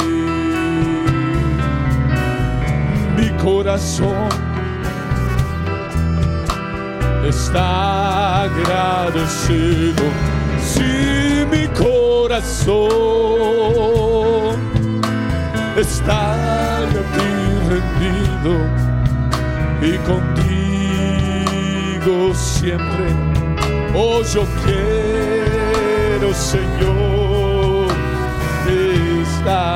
Mi 3.16 3.28
corazón 3.42 4.28
está 7.28 8.42
agradecido. 8.42 10.04
Sí, 10.72 11.44
mi 11.50 11.66
corazón 11.84 12.84
está 15.76 16.20
a 16.74 16.86
ti 17.14 17.30
rendido 17.68 18.54
y 19.82 19.92
siempre. 22.34 23.06
Oh, 23.94 24.22
yo 24.22 24.46
quiero, 24.64 26.34
Señor, 26.34 27.88
estar. 29.22 29.73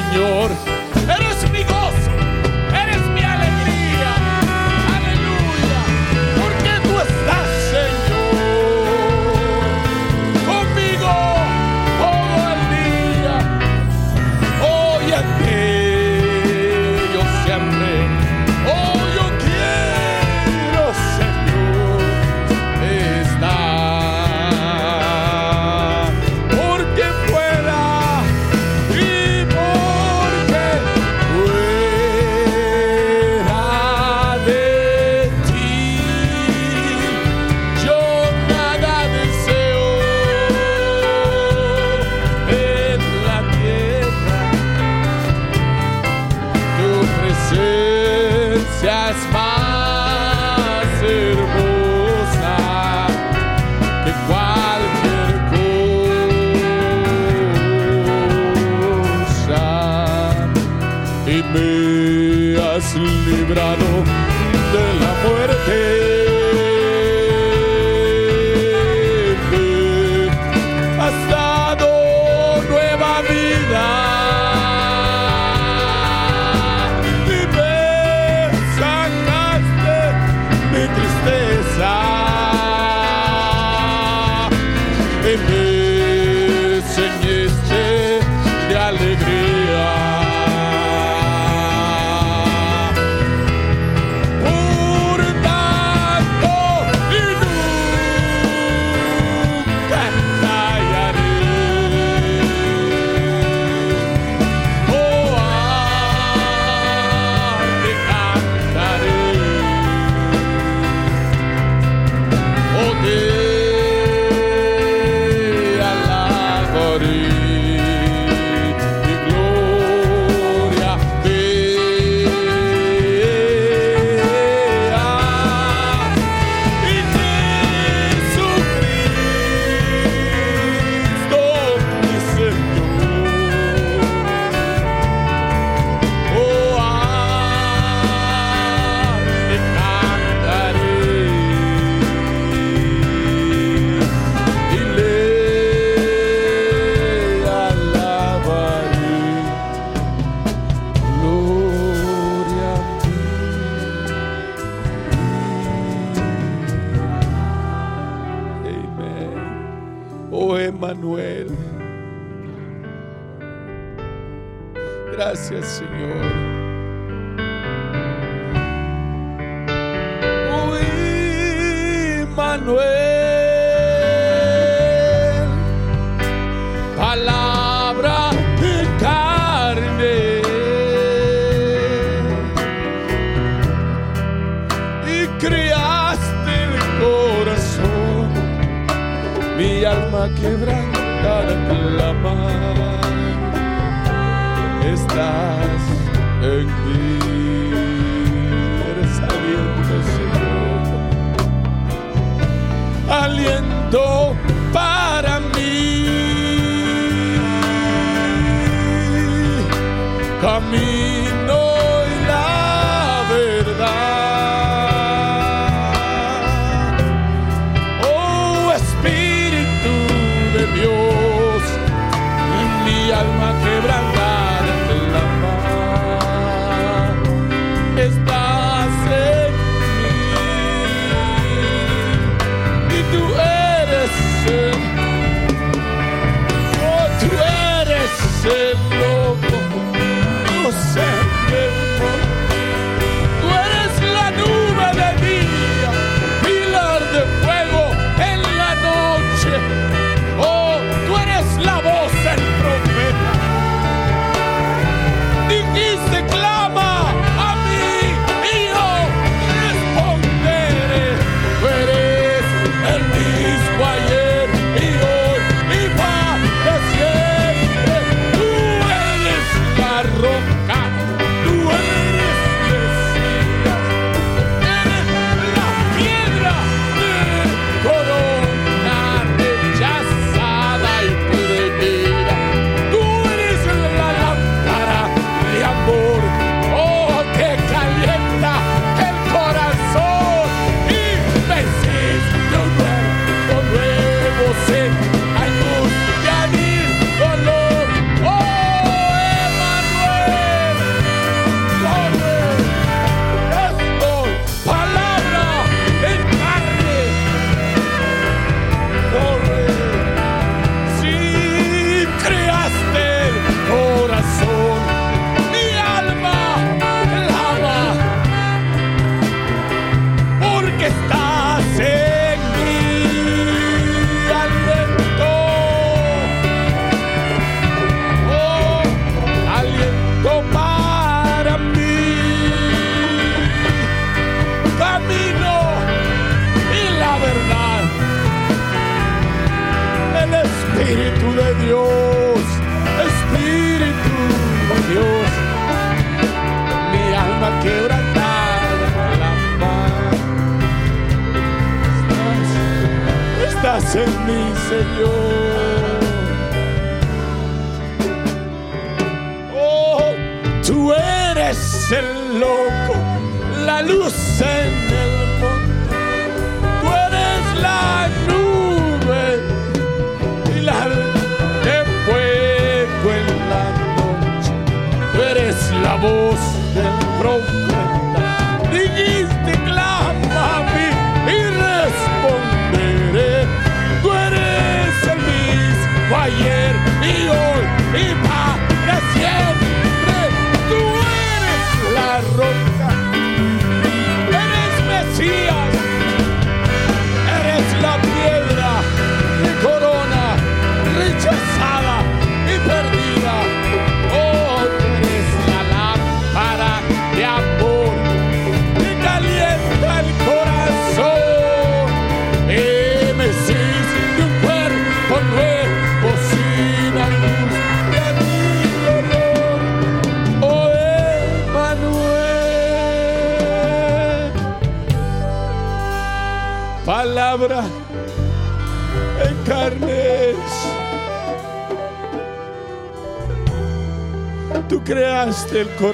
Señor. 0.00 0.49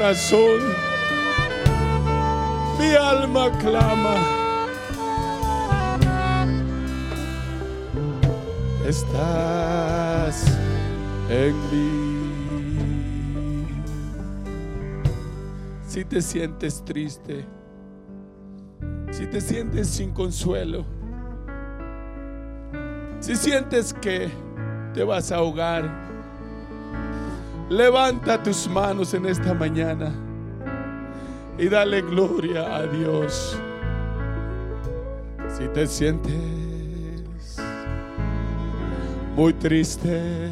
Corazón, 0.07 0.61
mi 2.79 2.95
alma 2.95 3.51
clama. 3.59 4.15
Estás 8.87 10.45
en 11.29 11.55
mí. 11.73 12.07
Si 15.89 16.05
te 16.05 16.23
sientes 16.23 16.85
triste, 16.85 17.45
si 19.11 19.27
te 19.27 19.41
sientes 19.41 19.89
sin 19.89 20.13
consuelo, 20.13 20.85
si 23.19 23.35
sientes 23.35 23.93
que 23.93 24.31
te 24.95 25.03
vas 25.03 25.33
a 25.33 25.39
ahogar, 25.39 26.06
levanta 27.69 28.43
tus 28.43 28.69
manos 28.69 29.15
en 29.15 29.27
esta 29.27 29.55
mañana 29.55 30.13
y 31.59 31.69
dale 31.69 32.03
gloria 32.03 32.77
a 32.77 32.87
Dios. 32.87 33.59
Si 35.49 35.67
te 35.69 35.87
sientes 35.87 36.35
muy 39.35 39.53
triste 39.55 40.51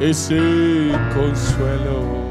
y 0.00 0.12
sin 0.12 0.92
consuelo, 1.14 2.21